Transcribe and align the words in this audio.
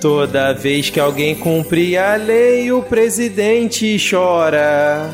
Toda 0.00 0.54
vez 0.54 0.88
que 0.88 0.98
alguém 0.98 1.34
cumpre 1.34 1.98
a 1.98 2.16
lei, 2.16 2.72
o 2.72 2.82
presidente 2.82 3.96
chora. 3.98 5.10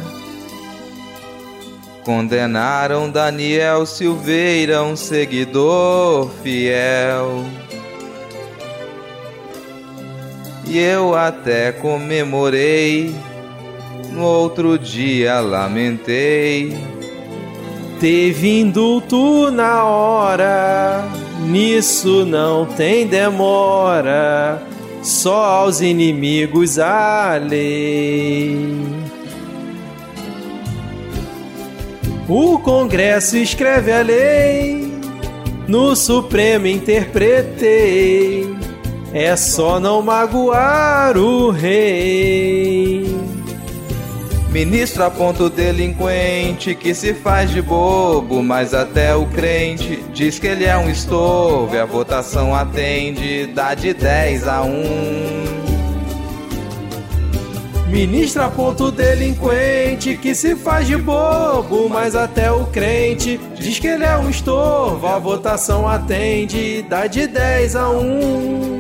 Condenaram 2.05 3.11
Daniel 3.11 3.85
Silveira, 3.85 4.85
um 4.85 4.95
seguidor 4.95 6.31
fiel. 6.41 7.45
E 10.69 10.79
eu 10.79 11.17
até 11.17 11.73
comemorei, 11.73 13.13
no 14.13 14.23
outro 14.23 14.79
dia 14.79 15.41
lamentei. 15.41 16.77
Teve 17.99 18.61
indulto 18.61 19.51
na 19.51 19.85
hora, 19.85 21.05
nisso 21.49 22.25
não 22.25 22.67
tem 22.67 23.05
demora, 23.07 24.63
só 25.07 25.45
aos 25.45 25.81
inimigos 25.81 26.81
a 26.81 27.39
lei. 27.41 28.59
O 32.29 32.59
Congresso 32.59 33.37
escreve 33.37 33.93
a 33.93 34.03
lei, 34.03 34.93
no 35.69 35.95
Supremo 35.95 36.67
interpretei. 36.67 38.53
É 39.13 39.37
só 39.37 39.79
não 39.79 40.03
magoar 40.03 41.17
o 41.17 41.51
rei. 41.51 43.07
Ministro 44.51 45.05
aponta 45.05 45.45
o 45.45 45.51
delinquente 45.51 46.75
que 46.75 46.93
se 46.93 47.15
faz 47.15 47.51
de 47.53 47.63
bobo, 47.63 48.43
mas 48.43 48.75
até 48.75 49.15
o 49.15 49.25
crente 49.27 49.96
diz 50.17 50.39
que 50.39 50.47
ele 50.47 50.65
é 50.65 50.75
um 50.79 50.89
estorvo 50.89 51.75
e 51.75 51.79
a 51.79 51.85
votação 51.85 52.55
atende, 52.55 53.47
dá 53.49 53.75
de 53.75 53.93
10 53.93 54.49
a 54.49 54.63
1. 54.63 54.73
Ministra 57.89 58.47
aponta 58.47 58.85
o 58.85 58.91
delinquente 58.91 60.17
que 60.17 60.35
se 60.35 60.57
faz 60.57 60.87
de 60.87 60.97
bobo, 60.97 61.91
mas 61.91 62.17
até 62.17 62.51
o 62.51 62.65
crente 62.65 63.39
diz 63.55 63.79
que 63.79 63.89
ele 63.89 64.05
é 64.05 64.17
um 64.17 64.31
estorvo. 64.31 65.07
A 65.07 65.19
votação 65.19 65.87
atende, 65.87 66.81
dá 66.89 67.07
de 67.07 67.27
10 67.27 67.77
a 67.77 67.91
1. 67.91 68.76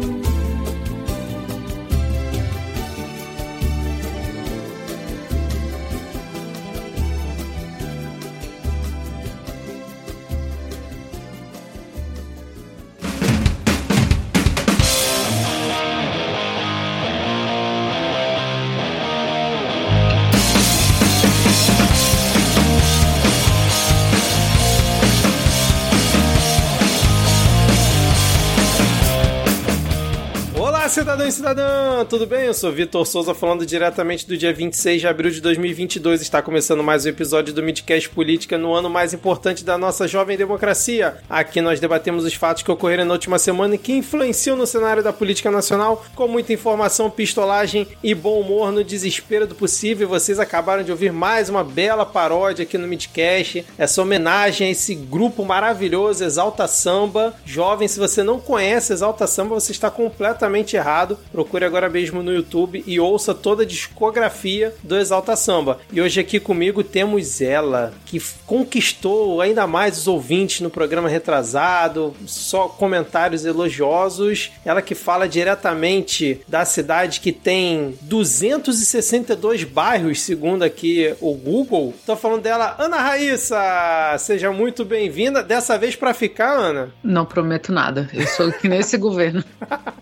Cidadão 31.27 31.29
e 31.29 31.33
cidadã! 31.33 32.05
Tudo 32.05 32.27
bem? 32.27 32.45
Eu 32.45 32.55
sou 32.55 32.71
Vitor 32.71 33.07
Souza 33.07 33.35
falando 33.35 33.67
diretamente 33.67 34.27
do 34.27 34.37
dia 34.37 34.53
26 34.53 35.01
de 35.01 35.09
abril 35.09 35.31
de 35.31 35.41
2022. 35.41 36.21
Está 36.21 36.41
começando 36.41 36.83
mais 36.83 37.05
um 37.05 37.09
episódio 37.09 37.53
do 37.53 37.63
Midcast 37.63 38.09
Política 38.11 38.57
no 38.57 38.73
ano 38.73 38.89
mais 38.89 39.13
importante 39.13 39.65
da 39.65 39.77
nossa 39.77 40.06
jovem 40.06 40.37
democracia. 40.37 41.17
Aqui 41.28 41.61
nós 41.61 41.81
debatemos 41.81 42.25
os 42.25 42.34
fatos 42.34 42.62
que 42.62 42.71
ocorreram 42.71 43.05
na 43.05 43.12
última 43.12 43.39
semana 43.39 43.75
e 43.75 43.78
que 43.78 43.93
influenciam 43.93 44.56
no 44.56 44.67
cenário 44.67 45.03
da 45.03 45.12
política 45.12 45.50
nacional 45.50 46.05
com 46.15 46.28
muita 46.28 46.53
informação, 46.53 47.11
pistolagem 47.11 47.87
e 48.03 48.15
bom 48.15 48.41
humor 48.41 48.71
no 48.71 48.84
desespero 48.84 49.47
do 49.47 49.55
possível. 49.55 50.09
Vocês 50.09 50.39
acabaram 50.39 50.83
de 50.83 50.91
ouvir 50.91 51.12
mais 51.12 51.49
uma 51.49 51.65
bela 51.65 52.06
paródia 52.06 52.62
aqui 52.62 52.79
no 52.79 52.87
Midcast. 52.87 53.65
Essa 53.79 54.03
homenagem 54.03 54.69
a 54.69 54.71
esse 54.71 54.95
grupo 54.95 55.45
maravilhoso 55.45 56.25
Exalta 56.25 56.67
Samba. 56.67 57.34
Jovem, 57.45 57.89
se 57.89 57.99
você 57.99 58.23
não 58.23 58.39
conhece 58.39 58.93
Exalta 58.93 59.27
Samba, 59.27 59.55
você 59.55 59.73
está 59.73 59.91
completamente 59.91 60.77
errado 60.77 61.16
procure 61.32 61.65
agora 61.65 61.88
mesmo 61.88 62.22
no 62.22 62.32
YouTube 62.32 62.82
e 62.87 62.99
ouça 63.00 63.34
toda 63.34 63.62
a 63.62 63.66
discografia 63.66 64.75
do 64.82 64.97
Exalta 64.97 65.37
Samba. 65.37 65.78
E 65.93 66.00
hoje 66.00 66.21
aqui 66.21 66.41
comigo 66.41 66.82
temos 66.82 67.41
ela, 67.41 67.93
que 68.04 68.21
conquistou 68.47 69.41
ainda 69.41 69.66
mais 69.66 69.99
os 69.99 70.06
ouvintes 70.09 70.60
no 70.60 70.71
programa 70.71 71.09
retrasado, 71.09 72.15
só 72.26 72.69
comentários 72.69 73.44
elogiosos. 73.44 74.50
Ela 74.65 74.82
que 74.82 74.94
fala 74.94 75.28
diretamente 75.28 76.41
da 76.49 76.65
cidade 76.65 77.21
que 77.21 77.32
tem 77.32 77.97
262 78.03 79.65
bairros, 79.65 80.21
segundo 80.21 80.62
aqui 80.62 81.15
o 81.21 81.34
Google. 81.34 81.94
Tô 82.05 82.16
falando 82.16 82.43
dela, 82.43 82.76
Ana 82.78 82.99
Raíssa! 82.99 84.16
Seja 84.19 84.53
muito 84.53 84.84
bem-vinda. 84.84 85.43
Dessa 85.43 85.78
vez 85.78 85.97
para 85.97 86.15
ficar, 86.15 86.53
Ana? 86.53 86.91
Não 87.03 87.25
prometo 87.25 87.72
nada. 87.72 88.09
Eu 88.12 88.26
sou 88.26 88.49
aqui 88.49 88.69
nesse 88.69 88.97
governo. 88.99 89.44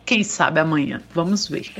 Quem 0.04 0.22
sabe 0.24 0.60
amanhã. 0.60 1.03
Vamos 1.12 1.48
ver. 1.48 1.72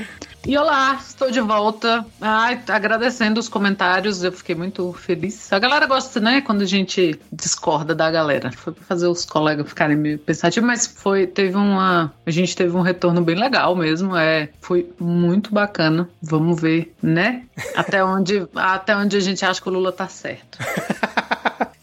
E 0.45 0.55
olá, 0.57 0.99
estou 1.01 1.31
de 1.31 1.41
volta. 1.41 2.05
Ai, 2.21 2.61
agradecendo 2.67 3.39
os 3.39 3.49
comentários, 3.49 4.23
eu 4.23 4.31
fiquei 4.31 4.53
muito 4.53 4.93
feliz. 4.93 5.51
A 5.51 5.57
galera 5.57 5.87
gosta, 5.87 6.19
né, 6.19 6.41
quando 6.41 6.61
a 6.61 6.65
gente 6.65 7.19
discorda 7.31 7.95
da 7.95 8.11
galera. 8.11 8.51
Foi 8.51 8.71
pra 8.71 8.83
fazer 8.83 9.07
os 9.07 9.25
colegas 9.25 9.67
ficarem 9.67 9.97
meio 9.97 10.19
pensativos, 10.19 10.67
mas 10.67 10.85
foi, 10.85 11.25
teve 11.25 11.55
uma. 11.55 12.13
A 12.25 12.31
gente 12.31 12.55
teve 12.55 12.75
um 12.75 12.81
retorno 12.81 13.21
bem 13.21 13.35
legal 13.35 13.75
mesmo. 13.75 14.15
É, 14.15 14.49
foi 14.61 14.89
muito 14.99 15.53
bacana. 15.53 16.07
Vamos 16.21 16.61
ver, 16.61 16.93
né? 17.01 17.43
Até 17.75 18.03
onde, 18.03 18.47
até 18.55 18.95
onde 18.95 19.17
a 19.17 19.21
gente 19.21 19.43
acha 19.43 19.61
que 19.61 19.69
o 19.69 19.71
Lula 19.71 19.91
tá 19.91 20.07
certo. 20.07 20.59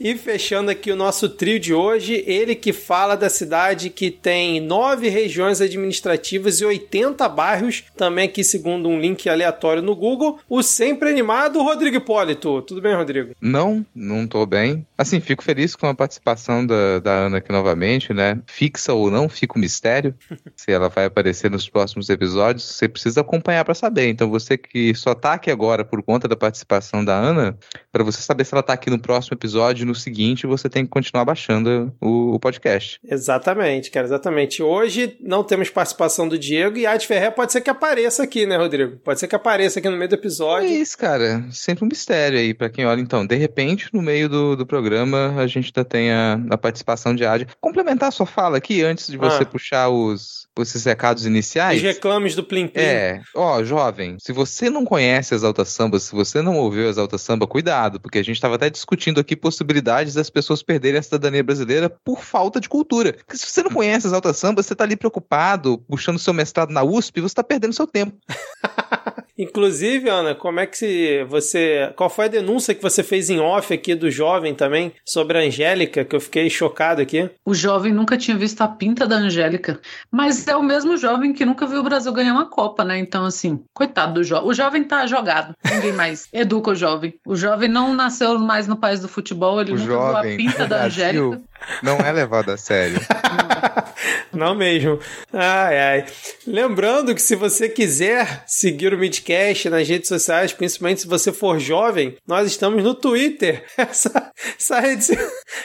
E 0.05 0.17
fechando 0.17 0.69
aqui 0.69 0.91
o 0.91 0.97
nosso 0.97 1.29
trio 1.29 1.61
de 1.61 1.73
hoje, 1.73 2.25
ele 2.27 2.57
que 2.57 2.73
fala 2.73 3.15
da 3.15 3.31
cidade 3.31 3.89
que 3.89 4.11
tem 4.11 4.61
nove 4.61 5.09
regiões 5.09 5.61
administrativas 5.61 6.61
e 6.61 6.65
80 6.65 7.29
bairros, 7.29 7.85
também 7.97 8.25
aqui 8.25 8.43
segundo 8.43 8.89
um 8.89 9.01
link 9.01 9.29
aleatório 9.29 9.81
no 9.81 9.95
Google, 9.95 10.41
o 10.49 10.61
sempre 10.61 11.09
animado 11.09 11.63
Rodrigo 11.63 11.99
Hipólito. 11.99 12.63
Tudo 12.63 12.83
bem, 12.83 12.97
Rodrigo? 12.97 13.31
Não, 13.41 13.87
não 13.95 14.27
tô 14.27 14.45
bem. 14.45 14.85
Assim, 14.99 15.21
fico 15.21 15.45
feliz 15.45 15.77
com 15.77 15.87
a 15.87 15.95
participação 15.95 16.67
da, 16.67 16.99
da 16.99 17.13
Ana 17.13 17.39
aqui 17.39 17.53
novamente, 17.53 18.13
né? 18.13 18.41
Fixa 18.49 18.93
ou 18.93 19.09
não, 19.09 19.29
fica 19.29 19.55
o 19.55 19.59
um 19.59 19.61
mistério. 19.61 20.17
se 20.57 20.73
ela 20.73 20.89
vai 20.89 21.05
aparecer 21.05 21.49
nos 21.49 21.69
próximos 21.69 22.11
episódios, 22.11 22.65
você 22.65 22.89
precisa 22.89 23.21
acompanhar 23.21 23.65
para 23.65 23.73
saber. 23.73 24.09
Então, 24.09 24.29
você 24.29 24.59
que 24.59 24.93
só 24.97 25.15
tá 25.15 25.35
aqui 25.35 25.49
agora 25.49 25.85
por 25.85 26.03
conta 26.03 26.27
da 26.27 26.35
participação 26.35 27.05
da 27.05 27.17
Ana, 27.17 27.57
para 27.93 28.03
você 28.03 28.23
saber 28.23 28.45
se 28.45 28.55
ela 28.55 28.63
tá 28.63 28.73
aqui 28.73 28.89
no 28.89 28.99
próximo 28.99 29.35
episódio, 29.37 29.87
no 29.87 29.95
seguinte 29.95 30.47
você 30.47 30.69
tem 30.69 30.85
que 30.85 30.91
continuar 30.91 31.27
baixando 31.27 31.95
o, 32.01 32.35
o 32.35 32.41
podcast. 32.41 32.99
Exatamente, 33.05 33.91
cara, 33.91 34.07
exatamente. 34.07 34.63
Hoje 34.63 35.17
não 35.21 35.45
temos 35.45 35.69
participação 35.69 36.27
do 36.27 36.39
Diego 36.39 36.79
e 36.79 36.87
a 36.87 36.93
Arte 36.93 37.07
Ferrer 37.07 37.33
pode 37.33 37.53
ser 37.53 37.61
que 37.61 37.69
apareça 37.69 38.23
aqui, 38.23 38.47
né, 38.47 38.57
Rodrigo? 38.57 38.97
Pode 38.99 39.21
ser 39.21 39.29
que 39.29 39.37
apareça 39.37 39.79
aqui 39.79 39.89
no 39.91 39.97
meio 39.97 40.09
do 40.09 40.15
episódio. 40.15 40.69
É 40.69 40.73
isso, 40.73 40.97
cara. 40.97 41.45
Sempre 41.51 41.85
um 41.85 41.89
mistério 41.89 42.39
aí 42.39 42.55
para 42.55 42.71
quem 42.71 42.87
olha. 42.87 43.01
Então, 43.01 43.27
de 43.27 43.37
repente, 43.37 43.89
no 43.93 44.01
meio 44.01 44.29
do, 44.29 44.57
do 44.57 44.67
programa, 44.67 45.35
a 45.37 45.47
gente 45.47 45.73
ainda 45.77 45.85
tem 45.85 46.11
a, 46.11 46.41
a 46.51 46.57
participação 46.57 47.15
de 47.15 47.27
Adi. 47.27 47.47
Complementar 47.61 48.09
a 48.09 48.13
sua 48.13 48.27
fala 48.27 48.57
aqui, 48.57 48.83
antes 48.83 49.09
de 49.09 49.19
você 49.19 49.43
ah. 49.43 49.47
puxar 49.47 49.89
os, 49.91 50.49
esses 50.61 50.85
recados 50.85 51.25
iniciais. 51.25 51.79
Os 51.79 51.83
reclames 51.83 52.35
do 52.35 52.45
Plim 52.45 52.69
Plim. 52.69 52.83
É, 52.83 53.21
ó, 53.35 53.63
jovem, 53.63 54.17
se 54.21 54.33
você 54.33 54.69
não 54.69 54.85
conhece 54.85 55.35
Exalta 55.35 55.65
Samba, 55.65 55.99
se 55.99 56.13
você 56.13 56.43
não 56.43 56.57
ouviu 56.59 56.89
Exalta 56.89 57.17
Samba, 57.17 57.47
cuidado, 57.47 58.01
porque 58.01 58.19
a 58.19 58.23
gente 58.23 58.37
estava 58.37 58.57
até 58.57 58.69
discutindo 58.69 59.21
aqui 59.21 59.37
possibilidades 59.37 60.15
das 60.15 60.29
pessoas 60.29 60.63
perderem 60.63 60.99
a 60.99 61.03
cidadania 61.03 61.43
brasileira 61.43 61.89
por 61.89 62.23
falta 62.23 62.61
de 62.61 62.69
cultura. 62.69 63.13
Porque 63.13 63.37
se 63.37 63.47
você 63.47 63.63
não 63.63 63.71
conhece 63.71 64.07
as 64.07 64.13
altas 64.13 64.37
sambas, 64.37 64.67
você 64.67 64.73
está 64.73 64.85
ali 64.85 64.97
preocupado, 64.97 65.79
puxando 65.89 66.19
seu 66.19 66.35
mestrado 66.35 66.71
na 66.71 66.83
USP, 66.83 67.21
você 67.21 67.27
está 67.27 67.45
perdendo 67.45 67.73
seu 67.73 67.87
tempo. 67.87 68.17
Inclusive, 69.39 70.09
Ana, 70.09 70.35
como 70.35 70.61
é 70.61 70.67
que 70.67 71.25
você. 71.29 71.93
Qual 71.97 72.11
foi 72.11 72.27
a 72.27 72.29
denúncia 72.29 72.75
que 72.75 72.83
você 72.83 73.03
fez 73.03 73.31
em 73.31 73.41
off 73.41 73.73
aqui 73.73 73.95
do 73.95 74.11
jovem 74.11 74.55
também 74.55 74.93
sobre 75.05 75.39
a 75.39 75.41
Angélica, 75.41 76.05
que 76.05 76.15
eu 76.15 76.21
fiquei 76.21 76.51
chocado 76.51 77.01
aqui? 77.01 77.29
O 77.45 77.55
jovem 77.55 77.93
nunca 77.93 78.17
tinha 78.17 78.37
visto 78.37 78.61
a 78.61 78.69
pinta 78.69 79.07
da 79.07 79.17
Angélica. 79.17 79.81
Mas 80.11 80.42
é 80.49 80.57
o 80.57 80.63
mesmo 80.63 80.97
jovem 80.97 81.33
que 81.33 81.45
nunca 81.45 81.67
viu 81.67 81.81
o 81.81 81.85
Brasil 81.85 82.13
ganhar 82.13 82.33
uma 82.33 82.47
Copa, 82.47 82.85
né? 82.85 82.99
Então, 82.99 83.25
assim, 83.25 83.63
coitado 83.73 84.15
do 84.15 84.25
jovem. 84.25 84.49
O 84.49 84.55
jovem 84.55 84.85
tá 84.85 85.07
jogado. 85.07 85.55
Ninguém 85.65 85.93
mais 85.93 86.29
educa 86.33 86.71
o 86.71 86.75
jovem. 86.75 87.15
O 87.27 87.37
jovem 87.37 87.69
não 87.69 87.95
nasceu 87.95 88.39
mais 88.39 88.67
no 88.67 88.77
país 88.77 89.01
do 89.01 89.09
futebol, 89.09 89.61
ele 89.61 89.73
o 89.73 89.77
nunca 89.77 89.87
jovem 89.87 90.37
viu 90.37 90.49
a 90.49 90.53
pinta 90.53 90.67
da 90.67 90.85
Angélica. 90.85 91.41
Não 91.83 91.99
é 91.99 92.13
levado 92.13 92.51
a 92.51 92.57
sério. 92.57 93.01
Não 94.33 94.55
mesmo. 94.55 94.99
Ai, 95.33 95.79
ai. 95.79 96.07
Lembrando 96.47 97.15
que 97.15 97.21
se 97.21 97.37
você 97.37 97.69
quiser 97.69 98.45
seguir 98.47 98.95
o 98.95 98.99
Midcast 98.99 99.69
nas 99.69 99.87
redes 99.87 100.09
sociais, 100.09 100.53
principalmente 100.53 101.03
se 101.03 101.07
você 101.07 101.33
for 101.33 101.59
jovem, 101.59 102.17
nós 102.27 102.47
estamos 102.47 102.83
no 102.83 102.95
Twitter. 102.95 103.65
Essa, 103.77 104.33
essa, 104.59 104.81
rede, 104.81 105.13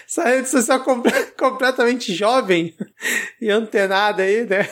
essa 0.06 0.24
rede 0.26 0.50
social 0.50 0.84
completamente 1.38 2.14
jovem 2.14 2.76
e 3.42 3.50
antenada 3.50 4.24
aí, 4.24 4.46
né? 4.46 4.68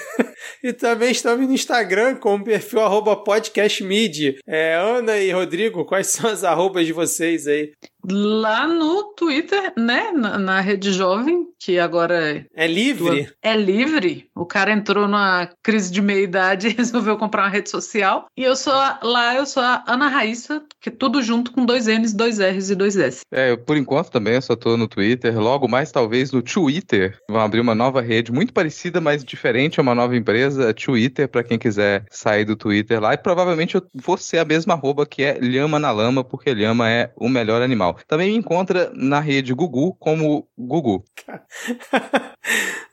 E 0.64 0.74
também 0.74 1.12
estamos 1.12 1.48
no 1.48 1.54
Instagram 1.54 2.16
com 2.16 2.36
o 2.36 2.44
perfil 2.44 2.82
podcastmid. 3.24 4.40
É, 4.48 4.76
Ana 4.76 5.18
e 5.18 5.32
Rodrigo, 5.32 5.86
quais 5.86 6.08
são 6.08 6.30
as 6.30 6.44
arrobas 6.44 6.86
de 6.86 6.92
vocês 6.92 7.48
aí? 7.48 7.72
Lá 8.10 8.68
no 8.68 9.14
Twitter, 9.16 9.74
né? 9.78 10.12
Na, 10.12 10.38
na 10.38 10.62
rede 10.62 10.92
jovem, 10.92 11.48
que 11.60 11.80
agora 11.80 12.16
é. 12.16 12.46
É 12.54 12.68
livre? 12.68 13.30
É 13.42 13.56
livre. 13.56 14.30
O 14.36 14.46
cara 14.46 14.72
entrou 14.72 15.08
numa 15.08 15.50
crise 15.64 15.92
de 15.92 16.02
meia-idade 16.02 16.68
e 16.68 16.72
resolveu 16.78 17.18
comprar 17.18 17.44
uma 17.44 17.50
rede 17.50 17.70
social. 17.70 18.28
E 18.38 18.44
eu 18.44 18.56
sou 18.56 18.74
a, 18.74 19.00
lá, 19.02 19.36
eu 19.36 19.46
sou 19.46 19.64
a 19.64 19.84
Ana 19.88 20.08
Raíssa, 20.08 20.64
que 20.80 20.90
é 20.90 20.92
tudo 20.92 21.22
junto 21.22 21.52
com 21.52 21.66
dois 21.66 21.88
N's, 21.88 22.14
dois 22.14 22.40
R's 22.40 22.70
e 22.70 22.76
dois 22.76 22.96
S. 22.98 23.22
É, 23.32 23.52
eu, 23.52 23.58
por 23.58 23.78
enquanto 23.78 24.12
também 24.12 24.36
eu 24.36 24.42
só 24.42 24.56
tô 24.56 24.78
no 24.78 24.88
Twitter. 24.88 25.40
Logo 25.40 25.68
mais, 25.68 25.92
talvez, 25.92 26.32
no 26.32 26.42
Twitter. 26.42 27.18
Vão 27.30 27.42
abrir 27.42 27.60
uma 27.60 27.76
nova 27.76 28.02
rede 28.02 28.32
muito 28.32 28.54
parecida, 28.54 29.02
mas 29.02 29.24
diferente. 29.24 29.80
É 29.80 29.84
uma 29.84 29.96
nova 29.96 30.16
empresa, 30.16 30.74
Twitter, 30.74 31.28
para 31.28 31.44
quem 31.44 31.58
quiser 31.58 32.06
sair 32.12 32.46
do 32.46 32.56
Twitter 32.56 33.02
lá. 33.02 33.14
E 33.14 33.18
provavelmente 33.18 33.76
eu 33.76 33.84
vou 33.94 34.18
ser 34.18 34.38
a 34.38 34.46
mesma 34.46 34.74
arroba 34.74 35.06
que 35.06 35.24
é 35.24 35.40
Lhama 35.40 35.80
na 35.80 35.92
Lama, 35.92 36.24
porque 36.24 36.54
Lhama 36.54 36.90
é 36.90 37.12
o 37.16 37.28
melhor 37.28 37.62
animal. 37.62 37.95
Também 38.08 38.32
me 38.32 38.38
encontra 38.38 38.92
na 38.94 39.20
rede 39.20 39.54
Gugu 39.54 39.94
como 39.96 40.48
Gugu. 40.58 41.04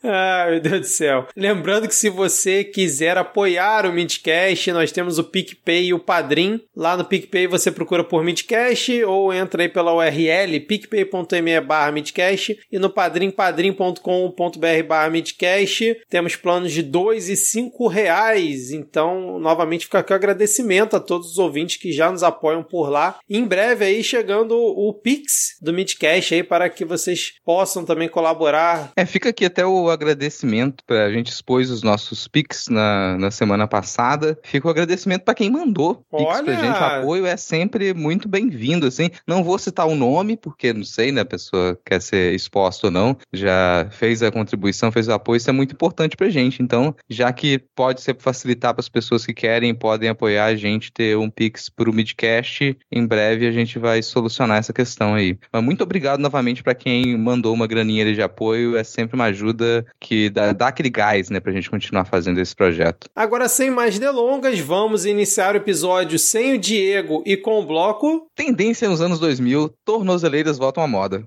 ah, 0.02 0.46
meu 0.50 0.60
Deus 0.60 0.80
do 0.80 0.86
céu. 0.86 1.28
Lembrando 1.36 1.86
que 1.86 1.94
se 1.94 2.08
você 2.08 2.64
quiser 2.64 3.16
apoiar 3.16 3.86
o 3.86 3.92
Midcast, 3.92 4.72
nós 4.72 4.92
temos 4.92 5.18
o 5.18 5.24
PicPay 5.24 5.86
e 5.86 5.94
o 5.94 5.98
Padrim. 5.98 6.60
Lá 6.74 6.96
no 6.96 7.04
PicPay 7.04 7.46
você 7.46 7.70
procura 7.70 8.02
por 8.02 8.24
Midcast 8.24 9.04
ou 9.04 9.32
entra 9.32 9.62
aí 9.62 9.68
pela 9.68 9.94
URL 9.94 10.60
picpay.me 10.60 11.60
barra 11.60 11.92
Midcast 11.92 12.58
e 12.70 12.78
no 12.78 12.90
padrim 12.90 13.30
padrim.com.br 13.30 14.82
barra 14.86 15.10
Midcast. 15.10 15.96
Temos 16.08 16.36
planos 16.36 16.72
de 16.72 16.82
2 16.82 17.28
e 17.28 17.36
5 17.36 17.86
reais. 17.86 18.70
Então, 18.70 19.38
novamente 19.38 19.84
fica 19.84 19.98
aqui 19.98 20.12
o 20.12 20.16
agradecimento 20.16 20.96
a 20.96 21.00
todos 21.00 21.32
os 21.32 21.38
ouvintes 21.38 21.76
que 21.76 21.92
já 21.92 22.10
nos 22.10 22.22
apoiam 22.22 22.62
por 22.62 22.88
lá. 22.88 23.18
Em 23.28 23.44
breve 23.44 23.84
aí 23.84 24.02
chegando 24.02 24.56
o 24.56 24.92
Pix 24.92 25.56
do 25.60 25.72
Midcast 25.72 26.34
aí 26.34 26.42
para 26.42 26.68
que 26.68 26.84
vocês 26.84 27.34
possam 27.44 27.84
também 27.84 28.08
colaborar. 28.08 28.92
É, 28.96 29.04
fica 29.06 29.28
aqui 29.28 29.41
até 29.44 29.64
o 29.64 29.90
agradecimento 29.90 30.84
para 30.86 31.06
a 31.06 31.12
gente 31.12 31.30
expôs 31.30 31.70
os 31.70 31.82
nossos 31.82 32.28
Pix 32.28 32.68
na, 32.68 33.16
na 33.18 33.30
semana 33.30 33.66
passada. 33.66 34.38
Fica 34.42 34.66
o 34.66 34.70
agradecimento 34.70 35.22
para 35.24 35.34
quem 35.34 35.50
mandou. 35.50 36.04
Pix 36.10 36.40
pra 36.40 36.54
gente. 36.54 36.78
O 36.78 36.84
apoio 36.84 37.26
é 37.26 37.36
sempre 37.36 37.92
muito 37.94 38.28
bem-vindo, 38.28 38.86
assim. 38.86 39.10
Não 39.26 39.44
vou 39.44 39.58
citar 39.58 39.86
o 39.86 39.94
nome, 39.94 40.36
porque 40.36 40.72
não 40.72 40.84
sei, 40.84 41.12
né, 41.12 41.22
a 41.22 41.26
pessoa 41.26 41.78
quer 41.84 42.00
ser 42.00 42.34
exposta 42.34 42.86
ou 42.86 42.90
não. 42.90 43.16
Já 43.32 43.88
fez 43.90 44.22
a 44.22 44.30
contribuição, 44.30 44.92
fez 44.92 45.08
o 45.08 45.12
apoio, 45.12 45.36
isso 45.36 45.50
é 45.50 45.52
muito 45.52 45.74
importante 45.74 46.16
pra 46.16 46.28
gente. 46.28 46.62
Então, 46.62 46.94
já 47.08 47.32
que 47.32 47.58
pode 47.74 48.00
ser 48.00 48.16
facilitar 48.18 48.74
para 48.74 48.80
as 48.80 48.88
pessoas 48.88 49.24
que 49.26 49.34
querem, 49.34 49.74
podem 49.74 50.08
apoiar 50.08 50.46
a 50.46 50.56
gente 50.56 50.92
ter 50.92 51.16
um 51.16 51.30
Pix 51.30 51.68
pro 51.68 51.92
Midcast, 51.92 52.76
em 52.90 53.06
breve 53.06 53.46
a 53.46 53.52
gente 53.52 53.78
vai 53.78 54.02
solucionar 54.02 54.58
essa 54.58 54.72
questão 54.72 55.14
aí. 55.14 55.38
Mas 55.52 55.62
muito 55.62 55.82
obrigado 55.82 56.20
novamente 56.20 56.62
para 56.62 56.74
quem 56.74 57.16
mandou 57.16 57.54
uma 57.54 57.66
graninha 57.66 58.12
de 58.12 58.22
apoio, 58.22 58.76
é 58.76 58.84
sempre 58.84 59.14
uma 59.14 59.31
ajuda 59.32 59.84
que 60.00 60.30
dá, 60.30 60.52
dá 60.52 60.68
aquele 60.68 60.90
gás, 60.90 61.28
né, 61.28 61.40
pra 61.40 61.52
gente 61.52 61.68
continuar 61.68 62.04
fazendo 62.04 62.40
esse 62.40 62.54
projeto. 62.54 63.08
Agora, 63.14 63.48
sem 63.48 63.70
mais 63.70 63.98
delongas, 63.98 64.58
vamos 64.60 65.04
iniciar 65.04 65.54
o 65.54 65.58
episódio 65.58 66.18
sem 66.18 66.54
o 66.54 66.58
Diego 66.58 67.22
e 67.26 67.36
com 67.36 67.60
o 67.60 67.66
bloco. 67.66 68.26
Tendência 68.36 68.88
nos 68.88 69.00
anos 69.00 69.18
2000, 69.18 69.70
tornozeleiras 69.84 70.58
voltam 70.58 70.82
à 70.84 70.86
moda. 70.86 71.24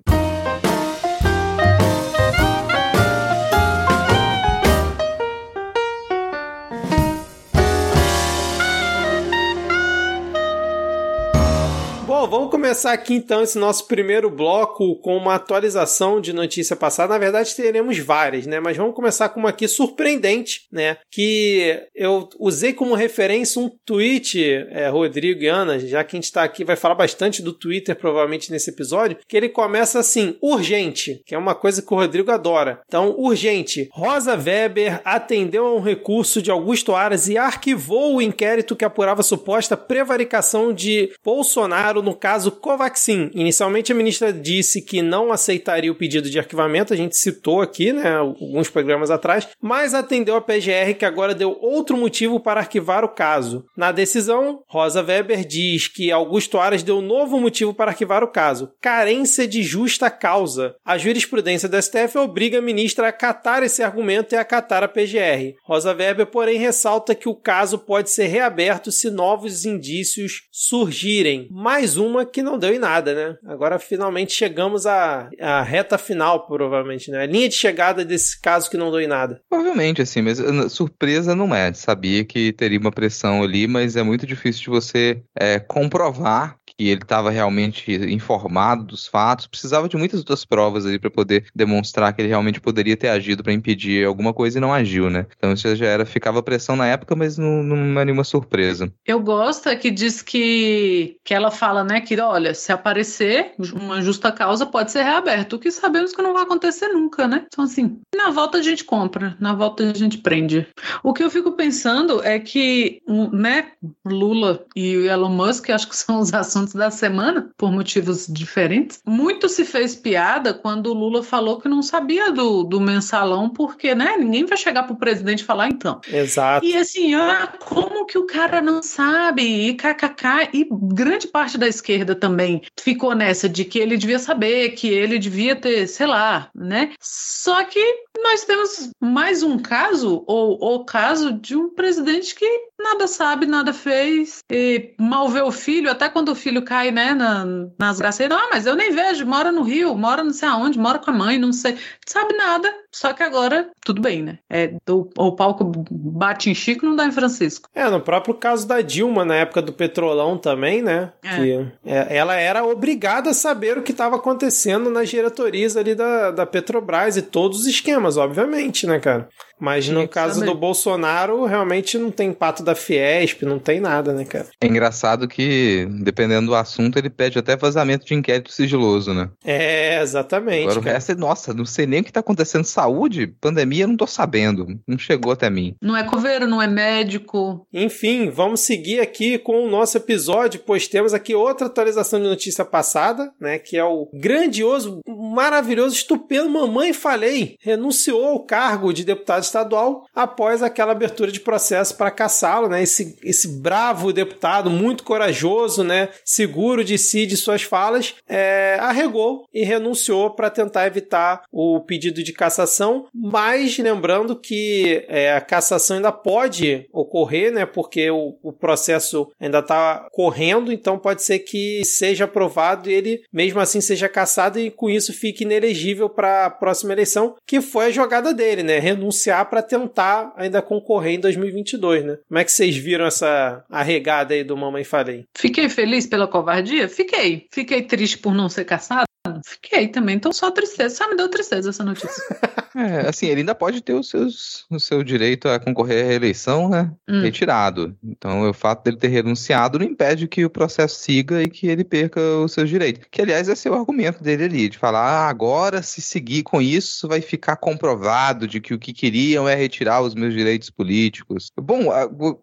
Vamos 12.28 12.50
começar 12.50 12.94
aqui 12.94 13.14
então 13.14 13.42
esse 13.42 13.58
nosso 13.58 13.88
primeiro 13.88 14.30
bloco 14.30 14.96
com 14.98 15.16
uma 15.18 15.36
atualização 15.36 16.20
de 16.20 16.34
notícia 16.34 16.76
passada. 16.76 17.14
Na 17.14 17.20
verdade, 17.20 17.56
teremos 17.56 17.98
várias, 18.00 18.46
né? 18.46 18.60
Mas 18.60 18.78
vamos 18.78 18.96
começar 18.96 19.30
com 19.30 19.40
uma 19.40 19.50
aqui 19.50 19.68
surpreendente, 19.68 20.68
né? 20.72 20.98
Que 21.12 21.84
eu 21.94 22.28
usei 22.40 22.74
como 22.74 22.96
referência 22.96 23.62
um 23.62 23.70
tweet, 23.86 24.44
é, 24.70 24.88
Rodrigo 24.88 25.44
e 25.44 25.48
Ana, 25.48 25.80
já 25.80 26.04
que 26.04 26.16
a 26.16 26.18
gente 26.18 26.26
está 26.26 26.44
aqui, 26.44 26.64
vai 26.64 26.76
falar 26.76 26.96
bastante 26.96 27.42
do 27.42 27.54
Twitter 27.54 27.96
provavelmente 27.96 28.52
nesse 28.52 28.70
episódio, 28.70 29.18
que 29.28 29.38
ele 29.38 29.50
começa 29.50 30.00
assim, 30.00 30.38
urgente, 30.42 31.22
que 31.26 31.36
é 31.36 31.38
uma 31.38 31.56
coisa 31.56 31.82
que 31.82 31.94
o 31.94 31.98
Rodrigo 31.98 32.32
adora. 32.32 32.82
Então, 32.88 33.16
urgente. 33.18 33.90
Rosa 33.92 34.36
Weber 34.36 35.02
atendeu 35.04 35.68
a 35.68 35.76
um 35.76 35.82
recurso 35.82 36.42
de 36.42 36.50
Augusto 36.52 36.96
Aras 36.96 37.28
e 37.28 37.38
arquivou 37.38 38.16
o 38.16 38.22
inquérito 38.22 38.76
que 38.76 38.86
apurava 38.86 39.22
suposta 39.22 39.78
prevaricação 39.78 40.74
de 40.74 41.12
Bolsonaro 41.24 42.02
no 42.02 42.15
caso 42.16 42.52
Covaxin. 42.52 43.30
Inicialmente 43.34 43.92
a 43.92 43.96
ministra 43.96 44.32
disse 44.32 44.82
que 44.82 45.02
não 45.02 45.32
aceitaria 45.32 45.92
o 45.92 45.96
pedido 45.96 46.30
de 46.30 46.40
arquivamento, 46.40 46.94
a 46.94 46.98
gente 46.98 47.18
citou 47.18 47.62
aqui, 47.62 47.92
né, 47.92 48.16
alguns 48.16 48.70
programas 48.70 49.12
atrás, 49.12 49.48
mas 49.62 49.94
atendeu 49.94 50.36
a 50.36 50.42
PGR 50.42 50.94
que 50.98 51.06
agora 51.06 51.36
deu 51.36 51.58
outro 51.62 51.98
motivo 51.98 52.40
para 52.40 52.60
arquivar 52.60 53.04
o 53.04 53.10
caso. 53.10 53.66
Na 53.76 53.92
decisão, 53.92 54.62
Rosa 54.68 55.02
Weber 55.02 55.46
diz 55.46 55.88
que 55.88 56.12
Augusto 56.12 56.58
Aras 56.58 56.84
deu 56.84 57.02
novo 57.02 57.40
motivo 57.40 57.74
para 57.74 57.92
arquivar 57.92 58.24
o 58.24 58.32
caso: 58.32 58.72
carência 58.82 59.48
de 59.48 59.64
justa 59.64 60.10
causa. 60.10 60.76
A 60.86 60.98
jurisprudência 60.98 61.70
do 61.70 61.82
STF 61.82 62.18
obriga 62.18 62.60
a 62.60 62.62
ministra 62.62 63.08
a 63.08 63.10
acatar 63.10 63.64
esse 63.64 63.84
argumento 63.84 64.34
e 64.34 64.38
a 64.38 64.42
acatar 64.42 64.84
a 64.84 64.88
PGR. 64.88 65.56
Rosa 65.64 65.94
Weber, 65.94 66.28
porém, 66.28 66.58
ressalta 66.58 67.16
que 67.16 67.30
o 67.30 67.36
caso 67.36 67.80
pode 67.80 68.10
ser 68.10 68.28
reaberto 68.28 68.92
se 68.92 69.10
novos 69.10 69.66
indícios 69.66 70.44
surgirem. 70.52 71.48
Mais 71.52 71.98
um 71.98 72.05
uma 72.06 72.26
que 72.26 72.42
não 72.42 72.58
deu 72.58 72.74
em 72.74 72.80
nada, 72.80 73.14
né? 73.14 73.38
Agora 73.46 73.80
finalmente 73.80 74.34
chegamos 74.34 74.86
à, 74.86 75.30
à 75.40 75.62
reta 75.62 75.98
final, 75.98 76.46
provavelmente, 76.48 77.12
né? 77.12 77.24
A 77.24 77.26
linha 77.26 77.50
de 77.50 77.56
chegada 77.56 78.06
desse 78.06 78.40
caso 78.40 78.70
que 78.70 78.78
não 78.78 78.92
deu 78.92 79.02
em 79.02 79.08
nada. 79.08 79.42
Provavelmente, 79.50 80.02
assim, 80.02 80.22
mas 80.22 80.40
surpresa 80.72 81.36
não 81.36 81.54
é. 81.54 81.74
Sabia 81.74 82.24
que 82.24 82.54
teria 82.54 82.80
uma 82.80 82.92
pressão 82.92 83.44
ali, 83.44 83.68
mas 83.68 83.96
é 83.96 84.04
muito 84.04 84.26
difícil 84.26 84.64
de 84.64 84.70
você 84.70 85.22
é, 85.38 85.60
comprovar 85.60 86.58
que 86.78 86.90
ele 86.90 87.02
estava 87.02 87.30
realmente 87.30 87.92
informado 88.12 88.84
dos 88.84 89.08
fatos, 89.08 89.48
precisava 89.48 89.88
de 89.88 89.98
muitas 89.98 90.20
outras 90.20 90.46
provas 90.46 90.86
ali 90.86 91.00
para 91.00 91.10
poder 91.10 91.46
demonstrar 91.56 92.14
que 92.14 92.22
ele 92.22 92.30
realmente 92.30 92.60
poderia 92.60 92.98
ter 92.98 93.10
agido 93.10 93.44
para 93.44 93.54
impedir 93.54 94.06
alguma 94.06 94.34
coisa 94.34 94.58
e 94.58 94.62
não 94.62 94.74
agiu, 94.74 95.10
né? 95.10 95.26
Então 95.38 95.54
isso 95.54 95.76
já 95.76 95.86
era, 95.86 96.06
ficava 96.06 96.44
pressão 96.44 96.76
na 96.76 96.88
época, 96.88 97.16
mas 97.16 97.38
não, 97.38 97.64
não 97.64 98.00
é 98.00 98.06
nenhuma 98.06 98.24
surpresa. 98.24 98.92
Eu 99.06 99.20
gosto 99.20 99.70
é 99.70 99.76
que 99.76 99.90
diz 99.90 100.22
que, 100.22 101.18
que 101.24 101.34
ela 101.34 101.52
fala, 101.52 101.84
né, 101.84 102.02
que 102.02 102.20
olha, 102.20 102.54
se 102.54 102.72
aparecer 102.72 103.54
uma 103.74 104.02
justa 104.02 104.32
causa 104.32 104.66
pode 104.66 104.92
ser 104.92 105.04
reaberto, 105.04 105.56
o 105.56 105.60
que 105.60 105.72
sabemos 105.72 106.14
que 106.14 106.22
não 106.22 106.34
vai 106.34 106.44
acontecer 106.44 106.88
nunca, 106.90 107.28
né? 107.28 107.46
Então 107.48 107.64
assim, 107.64 108.00
na 108.16 108.32
volta 108.32 108.58
a 108.58 108.62
gente 108.62 108.84
compra, 108.84 109.36
na 109.40 109.54
volta 109.54 109.84
a 109.90 109.94
gente 109.94 110.18
prende. 110.18 110.68
O 111.04 111.14
que 111.14 111.24
eu 111.24 111.30
fico 111.30 111.52
pensando 111.54 112.24
é 112.24 112.40
que, 112.40 113.02
né, 113.32 113.72
Lula 114.06 114.66
e 114.76 115.08
Elon 115.08 115.30
Musk, 115.30 115.70
acho 115.70 115.88
que 115.88 115.96
são 115.96 116.20
os 116.20 116.34
assuntos 116.34 116.65
assuntos 116.66 116.74
da 116.74 116.92
semana, 116.92 117.50
por 117.58 117.72
motivos 117.72 118.28
diferentes. 118.28 119.00
Muito 119.06 119.48
se 119.48 119.64
fez 119.64 119.96
piada 119.96 120.54
quando 120.54 120.88
o 120.88 120.94
Lula 120.94 121.24
falou 121.24 121.60
que 121.60 121.70
não 121.70 121.82
sabia 121.82 122.32
do, 122.32 122.64
do 122.64 122.82
mensalão, 122.82 123.50
porque, 123.50 123.94
né, 123.94 124.16
ninguém 124.18 124.46
vai 124.46 124.58
chegar 124.58 124.84
pro 124.84 124.96
presidente 124.96 125.44
falar 125.44 125.68
então. 125.68 126.02
Exato. 126.12 126.66
E 126.66 126.76
assim, 126.76 127.14
ah, 127.14 127.54
como 127.60 128.06
que 128.06 128.18
o 128.18 128.26
cara 128.26 128.62
não 128.62 128.82
sabe? 128.82 129.44
E 129.44 129.74
kkk, 129.76 130.50
e 130.54 130.68
grande 130.72 131.28
parte 131.28 131.58
da 131.58 131.68
esquerda 131.68 132.16
também 132.16 132.62
ficou 132.80 133.16
nessa 133.16 133.48
de 133.48 133.64
que 133.64 133.80
ele 133.80 133.98
devia 133.98 134.20
saber, 134.20 134.72
que 134.72 134.88
ele 134.88 135.20
devia 135.20 135.56
ter, 135.56 135.88
sei 135.88 136.08
lá, 136.08 136.50
né? 136.56 136.92
Só 137.00 137.64
que 137.64 138.06
nós 138.22 138.44
temos 138.44 138.90
mais 139.00 139.44
um 139.44 139.60
caso, 139.60 140.24
ou 140.26 140.58
o 140.76 140.86
caso 140.86 141.34
de 141.34 141.56
um 141.56 141.70
presidente 141.70 142.34
que 142.34 142.46
nada 142.80 143.08
sabe, 143.08 143.46
nada 143.46 143.74
fez, 143.74 144.44
e 144.52 144.94
mal 145.00 145.30
vê 145.30 145.42
o 145.42 145.52
filho, 145.52 145.90
até 145.90 146.10
quando 146.10 146.30
o 146.30 146.36
filho 146.36 146.55
filho 146.56 146.62
cai, 146.64 146.92
né, 146.92 147.14
na, 147.14 147.46
nas 147.78 148.00
graceiras. 148.00 148.38
Ah, 148.38 148.50
mas 148.52 148.66
eu 148.66 148.76
nem 148.76 148.92
vejo, 148.92 149.26
mora 149.26 149.52
no 149.52 149.64
Rio, 149.64 149.96
mora 149.96 150.24
não 150.24 150.32
sei 150.32 150.48
aonde, 150.48 150.80
mora 150.80 151.00
com 151.00 151.12
a 151.12 151.14
mãe, 151.14 151.38
não 151.38 151.52
sei. 151.52 151.78
Sabe 152.06 152.34
nada, 152.36 152.74
só 152.92 153.14
que 153.14 153.24
agora, 153.24 153.70
tudo 153.84 154.02
bem, 154.02 154.24
né? 154.24 154.40
É, 154.50 154.74
do, 154.86 155.10
o 155.18 155.32
palco 155.34 155.72
bate 155.92 156.50
em 156.50 156.56
Chico, 156.56 156.86
não 156.86 156.96
dá 156.96 157.06
em 157.06 157.12
Francisco. 157.12 157.70
É, 157.76 157.90
no 157.90 158.00
próprio 158.00 158.36
caso 158.36 158.68
da 158.68 158.82
Dilma, 158.82 159.26
na 159.26 159.36
época 159.36 159.62
do 159.62 159.74
Petrolão 159.74 160.38
também, 160.38 160.82
né? 160.82 161.12
É. 161.24 161.36
Que 161.36 161.72
é, 161.86 162.18
ela 162.18 162.36
era 162.36 162.64
obrigada 162.64 163.32
a 163.32 163.34
saber 163.34 163.78
o 163.78 163.84
que 163.84 163.92
estava 163.92 164.16
acontecendo 164.16 164.90
nas 164.90 165.10
diretorias 165.10 165.76
ali 165.76 165.94
da, 165.94 166.32
da 166.32 166.46
Petrobras 166.46 167.18
e 167.18 167.22
todos 167.22 167.62
os 167.62 167.68
esquemas, 167.68 168.18
obviamente, 168.18 168.88
né, 168.88 169.00
cara? 169.00 169.28
Mas 169.60 169.88
no 169.88 170.08
caso 170.08 170.40
saber. 170.40 170.52
do 170.52 170.58
Bolsonaro, 170.58 171.46
realmente 171.46 171.98
não 171.98 172.12
tem 172.12 172.34
pato 172.34 172.64
da 172.64 172.76
Fiesp, 172.76 173.44
não 173.44 173.60
tem 173.60 173.80
nada, 173.80 174.14
né, 174.14 174.26
cara? 174.26 174.48
É 174.62 174.68
engraçado 174.68 175.28
que, 175.28 175.88
dependendo 176.02 176.48
do 176.48 176.56
assunto, 176.56 176.98
ele 176.98 177.10
pede 177.10 177.40
até 177.40 177.56
vazamento 177.56 178.06
de 178.06 178.14
inquérito 178.14 178.52
sigiloso, 178.52 179.14
né? 179.14 179.30
É, 179.44 180.02
exatamente. 180.02 180.64
Agora 180.64 180.80
o 180.80 180.84
resto 180.84 181.12
é, 181.14 181.16
nossa, 181.16 181.54
não 181.54 181.66
sei 181.66 181.86
nem 181.86 182.02
o 182.02 182.04
que 182.04 182.12
tá 182.12 182.20
acontecendo. 182.20 182.66
Saúde, 182.66 183.28
pandemia, 183.28 183.88
não 183.88 183.96
tô 183.96 184.08
sabendo. 184.08 184.68
Não 184.88 184.98
chegou 184.98 185.32
até 185.32 185.50
mim. 185.50 185.76
Não 185.82 185.96
é 185.96 186.04
coveiro, 186.04 186.48
não 186.48 186.62
é 186.62 186.68
médico. 186.68 187.66
Enfim, 187.74 188.30
vamos 188.30 188.62
seguir 188.62 189.00
aqui 189.00 189.38
com 189.38 189.66
o 189.66 189.70
nosso 189.70 189.98
episódio, 189.98 190.62
pois 190.66 190.88
temos 190.88 191.14
aqui 191.14 191.34
outra 191.34 191.68
atualização 191.68 192.20
de 192.20 192.28
notícia 192.28 192.66
passada, 192.66 193.32
né? 193.40 193.58
Que 193.58 193.78
é 193.78 193.84
o 193.84 194.10
grandioso, 194.14 195.00
maravilhoso, 195.08 195.96
estupendo 195.96 196.50
Mamãe 196.50 196.94
Falei. 196.94 197.56
Renunciou 197.62 198.26
ao 198.26 198.40
cargo 198.46 198.94
de 198.94 199.04
deputado 199.04 199.45
estadual 199.46 200.06
após 200.14 200.62
aquela 200.62 200.92
abertura 200.92 201.32
de 201.32 201.40
processo 201.40 201.96
para 201.96 202.12
caçá-lo, 202.12 202.68
né? 202.68 202.82
Esse, 202.82 203.18
esse 203.24 203.48
bravo 203.48 204.12
deputado, 204.14 204.70
muito 204.70 205.04
corajoso, 205.04 205.84
né? 205.84 206.10
Seguro 206.24 206.84
de 206.84 206.98
si, 206.98 207.20
e 207.20 207.26
de 207.26 207.38
suas 207.38 207.64
falas, 207.64 208.16
é, 208.28 208.78
arregou 208.80 209.48
e 209.54 209.64
renunciou 209.64 210.32
para 210.32 210.50
tentar 210.50 210.88
evitar 210.88 211.44
o 211.52 211.80
pedido 211.82 212.24
de 212.24 212.34
cassação, 212.34 213.08
mas 213.14 213.78
lembrando 213.78 214.36
que 214.36 215.06
é, 215.08 215.34
a 215.34 215.42
cassação 215.42 215.98
ainda 215.98 216.12
pode 216.12 216.88
ocorrer, 216.92 217.52
né? 217.52 217.66
Porque 217.66 218.10
o, 218.10 218.38
o 218.42 218.54
processo 218.54 219.32
ainda 219.40 219.60
está 219.60 220.08
correndo, 220.12 220.72
então 220.72 220.98
pode 220.98 221.24
ser 221.24 221.40
que 221.40 221.84
seja 221.84 222.26
aprovado 222.26 222.90
e 222.90 222.94
ele 222.94 223.24
mesmo 223.32 223.60
assim 223.60 223.82
seja 223.82 224.10
cassado 224.10 224.60
e 224.60 224.70
com 224.70 224.90
isso 224.90 225.14
fique 225.14 225.44
inelegível 225.44 226.10
para 226.10 226.46
a 226.46 226.50
próxima 226.50 226.94
eleição, 226.94 227.36
que 227.46 227.62
foi 227.62 227.86
a 227.86 227.92
jogada 227.92 228.34
dele, 228.34 228.64
né? 228.64 228.80
Renunciar 228.80 229.35
para 229.44 229.62
tentar 229.62 230.32
ainda 230.38 230.62
concorrer 230.62 231.16
em 231.16 231.20
2022, 231.20 232.06
né? 232.06 232.18
Como 232.28 232.40
é 232.40 232.44
que 232.44 232.52
vocês 232.52 232.78
viram 232.78 233.06
essa 233.06 233.66
arregada 233.70 234.34
aí 234.34 234.44
do 234.44 234.56
Mamãe 234.56 234.84
Falei? 234.84 235.26
Fiquei 235.36 235.68
feliz 235.68 236.06
pela 236.06 236.28
covardia? 236.28 236.88
Fiquei. 236.88 237.48
Fiquei 237.52 237.82
triste 237.82 238.18
por 238.18 238.34
não 238.34 238.48
ser 238.48 238.66
caçado? 238.66 239.06
Fiquei 239.46 239.88
também, 239.88 240.16
então 240.16 240.32
só 240.32 240.52
tristeza. 240.52 240.96
Só 240.96 241.10
me 241.10 241.16
deu 241.16 241.30
tristeza 241.30 241.70
essa 241.70 241.84
notícia. 241.84 242.24
é, 242.76 243.08
assim, 243.08 243.28
ele 243.28 243.42
ainda 243.42 243.56
pode 243.56 243.82
ter 243.82 243.94
os 243.94 244.10
seus, 244.10 244.66
o 244.70 244.80
seu 244.80 245.04
direito 245.04 245.48
a 245.48 245.60
concorrer 245.60 246.04
à 246.04 246.08
reeleição, 246.08 246.70
né? 246.70 246.92
Hum. 247.08 247.22
Retirado. 247.22 247.96
Então, 248.04 248.50
o 248.50 248.54
fato 248.54 248.84
dele 248.84 248.98
ter 248.98 249.08
renunciado 249.08 249.80
não 249.80 249.86
impede 249.86 250.28
que 250.28 250.46
o 250.46 250.50
processo 250.50 251.00
siga 251.00 251.42
e 251.42 251.50
que 251.50 251.68
ele 251.68 251.84
perca 251.84 252.22
os 252.22 252.54
seus 252.54 252.70
direitos. 252.70 253.06
Que, 253.10 253.22
aliás, 253.22 253.48
é 253.66 253.70
o 253.70 253.74
argumento 253.74 254.22
dele 254.22 254.44
ali, 254.44 254.70
de 254.70 254.78
falar, 254.78 255.02
ah, 255.02 255.30
agora 255.30 255.82
se 255.82 256.02
seguir 256.02 256.44
com 256.44 256.62
isso, 256.62 257.08
vai 257.08 257.22
ficar 257.22 257.56
comprovado 257.56 258.48
de 258.48 258.62
que 258.62 258.74
o 258.74 258.80
que 258.80 258.94
queriam 259.26 259.50
é 259.50 259.56
retirar 259.56 260.02
os 260.02 260.14
meus 260.14 260.34
direitos 260.34 260.70
políticos. 260.70 261.52
Bom, 261.60 261.90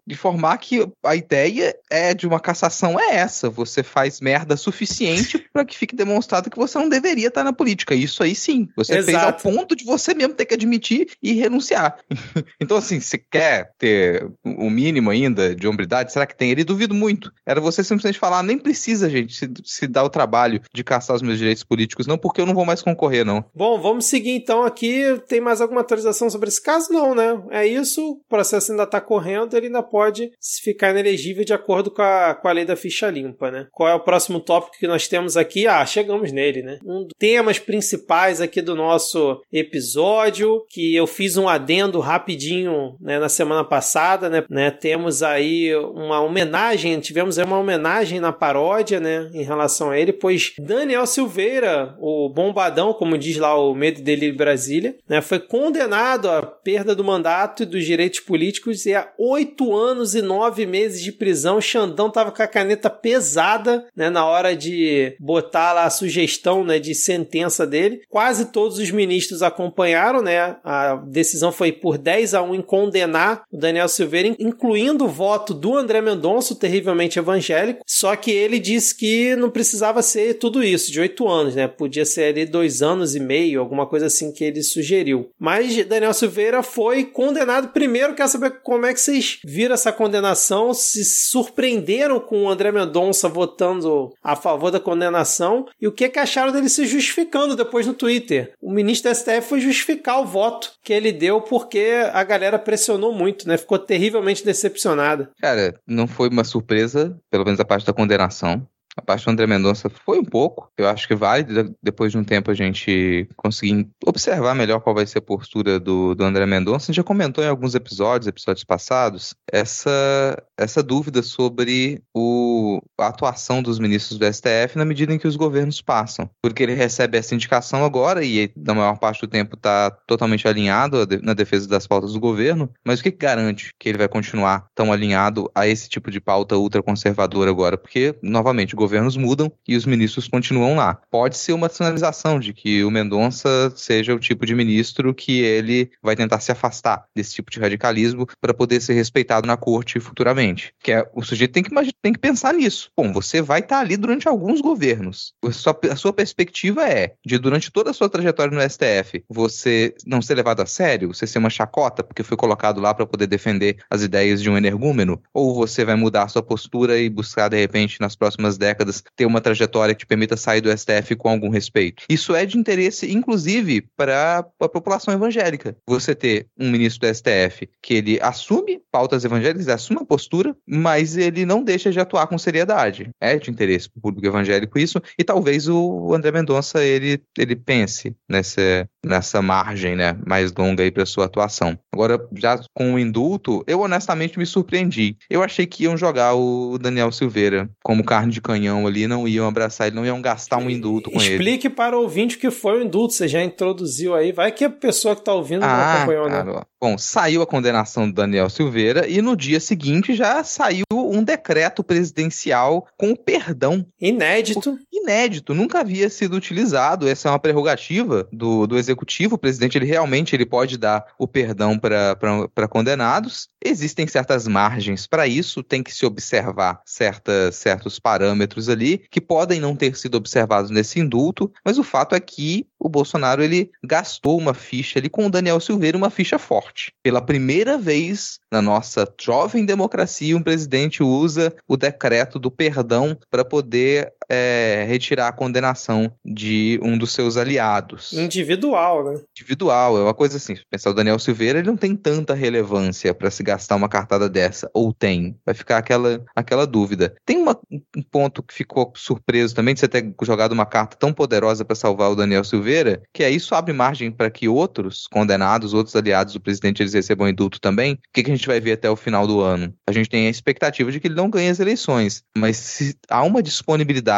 de 0.05 0.15
formar 0.15 0.57
que 0.57 0.85
a 1.03 1.15
ideia 1.15 1.73
é 1.89 2.13
de 2.13 2.27
uma 2.27 2.39
cassação 2.39 2.99
é 2.99 3.15
essa. 3.15 3.49
Você 3.49 3.81
faz 3.81 4.19
merda 4.19 4.57
suficiente 4.57 5.45
para 5.53 5.63
que 5.63 5.77
fique 5.77 5.95
demonstrado 5.95 6.49
que 6.49 6.57
você 6.57 6.77
não 6.77 6.89
deveria 6.89 7.27
estar 7.27 7.43
na 7.43 7.53
política. 7.53 7.95
Isso 7.95 8.21
aí 8.21 8.35
sim. 8.35 8.67
Você 8.75 8.97
Exato. 8.97 9.05
fez 9.05 9.23
ao 9.23 9.33
ponto 9.33 9.75
de 9.75 9.85
você 9.85 10.13
mesmo 10.13 10.33
ter 10.33 10.45
que 10.45 10.53
admitir 10.53 11.07
e 11.21 11.33
renunciar. 11.33 11.97
então, 12.59 12.75
assim, 12.75 12.99
se 12.99 13.17
quer 13.17 13.71
ter 13.77 14.29
o 14.43 14.69
mínimo 14.69 15.09
ainda 15.09 15.55
de 15.55 15.67
hombridade, 15.67 16.11
será 16.11 16.25
que 16.25 16.35
tem? 16.35 16.51
Ele 16.51 16.63
duvido 16.63 16.93
muito. 16.93 17.31
Era 17.45 17.61
você 17.61 17.83
simplesmente 17.83 18.19
falar, 18.19 18.43
nem 18.43 18.57
precisa, 18.57 19.09
gente, 19.09 19.33
se, 19.35 19.49
se 19.63 19.87
dar 19.87 20.03
o 20.03 20.09
trabalho 20.09 20.61
de 20.73 20.83
caçar 20.83 21.15
os 21.15 21.21
meus 21.21 21.37
direitos 21.37 21.63
políticos, 21.63 22.07
não, 22.07 22.17
porque 22.17 22.41
eu 22.41 22.45
não 22.45 22.53
vou 22.53 22.65
mais 22.65 22.81
concorrer, 22.81 23.25
não. 23.25 23.45
Bom, 23.55 23.79
vamos 23.79 24.05
seguir 24.05 24.31
então 24.31 24.63
aqui. 24.63 25.21
Tem 25.27 25.39
mais 25.39 25.61
alguma 25.61 25.81
atualização 25.81 26.29
sobre 26.29 26.49
esse 26.49 26.61
caso? 26.61 26.72
Não, 26.89 27.15
né? 27.15 27.41
É 27.51 27.65
isso, 27.65 28.01
o 28.11 28.21
processo 28.29 28.71
ainda 28.71 28.83
está 28.83 28.99
correndo, 29.01 29.55
ele 29.55 29.67
ainda 29.67 29.83
pode 29.83 30.31
ficar 30.63 30.91
inelegível 30.91 31.43
de 31.43 31.53
acordo 31.53 31.91
com 31.91 32.01
a, 32.01 32.35
com 32.35 32.47
a 32.47 32.51
lei 32.51 32.65
da 32.65 32.75
ficha 32.75 33.09
limpa, 33.09 33.51
né? 33.51 33.67
Qual 33.71 33.89
é 33.89 33.93
o 33.93 33.99
próximo 33.99 34.39
tópico 34.39 34.77
que 34.77 34.87
nós 34.87 35.07
temos 35.07 35.37
aqui? 35.37 35.67
Ah, 35.67 35.85
chegamos 35.85 36.31
nele, 36.31 36.61
né? 36.61 36.79
Um 36.85 37.03
dos 37.03 37.13
temas 37.17 37.59
principais 37.59 38.41
aqui 38.41 38.61
do 38.61 38.75
nosso 38.75 39.41
episódio, 39.51 40.63
que 40.69 40.95
eu 40.95 41.07
fiz 41.07 41.37
um 41.37 41.47
adendo 41.47 41.99
rapidinho 41.99 42.95
né, 42.99 43.19
na 43.19 43.29
semana 43.29 43.63
passada, 43.63 44.29
né, 44.29 44.43
né? 44.49 44.71
Temos 44.71 45.23
aí 45.23 45.75
uma 45.75 46.21
homenagem, 46.21 46.99
tivemos 46.99 47.37
aí 47.37 47.45
uma 47.45 47.59
homenagem 47.59 48.19
na 48.19 48.31
paródia, 48.31 48.99
né, 48.99 49.29
em 49.33 49.43
relação 49.43 49.91
a 49.91 49.99
ele, 49.99 50.13
pois 50.13 50.53
Daniel 50.59 51.05
Silveira, 51.05 51.95
o 51.99 52.29
bombadão, 52.29 52.93
como 52.93 53.17
diz 53.17 53.37
lá 53.37 53.55
o 53.55 53.73
Medo 53.73 53.99
e 53.99 54.03
Delírio 54.03 54.37
Brasília, 54.37 54.95
né, 55.07 55.21
foi 55.21 55.39
condenado 55.39 56.29
à 56.29 56.41
perda 56.63 56.95
do 56.95 57.03
mandato 57.03 57.63
e 57.63 57.65
dos 57.65 57.85
direitos 57.85 58.19
políticos 58.19 58.85
e 58.85 58.93
a 58.93 59.11
oito 59.17 59.75
anos 59.75 60.15
e 60.15 60.21
nove 60.21 60.65
meses 60.65 61.01
de 61.01 61.11
prisão. 61.11 61.61
Xandão 61.61 62.09
tava 62.09 62.31
com 62.31 62.41
a 62.41 62.47
caneta 62.47 62.89
pesada, 62.89 63.85
né, 63.95 64.09
na 64.09 64.25
hora 64.25 64.55
de 64.55 65.15
botar 65.19 65.73
lá 65.73 65.85
a 65.85 65.89
sugestão, 65.89 66.63
né, 66.63 66.79
de 66.79 66.95
sentença 66.95 67.65
dele. 67.65 68.01
Quase 68.09 68.51
todos 68.51 68.77
os 68.77 68.91
ministros 68.91 69.41
acompanharam, 69.41 70.21
né? 70.21 70.57
A 70.63 70.95
decisão 70.95 71.51
foi 71.51 71.71
por 71.71 71.97
10 71.97 72.33
a 72.33 72.41
1 72.41 72.55
em 72.55 72.61
condenar 72.61 73.43
o 73.51 73.57
Daniel 73.57 73.87
Silveira, 73.87 74.35
incluindo 74.39 75.05
o 75.05 75.09
voto 75.09 75.53
do 75.53 75.75
André 75.75 76.01
Mendonça, 76.01 76.55
terrivelmente 76.55 77.19
evangélico. 77.19 77.81
Só 77.85 78.15
que 78.15 78.31
ele 78.31 78.59
disse 78.59 78.95
que 78.95 79.35
não 79.35 79.49
precisava 79.49 80.01
ser 80.01 80.35
tudo 80.35 80.63
isso, 80.63 80.91
de 80.91 80.99
oito 80.99 81.27
anos, 81.27 81.55
né? 81.55 81.67
Podia 81.67 82.05
ser 82.05 82.25
ali 82.25 82.45
dois 82.45 82.81
anos 82.81 83.15
e 83.15 83.19
meio, 83.19 83.59
alguma 83.59 83.85
coisa 83.85 84.07
assim 84.07 84.31
que 84.31 84.43
ele 84.43 84.61
sugeriu. 84.63 85.29
Mas 85.39 85.85
Daniel 85.85 86.13
Silveira 86.13 86.52
foi 86.61 87.05
condenado. 87.05 87.69
Primeiro, 87.69 88.13
quer 88.13 88.27
saber 88.27 88.59
como 88.61 88.85
é 88.85 88.93
que 88.93 88.99
vocês 88.99 89.39
viram 89.43 89.73
essa 89.73 89.91
condenação? 89.91 90.73
Se 90.73 91.03
surpreenderam 91.03 92.19
com 92.19 92.43
o 92.43 92.49
André 92.49 92.71
Mendonça 92.71 93.29
votando 93.29 94.13
a 94.21 94.35
favor 94.35 94.69
da 94.69 94.79
condenação? 94.79 95.65
E 95.81 95.87
o 95.87 95.91
que, 95.91 96.05
é 96.05 96.09
que 96.09 96.19
acharam 96.19 96.51
dele 96.51 96.69
se 96.69 96.85
justificando 96.85 97.55
depois 97.55 97.87
no 97.87 97.93
Twitter. 97.93 98.53
O 98.61 98.71
ministro 98.71 99.09
da 99.09 99.15
STF 99.15 99.41
foi 99.41 99.59
justificar 99.59 100.19
o 100.19 100.25
voto 100.25 100.73
que 100.83 100.93
ele 100.93 101.11
deu 101.11 101.41
porque 101.41 102.03
a 102.11 102.23
galera 102.23 102.59
pressionou 102.59 103.13
muito, 103.13 103.47
né? 103.47 103.57
Ficou 103.57 103.79
terrivelmente 103.79 104.45
decepcionada. 104.45 105.31
Cara, 105.39 105.73
não 105.87 106.07
foi 106.07 106.29
uma 106.29 106.43
surpresa, 106.43 107.17
pelo 107.29 107.45
menos 107.45 107.59
a 107.59 107.65
parte 107.65 107.85
da 107.85 107.93
condenação. 107.93 108.67
A 108.95 109.01
parte 109.01 109.25
do 109.25 109.31
André 109.31 109.47
Mendonça 109.47 109.89
foi 109.89 110.19
um 110.19 110.25
pouco. 110.25 110.69
Eu 110.77 110.87
acho 110.87 111.07
que 111.07 111.15
vale, 111.15 111.45
depois 111.81 112.11
de 112.11 112.17
um 112.17 112.23
tempo, 112.23 112.51
a 112.51 112.53
gente 112.53 113.27
conseguir 113.35 113.87
observar 114.05 114.53
melhor 114.53 114.79
qual 114.81 114.95
vai 114.95 115.05
ser 115.05 115.17
a 115.17 115.21
postura 115.21 115.79
do, 115.79 116.13
do 116.13 116.23
André 116.23 116.45
Mendonça. 116.45 116.85
A 116.85 116.87
gente 116.87 116.97
já 116.97 117.03
comentou 117.03 117.43
em 117.43 117.47
alguns 117.47 117.73
episódios, 117.73 118.27
episódios 118.27 118.63
passados, 118.63 119.33
essa, 119.51 120.37
essa 120.57 120.83
dúvida 120.83 121.23
sobre 121.23 122.03
o, 122.13 122.81
a 122.99 123.07
atuação 123.07 123.63
dos 123.63 123.79
ministros 123.79 124.19
do 124.19 124.31
STF 124.31 124.77
na 124.77 124.85
medida 124.85 125.13
em 125.13 125.17
que 125.17 125.27
os 125.27 125.35
governos 125.35 125.81
passam. 125.81 126.29
Porque 126.41 126.61
ele 126.61 126.73
recebe 126.73 127.17
essa 127.17 127.33
indicação 127.33 127.83
agora 127.83 128.23
e, 128.23 128.51
na 128.55 128.73
maior 128.73 128.97
parte 128.99 129.21
do 129.21 129.27
tempo, 129.27 129.55
está 129.55 129.89
totalmente 130.07 130.47
alinhado 130.47 131.07
na 131.21 131.33
defesa 131.33 131.67
das 131.67 131.87
pautas 131.87 132.13
do 132.13 132.19
governo. 132.19 132.69
Mas 132.85 132.99
o 132.99 133.03
que, 133.03 133.11
garante 133.11 133.71
que 133.79 133.89
ele 133.89 133.97
vai 133.97 134.07
continuar 134.07 134.67
tão 134.75 134.91
alinhado 134.91 135.49
a 135.55 135.67
esse 135.67 135.89
tipo 135.89 136.11
de 136.11 136.21
pauta 136.21 136.57
ultraconservadora 136.57 137.49
agora? 137.49 137.77
Porque, 137.77 138.15
novamente, 138.21 138.75
governos 138.83 139.15
mudam 139.15 139.49
e 139.65 139.77
os 139.77 139.85
ministros 139.85 140.27
continuam 140.27 140.75
lá. 140.75 140.99
Pode 141.09 141.37
ser 141.37 141.53
uma 141.53 141.69
sinalização 141.69 142.37
de 142.37 142.53
que 142.53 142.83
o 142.83 142.91
Mendonça 142.91 143.71
seja 143.77 144.13
o 144.13 144.19
tipo 144.19 144.45
de 144.45 144.53
ministro 144.53 145.13
que 145.13 145.39
ele 145.39 145.89
vai 146.01 146.17
tentar 146.17 146.41
se 146.41 146.51
afastar 146.51 147.05
desse 147.15 147.33
tipo 147.33 147.49
de 147.49 147.61
radicalismo 147.61 148.27
para 148.41 148.53
poder 148.53 148.81
ser 148.81 148.93
respeitado 148.93 149.47
na 149.47 149.55
corte 149.55 150.01
futuramente. 150.01 150.73
Que 150.83 150.91
é, 150.91 151.09
o 151.15 151.23
sujeito 151.23 151.53
tem 151.53 151.63
que, 151.63 151.71
tem 152.01 152.11
que 152.11 152.19
pensar 152.19 152.53
nisso. 152.53 152.91
Bom, 152.97 153.13
você 153.13 153.41
vai 153.41 153.61
estar 153.61 153.77
tá 153.77 153.81
ali 153.81 153.95
durante 153.95 154.27
alguns 154.27 154.59
governos. 154.59 155.33
A 155.45 155.51
sua, 155.51 155.79
a 155.89 155.95
sua 155.95 156.11
perspectiva 156.11 156.85
é 156.85 157.13
de 157.25 157.37
durante 157.37 157.71
toda 157.71 157.91
a 157.91 157.93
sua 157.93 158.09
trajetória 158.09 158.53
no 158.53 158.69
STF, 158.69 159.23
você 159.29 159.95
não 160.05 160.21
ser 160.21 160.35
levado 160.35 160.61
a 160.61 160.65
sério, 160.65 161.13
você 161.13 161.25
ser 161.25 161.39
uma 161.39 161.49
chacota 161.49 162.03
porque 162.03 162.23
foi 162.23 162.35
colocado 162.35 162.81
lá 162.81 162.93
para 162.93 163.05
poder 163.05 163.27
defender 163.27 163.77
as 163.89 164.01
ideias 164.01 164.41
de 164.41 164.49
um 164.49 164.57
energúmeno, 164.57 165.21
ou 165.33 165.55
você 165.55 165.85
vai 165.85 165.95
mudar 165.95 166.23
a 166.23 166.27
sua 166.27 166.43
postura 166.43 166.99
e 166.99 167.09
buscar 167.09 167.49
de 167.49 167.57
repente 167.57 168.01
nas 168.01 168.15
próximas 168.15 168.57
décadas 168.57 168.72
décadas 168.73 169.03
ter 169.15 169.25
uma 169.25 169.39
trajetória 169.39 169.93
que 169.93 169.99
te 169.99 170.07
permita 170.07 170.35
sair 170.35 170.61
do 170.61 170.75
STF 170.75 171.15
com 171.15 171.29
algum 171.29 171.49
respeito. 171.49 172.03
Isso 172.09 172.35
é 172.35 172.45
de 172.45 172.57
interesse, 172.57 173.11
inclusive, 173.11 173.85
para 173.95 174.45
a 174.59 174.69
população 174.69 175.13
evangélica. 175.13 175.75
Você 175.87 176.15
ter 176.15 176.47
um 176.59 176.69
ministro 176.69 177.07
do 177.07 177.15
STF 177.15 177.69
que 177.81 177.93
ele 177.93 178.19
assume 178.21 178.81
pautas 178.91 179.23
evangélicas, 179.23 179.67
assume 179.67 180.01
a 180.01 180.05
postura, 180.05 180.55
mas 180.67 181.15
ele 181.17 181.45
não 181.45 181.63
deixa 181.63 181.91
de 181.91 181.99
atuar 181.99 182.27
com 182.27 182.37
seriedade. 182.37 183.09
É 183.21 183.37
de 183.37 183.49
interesse 183.49 183.89
para 183.89 183.99
o 183.99 184.01
público 184.01 184.27
evangélico 184.27 184.79
isso, 184.79 185.01
e 185.17 185.23
talvez 185.23 185.67
o 185.67 186.13
André 186.13 186.31
Mendonça 186.31 186.83
ele, 186.83 187.21
ele 187.37 187.55
pense 187.55 188.15
nessa, 188.29 188.87
nessa 189.05 189.41
margem 189.41 189.95
né, 189.95 190.17
mais 190.25 190.51
longa 190.51 190.83
aí 190.83 190.91
para 190.91 191.05
sua 191.05 191.25
atuação. 191.25 191.77
Agora, 191.93 192.19
já 192.35 192.59
com 192.73 192.93
o 192.93 192.99
indulto, 192.99 193.63
eu 193.67 193.81
honestamente 193.81 194.37
me 194.39 194.45
surpreendi. 194.45 195.17
Eu 195.29 195.43
achei 195.43 195.65
que 195.65 195.83
iam 195.83 195.97
jogar 195.97 196.33
o 196.33 196.77
Daniel 196.77 197.11
Silveira 197.11 197.69
como 197.83 198.03
carne 198.03 198.31
de 198.31 198.41
canhão 198.41 198.62
ali, 198.67 199.07
não 199.07 199.27
iam 199.27 199.47
abraçar 199.47 199.87
ele, 199.87 199.95
não 199.95 200.05
iam 200.05 200.21
gastar 200.21 200.57
um 200.57 200.69
indulto 200.69 201.09
com 201.09 201.17
Explique 201.17 201.33
ele. 201.33 201.49
Explique 201.49 201.69
para 201.69 201.97
o 201.97 202.01
ouvinte 202.01 202.35
o 202.35 202.39
que 202.39 202.51
foi 202.51 202.79
o 202.79 202.83
indulto, 202.83 203.13
você 203.13 203.27
já 203.27 203.43
introduziu 203.43 204.15
aí, 204.15 204.31
vai 204.31 204.51
que 204.51 204.65
a 204.65 204.69
pessoa 204.69 205.15
que 205.15 205.21
está 205.21 205.33
ouvindo 205.33 205.63
ah, 205.63 205.67
não 205.67 205.83
acompanhou, 205.95 206.29
né? 206.29 206.61
Bom, 206.81 206.97
saiu 206.97 207.41
a 207.41 207.47
condenação 207.47 208.07
do 208.07 208.13
Daniel 208.13 208.49
Silveira 208.49 209.07
e 209.07 209.21
no 209.21 209.35
dia 209.35 209.59
seguinte 209.59 210.13
já 210.13 210.43
saiu 210.43 210.83
um 211.13 211.23
decreto 211.23 211.83
presidencial 211.83 212.87
com 212.97 213.15
perdão. 213.15 213.85
Inédito. 214.01 214.79
Inédito, 214.91 215.53
nunca 215.53 215.79
havia 215.79 216.09
sido 216.09 216.35
utilizado. 216.35 217.07
Essa 217.07 217.27
é 217.27 217.31
uma 217.31 217.39
prerrogativa 217.39 218.27
do, 218.31 218.65
do 218.65 218.77
executivo. 218.77 219.35
O 219.35 219.37
presidente 219.37 219.77
ele 219.77 219.85
realmente 219.85 220.35
ele 220.35 220.45
pode 220.45 220.77
dar 220.77 221.05
o 221.19 221.27
perdão 221.27 221.77
para 221.77 222.67
condenados. 222.69 223.47
Existem 223.63 224.07
certas 224.07 224.47
margens 224.47 225.05
para 225.05 225.27
isso, 225.27 225.61
tem 225.61 225.83
que 225.83 225.93
se 225.93 226.05
observar 226.05 226.81
certa, 226.85 227.51
certos 227.51 227.99
parâmetros 227.99 228.69
ali 228.69 229.03
que 229.09 229.21
podem 229.21 229.59
não 229.59 229.75
ter 229.75 229.95
sido 229.95 230.15
observados 230.15 230.71
nesse 230.71 230.99
indulto, 230.99 231.51
mas 231.63 231.77
o 231.77 231.83
fato 231.83 232.15
é 232.15 232.19
que 232.19 232.65
o 232.79 232.89
Bolsonaro 232.89 233.43
ele 233.43 233.71
gastou 233.83 234.37
uma 234.37 234.53
ficha 234.53 234.99
ali 234.99 235.09
com 235.09 235.25
o 235.25 235.29
Daniel 235.29 235.59
Silveira, 235.59 235.97
uma 235.97 236.09
ficha 236.09 236.37
forte. 236.37 236.91
Pela 237.01 237.21
primeira 237.21 237.77
vez 237.77 238.39
na 238.53 238.61
nossa 238.61 239.11
jovem 239.19 239.65
democracia, 239.65 240.37
um 240.37 240.43
presidente 240.43 241.01
usa 241.01 241.51
o 241.67 241.75
decreto 241.75 242.37
do 242.37 242.51
perdão 242.51 243.17
para 243.31 243.43
poder 243.43 244.13
é, 244.29 244.85
retirar 244.87 245.27
a 245.27 245.31
condenação 245.31 246.11
de 246.23 246.79
um 246.81 246.97
dos 246.97 247.11
seus 247.11 247.37
aliados. 247.37 248.13
Individual, 248.13 249.03
né? 249.03 249.21
Individual, 249.37 249.97
é 249.97 250.01
uma 250.01 250.13
coisa 250.13 250.37
assim. 250.37 250.55
Pensar 250.69 250.91
o 250.91 250.93
Daniel 250.93 251.19
Silveira, 251.19 251.59
ele 251.59 251.67
não 251.67 251.77
tem 251.77 251.95
tanta 251.95 252.33
relevância 252.33 253.13
para 253.13 253.29
se 253.29 253.43
gastar 253.43 253.75
uma 253.75 253.89
cartada 253.89 254.29
dessa, 254.29 254.69
ou 254.73 254.93
tem? 254.93 255.37
Vai 255.45 255.55
ficar 255.55 255.77
aquela, 255.77 256.23
aquela 256.35 256.65
dúvida. 256.65 257.15
Tem 257.25 257.37
uma, 257.37 257.59
um 257.71 258.01
ponto 258.01 258.43
que 258.43 258.53
ficou 258.53 258.91
surpreso 258.95 259.55
também 259.55 259.73
de 259.73 259.79
você 259.79 259.87
ter 259.87 260.13
jogado 260.23 260.51
uma 260.51 260.65
carta 260.65 260.97
tão 260.97 261.13
poderosa 261.13 261.65
para 261.65 261.75
salvar 261.75 262.11
o 262.11 262.15
Daniel 262.15 262.43
Silveira, 262.43 263.01
que 263.13 263.23
é 263.23 263.29
isso 263.29 263.55
abre 263.55 263.73
margem 263.73 264.11
para 264.11 264.29
que 264.29 264.47
outros 264.47 265.07
condenados, 265.07 265.73
outros 265.73 265.95
aliados 265.95 266.33
do 266.33 266.41
presidente, 266.41 266.81
eles 266.81 266.93
recebam 266.93 267.27
indulto 267.27 267.59
também. 267.59 267.93
O 267.93 267.97
que, 268.13 268.23
que 268.23 268.31
a 268.31 268.35
gente 268.35 268.47
vai 268.47 268.59
ver 268.59 268.73
até 268.73 268.89
o 268.89 268.95
final 268.95 269.27
do 269.27 269.41
ano? 269.41 269.73
A 269.87 269.91
gente 269.91 270.09
tem 270.09 270.27
a 270.27 270.29
expectativa 270.29 270.91
de 270.91 270.99
que 270.99 271.07
ele 271.07 271.15
não 271.15 271.29
ganhe 271.29 271.49
as 271.49 271.59
eleições, 271.59 272.23
mas 272.37 272.57
se 272.57 272.95
há 273.09 273.23
uma 273.23 273.41
disponibilidade 273.41 274.12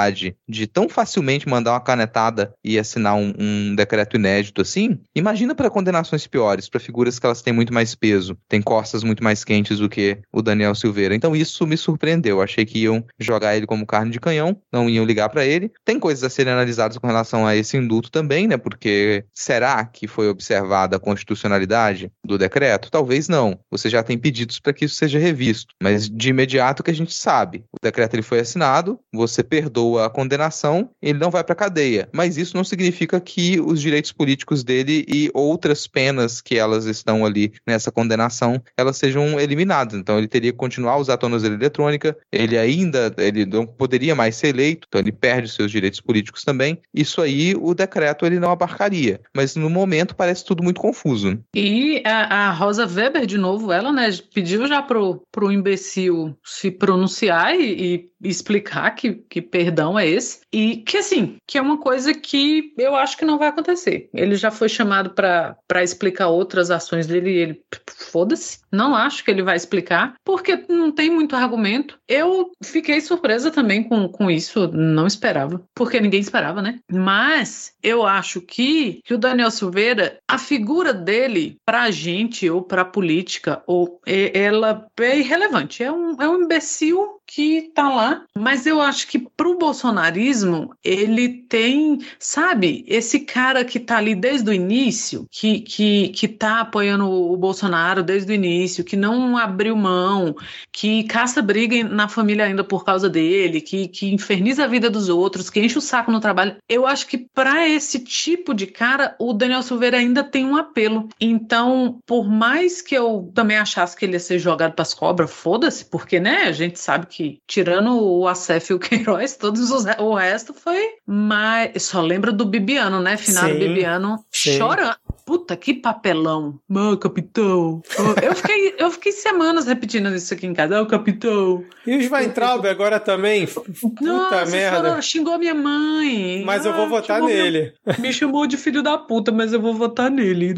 de 0.47 0.67
tão 0.67 0.89
facilmente 0.89 1.47
mandar 1.47 1.73
uma 1.73 1.79
canetada 1.79 2.53
e 2.63 2.77
assinar 2.77 3.15
um, 3.15 3.33
um 3.37 3.75
decreto 3.75 4.15
inédito 4.15 4.61
assim, 4.61 4.99
imagina 5.15 5.55
para 5.55 5.69
condenações 5.69 6.27
piores, 6.27 6.69
para 6.69 6.79
figuras 6.79 7.19
que 7.19 7.25
elas 7.25 7.41
têm 7.41 7.53
muito 7.53 7.73
mais 7.73 7.95
peso, 7.95 8.37
têm 8.47 8.61
costas 8.61 9.03
muito 9.03 9.23
mais 9.23 9.43
quentes 9.43 9.79
do 9.79 9.89
que 9.89 10.19
o 10.31 10.41
Daniel 10.41 10.75
Silveira. 10.75 11.15
Então 11.15 11.35
isso 11.35 11.65
me 11.65 11.77
surpreendeu. 11.77 12.41
Achei 12.41 12.65
que 12.65 12.79
iam 12.79 13.03
jogar 13.19 13.55
ele 13.55 13.65
como 13.65 13.85
carne 13.85 14.11
de 14.11 14.19
canhão, 14.19 14.57
não 14.71 14.89
iam 14.89 15.05
ligar 15.05 15.29
para 15.29 15.45
ele. 15.45 15.71
Tem 15.83 15.99
coisas 15.99 16.23
a 16.23 16.29
serem 16.29 16.53
analisadas 16.53 16.97
com 16.97 17.07
relação 17.07 17.45
a 17.45 17.55
esse 17.55 17.77
indulto 17.77 18.11
também, 18.11 18.47
né? 18.47 18.57
Porque 18.57 19.25
será 19.33 19.83
que 19.85 20.07
foi 20.07 20.29
observada 20.29 20.97
a 20.97 20.99
constitucionalidade 20.99 22.11
do 22.23 22.37
decreto? 22.37 22.91
Talvez 22.91 23.27
não. 23.27 23.59
Você 23.71 23.89
já 23.89 24.03
tem 24.03 24.17
pedidos 24.17 24.59
para 24.59 24.73
que 24.73 24.85
isso 24.85 24.95
seja 24.95 25.19
revisto, 25.19 25.73
mas 25.81 26.09
de 26.09 26.29
imediato 26.29 26.83
que 26.83 26.91
a 26.91 26.95
gente 26.95 27.13
sabe, 27.13 27.63
o 27.71 27.77
decreto 27.81 28.15
ele 28.15 28.21
foi 28.21 28.39
assinado, 28.39 28.99
você 29.13 29.43
perdoa 29.43 29.84
a 29.99 30.09
condenação, 30.09 30.89
ele 31.01 31.19
não 31.19 31.31
vai 31.31 31.43
para 31.43 31.55
cadeia. 31.55 32.09
Mas 32.11 32.37
isso 32.37 32.55
não 32.55 32.63
significa 32.63 33.19
que 33.19 33.59
os 33.59 33.81
direitos 33.81 34.11
políticos 34.11 34.63
dele 34.63 35.05
e 35.07 35.29
outras 35.33 35.87
penas 35.87 36.41
que 36.41 36.57
elas 36.57 36.85
estão 36.85 37.25
ali 37.25 37.53
nessa 37.65 37.91
condenação, 37.91 38.61
elas 38.77 38.97
sejam 38.97 39.39
eliminadas. 39.39 39.99
Então 39.99 40.17
ele 40.17 40.27
teria 40.27 40.51
que 40.51 40.57
continuar 40.57 40.93
a 40.93 40.97
usar 40.97 41.13
a 41.13 41.17
tornozeleira 41.17 41.63
eletrônica, 41.63 42.17
ele 42.31 42.57
ainda 42.57 43.13
ele 43.17 43.45
não 43.45 43.65
poderia 43.65 44.15
mais 44.15 44.35
ser 44.35 44.47
eleito, 44.47 44.87
então 44.87 45.01
ele 45.01 45.11
perde 45.11 45.49
seus 45.49 45.71
direitos 45.71 46.01
políticos 46.01 46.43
também. 46.43 46.79
Isso 46.93 47.21
aí 47.21 47.55
o 47.55 47.73
decreto 47.73 48.25
ele 48.25 48.39
não 48.39 48.51
abarcaria. 48.51 49.19
Mas 49.35 49.55
no 49.55 49.69
momento 49.69 50.15
parece 50.15 50.45
tudo 50.45 50.63
muito 50.63 50.81
confuso. 50.81 51.39
E 51.55 52.01
a, 52.05 52.47
a 52.47 52.51
Rosa 52.51 52.85
Weber, 52.85 53.25
de 53.25 53.37
novo, 53.37 53.71
ela 53.71 53.91
né, 53.91 54.09
pediu 54.33 54.67
já 54.67 54.81
pro, 54.81 55.21
pro 55.31 55.51
imbecil 55.51 56.35
se 56.43 56.71
pronunciar 56.71 57.55
e, 57.55 58.09
e 58.21 58.29
explicar 58.29 58.91
que, 58.91 59.13
que 59.29 59.41
perdão 59.41 59.74
não 59.75 59.97
é 59.97 60.07
esse. 60.07 60.41
E 60.51 60.77
que, 60.77 60.97
assim, 60.97 61.37
que 61.47 61.57
é 61.57 61.61
uma 61.61 61.77
coisa 61.77 62.13
que 62.13 62.73
eu 62.77 62.95
acho 62.95 63.17
que 63.17 63.25
não 63.25 63.37
vai 63.37 63.49
acontecer. 63.49 64.09
Ele 64.13 64.35
já 64.35 64.51
foi 64.51 64.69
chamado 64.69 65.11
para 65.11 65.83
explicar 65.83 66.27
outras 66.27 66.71
ações 66.71 67.07
dele 67.07 67.31
e 67.31 67.37
ele, 67.37 67.61
foda-se, 67.87 68.59
não 68.71 68.95
acho 68.95 69.23
que 69.23 69.31
ele 69.31 69.43
vai 69.43 69.55
explicar, 69.55 70.15
porque 70.23 70.65
não 70.69 70.91
tem 70.91 71.09
muito 71.09 71.35
argumento. 71.35 71.99
Eu 72.07 72.51
fiquei 72.63 73.01
surpresa 73.01 73.51
também 73.51 73.83
com, 73.83 74.07
com 74.07 74.29
isso, 74.29 74.67
não 74.71 75.07
esperava, 75.07 75.61
porque 75.73 75.99
ninguém 75.99 76.19
esperava, 76.19 76.61
né? 76.61 76.79
Mas 76.91 77.73
eu 77.81 78.05
acho 78.05 78.41
que, 78.41 79.01
que 79.03 79.13
o 79.13 79.17
Daniel 79.17 79.51
Silveira, 79.51 80.19
a 80.27 80.37
figura 80.37 80.93
dele 80.93 81.57
pra 81.65 81.91
gente, 81.91 82.49
ou 82.49 82.61
pra 82.61 82.85
política, 82.85 83.61
ou 83.65 83.99
ela 84.05 84.85
é 84.99 85.19
irrelevante. 85.19 85.83
É 85.83 85.91
um, 85.91 86.21
é 86.21 86.29
um 86.29 86.43
imbecil 86.43 87.19
que 87.27 87.71
tá 87.73 87.89
lá, 87.89 88.23
mas 88.37 88.65
eu 88.65 88.81
acho 88.81 89.07
que 89.07 89.19
pro 89.19 89.57
bolsonarismo 89.57 90.73
ele 90.83 91.29
tem, 91.29 91.99
sabe, 92.19 92.83
esse 92.87 93.21
cara 93.21 93.65
que 93.65 93.79
tá 93.79 93.97
ali 93.97 94.15
desde 94.15 94.49
o 94.49 94.53
início, 94.53 95.25
que, 95.31 95.59
que, 95.61 96.09
que 96.09 96.27
tá 96.27 96.61
apoiando 96.61 97.09
o 97.09 97.35
Bolsonaro 97.35 98.03
desde 98.03 98.31
o 98.31 98.35
início, 98.35 98.83
que 98.83 98.95
não 98.95 99.37
abriu 99.37 99.75
mão, 99.75 100.35
que 100.71 101.03
caça 101.05 101.41
briga 101.41 101.83
na 101.83 102.07
família 102.07 102.45
ainda 102.45 102.63
por 102.63 102.85
causa 102.85 103.09
dele, 103.09 103.61
que, 103.61 103.87
que 103.87 104.13
inferniza 104.13 104.63
a 104.63 104.67
vida 104.67 104.89
dos 104.89 105.09
outros, 105.09 105.49
que 105.49 105.59
enche 105.59 105.77
o 105.77 105.81
saco 105.81 106.11
no 106.11 106.19
trabalho. 106.19 106.57
Eu 106.69 106.85
acho 106.85 107.07
que 107.07 107.17
para 107.17 107.67
esse 107.67 107.99
tipo 107.99 108.53
de 108.53 108.67
cara, 108.67 109.15
o 109.19 109.33
Daniel 109.33 109.63
Silveira 109.63 109.97
ainda 109.97 110.23
tem 110.23 110.45
um 110.45 110.55
apelo. 110.55 111.09
Então, 111.19 111.99
por 112.05 112.29
mais 112.29 112.81
que 112.81 112.95
eu 112.95 113.31
também 113.33 113.57
achasse 113.57 113.95
que 113.95 114.05
ele 114.05 114.13
ia 114.13 114.19
ser 114.19 114.39
jogado 114.39 114.73
para 114.73 114.83
as 114.83 114.93
cobras, 114.93 115.31
foda-se, 115.31 115.85
porque, 115.85 116.19
né, 116.19 116.43
a 116.43 116.51
gente 116.51 116.79
sabe 116.79 117.07
que 117.07 117.14
que, 117.15 117.39
tirando 117.47 117.97
o 117.97 118.27
Acef 118.27 118.71
e 118.71 118.73
o 118.73 118.79
Queiroz, 118.79 119.37
todos 119.37 119.71
os, 119.71 119.85
o 119.99 120.13
resto 120.13 120.53
foi. 120.53 120.95
Mas 121.05 121.83
só 121.83 122.01
lembra 122.01 122.29
do 122.33 122.43
Bibiano, 122.45 123.01
né? 123.01 123.15
Final 123.15 123.49
do 123.51 123.55
Bibiano 123.57 124.25
chorando. 124.29 124.97
Puta, 125.25 125.55
que 125.55 125.73
papelão. 125.73 126.59
Mano, 126.67 126.97
capitão. 126.97 127.81
Eu 128.21 128.35
fiquei, 128.35 128.75
eu 128.77 128.91
fiquei 128.91 129.11
semanas 129.11 129.65
repetindo 129.65 130.13
isso 130.13 130.33
aqui 130.33 130.45
em 130.45 130.53
casa. 130.53 130.81
Oh, 130.81 130.85
capitão. 130.85 131.63
E 131.87 131.95
os 131.97 132.11
Weintraub 132.11 132.67
agora 132.67 132.99
também? 132.99 133.47
Puta 133.47 134.03
Nossa, 134.03 134.45
merda. 134.45 134.77
Chorou, 134.77 135.01
xingou 135.01 135.39
minha 135.39 135.55
mãe. 135.55 136.43
Mas 136.45 136.65
ah, 136.65 136.69
eu 136.69 136.75
vou 136.75 136.89
votar 136.89 137.21
nele. 137.21 137.73
Minha... 137.85 137.99
Me 137.99 138.13
chamou 138.13 138.45
de 138.45 138.57
filho 138.57 138.83
da 138.83 138.97
puta, 138.99 139.31
mas 139.31 139.51
eu 139.51 139.59
vou 139.59 139.73
votar 139.73 140.11
nele. 140.11 140.53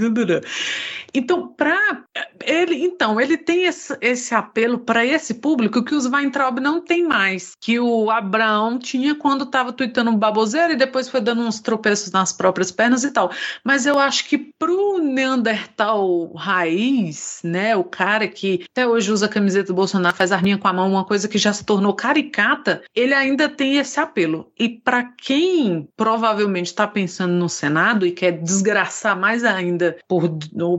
Então, 1.13 1.47
pra 1.47 2.03
ele, 2.43 2.75
então, 2.75 3.19
ele 3.19 3.37
tem 3.37 3.65
esse, 3.65 3.97
esse 4.01 4.33
apelo 4.33 4.79
para 4.79 5.05
esse 5.05 5.35
público 5.35 5.83
que 5.83 5.95
os 5.95 6.05
Weintraub 6.05 6.59
não 6.59 6.81
tem 6.81 7.05
mais, 7.05 7.53
que 7.59 7.79
o 7.79 8.09
Abraão 8.09 8.77
tinha 8.77 9.15
quando 9.15 9.43
estava 9.43 9.71
tweetando 9.73 10.11
um 10.11 10.17
baboseiro 10.17 10.73
e 10.73 10.77
depois 10.77 11.09
foi 11.09 11.21
dando 11.21 11.41
uns 11.41 11.59
tropeços 11.59 12.11
nas 12.11 12.31
próprias 12.33 12.71
pernas 12.71 13.03
e 13.03 13.11
tal. 13.11 13.31
Mas 13.63 13.85
eu 13.85 13.99
acho 13.99 14.27
que 14.27 14.37
pro 14.37 14.99
Neandertal 14.99 16.33
raiz, 16.33 17.39
né, 17.43 17.75
o 17.75 17.83
cara 17.83 18.27
que 18.27 18.65
até 18.71 18.87
hoje 18.87 19.11
usa 19.11 19.25
a 19.25 19.29
camiseta 19.29 19.67
do 19.67 19.75
Bolsonaro, 19.75 20.15
faz 20.15 20.31
arminha 20.31 20.57
com 20.57 20.67
a 20.67 20.73
mão, 20.73 20.91
uma 20.91 21.05
coisa 21.05 21.27
que 21.27 21.37
já 21.37 21.53
se 21.53 21.65
tornou 21.65 21.93
caricata, 21.93 22.81
ele 22.95 23.13
ainda 23.13 23.49
tem 23.49 23.77
esse 23.77 23.99
apelo. 23.99 24.51
E 24.57 24.69
para 24.69 25.03
quem 25.03 25.87
provavelmente 25.95 26.67
está 26.67 26.87
pensando 26.87 27.33
no 27.33 27.49
Senado 27.49 28.05
e 28.05 28.11
quer 28.11 28.31
desgraçar 28.31 29.17
mais 29.17 29.43
ainda 29.43 29.97
por 30.07 30.29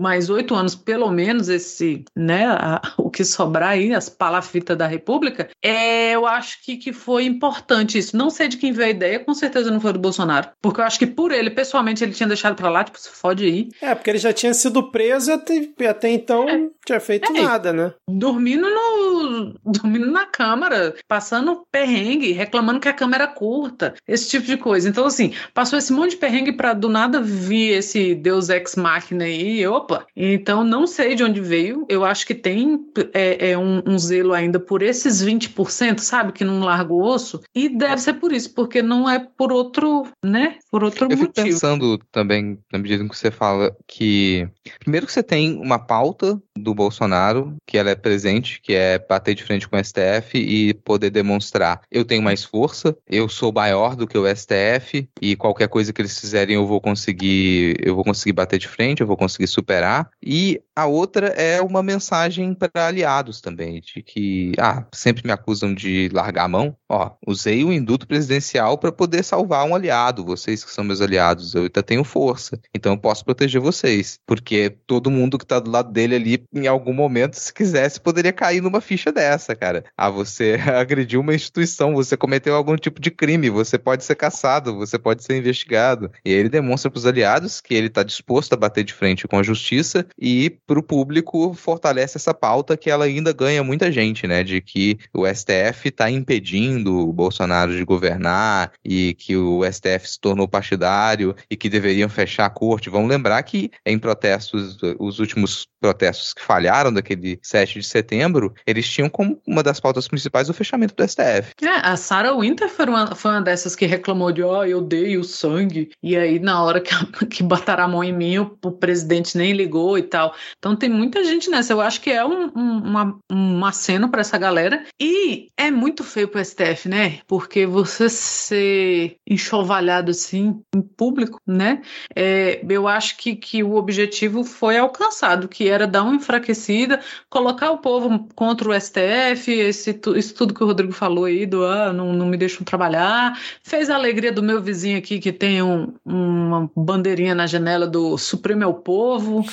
mais 0.01 0.31
oito 0.31 0.55
anos, 0.55 0.75
pelo 0.75 1.11
menos, 1.11 1.48
esse, 1.49 2.05
né, 2.17 2.47
a, 2.47 2.81
o 2.99 3.11
que 3.11 3.25
sobrar 3.25 3.71
aí, 3.71 3.95
as 3.95 4.09
palafitas 4.09 4.77
da 4.77 4.87
República, 4.87 5.49
é, 5.63 6.13
eu 6.13 6.27
acho 6.27 6.63
que, 6.65 6.77
que 6.77 6.93
foi 6.93 7.25
importante 7.25 7.99
isso. 7.99 8.17
Não 8.17 8.31
sei 8.31 8.49
de 8.49 8.57
quem 8.57 8.73
veio 8.73 8.89
a 8.89 8.91
ideia, 8.91 9.21
com 9.21 9.35
certeza 9.35 9.71
não 9.71 9.81
foi 9.81 9.93
do 9.93 9.99
Bolsonaro, 9.99 10.49
porque 10.61 10.81
eu 10.81 10.85
acho 10.85 10.99
que 10.99 11.07
por 11.07 11.33
ele, 11.33 11.51
pessoalmente, 11.51 12.03
ele 12.03 12.13
tinha 12.13 12.29
deixado 12.29 12.55
para 12.55 12.71
lá, 12.71 12.85
tipo, 12.85 12.99
se 12.99 13.09
fode 13.11 13.45
aí. 13.45 13.69
É, 13.81 13.95
porque 13.95 14.11
ele 14.11 14.19
já 14.19 14.33
tinha 14.33 14.55
sido 14.55 14.91
preso 14.91 15.33
até, 15.33 15.69
até 15.89 16.11
então 16.11 16.49
é. 16.49 16.69
tinha 16.85 17.01
feito 17.01 17.31
é, 17.35 17.43
nada, 17.43 17.73
né? 17.73 17.93
Dormindo 18.09 18.69
no, 18.69 19.55
dormindo 19.65 20.11
na 20.11 20.27
Câmara, 20.27 20.95
passando 21.07 21.65
perrengue, 21.71 22.33
reclamando 22.33 22.81
que 22.81 22.89
a 22.89 22.93
Câmara 22.93 23.25
é 23.25 23.27
curta, 23.27 23.95
esse 24.07 24.29
tipo 24.29 24.47
de 24.47 24.57
coisa. 24.57 24.89
Então, 24.89 25.05
assim, 25.05 25.33
passou 25.55 25.79
esse 25.79 25.93
monte 25.93 26.11
de 26.11 26.17
perrengue 26.17 26.53
para 26.53 26.73
do 26.73 26.89
nada 26.89 27.21
vir 27.21 27.79
esse 27.79 28.15
Deus 28.15 28.49
Ex 28.49 28.77
Machina 28.77 29.25
aí, 29.25 29.67
opa. 29.67 30.07
Então, 30.17 30.65
não 30.65 30.87
sei 30.87 31.15
de 31.15 31.25
onde 31.25 31.38
veio. 31.41 31.87
Eu 31.89 32.05
acho 32.05 32.27
que 32.27 32.35
tem 32.35 32.81
é, 33.13 33.51
é 33.51 33.59
um, 33.59 33.83
um, 33.87 33.99
zelo 33.99 34.33
ainda 34.33 34.59
por 34.59 34.83
esses 34.83 35.23
20%, 35.23 35.99
sabe, 35.99 36.33
que 36.33 36.45
não 36.45 36.61
larga 36.61 36.93
o 36.93 37.03
osso. 37.03 37.41
E 37.55 37.69
deve 37.69 38.01
ser 38.01 38.15
por 38.15 38.33
isso, 38.33 38.55
porque 38.55 38.83
não 38.83 39.09
é 39.09 39.19
por 39.19 39.53
outro, 39.53 40.07
né, 40.25 40.59
por 40.71 40.85
outro 40.85 41.05
eu 41.05 41.11
motivo. 41.11 41.25
Eu 41.25 41.35
fico 41.35 41.43
pensando 41.49 41.99
também, 42.11 42.59
na 42.73 42.79
medida 42.79 43.03
em 43.03 43.09
que 43.09 43.17
você 43.17 43.31
fala 43.31 43.75
que... 43.87 44.49
Primeiro 44.81 45.07
que 45.07 45.13
você 45.13 45.23
tem 45.23 45.59
uma 45.61 45.79
pauta 45.79 46.41
do 46.57 46.75
Bolsonaro, 46.75 47.57
que 47.67 47.79
ela 47.79 47.91
é 47.91 47.95
presente, 47.95 48.61
que 48.61 48.75
é 48.75 48.99
bater 48.99 49.35
de 49.35 49.45
frente 49.45 49.69
com 49.69 49.77
o 49.77 49.85
STF 49.85 50.39
e 50.39 50.75
poder 50.75 51.11
demonstrar 51.11 51.83
eu 51.91 52.05
tenho 52.05 52.23
mais 52.23 52.45
força, 52.45 52.97
eu 53.07 53.29
sou 53.29 53.53
maior 53.53 53.97
do 53.97 54.07
que 54.07 54.17
o 54.17 54.27
STF 54.27 55.09
e 55.21 55.37
qualquer 55.37 55.69
coisa 55.69 55.93
que 55.93 56.01
eles 56.01 56.19
fizerem 56.19 56.57
eu 56.57 56.67
vou 56.67 56.81
conseguir, 56.81 57.77
eu 57.83 57.95
vou 57.95 58.05
conseguir 58.05 58.33
bater 58.33 58.59
de 58.59 58.69
frente, 58.69 59.01
eu 59.01 59.07
vou 59.07 59.17
conseguir 59.17 59.47
superar. 59.47 60.11
E 60.23 60.61
a 60.75 60.87
outra 60.87 61.28
é 61.37 61.61
uma 61.61 61.83
mensagem 61.83 62.55
para 62.55 62.87
aliados 62.87 63.41
também, 63.41 63.81
de 63.81 64.03
que, 64.03 64.53
ah, 64.59 64.85
sempre 64.93 65.25
me 65.25 65.33
acusam 65.33 65.75
de 65.75 66.09
largar 66.13 66.45
a 66.45 66.49
mão. 66.49 66.77
Ó, 66.89 67.11
usei 67.27 67.65
o 67.65 67.73
induto 67.73 68.07
presidencial 68.07 68.79
para 68.79 68.93
poder 68.93 69.23
salvar 69.23 69.67
um 69.67 69.75
aliado, 69.75 70.25
vocês 70.25 70.65
que 70.65 70.71
são 70.71 70.85
meus 70.85 71.01
aliados, 71.01 71.55
eu 71.55 71.63
ainda 71.63 71.83
tenho 71.83 72.05
força, 72.05 72.59
então 72.75 72.93
eu 72.93 72.99
posso 72.99 73.25
proteger 73.25 73.61
vocês, 73.61 74.19
porque 74.27 74.71
todo 74.87 75.11
mundo 75.11 75.39
que 75.39 75.47
tá 75.47 75.59
do 75.61 75.71
lado 75.71 75.93
dele 75.93 76.15
ali 76.15 76.45
em 76.55 76.67
algum 76.67 76.93
momento, 76.93 77.35
se 77.35 77.53
quisesse, 77.53 78.01
poderia 78.01 78.33
cair 78.33 78.63
numa 78.63 78.81
ficha 78.81 79.13
dessa, 79.13 79.55
cara. 79.55 79.85
Ah, 79.97 80.11
você 80.11 80.57
agrediu 80.75 81.21
uma 81.21 81.35
instituição, 81.35 81.95
você 81.95 82.17
cometeu 82.17 82.55
algum 82.55 82.77
tipo 82.77 83.01
de 83.01 83.11
crime, 83.11 83.51
você 83.51 83.79
pode 83.79 84.05
ser 84.05 84.15
caçado, 84.15 84.77
você 84.77 84.99
pode 84.99 85.23
ser 85.23 85.37
investigado. 85.37 86.11
E 86.25 86.33
ele 86.33 86.49
demonstra 86.49 86.91
para 86.91 86.99
os 86.99 87.07
aliados 87.07 87.61
que 87.61 87.75
ele 87.75 87.89
está 87.89 88.03
disposto 88.03 88.53
a 88.53 88.57
bater 88.57 88.85
de 88.85 88.93
frente 88.93 89.29
com 89.29 89.39
a 89.39 89.43
justiça 89.43 90.07
e 90.19 90.51
para 90.67 90.79
o 90.79 90.83
público 90.83 91.18
fortalece 91.55 92.17
essa 92.17 92.35
pauta 92.35 92.77
que 92.77 92.91
ela 92.91 93.05
ainda 93.05 93.33
ganha 93.33 93.63
muita 93.63 93.91
gente, 93.91 94.27
né? 94.27 94.43
De 94.43 94.61
que 94.61 94.99
o 95.15 95.27
STF 95.27 95.89
está 95.89 96.11
impedindo 96.11 97.09
o 97.09 97.13
Bolsonaro 97.13 97.77
de 97.77 97.85
governar 97.85 98.73
e 98.85 99.15
que 99.15 99.37
o 99.37 99.61
STF 99.65 100.09
se 100.09 100.21
tornou 100.21 100.49
partidário 100.49 101.35
e 101.51 101.57
que 101.57 101.69
deveriam 101.69 102.09
fechar 102.09 102.47
a 102.47 102.51
corte. 102.51 102.91
Vamos 102.91 103.09
lembrar 103.09 103.43
que 103.43 103.71
em 103.85 103.99
protestos, 103.99 104.79
os 104.99 105.19
últimos 105.19 105.67
protestos 105.81 106.35
que 106.35 106.43
falharam 106.43 106.93
daquele 106.93 107.39
7 107.43 107.81
de 107.81 107.87
setembro, 107.87 108.53
eles 108.67 108.89
tinham 108.89 109.09
como 109.09 109.41
uma 109.47 109.63
das 109.63 109.81
pautas 109.81 110.09
principais 110.09 110.49
o 110.49 110.55
fechamento 110.55 110.95
do 110.95 111.09
STF. 111.09 111.53
É, 111.63 111.69
a 111.83 111.97
Sarah 111.97 112.37
Winter 112.37 112.69
foi 112.69 112.87
uma, 112.87 113.15
foi 113.15 113.31
uma 113.31 113.43
dessas 113.43 113.77
que 113.77 113.87
reclamou 113.87 114.33
de, 114.33 114.43
ó, 114.43 114.61
oh, 114.61 114.65
eu 114.65 114.81
dei 114.81 115.17
o 115.17 115.25
sangue, 115.25 115.91
e 116.03 116.17
aí 116.17 116.39
na 116.39 116.63
hora 116.63 116.81
que, 116.81 116.93
que 117.27 117.43
botaram 117.43 117.85
a 117.85 117.89
mão 117.89 118.03
em 118.03 118.13
mim, 118.13 118.39
o, 118.39 118.59
o, 118.65 118.73
presidente 118.73 119.37
nem 119.37 119.53
ligou 119.53 119.99
e 119.99 120.03
tal. 120.03 120.35
Então 120.59 120.77
tem 120.77 120.89
muita 121.09 121.25
gente 121.25 121.49
nessa, 121.49 121.73
eu 121.73 121.81
acho 121.81 122.03
que 122.03 122.11
é 122.11 122.25
um, 122.25 122.51
um, 122.55 122.79
uma, 122.85 123.19
um 123.33 123.65
aceno 123.65 124.11
para 124.11 124.21
essa 124.21 124.37
galera, 124.37 124.85
e 125.01 125.49
é 125.57 125.71
muito 125.71 126.05
feio 126.05 126.29
pro 126.29 126.45
STF, 126.45 126.89
né? 126.89 127.21
Porque 127.27 127.65
você 127.67 128.11
ser 128.11 129.17
enxovalhado 129.27 130.11
assim, 130.11 130.61
em 130.75 130.83
público, 130.83 131.41
né? 131.47 131.81
É, 132.15 132.61
eu 132.69 132.87
acho 132.87 133.17
que, 133.17 133.35
que 133.35 133.63
o 133.63 133.75
objetivo 133.75 134.45
foi 134.45 134.77
alcançado, 134.77 135.49
que 135.49 135.69
era 135.69 135.87
dar 135.87 136.03
uma 136.03 136.15
enfraquecida, 136.15 137.01
colocar 137.31 137.71
o 137.71 137.79
povo 137.79 138.29
contra 138.35 138.69
o 138.69 138.79
STF, 138.79 139.51
esse, 139.51 139.99
isso 140.15 140.35
tudo 140.35 140.53
que 140.53 140.63
o 140.63 140.67
Rodrigo 140.67 140.93
falou 140.93 141.25
aí, 141.25 141.47
do 141.47 141.65
ah, 141.65 141.91
não, 141.91 142.13
não 142.13 142.27
me 142.27 142.37
deixam 142.37 142.65
trabalhar, 142.65 143.39
fez 143.63 143.89
a 143.89 143.95
alegria 143.95 144.31
do 144.31 144.43
meu 144.43 144.61
vizinho 144.61 144.99
aqui 144.99 145.19
que 145.19 145.33
tem 145.33 145.63
um, 145.63 145.95
uma 146.05 146.71
bandeirinha 146.77 147.35
na 147.35 147.47
janela 147.47 147.87
do 147.87 148.19
Supremo 148.19 148.63
é 148.63 148.67
o 148.67 148.75
Povo. 148.75 149.45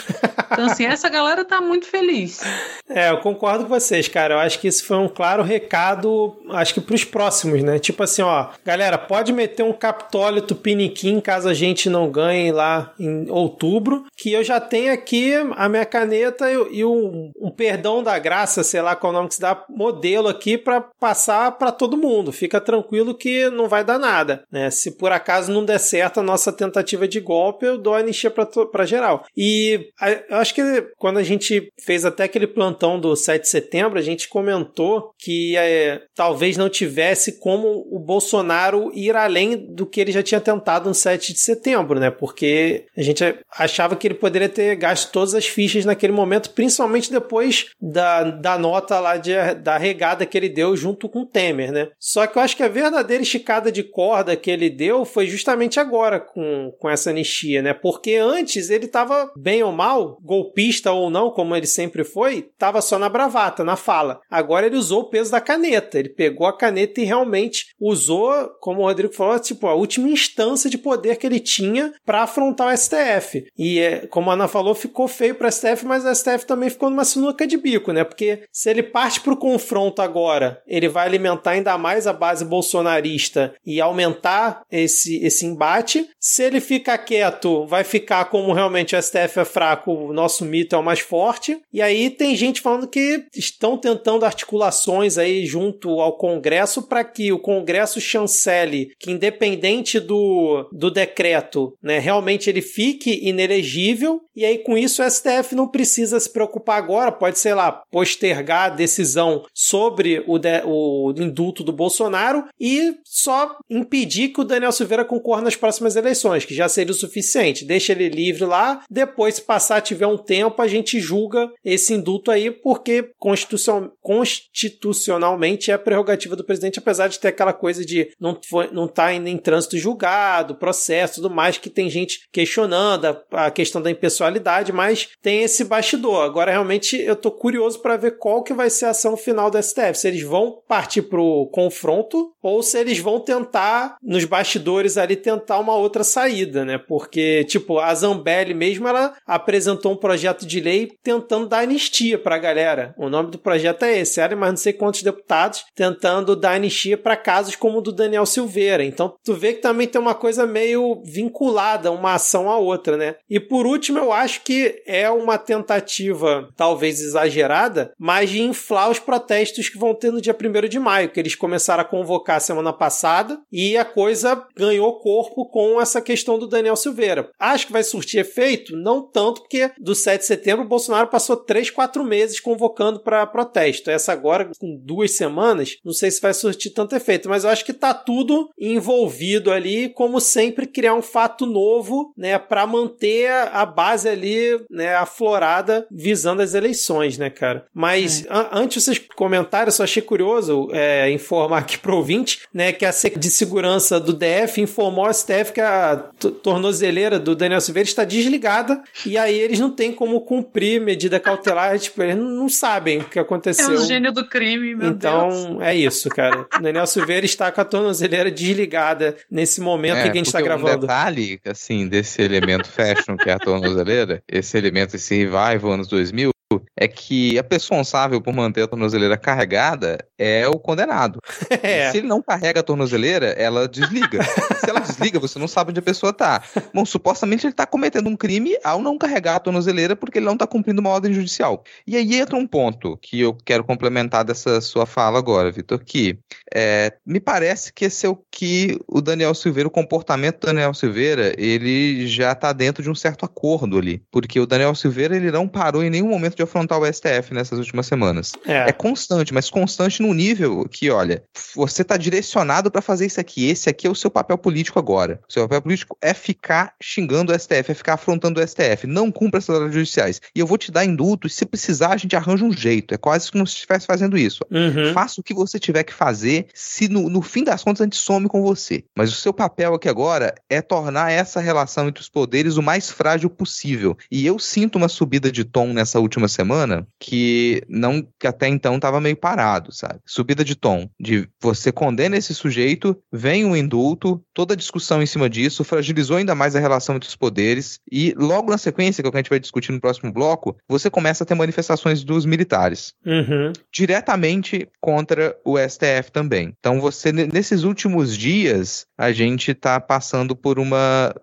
Então, 0.52 0.66
assim, 0.66 0.86
essa 0.86 1.10
galera 1.10 1.45
tá 1.46 1.62
muito 1.62 1.86
feliz. 1.88 2.42
É, 2.90 3.10
eu 3.10 3.18
concordo 3.18 3.64
com 3.64 3.70
vocês, 3.70 4.08
cara. 4.08 4.36
Eu 4.36 4.40
acho 4.40 4.60
que 4.60 4.68
isso 4.68 4.86
foi 4.86 4.98
um 4.98 5.08
claro 5.08 5.44
recado, 5.44 6.36
acho 6.52 6.74
que 6.74 6.82
pros 6.82 7.04
próximos, 7.04 7.64
né? 7.64 7.80
Tipo 7.80 8.04
assim, 8.04 8.22
ó, 8.22 8.50
galera, 8.64 8.98
pode 8.98 9.34
meter 9.34 9.64
um 9.64 9.74
Capitólio 9.74 10.42
Tupiniquim 10.42 11.20
caso 11.20 11.50
a 11.50 11.54
gente 11.54 11.90
não 11.90 12.10
ganhe 12.10 12.52
lá 12.52 12.94
em 13.00 13.30
outubro, 13.30 14.06
que 14.18 14.32
eu 14.32 14.44
já 14.44 14.60
tenho 14.60 14.94
aqui 14.94 15.34
a 15.56 15.68
minha 15.68 15.86
caneta 15.86 16.52
e, 16.52 16.80
e 16.80 16.86
um, 16.86 17.32
um, 17.40 17.52
perdão 17.52 18.04
da 18.04 18.18
graça, 18.20 18.64
sei 18.64 18.82
lá 18.82 18.96
qual 18.96 19.14
nome 19.14 19.28
que 19.28 19.36
se 19.36 19.42
dá, 19.42 19.64
modelo 19.70 20.28
aqui 20.28 20.58
para 20.58 20.82
passar 20.82 21.52
para 21.54 21.72
todo 21.72 21.98
mundo. 21.98 22.32
Fica 22.32 22.62
tranquilo 22.62 23.16
que 23.16 23.50
não 23.50 23.68
vai 23.68 23.84
dar 23.84 23.98
nada, 23.98 24.44
né? 24.52 24.70
Se 24.70 24.92
por 24.92 25.12
acaso 25.12 25.52
não 25.52 25.66
der 25.66 25.80
certo 25.80 26.20
a 26.20 26.24
nossa 26.24 26.52
tentativa 26.52 27.08
de 27.08 27.20
golpe, 27.20 27.66
eu 27.66 27.78
dou 27.78 27.94
a 27.94 28.00
anistia 28.00 28.32
para 28.32 28.86
geral. 28.86 29.26
E 29.36 29.90
eu 30.30 30.38
acho 30.38 30.54
que 30.54 30.62
quando 30.98 31.18
a 31.18 31.24
gente 31.26 31.70
fez 31.84 32.06
até 32.06 32.24
aquele 32.24 32.48
plantão 32.48 33.00
do 33.00 33.16
7 33.16 33.42
de 33.42 33.50
setembro, 33.50 34.00
a 34.00 34.02
gente 34.02 34.30
comentou 34.30 35.12
que 35.20 35.58
é, 35.58 36.02
talvez 36.16 36.56
não 36.56 36.70
tivesse 36.70 37.40
como 37.40 37.86
o 37.92 38.00
Bolsonaro 38.00 38.92
ir 38.94 39.16
além 39.16 39.58
do 39.74 39.86
que 39.86 40.00
ele 40.00 40.12
já 40.12 40.24
tinha 40.24 40.40
tentado 40.40 40.88
no 40.88 40.96
7 40.96 41.34
de 41.34 41.40
setembro, 41.40 42.00
né? 42.00 42.10
Porque 42.10 42.86
a 42.96 43.02
gente 43.02 43.24
achava 43.58 43.96
que 43.96 44.08
ele 44.08 44.14
poderia 44.14 44.50
ter 44.50 44.76
gasto 44.76 45.12
todas 45.12 45.34
as 45.34 45.46
fichas 45.46 45.86
naquele 45.86 46.14
momento, 46.14 46.52
principalmente 46.52 47.12
depois 47.12 47.68
da, 47.82 48.24
da 48.24 48.58
nota 48.58 49.00
lá 49.00 49.18
de, 49.18 49.34
da 49.56 49.78
regada 49.78 50.26
que 50.26 50.38
ele 50.38 50.50
deu 50.50 50.76
junto 50.78 51.10
com 51.10 51.22
o 51.22 51.26
Temer, 51.26 51.72
né? 51.72 51.90
Só 52.00 52.26
que 52.28 52.38
eu 52.38 52.42
acho 52.42 52.56
que 52.56 52.64
a 52.64 52.68
verdadeira 52.68 53.24
esticada 53.24 53.72
de 53.72 53.84
corda 53.84 54.36
que 54.36 54.52
ele 54.52 54.70
deu 54.70 55.06
foi 55.06 55.28
justamente 55.28 55.80
agora 55.80 56.20
com, 56.20 56.72
com 56.80 56.90
essa 56.90 57.10
anistia, 57.10 57.62
né? 57.62 57.74
Porque 57.74 58.16
antes 58.16 58.70
ele 58.70 58.86
estava 58.86 59.32
bem 59.38 59.64
ou 59.64 59.72
mal, 59.72 60.18
golpista 60.22 60.92
ou 60.92 61.10
não, 61.16 61.32
como 61.32 61.56
ele 61.56 61.66
sempre 61.66 62.04
foi, 62.04 62.50
estava 62.54 62.82
só 62.82 63.00
na 63.00 63.08
bravata, 63.08 63.64
na 63.64 63.78
fala. 63.78 64.20
Agora 64.30 64.66
ele 64.66 64.76
usou 64.76 65.04
o 65.04 65.10
peso 65.10 65.32
da 65.32 65.40
caneta. 65.40 65.98
Ele 65.98 66.10
pegou 66.10 66.46
a 66.46 66.58
caneta 66.58 67.00
e 67.00 67.06
realmente 67.06 67.68
usou, 67.80 68.50
como 68.60 68.82
o 68.82 68.86
Rodrigo 68.86 69.14
falou, 69.14 69.40
tipo, 69.40 69.66
a 69.66 69.74
última 69.74 70.10
instância 70.10 70.70
de 70.70 70.78
poder 70.78 71.16
que 71.16 71.26
ele 71.26 71.40
tinha 71.40 71.94
para 72.06 72.24
afrontar 72.24 72.68
o 72.68 72.78
STF. 72.78 73.46
E, 73.58 73.80
é, 73.80 74.08
como 74.08 74.30
a 74.30 74.34
Ana 74.34 74.50
falou, 74.50 74.76
ficou 74.76 75.08
feio 75.08 75.36
para 75.36 75.48
o 75.48 75.52
STF, 75.52 75.86
mas 75.86 76.04
o 76.04 76.14
STF 76.14 76.46
também 76.46 76.70
ficou 76.70 76.90
numa 76.90 77.06
sinuca 77.06 77.48
de 77.48 77.56
bico, 77.56 77.94
né? 77.94 78.04
Porque 78.04 78.44
se 78.52 78.70
ele 78.70 78.84
parte 78.84 79.22
para 79.22 79.34
o 79.34 79.38
confronto 79.38 80.02
agora, 80.02 80.62
ele 80.68 80.90
vai 80.90 81.08
alimentar 81.08 81.52
ainda 81.52 81.78
mais 81.78 82.08
a 82.08 82.12
base 82.14 82.44
bolsonarista 82.44 83.56
e 83.66 83.80
aumentar 83.80 84.64
esse, 84.70 85.24
esse 85.24 85.46
embate. 85.46 86.10
Se 86.20 86.44
ele 86.44 86.60
ficar 86.60 86.98
quieto, 86.98 87.66
vai 87.66 87.86
ficar 87.86 88.26
como 88.26 88.52
realmente 88.52 88.96
o 88.96 89.02
STF 89.02 89.40
é 89.40 89.46
fraco, 89.46 89.94
o 89.94 90.12
nosso 90.12 90.44
mito 90.44 90.76
é 90.76 90.80
o 90.80 90.84
mais 90.84 91.05
forte. 91.06 91.58
E 91.72 91.82
aí 91.82 92.10
tem 92.10 92.36
gente 92.36 92.62
falando 92.62 92.88
que 92.88 93.26
estão 93.36 93.78
tentando 93.78 94.26
articulações 94.26 95.18
aí 95.18 95.46
junto 95.46 96.02
ao 96.02 96.18
Congresso 96.18 96.84
para 96.84 97.04
que 97.04 97.32
o 97.32 97.40
Congresso 97.40 98.02
chancele 98.02 98.92
que, 99.00 99.12
independente 99.12 100.00
do, 100.00 100.68
do 100.72 100.92
decreto, 100.92 101.74
né, 101.82 102.00
realmente 102.00 102.50
ele 102.50 102.62
fique 102.62 103.28
inelegível. 103.28 104.22
E 104.36 104.44
aí, 104.44 104.58
com 104.58 104.78
isso, 104.78 105.02
o 105.02 105.10
STF 105.10 105.56
não 105.56 105.68
precisa 105.68 106.20
se 106.20 106.32
preocupar 106.32 106.78
agora, 106.78 107.12
pode, 107.12 107.40
sei 107.40 107.54
lá, 107.54 107.72
postergar 107.90 108.66
a 108.66 108.76
decisão 108.76 109.46
sobre 109.54 110.24
o, 110.28 110.38
de, 110.38 110.62
o 110.66 111.14
indulto 111.18 111.64
do 111.64 111.72
Bolsonaro 111.72 112.44
e 112.60 112.96
só 113.06 113.58
impedir 113.70 114.30
que 114.30 114.42
o 114.42 114.44
Daniel 114.44 114.72
Silveira 114.72 115.06
concorra 115.06 115.42
nas 115.42 115.56
próximas 115.56 115.96
eleições, 115.96 116.44
que 116.44 116.54
já 116.54 116.68
seria 116.68 116.92
o 116.92 116.96
suficiente. 116.96 117.66
Deixa 117.66 117.94
ele 117.94 118.10
livre 118.10 118.46
lá, 118.46 118.84
depois, 118.90 119.36
se 119.36 119.42
passar, 119.42 119.82
tiver 119.82 120.08
um 120.08 120.18
tempo, 120.18 120.62
a 120.62 120.68
gente 120.68 120.95
julga 121.00 121.50
esse 121.64 121.94
indulto 121.94 122.32
aí, 122.32 122.52
porque 122.52 123.12
constitucion... 123.18 123.90
constitucionalmente 124.02 125.72
é 125.72 125.78
prerrogativa 125.78 126.36
do 126.36 126.44
presidente, 126.44 126.80
apesar 126.80 127.08
de 127.08 127.20
ter 127.20 127.30
aquela 127.30 127.54
coisa 127.54 127.86
de 127.86 128.10
não, 128.20 128.40
foi, 128.48 128.70
não 128.72 128.88
tá 128.88 129.06
ainda 129.06 129.30
em 129.30 129.38
trânsito 129.38 129.78
julgado, 129.78 130.56
processo, 130.56 131.16
tudo 131.16 131.30
mais, 131.30 131.58
que 131.58 131.70
tem 131.70 131.90
gente 131.90 132.28
questionando 132.32 133.06
a, 133.06 133.46
a 133.46 133.52
questão 133.52 133.82
da 133.82 133.92
impessoalidade, 133.92 134.72
mas 134.72 135.10
tem 135.22 135.44
esse 135.44 135.64
bastidor. 135.64 136.24
Agora, 136.24 136.52
realmente, 136.52 136.98
eu 136.98 137.16
tô 137.16 137.32
curioso 137.32 137.82
para 137.82 137.98
ver 137.98 138.18
qual 138.18 138.44
que 138.44 138.54
vai 138.54 138.70
ser 138.70 138.86
a 138.86 138.90
ação 138.90 139.18
final 139.18 139.50
do 139.50 139.62
STF, 139.62 139.96
se 139.96 140.08
eles 140.08 140.24
vão 140.24 140.62
partir 140.68 141.04
pro 141.04 141.50
confronto 141.52 142.34
ou 142.42 142.62
se 142.62 142.80
eles 142.80 143.00
vão 143.00 143.20
tentar, 143.20 143.98
nos 144.04 144.24
bastidores 144.26 144.98
ali, 144.98 145.16
tentar 145.16 145.60
uma 145.60 145.76
outra 145.76 146.04
saída, 146.04 146.64
né? 146.64 146.78
Porque, 146.78 147.44
tipo, 147.46 147.80
a 147.80 147.94
Zambelli 147.94 148.54
mesmo, 148.54 148.88
ela 148.88 149.16
apresentou 149.26 149.94
um 149.94 149.98
projeto 149.98 150.46
de 150.46 150.60
lei 150.60 150.85
tentando 151.04 151.48
dar 151.48 151.60
anistia 151.60 152.18
pra 152.18 152.38
galera. 152.38 152.94
O 152.98 153.10
nome 153.10 153.32
do 153.32 153.38
projeto 153.38 153.84
é 153.84 154.00
esse, 154.00 154.20
era 154.20 154.36
mais 154.36 154.52
não 154.52 154.58
sei 154.58 154.74
quantos 154.74 155.04
deputados 155.04 155.66
tentando 155.76 156.36
dar 156.36 156.54
anistia 156.54 156.98
para 156.98 157.18
casos 157.18 157.56
como 157.56 157.80
o 157.80 157.82
do 157.82 157.92
Daniel 157.92 158.26
Silveira. 158.26 158.84
Então, 158.84 159.16
tu 159.24 159.34
vê 159.34 159.54
que 159.54 159.62
também 159.62 159.88
tem 159.88 160.00
uma 160.00 160.16
coisa 160.16 160.46
meio 160.46 161.02
vinculada 161.04 161.92
uma 161.92 162.14
ação 162.14 162.50
à 162.50 162.58
outra, 162.58 162.98
né? 162.98 163.16
E 163.30 163.40
por 163.40 163.66
último, 163.66 164.00
eu 164.00 164.12
acho 164.12 164.42
que 164.44 164.82
é 164.86 165.10
uma 165.10 165.38
tentativa, 165.38 166.50
talvez 166.56 167.02
exagerada, 167.02 167.92
mas 167.98 168.30
de 168.30 168.42
inflar 168.42 168.90
os 168.90 169.00
protestos 169.00 169.70
que 169.70 169.78
vão 169.78 169.94
ter 169.94 170.12
no 170.12 170.22
dia 170.22 170.36
1 170.36 170.68
de 170.68 170.80
maio, 170.80 171.10
que 171.10 171.20
eles 171.20 171.36
começaram 171.36 171.82
a 171.82 171.86
convocar 171.86 172.40
semana 172.42 172.74
passada 172.74 173.40
e 173.52 173.78
a 173.78 173.86
coisa 173.86 174.46
ganhou 174.56 175.00
corpo 175.00 175.50
com 175.50 175.80
essa 175.80 176.02
questão 176.02 176.38
do 176.38 176.48
Daniel 176.48 176.76
Silveira. 176.76 177.30
Acho 177.40 177.68
que 177.68 177.74
vai 177.74 177.84
surtir 177.84 178.20
efeito? 178.20 178.76
Não 178.76 179.02
tanto, 179.02 179.42
porque 179.42 179.72
do 179.80 179.96
7 179.96 180.22
de 180.22 180.28
setembro 180.28 180.66
Bolsonaro 180.76 181.08
passou 181.08 181.38
3, 181.38 181.72
4 181.72 182.04
meses 182.04 182.40
convocando 182.40 183.00
para 183.00 183.26
protesto. 183.26 183.90
Essa 183.90 184.12
agora, 184.12 184.52
com 184.60 184.76
duas 184.76 185.16
semanas, 185.16 185.78
não 185.86 185.94
sei 185.94 186.12
se 186.12 186.22
vai 186.22 186.34
surtir 186.34 186.74
tanto 186.74 186.96
efeito, 186.96 187.30
mas 187.30 187.46
eu 187.46 187.50
acho 187.50 187.64
que 187.64 187.72
tá 187.72 187.94
tudo 187.94 188.50
envolvido 188.60 189.52
ali, 189.52 189.88
como 189.90 190.20
sempre, 190.20 190.68
criar 190.68 190.94
um 190.94 191.02
fato 191.02 191.46
novo, 191.46 192.14
né, 192.18 192.38
para 192.38 192.68
manter 192.68 193.32
a 193.32 193.66
base 193.66 194.10
ali, 194.10 194.60
né, 194.70 194.96
aflorada, 194.96 195.88
visando 195.90 196.42
as 196.42 196.54
eleições, 196.54 197.18
né, 197.18 197.30
cara? 197.30 197.66
Mas 197.74 198.26
é. 198.26 198.28
antes 198.52 198.84
vocês 198.84 199.00
comentarem, 199.16 199.68
eu 199.68 199.72
só 199.72 199.84
achei 199.84 200.02
curioso 200.02 200.68
é, 200.74 201.10
informar 201.10 201.60
aqui 201.60 201.78
pro 201.78 201.96
ouvinte, 201.96 202.42
né, 202.54 202.74
que 202.74 202.86
a 202.86 202.92
de 202.92 203.30
Segurança 203.30 203.98
do 204.00 204.14
DF 204.14 204.60
informou 204.60 205.06
ao 205.06 205.14
STF 205.14 205.54
que 205.54 205.62
a 205.62 206.10
tornozeleira 206.44 207.18
do 207.18 207.36
Daniel 207.36 207.62
Silveira 207.62 207.88
está 207.88 208.04
desligada 208.04 208.82
e 209.06 209.18
aí 209.18 209.40
eles 209.40 209.60
não 209.60 209.70
têm 209.70 209.94
como 209.94 210.22
cumprir 210.22 210.65
medida 210.80 211.20
cautelar, 211.20 211.78
tipo, 211.80 212.02
eles 212.02 212.16
não 212.16 212.50
sabem 212.50 213.00
o 213.00 213.06
que 213.06 213.20
aconteceu. 213.20 213.72
É 213.72 213.74
o 213.74 213.86
gênio 213.86 214.12
do 214.12 214.28
crime, 214.28 214.76
meu 214.76 214.90
então, 214.90 215.30
Deus. 215.30 215.44
Então, 215.44 215.62
é 215.62 215.76
isso, 215.76 216.10
cara. 216.10 216.46
O 216.56 216.62
Daniel 216.62 216.88
Silveira 216.88 217.26
está 217.26 217.52
com 217.52 217.62
a 217.62 217.66
tornozeleira 217.66 218.32
desligada 218.32 219.16
nesse 219.30 219.60
momento 219.62 219.98
é, 219.98 220.04
que 220.04 220.10
a 220.10 220.14
gente 220.14 220.28
está 220.28 220.42
gravando. 220.42 220.78
Um 220.78 220.80
detalhe, 220.82 221.40
assim, 221.46 221.88
desse 221.88 222.22
elemento 222.22 222.68
fashion 222.68 223.18
que 223.18 223.30
é 223.30 223.34
a 223.34 223.40
tornozeleira, 223.40 224.24
esse 224.28 224.58
elemento, 224.58 224.96
esse 224.96 225.16
revival 225.16 225.74
anos 225.74 225.88
2000, 225.88 226.32
é 226.78 226.88
que 226.88 227.38
a 227.38 227.44
pessoa 227.44 227.76
responsável 227.76 228.22
por 228.22 228.34
manter 228.34 228.64
a 228.64 228.68
tornozeleira 228.68 229.18
carregada 229.18 229.98
é 230.18 230.48
o 230.48 230.60
condenado. 230.60 231.20
É. 231.62 231.92
Se 231.92 231.98
ele 231.98 232.08
não 232.08 232.22
carrega 232.22 232.60
a 232.60 232.64
tornozeleira, 232.64 233.28
ela 233.28 233.68
desliga. 233.68 234.22
Se 234.60 234.70
ela 234.70 234.82
desliga, 234.82 235.20
você 235.20 235.40
não 235.40 235.48
sabe 235.48 235.70
onde 235.70 235.80
a 235.80 235.84
pessoa 235.84 236.12
tá. 236.12 236.44
Bom, 236.74 236.86
supostamente 236.86 237.46
ele 237.46 237.54
está 237.54 237.66
cometendo 237.66 238.08
um 238.08 238.16
crime 238.16 238.58
ao 238.64 238.82
não 238.82 238.98
carregar 238.98 239.36
a 239.36 239.40
tornozeleira 239.40 239.96
porque 239.96 240.20
ele 240.20 240.26
não 240.26 240.34
está 240.34 240.46
cumprindo 240.46 240.82
uma 240.82 240.90
ordem 240.90 241.14
judicial. 241.14 241.64
E 241.88 241.96
aí 241.96 242.16
entra 242.16 242.36
um 242.36 242.46
ponto 242.46 242.98
que 243.02 243.22
eu 243.22 243.36
quero 243.46 243.64
complementar 243.64 244.24
dessa 244.24 244.60
sua 244.62 244.86
fala 244.86 245.18
agora, 245.18 245.52
Vitor, 245.52 245.80
que 245.84 246.20
é, 246.54 246.94
me 247.06 247.20
parece 247.20 247.72
que 247.74 247.86
esse 247.86 248.06
é 248.06 248.10
o 248.10 248.18
que 248.30 248.80
o 248.88 249.02
Daniel 249.02 249.34
Silveira, 249.34 249.68
o 249.68 249.72
comportamento 249.72 250.40
do 250.42 250.48
Daniel 250.48 250.74
Silveira, 250.74 251.34
ele 251.38 252.08
já 252.08 252.32
está 252.32 252.52
dentro 252.54 252.84
de 252.84 252.90
um 252.90 252.96
certo 252.96 253.26
acordo 253.26 253.78
ali. 253.78 254.04
Porque 254.12 254.40
o 254.40 254.46
Daniel 254.46 254.76
Silveira, 254.76 255.16
ele 255.16 255.32
não 255.32 255.48
parou 255.48 255.84
em 255.84 255.90
nenhum 255.90 256.10
momento 256.10 256.36
de 256.36 256.44
afrontar 256.44 256.80
o 256.80 256.86
STF 256.86 257.34
nessas 257.34 257.60
últimas 257.60 257.88
semanas. 257.88 258.34
É, 258.46 258.70
é 258.70 258.72
constante, 258.72 259.34
mas 259.34 259.50
constante 259.50 260.02
no 260.06 260.14
nível 260.14 260.68
que, 260.70 260.90
olha, 260.90 261.24
você 261.56 261.82
está 261.82 261.98
direcionado 261.98 262.70
para 262.70 262.82
fazer 262.82 263.06
isso 263.06 263.20
aqui. 263.20 263.50
Esse 263.50 263.70
aqui 263.70 263.88
é 263.88 263.90
o 263.90 263.96
seu 263.96 264.12
papel 264.12 264.38
político 264.38 264.78
agora. 264.78 265.20
O 265.28 265.34
seu 265.34 265.44
papel 265.44 265.62
político 265.64 265.98
é 266.02 266.14
ficar 266.14 266.74
xingando 266.82 267.32
o 267.32 267.40
STF, 267.40 267.72
é 267.72 267.74
ficar 267.74 267.94
afrontando 267.94 268.40
o 268.40 268.48
STF. 268.48 268.86
Não 268.86 269.12
cumpra 269.12 269.40
essas 269.40 269.56
ordens 269.56 269.74
judiciais. 269.74 270.22
E 270.36 270.40
eu 270.40 270.48
vou 270.48 270.58
te 270.58 270.72
dar 270.72 270.86
indulto, 270.86 271.28
e 271.28 271.30
se 271.30 271.46
precisar, 271.46 271.94
a 271.94 271.98
gente 271.98 272.16
arranja 272.16 272.46
um 272.46 272.52
jeito. 272.52 272.94
É 272.94 272.98
quase 272.98 273.32
como 273.32 273.46
se 273.48 273.56
estivesse 273.56 273.86
fazendo 273.86 274.18
isso. 274.18 274.46
Uhum. 274.52 274.94
Faça 274.94 275.20
o 275.20 275.24
que 275.24 275.34
você 275.34 275.60
tiver 275.60 275.84
que 275.84 275.94
fazer, 275.94 276.48
se 276.54 276.88
no, 276.88 277.10
no 277.10 277.22
fim 277.22 277.44
das 277.44 277.64
contas 277.64 277.82
a 277.82 277.86
gente 277.86 277.98
some 277.98 278.28
com 278.28 278.42
você. 278.42 278.84
Mas 278.96 279.12
o 279.12 279.16
seu 279.16 279.34
papel 279.34 279.74
aqui 279.74 279.90
agora 279.90 280.36
é 280.50 280.62
tornar 280.62 281.12
essa 281.12 281.40
relação 281.40 281.88
entre 281.88 282.02
os 282.02 282.10
poderes 282.10 282.58
o 282.58 282.64
mais 282.64 282.92
frágil 282.92 283.30
possível. 283.30 283.98
E 284.12 284.26
eu 284.26 284.38
sinto 284.38 284.78
uma 284.78 284.88
subida 284.88 285.32
de 285.32 285.44
tom 285.44 285.74
nessa 285.74 286.00
última 286.00 286.28
semana 286.28 286.88
que 287.00 287.64
não 287.68 288.06
que 288.20 288.28
até 288.28 288.48
então 288.48 288.76
estava 288.76 289.02
meio 289.02 289.16
parado, 289.16 289.72
sabe? 289.72 289.95
Subida 290.06 290.44
de 290.44 290.56
tom, 290.56 290.90
de 291.00 291.28
você 291.42 291.72
condena 291.72 292.18
esse 292.18 292.34
sujeito, 292.34 292.98
vem 293.12 293.46
um 293.46 293.56
indulto, 293.56 294.22
toda 294.34 294.54
a 294.54 294.58
discussão 294.58 295.02
em 295.02 295.06
cima 295.06 295.30
disso 295.30 295.64
fragilizou 295.64 296.18
ainda 296.18 296.36
mais 296.36 296.56
a 296.56 296.60
relação 296.60 296.96
entre 296.96 297.10
os 297.10 297.16
poderes 297.16 297.80
e 297.92 298.14
logo 298.18 298.50
na 298.50 298.58
sequência, 298.58 299.02
que 299.02 299.08
é 299.08 299.10
o 299.10 299.12
que 299.12 299.18
a 299.18 299.22
gente 299.22 299.30
vai 299.30 299.40
discutir 299.40 299.72
no 299.72 299.82
próximo 299.82 300.12
bloco, 300.12 300.58
você 300.68 300.90
começa 300.90 301.24
a 301.24 301.28
ter 301.28 301.36
manifestações 301.36 302.04
dos 302.04 302.26
militares. 302.26 302.94
Uhum. 303.06 303.54
Diretamente 303.74 304.68
contra 304.80 305.36
o 305.44 305.58
STF 305.58 306.12
também. 306.12 306.54
Então 306.60 306.80
você, 306.80 307.12
nesses 307.12 307.64
últimos 307.64 308.18
dias, 308.18 308.86
a 308.98 309.12
gente 309.12 309.52
está 309.52 309.80
passando 309.80 310.36
por 310.36 310.60
uma, 310.60 311.14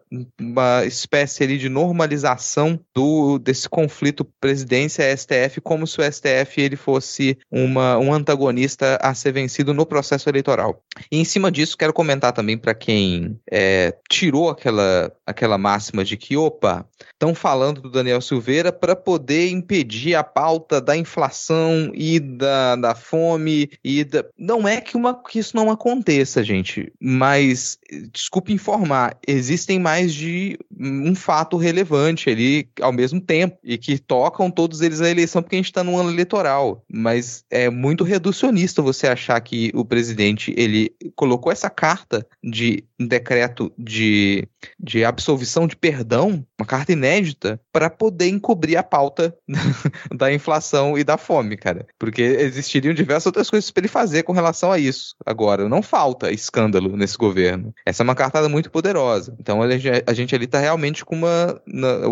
uma 0.40 0.84
espécie 0.84 1.44
ali 1.44 1.58
de 1.58 1.68
normalização 1.68 2.78
do, 2.94 3.38
desse 3.38 3.68
conflito 3.68 4.24
presidência-STF 4.40 5.60
como 5.62 5.86
se 5.86 6.00
o 6.00 6.12
STF 6.12 6.60
ele 6.60 6.76
fosse 6.76 7.38
uma, 7.50 7.98
um 7.98 8.12
antagonista 8.12 8.61
a 9.00 9.14
ser 9.14 9.32
vencido 9.32 9.74
no 9.74 9.86
processo 9.86 10.28
eleitoral. 10.28 10.82
E 11.10 11.18
em 11.18 11.24
cima 11.24 11.50
disso, 11.50 11.76
quero 11.76 11.92
comentar 11.92 12.32
também 12.32 12.56
para 12.56 12.74
quem 12.74 13.38
é, 13.50 13.94
tirou 14.08 14.50
aquela, 14.50 15.12
aquela 15.26 15.58
máxima 15.58 16.04
de 16.04 16.16
que, 16.16 16.36
opa, 16.36 16.86
estão 17.12 17.34
falando 17.34 17.80
do 17.80 17.90
Daniel 17.90 18.20
Silveira 18.20 18.72
para 18.72 18.94
poder 18.94 19.50
impedir 19.50 20.14
a 20.14 20.22
pauta 20.24 20.80
da 20.80 20.96
inflação 20.96 21.90
e 21.94 22.20
da, 22.20 22.76
da 22.76 22.94
fome 22.94 23.70
e 23.82 24.04
da... 24.04 24.24
Não 24.38 24.66
é 24.66 24.80
que, 24.80 24.96
uma, 24.96 25.14
que 25.22 25.38
isso 25.38 25.56
não 25.56 25.70
aconteça, 25.70 26.42
gente, 26.42 26.92
mas, 27.00 27.78
desculpe 28.12 28.52
informar, 28.52 29.16
existem 29.26 29.78
mais 29.78 30.14
de 30.14 30.58
um 30.78 31.14
fato 31.14 31.56
relevante 31.56 32.28
ali 32.30 32.68
ao 32.80 32.92
mesmo 32.92 33.20
tempo 33.20 33.58
e 33.62 33.78
que 33.78 33.98
tocam 33.98 34.50
todos 34.50 34.80
eles 34.80 35.00
a 35.00 35.10
eleição 35.10 35.42
porque 35.42 35.56
a 35.56 35.58
gente 35.58 35.66
está 35.66 35.84
num 35.84 35.98
ano 35.98 36.10
eleitoral, 36.10 36.84
mas 36.92 37.44
é 37.50 37.70
muito 37.70 38.04
reducionista 38.04 38.51
você 38.82 39.06
achar 39.06 39.40
que 39.40 39.70
o 39.74 39.84
presidente 39.84 40.54
ele 40.56 40.94
colocou 41.14 41.50
essa 41.52 41.70
carta 41.70 42.26
de 42.42 42.84
decreto 43.06 43.72
de, 43.78 44.46
de 44.78 45.04
absolvição 45.04 45.66
de 45.66 45.76
perdão, 45.76 46.44
uma 46.58 46.66
carta 46.66 46.92
inédita, 46.92 47.60
para 47.72 47.88
poder 47.90 48.28
encobrir 48.28 48.76
a 48.76 48.82
pauta 48.82 49.34
da 50.14 50.32
inflação 50.32 50.98
e 50.98 51.04
da 51.04 51.16
fome, 51.16 51.56
cara. 51.56 51.86
Porque 51.98 52.22
existiriam 52.22 52.94
diversas 52.94 53.26
outras 53.26 53.50
coisas 53.50 53.70
para 53.70 53.82
ele 53.82 53.88
fazer 53.88 54.22
com 54.22 54.32
relação 54.32 54.72
a 54.72 54.78
isso. 54.78 55.14
Agora, 55.24 55.68
não 55.68 55.82
falta 55.82 56.30
escândalo 56.30 56.96
nesse 56.96 57.16
governo. 57.16 57.74
Essa 57.86 58.02
é 58.02 58.04
uma 58.04 58.14
cartada 58.14 58.48
muito 58.48 58.70
poderosa. 58.70 59.34
Então 59.38 59.60
a 59.62 60.14
gente, 60.14 60.34
ali 60.34 60.44
está 60.44 60.58
realmente 60.58 61.04
com 61.04 61.16
uma. 61.16 61.60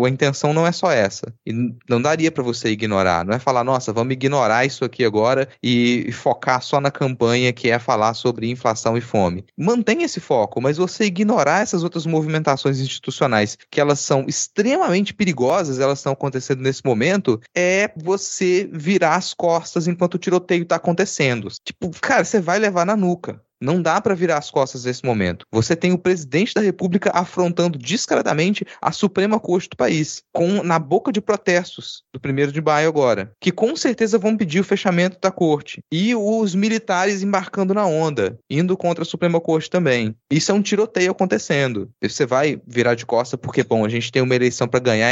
A 0.05 0.09
intenção 0.09 0.53
não 0.53 0.65
é 0.65 0.71
só 0.71 0.91
essa. 0.91 1.33
E 1.45 1.53
não 1.89 2.01
daria 2.01 2.31
para 2.31 2.43
você 2.43 2.69
ignorar. 2.69 3.25
Não 3.25 3.33
é 3.33 3.39
falar, 3.39 3.63
nossa, 3.63 3.93
vamos 3.93 4.13
ignorar 4.13 4.65
isso 4.65 4.83
aqui 4.85 5.03
agora 5.03 5.47
e, 5.61 6.09
focar 6.11 6.61
só 6.61 6.79
na 6.79 6.91
campanha 6.91 7.53
que 7.53 7.69
é 7.69 7.79
falar 7.79 8.13
sobre 8.13 8.49
inflação 8.49 8.97
e 8.97 9.01
fome. 9.01 9.45
Mantenha 9.57 10.05
esse 10.05 10.19
foco, 10.19 10.61
mas 10.61 10.77
você 10.81 11.05
ignorar 11.05 11.61
essas 11.61 11.83
outras 11.83 12.05
movimentações 12.05 12.79
institucionais, 12.79 13.57
que 13.69 13.79
elas 13.79 13.99
são 13.99 14.25
extremamente 14.27 15.13
perigosas, 15.13 15.79
elas 15.79 15.99
estão 15.99 16.13
acontecendo 16.13 16.61
nesse 16.61 16.85
momento, 16.85 17.39
é 17.55 17.91
você 17.95 18.69
virar 18.71 19.15
as 19.15 19.33
costas 19.33 19.87
enquanto 19.87 20.15
o 20.15 20.19
tiroteio 20.19 20.63
está 20.63 20.75
acontecendo. 20.75 21.47
Tipo, 21.63 21.89
cara, 22.01 22.23
você 22.23 22.39
vai 22.39 22.59
levar 22.59 22.85
na 22.85 22.95
nuca. 22.95 23.41
Não 23.61 23.79
dá 23.79 24.01
para 24.01 24.15
virar 24.15 24.39
as 24.39 24.49
costas 24.49 24.85
nesse 24.85 25.05
momento. 25.05 25.45
Você 25.51 25.75
tem 25.75 25.93
o 25.93 25.97
presidente 25.97 26.55
da 26.55 26.61
República 26.61 27.11
afrontando 27.13 27.77
descaradamente 27.77 28.65
a 28.81 28.91
Suprema 28.91 29.39
Corte 29.39 29.69
do 29.69 29.77
país, 29.77 30.23
com 30.33 30.63
na 30.63 30.79
boca 30.79 31.11
de 31.11 31.21
protestos 31.21 32.01
do 32.11 32.19
primeiro 32.19 32.51
de 32.51 32.59
maio 32.59 32.89
agora, 32.89 33.31
que 33.39 33.51
com 33.51 33.75
certeza 33.75 34.17
vão 34.17 34.35
pedir 34.35 34.59
o 34.59 34.63
fechamento 34.63 35.19
da 35.21 35.29
corte. 35.29 35.83
E 35.91 36.15
os 36.15 36.55
militares 36.55 37.21
embarcando 37.21 37.73
na 37.73 37.85
onda, 37.85 38.39
indo 38.49 38.75
contra 38.75 39.03
a 39.03 39.05
Suprema 39.05 39.39
Corte 39.39 39.69
também. 39.69 40.15
Isso 40.31 40.51
é 40.51 40.55
um 40.55 40.61
tiroteio 40.61 41.11
acontecendo. 41.11 41.89
Você 42.01 42.25
vai 42.25 42.59
virar 42.65 42.95
de 42.95 43.05
costa 43.05 43.37
porque, 43.37 43.63
bom, 43.63 43.85
a 43.85 43.89
gente 43.89 44.11
tem 44.11 44.23
uma 44.23 44.35
eleição 44.35 44.67
para 44.67 44.79
ganhar 44.79 45.11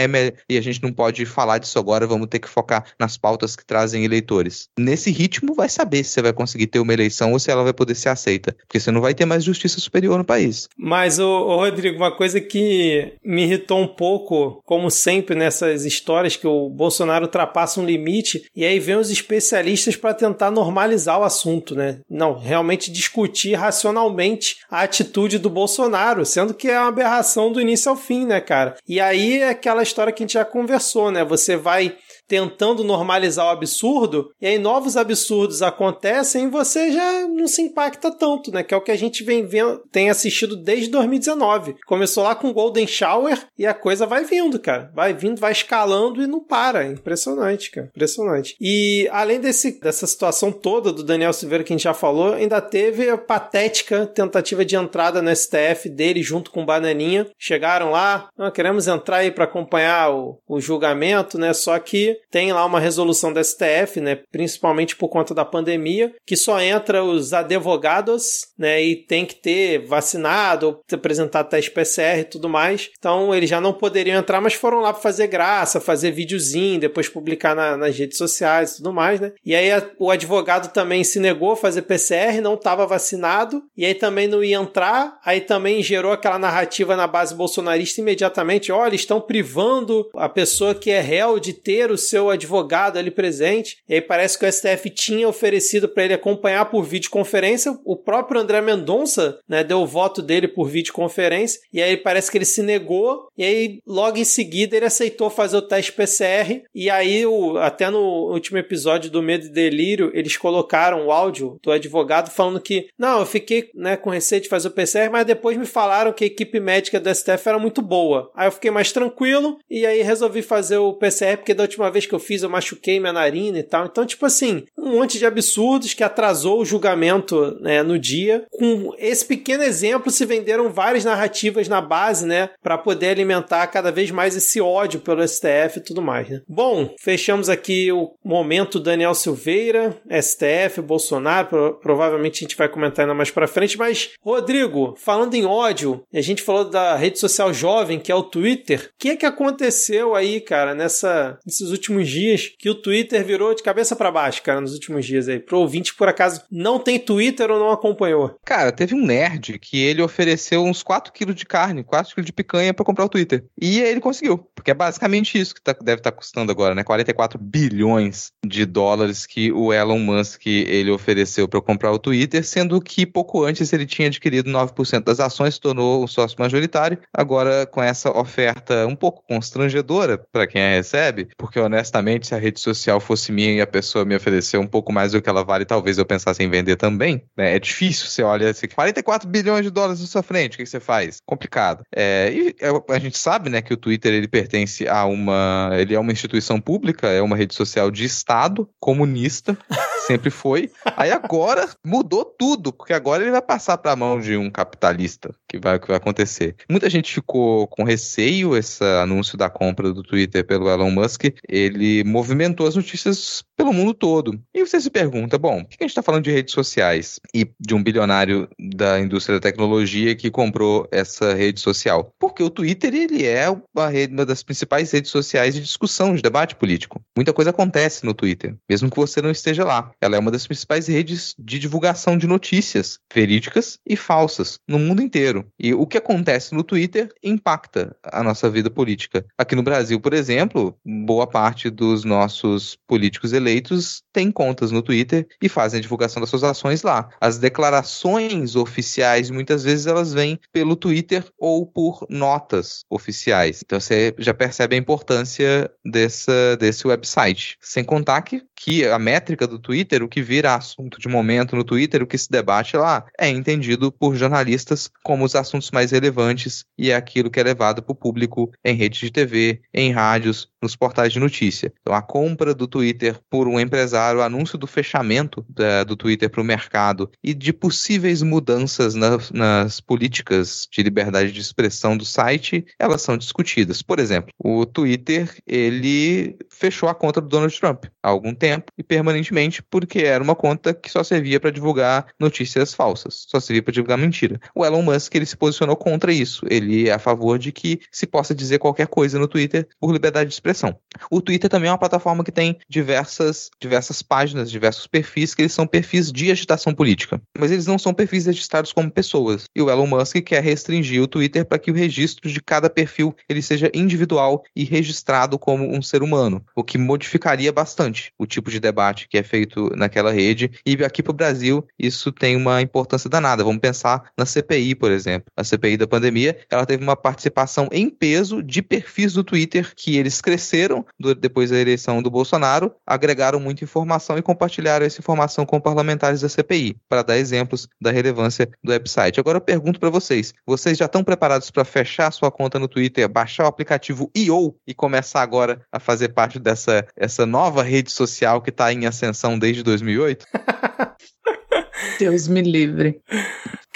e 0.50 0.58
a 0.58 0.62
gente 0.62 0.82
não 0.82 0.92
pode 0.92 1.26
falar 1.26 1.60
disso 1.60 1.78
agora, 1.78 2.08
vamos 2.08 2.28
ter 2.28 2.40
que 2.40 2.50
focar 2.50 2.86
nas 3.00 3.16
pautas 3.16 3.56
que 3.56 3.66
trazem 3.66 4.04
eleitores. 4.06 4.70
Nesse 4.80 5.12
ritmo, 5.12 5.54
vai 5.54 5.70
saber 5.70 6.04
se 6.04 6.12
você 6.12 6.22
vai 6.22 6.34
conseguir 6.34 6.68
ter 6.68 6.80
uma 6.80 6.94
eleição 6.94 7.34
ou 7.34 7.40
se 7.40 7.52
ela 7.52 7.64
vai 7.64 7.74
poder 7.74 7.96
ser 7.96 8.10
aceita 8.10 8.39
feita, 8.40 8.56
porque 8.66 8.80
você 8.80 8.92
não 8.92 9.02
vai 9.02 9.14
ter 9.14 9.26
mais 9.26 9.44
justiça 9.44 9.80
superior 9.80 10.18
no 10.18 10.24
país. 10.24 10.70
Mas, 10.78 11.20
ô, 11.20 11.56
Rodrigo, 11.58 11.98
uma 11.98 12.16
coisa 12.16 12.40
que 12.40 13.14
me 13.24 13.44
irritou 13.44 13.80
um 13.80 13.88
pouco, 13.88 14.62
como 14.66 14.90
sempre 14.90 15.36
nessas 15.36 15.86
histórias, 15.86 16.36
que 16.36 16.48
o 16.48 16.70
Bolsonaro 16.70 17.26
ultrapassa 17.26 17.82
um 17.82 17.86
limite 17.86 18.44
e 18.56 18.66
aí 18.66 18.80
vem 18.80 18.96
os 18.96 19.10
especialistas 19.10 19.96
para 19.96 20.14
tentar 20.14 20.50
normalizar 20.50 21.20
o 21.20 21.24
assunto, 21.24 21.76
né? 21.76 22.00
Não, 22.10 22.38
realmente 22.38 22.92
discutir 22.92 23.54
racionalmente 23.54 24.58
a 24.70 24.82
atitude 24.82 25.38
do 25.38 25.50
Bolsonaro, 25.50 26.26
sendo 26.26 26.54
que 26.54 26.70
é 26.70 26.80
uma 26.80 26.90
aberração 26.90 27.52
do 27.52 27.60
início 27.60 27.90
ao 27.90 27.98
fim, 27.98 28.26
né, 28.26 28.40
cara? 28.40 28.76
E 28.88 29.00
aí 29.00 29.40
é 29.40 29.50
aquela 29.50 29.84
história 29.84 30.14
que 30.14 30.24
a 30.24 30.26
gente 30.26 30.34
já 30.34 30.46
conversou, 30.46 31.12
né? 31.12 31.26
Você 31.26 31.58
vai 31.58 31.96
tentando 32.30 32.84
normalizar 32.84 33.48
o 33.48 33.50
absurdo, 33.50 34.32
e 34.40 34.46
aí 34.46 34.60
novos 34.60 34.96
absurdos 34.96 35.64
acontecem 35.64 36.44
e 36.44 36.50
você 36.50 36.92
já 36.92 37.28
não 37.28 37.48
se 37.48 37.64
impacta 37.64 38.12
tanto, 38.12 38.52
né? 38.52 38.62
Que 38.62 38.74
é 38.74 38.78
o 38.78 38.82
que 38.82 38.92
a 38.92 38.96
gente 38.96 39.24
vem 39.24 39.48
vendo, 39.48 39.82
tem 39.92 40.12
assistido 40.12 40.56
desde 40.56 40.92
2019. 40.92 41.78
Começou 41.88 42.24
lá 42.24 42.36
com 42.36 42.54
Golden 42.54 42.86
Shower 42.86 43.48
e 43.58 43.66
a 43.66 43.74
coisa 43.74 44.06
vai 44.06 44.24
vindo, 44.24 44.60
cara. 44.60 44.92
Vai 44.94 45.12
vindo, 45.12 45.40
vai 45.40 45.52
escalando 45.52 46.22
e 46.22 46.28
não 46.28 46.40
para. 46.40 46.86
Impressionante, 46.86 47.72
cara. 47.72 47.88
Impressionante. 47.88 48.56
E 48.62 49.10
além 49.12 49.40
desse, 49.40 49.80
dessa 49.80 50.06
situação 50.06 50.52
toda 50.52 50.94
do 50.94 51.04
Daniel 51.04 51.34
Silveira 51.34 51.64
que 51.64 51.74
a 51.74 51.76
gente 51.76 51.84
já 51.84 51.96
falou, 51.96 52.34
ainda 52.34 52.62
teve 52.62 53.10
a 53.10 53.18
patética 53.18 54.06
tentativa 54.06 54.64
de 54.64 54.76
entrada 54.76 55.20
no 55.20 55.36
STF 55.36 55.90
dele 55.90 56.22
junto 56.22 56.52
com 56.52 56.62
o 56.62 56.66
Bananinha. 56.66 57.26
Chegaram 57.40 57.90
lá, 57.90 58.30
ah, 58.38 58.52
queremos 58.52 58.88
entrar 58.88 59.18
aí 59.18 59.32
para 59.32 59.46
acompanhar 59.46 60.14
o, 60.14 60.38
o 60.48 60.62
julgamento, 60.62 61.40
né? 61.40 61.54
Só 61.54 61.78
que 61.80 62.19
tem 62.32 62.52
lá 62.54 62.66
uma 62.66 62.80
resolução 62.80 63.34
do 63.34 63.44
STF, 63.44 64.00
né? 64.00 64.20
Principalmente 64.32 64.96
por 64.96 65.10
conta 65.10 65.34
da 65.34 65.44
pandemia, 65.44 66.14
que 66.26 66.36
só 66.36 66.62
entra 66.62 67.04
os 67.04 67.34
advogados, 67.34 68.48
né? 68.58 68.82
E 68.84 68.96
tem 68.96 69.26
que 69.26 69.36
ter 69.36 69.86
vacinado, 69.86 70.80
apresentar 70.92 71.44
teste 71.44 71.72
PCR 71.72 72.20
e 72.20 72.24
tudo 72.24 72.48
mais. 72.48 72.90
Então 72.98 73.34
eles 73.34 73.50
já 73.50 73.60
não 73.60 73.74
poderiam 73.74 74.20
entrar, 74.20 74.42
mas 74.42 74.54
foram 74.54 74.80
lá 74.80 74.94
para 74.94 75.02
fazer 75.02 75.28
graça, 75.28 75.80
fazer 75.80 76.12
videozinho, 76.12 76.80
depois 76.80 77.10
publicar 77.10 77.56
na, 77.56 77.76
nas 77.76 77.98
redes 77.98 78.18
sociais 78.18 78.74
e 78.74 78.78
tudo 78.78 78.94
mais, 78.94 79.20
né? 79.20 79.32
E 79.46 79.56
aí 79.56 79.72
a, 79.72 79.90
o 79.98 80.12
advogado 80.12 80.72
também 80.72 81.04
se 81.04 81.20
negou 81.20 81.54
a 81.54 81.58
fazer 81.58 81.84
PCR, 81.84 82.42
não 82.42 82.54
estava 82.54 82.86
vacinado, 82.86 83.64
e 83.76 83.86
aí 83.86 83.96
também 83.96 84.28
não 84.28 84.44
ia 84.44 84.58
entrar, 84.58 85.18
aí 85.24 85.42
também 85.42 85.82
gerou 85.82 86.12
aquela 86.12 86.38
narrativa 86.38 86.96
na 86.96 87.08
base 87.08 87.34
bolsonarista 87.34 88.02
imediatamente, 88.02 88.72
olha, 88.72 88.96
estão 88.96 89.22
privando 89.22 90.08
a 90.16 90.30
pessoa 90.30 90.76
que 90.76 90.92
é 90.92 91.02
réu 91.02 91.40
de 91.40 91.54
ter 91.54 91.92
o 91.92 91.98
seu 92.10 92.30
advogado 92.30 92.98
ali 92.98 93.12
presente. 93.12 93.78
E 93.88 93.96
aí 93.96 94.02
parece 94.02 94.38
que 94.38 94.46
o 94.46 94.52
STF 94.52 94.90
tinha 94.90 95.28
oferecido 95.28 95.88
para 95.88 96.06
ele 96.06 96.14
acompanhar 96.14 96.66
por 96.66 96.84
videoconferência. 96.84 97.78
O 97.86 97.96
próprio 97.96 98.42
André 98.42 98.62
Mendonça, 98.62 99.40
né, 99.48 99.64
deu 99.64 99.82
o 99.82 99.88
voto 99.88 100.22
dele 100.22 100.48
por 100.48 100.68
videoconferência, 100.68 101.60
e 101.72 101.82
aí 101.82 101.98
parece 101.98 102.32
que 102.32 102.38
ele 102.38 102.46
se 102.46 102.62
negou, 102.62 103.28
e 103.38 103.44
aí 103.44 103.80
logo 103.86 104.18
em 104.18 104.24
seguida 104.24 104.76
ele 104.76 104.86
aceitou 104.86 105.30
fazer 105.30 105.58
o 105.58 105.62
teste 105.62 105.92
PCR, 105.92 106.64
e 106.74 106.90
aí 106.90 107.26
o, 107.26 107.58
até 107.58 107.90
no 107.90 108.32
último 108.32 108.58
episódio 108.58 109.10
do 109.10 109.22
Medo 109.22 109.46
e 109.46 109.50
Delírio, 109.50 110.12
eles 110.14 110.38
colocaram 110.38 111.06
o 111.06 111.12
áudio 111.12 111.60
do 111.62 111.72
advogado 111.72 112.30
falando 112.32 112.60
que, 112.60 112.88
não, 112.98 113.20
eu 113.20 113.26
fiquei 113.26 113.70
né, 113.76 113.96
com 113.96 114.10
receio 114.10 114.42
de 114.42 114.50
fazer 114.50 114.68
o 114.68 114.72
PCR, 114.72 115.10
mas 115.12 115.26
depois 115.26 115.58
me 115.58 115.66
falaram 115.66 116.14
que 116.14 116.24
a 116.24 116.28
equipe 116.28 116.60
médica 116.60 117.00
do 117.00 117.14
STF 117.14 117.48
era 117.48 117.60
muito 117.60 117.82
boa. 117.82 118.32
Aí 118.36 118.48
eu 118.48 118.52
fiquei 118.52 118.72
mais 118.72 118.92
tranquilo, 118.92 119.58
e 119.70 119.86
aí 119.86 120.02
resolvi 120.02 120.42
fazer 120.42 120.78
o 120.78 120.94
PCR, 120.94 121.38
porque 121.38 121.54
da 121.54 121.64
última 121.64 121.92
vez 121.92 121.99
que 122.06 122.14
eu 122.14 122.20
fiz 122.20 122.44
eu 122.44 122.50
machuquei 122.50 123.00
minha 123.00 123.14
narina 123.14 123.60
e 123.60 123.64
tal. 123.64 123.86
Então, 123.86 124.06
tipo 124.06 124.26
assim, 124.26 124.64
um 124.78 124.98
monte 124.98 125.18
de 125.18 125.26
absurdos 125.26 125.94
que 125.94 126.04
atrasou 126.04 126.62
o 126.62 126.66
julgamento 126.66 127.58
né, 127.62 127.84
no 127.84 127.98
dia. 127.98 128.46
Com 128.52 128.94
esse 128.98 129.26
pequeno 129.26 129.64
exemplo, 129.64 130.12
se 130.12 130.26
venderam 130.26 130.72
várias 130.72 131.06
narrativas 131.06 131.68
na 131.68 131.82
base, 131.82 132.26
né, 132.26 132.50
para 132.62 132.78
poder 132.78 133.10
alimentar 133.10 133.68
cada 133.68 133.92
vez 133.92 134.12
mais 134.12 134.36
esse 134.36 134.62
ódio 134.62 135.00
pelo 135.00 135.26
STF 135.28 135.78
e 135.78 135.84
tudo 135.84 136.02
mais. 136.02 136.30
Né? 136.30 136.42
Bom, 136.48 136.94
fechamos 137.00 137.50
aqui 137.50 137.92
o 137.92 138.14
momento 138.24 138.80
Daniel 138.80 139.14
Silveira, 139.14 139.98
STF, 140.22 140.82
Bolsonaro. 140.82 141.48
Pro 141.48 141.80
provavelmente 141.82 142.38
a 142.38 142.48
gente 142.48 142.56
vai 142.56 142.70
comentar 142.70 143.04
ainda 143.04 143.14
mais 143.14 143.32
para 143.32 143.48
frente. 143.48 143.78
Mas, 143.78 144.12
Rodrigo, 144.22 144.96
falando 144.98 145.34
em 145.34 145.46
ódio, 145.46 146.04
a 146.14 146.22
gente 146.22 146.42
falou 146.42 146.66
da 146.66 146.96
rede 146.96 147.20
social 147.20 147.54
jovem 147.54 148.00
que 148.00 148.12
é 148.12 148.16
o 148.16 148.24
Twitter. 148.24 148.92
O 148.94 149.00
que 149.00 149.10
é 149.10 149.16
que 149.16 149.26
aconteceu 149.26 150.16
aí, 150.16 150.40
cara, 150.40 150.74
nessa, 150.74 151.38
nesses 151.46 151.70
últimos 151.72 151.79
dias 152.08 152.52
que 152.58 152.70
o 152.70 152.76
Twitter 152.76 153.24
virou 153.24 153.54
de 153.54 153.64
cabeça 153.64 153.96
para 153.96 154.12
baixo, 154.12 154.44
cara, 154.44 154.62
nos 154.62 154.74
últimos 154.74 155.06
dias 155.06 155.28
aí? 155.28 155.40
Pro 155.40 155.60
ouvinte, 155.60 155.94
por 155.96 156.08
acaso, 156.08 156.42
não 156.52 156.80
tem 156.80 157.00
Twitter 157.00 157.50
ou 157.50 157.60
não 157.60 157.72
acompanhou? 157.72 158.38
Cara, 158.46 158.72
teve 158.72 158.96
um 158.96 159.06
nerd 159.06 159.58
que 159.60 159.80
ele 159.82 160.02
ofereceu 160.02 160.64
uns 160.64 160.84
4 160.84 161.12
quilos 161.14 161.36
de 161.36 161.46
carne, 161.46 161.84
4 161.84 162.14
quilos 162.14 162.26
de 162.26 162.34
picanha 162.34 162.74
para 162.74 162.86
comprar 162.86 163.06
o 163.06 163.10
Twitter. 163.10 163.44
E 163.60 163.80
ele 163.80 164.00
conseguiu, 164.00 164.38
porque 164.56 164.72
é 164.72 164.74
basicamente 164.74 165.40
isso 165.40 165.56
que 165.56 165.62
tá, 165.62 165.74
deve 165.74 166.00
estar 166.00 166.12
tá 166.12 166.18
custando 166.18 166.52
agora, 166.52 166.76
né? 166.76 166.84
44 166.84 167.40
bilhões 167.40 168.32
de 168.46 168.66
dólares 168.66 169.26
que 169.26 169.52
o 169.52 169.74
Elon 169.74 170.00
Musk 170.00 170.46
ele 170.48 170.92
ofereceu 170.92 171.48
para 171.48 171.62
comprar 171.62 171.92
o 171.92 172.00
Twitter, 172.00 172.44
sendo 172.44 172.82
que 172.82 173.06
pouco 173.06 173.44
antes 173.44 173.72
ele 173.74 173.86
tinha 173.86 174.08
adquirido 174.08 174.50
9% 174.50 175.04
das 175.04 175.20
ações, 175.20 175.56
se 175.56 175.62
tornou 175.62 176.04
um 176.04 176.08
sócio 176.08 176.38
majoritário. 176.40 177.00
Agora, 177.14 177.66
com 177.66 177.82
essa 177.82 178.10
oferta 178.18 178.88
um 178.88 178.96
pouco 178.96 179.24
constrangedora 179.28 180.18
para 180.32 180.48
quem 180.48 180.62
a 180.62 180.70
recebe, 180.72 181.28
porque 181.38 181.60
honestamente, 181.70 182.28
se 182.28 182.36
a 182.36 182.38
rede 182.38 182.60
social 182.60 183.00
fosse 183.00 183.32
minha 183.32 183.52
e 183.54 183.62
a 183.62 183.68
pessoa 183.68 184.06
me 184.06 184.16
oferecer 184.16 184.58
um 184.58 184.68
pouco 184.68 184.92
mais 184.92 185.12
do 185.12 185.22
que 185.22 185.30
ela 185.30 185.44
vale, 185.44 185.66
talvez 185.66 185.98
eu 185.98 186.06
pensasse 186.06 186.44
em 186.44 186.50
vender 186.50 186.76
também. 186.76 187.24
Né? 187.38 187.56
É 187.56 187.60
difícil, 187.60 188.08
você 188.08 188.24
olha 188.24 188.50
assim, 188.50 188.68
44 188.68 189.28
bilhões 189.28 189.64
de 189.64 189.72
dólares 189.72 190.02
na 190.02 190.08
sua 190.08 190.24
frente, 190.24 190.56
o 190.56 190.58
que 190.58 190.66
você 190.66 190.80
faz? 190.80 191.20
Complicado. 191.26 191.84
É, 191.96 192.32
e 192.32 192.56
a 192.90 193.00
gente 193.00 193.18
sabe, 193.18 193.50
né, 193.50 193.62
que 193.62 193.74
o 193.74 193.78
Twitter 193.78 194.14
ele 194.14 194.28
pertence 194.28 194.88
a 194.88 195.06
uma, 195.06 195.72
ele 195.74 195.96
é 195.96 196.00
uma 196.00 196.12
instituição 196.12 196.60
pública, 196.60 197.08
é 197.08 197.22
uma 197.22 197.36
rede 197.36 197.56
social 197.56 197.90
de 197.92 198.06
Estado 198.06 198.70
comunista. 198.80 199.58
sempre 200.10 200.32
foi. 200.32 200.72
Aí 200.98 201.12
agora 201.12 201.70
mudou 201.86 202.26
tudo, 202.26 202.74
porque 202.74 202.94
agora 202.94 203.22
ele 203.22 203.32
vai 203.32 203.42
passar 203.44 203.78
para 203.78 203.92
a 203.92 203.96
mão 203.96 204.20
de 204.20 204.36
um 204.36 204.50
capitalista, 204.50 205.36
que 205.48 205.60
vai 205.60 205.80
que 205.80 205.88
vai 205.88 205.98
acontecer. 205.98 206.56
Muita 206.68 206.90
gente 206.90 207.14
ficou 207.14 207.68
com 207.68 207.84
receio 207.84 208.58
esse 208.58 208.84
anúncio 208.84 209.38
da 209.38 209.52
compra 209.52 209.94
do 209.94 210.02
Twitter 210.02 210.44
pelo 210.44 210.68
Elon 210.68 210.90
Musk, 210.90 211.26
ele 211.60 212.04
movimentou 212.04 212.68
as 212.68 212.76
notícias 212.76 213.44
pelo 213.56 213.74
mundo 213.74 213.94
todo. 213.94 214.40
E 214.54 214.66
você 214.66 214.80
se 214.80 214.90
pergunta, 214.90 215.38
bom, 215.38 215.64
por 215.64 215.70
que 215.70 215.84
a 215.84 215.84
gente 215.84 215.92
está 215.92 216.02
falando 216.02 216.24
de 216.24 216.32
redes 216.32 216.54
sociais 216.54 217.20
e 217.34 217.50
de 217.60 217.76
um 217.76 217.84
bilionário 217.84 218.48
da 218.58 219.00
indústria 219.00 219.38
da 219.38 219.42
tecnologia 219.42 220.16
que 220.16 220.32
comprou 220.32 220.88
essa 220.92 221.34
rede 221.34 221.60
social? 221.60 222.14
Porque 222.18 222.42
o 222.42 222.50
Twitter 222.50 222.94
ele 222.94 223.26
é 223.26 223.46
rede, 223.92 224.14
uma 224.14 224.26
das 224.26 224.44
principais 224.44 224.92
redes 224.92 225.12
sociais 225.12 225.56
de 225.56 225.62
discussão, 225.62 226.16
de 226.16 226.22
debate 226.22 226.56
político. 226.56 227.02
Muita 227.16 227.34
coisa 227.34 227.50
acontece 227.50 228.06
no 228.06 228.14
Twitter, 228.14 228.56
mesmo 228.70 228.90
que 228.90 228.98
você 228.98 229.22
não 229.22 229.32
esteja 229.32 229.66
lá. 229.66 229.92
Ela 230.02 230.16
é 230.16 230.20
uma 230.20 230.32
das 230.32 230.48
principais 230.48 230.88
redes 230.88 231.36
de 231.38 231.60
divulgação 231.60 232.18
de 232.18 232.28
notícias 232.28 233.00
verídicas 233.14 233.78
e 233.86 233.96
falsas 233.96 234.60
no 234.68 234.80
mundo 234.80 235.02
inteiro. 235.02 235.46
E 235.60 235.74
o 235.74 235.86
que 235.86 235.98
acontece 235.98 236.54
no 236.54 236.64
Twitter 236.64 237.10
impacta 237.24 237.96
a 238.04 238.24
nossa 238.24 238.50
vida 238.50 238.70
política. 238.70 239.26
Aqui 239.38 239.56
no 239.56 239.64
Brasil, 239.64 240.00
por 240.00 240.14
exemplo, 240.14 240.78
boa 240.86 241.28
parte 241.28 241.49
dos 241.72 242.04
nossos 242.04 242.78
políticos 242.88 243.34
eleitos 243.34 244.04
têm 244.14 244.32
contas 244.32 244.72
no 244.72 244.82
Twitter 244.82 245.28
e 245.42 245.50
fazem 245.50 245.80
a 245.80 245.82
divulgação 245.82 246.22
das 246.22 246.30
suas 246.30 246.44
ações 246.44 246.84
lá. 246.84 247.10
As 247.20 247.38
declarações 247.38 248.56
oficiais, 248.56 249.30
muitas 249.30 249.64
vezes, 249.64 249.88
elas 249.88 250.14
vêm 250.14 250.40
pelo 250.52 250.76
Twitter 250.76 251.26
ou 251.38 251.66
por 251.66 252.06
notas 252.10 252.84
oficiais. 252.90 253.62
Então 253.66 253.80
você 253.80 254.14
já 254.18 254.34
percebe 254.34 254.76
a 254.76 254.80
importância 254.80 255.70
dessa, 255.84 256.56
desse 256.58 256.88
website. 256.88 257.58
Sem 257.60 257.84
contar 257.84 258.22
que, 258.22 258.44
que 258.56 258.86
a 258.86 259.00
métrica 259.00 259.48
do 259.48 259.58
Twitter, 259.58 260.04
o 260.04 260.08
que 260.08 260.22
vira 260.22 260.56
assunto 260.56 261.00
de 261.00 261.08
momento 261.08 261.56
no 261.56 261.64
Twitter, 261.64 262.04
o 262.04 262.08
que 262.08 262.18
se 262.18 262.30
debate 262.30 262.78
lá, 262.78 263.06
é 263.18 263.30
entendido 263.30 263.92
por 263.92 264.16
jornalistas 264.16 264.90
como 265.04 265.26
os 265.26 265.36
assuntos 265.36 265.72
mais 265.72 265.92
relevantes 265.92 266.66
e 266.78 266.92
é 266.92 266.96
aquilo 266.96 267.30
que 267.30 267.40
é 267.40 267.44
levado 267.44 267.82
para 267.82 267.94
o 267.94 267.96
público 267.96 268.52
em 268.64 268.76
redes 268.76 269.00
de 269.00 269.12
TV, 269.12 269.62
em 269.74 269.92
rádios, 269.92 270.50
nos 270.62 270.76
portais 270.76 271.14
de 271.14 271.20
notícia. 271.40 271.74
Então, 271.82 271.94
a 271.94 272.02
compra 272.02 272.54
do 272.54 272.68
Twitter 272.68 273.18
por 273.30 273.48
um 273.48 273.60
empresário, 273.60 274.20
o 274.20 274.24
anúncio 274.24 274.58
do 274.58 274.68
fechamento 274.68 275.46
do 275.88 275.96
Twitter 275.96 276.30
para 276.30 276.42
o 276.42 276.44
mercado 276.44 277.10
e 277.24 277.34
de 277.34 277.54
possíveis 277.54 278.22
mudanças 278.22 278.94
na, 278.94 279.18
nas 279.32 279.80
políticas 279.80 280.68
de 280.72 280.84
liberdade 280.84 281.32
de 281.32 281.40
expressão 281.40 281.96
do 281.96 282.06
site, 282.06 282.66
elas 282.78 283.02
são 283.02 283.18
discutidas. 283.18 283.82
Por 283.82 284.00
exemplo, 284.00 284.32
o 284.38 284.66
Twitter 284.66 285.34
ele 285.48 286.38
fechou 286.50 286.90
a 286.90 286.96
conta 286.96 287.22
do 287.22 287.28
Donald 287.28 287.58
Trump 287.58 287.86
há 288.04 288.10
algum 288.10 288.34
tempo 288.34 288.72
e 288.78 288.84
permanentemente 288.84 289.62
porque 289.64 290.00
era 290.00 290.24
uma 290.24 290.36
conta 290.36 290.74
que 290.74 290.92
só 290.92 291.04
servia 291.04 291.40
para 291.40 291.52
divulgar 291.52 292.08
notícias 292.20 292.74
falsas, 292.74 293.26
só 293.28 293.40
servia 293.40 293.64
para 293.64 293.74
divulgar 293.74 293.98
mentira. 293.98 294.40
O 294.54 294.66
Elon 294.66 294.82
Musk 294.82 295.16
ele 295.16 295.26
se 295.26 295.38
posicionou 295.38 295.76
contra 295.76 296.12
isso. 296.12 296.46
Ele 296.50 296.90
é 296.90 296.94
a 296.94 297.00
favor 297.00 297.40
de 297.40 297.52
que 297.52 297.80
se 297.92 298.06
possa 298.06 298.36
dizer 298.36 298.60
qualquer 298.60 298.88
coisa 298.88 299.18
no 299.18 299.28
Twitter 299.28 299.68
por 299.80 299.92
liberdade 299.92 300.30
de 300.30 300.34
expressão 300.34 300.50
expressão. 300.50 300.76
O 301.10 301.22
Twitter 301.30 301.48
também 301.48 301.70
é 301.70 301.72
uma 301.72 301.78
plataforma 301.78 302.24
que 302.24 302.32
tem 302.32 302.58
diversas, 302.68 303.52
diversas 303.62 304.02
páginas, 304.02 304.50
diversos 304.50 304.88
perfis, 304.88 305.36
que 305.36 305.44
eles 305.44 305.54
são 305.54 305.68
perfis 305.68 306.12
de 306.12 306.32
agitação 306.32 306.74
política. 306.74 307.22
Mas 307.38 307.52
eles 307.52 307.68
não 307.68 307.78
são 307.78 307.94
perfis 307.94 308.26
registrados 308.26 308.74
como 308.74 308.90
pessoas. 308.90 309.44
E 309.56 309.62
o 309.62 309.70
Elon 309.70 309.86
Musk 309.86 310.16
quer 310.22 310.42
restringir 310.42 311.00
o 311.04 311.08
Twitter 311.08 311.46
para 311.46 311.60
que 311.60 311.70
o 311.70 311.74
registro 311.76 312.28
de 312.28 312.42
cada 312.42 312.68
perfil 312.68 313.16
ele 313.30 313.44
seja 313.44 313.70
individual 313.76 314.44
e 314.56 314.64
registrado 314.64 315.38
como 315.38 315.72
um 315.72 315.84
ser 315.84 316.02
humano, 316.02 316.44
o 316.56 316.64
que 316.64 316.80
modificaria 316.80 317.54
bastante 317.54 318.12
o 318.18 318.26
tipo 318.26 318.50
de 318.50 318.60
debate 318.60 319.08
que 319.08 319.16
é 319.18 319.22
feito 319.22 319.70
naquela 319.76 320.12
rede. 320.12 320.50
E 320.66 320.84
aqui 320.84 321.04
para 321.04 321.12
o 321.12 321.16
Brasil, 321.16 321.64
isso 321.78 322.12
tem 322.12 322.36
uma 322.36 322.60
importância 322.60 323.08
danada. 323.08 323.44
Vamos 323.44 323.62
pensar 323.62 324.12
na 324.18 324.26
CPI, 324.26 324.74
por 324.74 324.90
exemplo. 324.90 325.32
A 325.38 325.44
CPI 325.44 325.78
da 325.78 325.86
pandemia, 325.86 326.40
ela 326.50 326.66
teve 326.66 326.82
uma 326.82 326.96
participação 326.96 327.70
em 327.72 327.88
peso 327.88 328.42
de 328.42 328.64
perfis 328.64 329.14
do 329.14 329.24
Twitter 329.24 329.76
que 329.76 329.96
eles 329.96 330.22
cresceram 330.22 330.84
depois 331.20 331.50
da 331.50 331.60
eleição 331.60 332.02
do 332.02 332.10
Bolsonaro, 332.10 332.74
agregaram 332.86 333.40
muita 333.40 333.64
informação 333.64 334.18
e 334.18 334.22
compartilharam 334.22 334.86
essa 334.86 335.00
informação 335.00 335.46
com 335.46 335.60
parlamentares 335.60 336.22
da 336.22 336.30
CPI, 336.30 336.78
para 336.88 337.04
dar 337.04 337.18
exemplos 337.18 337.68
da 337.80 337.92
relevância 337.92 338.50
do 338.64 338.72
website. 338.72 339.20
Agora 339.20 339.38
eu 339.38 339.42
pergunto 339.42 339.80
para 339.80 339.90
vocês, 339.90 340.34
vocês 340.46 340.78
já 340.78 340.86
estão 340.86 341.04
preparados 341.04 341.52
para 341.52 341.66
fechar 341.66 342.12
sua 342.12 342.32
conta 342.32 342.58
no 342.58 342.68
Twitter, 342.68 343.08
baixar 343.08 343.44
o 343.44 343.48
aplicativo 343.48 344.10
IO 344.16 344.56
e 344.66 344.74
começar 344.74 345.22
agora 345.22 345.62
a 345.72 345.80
fazer 345.80 346.10
parte 346.10 346.40
dessa 346.40 346.86
essa 346.96 347.26
nova 347.26 347.64
rede 347.64 347.92
social 347.92 348.42
que 348.42 348.50
está 348.50 348.72
em 348.72 348.86
ascensão 348.86 349.38
desde 349.38 349.64
2008? 349.64 350.26
Deus 352.00 352.28
me 352.28 352.42
livre. 352.42 353.02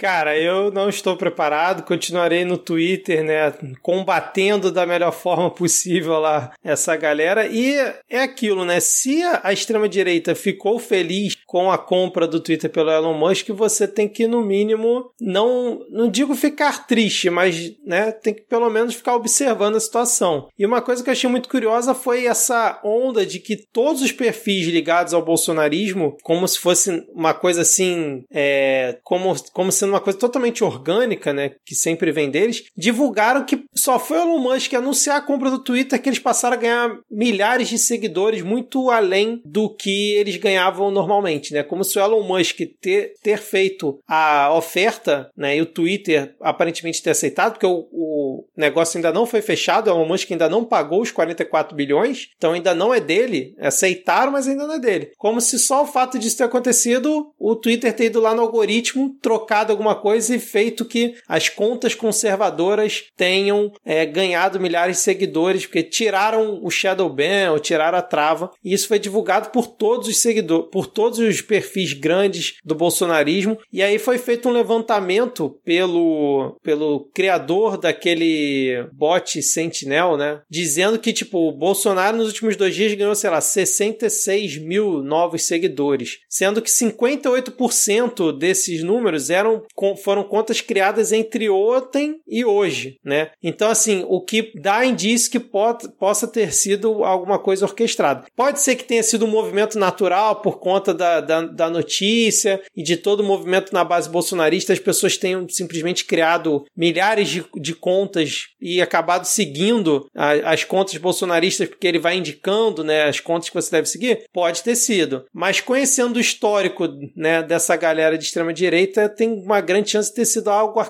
Cara, 0.03 0.37
eu 0.37 0.69
não 0.69 0.89
estou 0.89 1.15
preparado, 1.15 1.83
continuarei 1.83 2.43
no 2.43 2.57
Twitter, 2.57 3.23
né, 3.23 3.53
combatendo 3.81 4.69
da 4.69 4.85
melhor 4.85 5.13
forma 5.13 5.49
possível 5.49 6.19
lá 6.19 6.51
essa 6.61 6.93
galera. 6.97 7.47
E 7.47 7.77
é 8.09 8.19
aquilo, 8.19 8.65
né? 8.65 8.81
Se 8.81 9.23
a 9.41 9.53
extrema-direita 9.53 10.35
ficou 10.35 10.77
feliz 10.77 11.32
com 11.45 11.71
a 11.71 11.77
compra 11.77 12.27
do 12.27 12.39
Twitter 12.39 12.69
pelo 12.69 12.91
Elon 12.91 13.13
Musk, 13.13 13.49
você 13.49 13.87
tem 13.87 14.07
que, 14.07 14.27
no 14.27 14.43
mínimo, 14.43 15.11
não, 15.19 15.81
não 15.89 16.09
digo 16.09 16.35
ficar 16.35 16.87
triste, 16.87 17.29
mas 17.29 17.73
né, 17.85 18.11
tem 18.11 18.33
que 18.33 18.41
pelo 18.41 18.69
menos 18.69 18.95
ficar 18.95 19.15
observando 19.15 19.75
a 19.75 19.79
situação. 19.79 20.47
E 20.57 20.65
uma 20.65 20.81
coisa 20.81 21.03
que 21.03 21.09
eu 21.09 21.13
achei 21.13 21.29
muito 21.29 21.49
curiosa 21.49 21.93
foi 21.93 22.25
essa 22.25 22.79
onda 22.83 23.25
de 23.25 23.39
que 23.39 23.55
todos 23.55 24.01
os 24.01 24.11
perfis 24.11 24.67
ligados 24.67 25.13
ao 25.13 25.23
bolsonarismo, 25.23 26.17
como 26.23 26.47
se 26.47 26.59
fosse 26.59 27.05
uma 27.13 27.33
coisa 27.33 27.61
assim, 27.61 28.23
é, 28.31 28.97
como, 29.03 29.35
como 29.51 29.71
sendo 29.71 29.89
uma 29.89 30.01
coisa 30.01 30.19
totalmente 30.19 30.63
orgânica, 30.63 31.33
né, 31.33 31.51
que 31.65 31.75
sempre 31.75 32.11
vem 32.11 32.29
deles, 32.29 32.63
divulgaram 32.75 33.45
que 33.45 33.63
só 33.75 33.99
foi 33.99 34.17
o 34.17 34.21
Elon 34.21 34.39
Musk 34.39 34.73
anunciar 34.73 35.17
a 35.17 35.21
compra 35.21 35.49
do 35.49 35.59
Twitter 35.59 36.01
que 36.01 36.09
eles 36.09 36.19
passaram 36.19 36.57
a 36.57 36.59
ganhar 36.59 36.97
milhares 37.09 37.67
de 37.69 37.77
seguidores, 37.77 38.41
muito 38.41 38.89
além 38.89 39.41
do 39.45 39.69
que 39.69 40.13
eles 40.15 40.37
ganhavam 40.37 40.91
normalmente, 40.91 41.32
né, 41.53 41.63
como 41.63 41.83
se 41.83 41.97
o 41.97 42.01
Elon 42.01 42.23
Musk 42.23 42.59
ter, 42.81 43.13
ter 43.21 43.37
feito 43.37 43.99
a 44.07 44.53
oferta, 44.53 45.29
né, 45.35 45.57
e 45.57 45.61
o 45.61 45.65
Twitter 45.65 46.35
aparentemente 46.39 47.01
ter 47.01 47.11
aceitado, 47.11 47.53
porque 47.53 47.65
o, 47.65 47.87
o 47.91 48.45
negócio 48.55 48.97
ainda 48.97 49.11
não 49.11 49.25
foi 49.25 49.41
fechado, 49.41 49.87
o 49.87 49.91
Elon 49.91 50.07
Musk 50.07 50.31
ainda 50.31 50.49
não 50.49 50.63
pagou 50.63 51.01
os 51.01 51.11
44 51.11 51.75
bilhões, 51.75 52.29
então 52.37 52.53
ainda 52.53 52.73
não 52.73 52.93
é 52.93 52.99
dele, 52.99 53.55
aceitaram, 53.59 54.31
mas 54.31 54.47
ainda 54.47 54.67
não 54.67 54.75
é 54.75 54.79
dele. 54.79 55.11
Como 55.17 55.41
se 55.41 55.57
só 55.59 55.83
o 55.83 55.87
fato 55.87 56.19
disso 56.19 56.37
ter 56.37 56.43
acontecido, 56.43 57.31
o 57.39 57.55
Twitter 57.55 57.93
ter 57.93 58.05
ido 58.05 58.19
lá 58.19 58.33
no 58.33 58.41
algoritmo, 58.41 59.15
trocado 59.21 59.71
alguma 59.71 59.95
coisa 59.95 60.35
e 60.35 60.39
feito 60.39 60.85
que 60.85 61.15
as 61.27 61.49
contas 61.49 61.95
conservadoras 61.95 63.05
tenham 63.15 63.71
é, 63.85 64.05
ganhado 64.05 64.59
milhares 64.59 64.97
de 64.97 65.03
seguidores, 65.03 65.65
porque 65.65 65.83
tiraram 65.83 66.59
o 66.63 66.69
Shadow 66.69 67.09
Ban 67.09 67.51
ou 67.51 67.59
tiraram 67.59 67.97
a 67.97 68.01
trava, 68.01 68.51
e 68.63 68.73
isso 68.73 68.87
foi 68.87 68.99
divulgado 68.99 69.49
por 69.49 69.67
todos 69.67 70.07
os 70.07 70.21
seguidores, 70.21 70.69
por 70.71 70.87
todos 70.87 71.19
os 71.19 71.22
perfis 71.41 71.93
grandes 71.93 72.55
do 72.63 72.75
bolsonarismo, 72.75 73.57
e 73.71 73.81
aí 73.81 73.97
foi 73.99 74.17
feito 74.17 74.49
um 74.49 74.51
levantamento 74.51 75.59
pelo, 75.63 76.57
pelo 76.63 77.09
criador 77.13 77.77
daquele 77.77 78.87
bot 78.93 79.41
Sentinel, 79.41 80.17
né, 80.17 80.41
dizendo 80.49 80.99
que, 80.99 81.13
tipo, 81.13 81.49
o 81.49 81.51
Bolsonaro 81.51 82.17
nos 82.17 82.27
últimos 82.27 82.55
dois 82.55 82.75
dias 82.75 82.93
ganhou, 82.93 83.15
sei 83.15 83.29
lá, 83.29 83.41
66 83.41 84.57
mil 84.57 85.01
novos 85.03 85.43
seguidores, 85.43 86.19
sendo 86.29 86.61
que 86.61 86.69
58% 86.69 88.37
desses 88.37 88.83
números 88.83 89.29
eram 89.29 89.63
foram 90.03 90.23
contas 90.23 90.61
criadas 90.61 91.11
entre 91.11 91.49
ontem 91.49 92.19
e 92.27 92.45
hoje, 92.45 92.97
né? 93.03 93.31
Então, 93.41 93.69
assim, 93.69 94.05
o 94.07 94.21
que 94.21 94.51
dá 94.55 94.85
indício 94.85 95.31
que 95.31 95.39
pode, 95.39 95.89
possa 95.97 96.27
ter 96.27 96.53
sido 96.53 97.03
alguma 97.03 97.39
coisa 97.39 97.65
orquestrada. 97.65 98.25
Pode 98.35 98.59
ser 98.59 98.75
que 98.75 98.83
tenha 98.83 99.03
sido 99.03 99.25
um 99.25 99.29
movimento 99.29 99.77
natural 99.77 100.41
por 100.41 100.59
conta 100.59 100.93
da, 100.93 101.12
da, 101.19 101.41
da 101.41 101.69
notícia 101.69 102.61
e 102.75 102.83
de 102.83 102.97
todo 102.97 103.21
o 103.21 103.23
movimento 103.23 103.73
na 103.73 103.83
base 103.83 104.09
bolsonarista, 104.09 104.73
as 104.73 104.79
pessoas 104.79 105.17
tenham 105.17 105.47
simplesmente 105.47 106.05
criado 106.05 106.65
milhares 106.75 107.29
de, 107.29 107.45
de 107.55 107.73
contas 107.73 108.47
e 108.61 108.81
acabado 108.81 109.25
seguindo 109.25 110.07
a, 110.15 110.53
as 110.53 110.63
contas 110.63 110.97
bolsonaristas 110.97 111.67
porque 111.67 111.87
ele 111.87 111.99
vai 111.99 112.17
indicando, 112.17 112.83
né, 112.83 113.03
as 113.03 113.19
contas 113.19 113.49
que 113.49 113.55
você 113.55 113.71
deve 113.71 113.87
seguir. 113.87 114.25
Pode 114.33 114.63
ter 114.63 114.75
sido. 114.75 115.25
Mas 115.33 115.59
conhecendo 115.59 116.17
o 116.17 116.21
histórico, 116.21 116.87
né, 117.15 117.43
dessa 117.43 117.75
galera 117.75 118.17
de 118.17 118.25
extrema 118.25 118.53
direita, 118.53 119.09
tem 119.09 119.29
uma 119.29 119.61
grande 119.61 119.91
chance 119.91 120.09
de 120.09 120.15
ter 120.15 120.25
sido 120.25 120.49
algo 120.49 120.81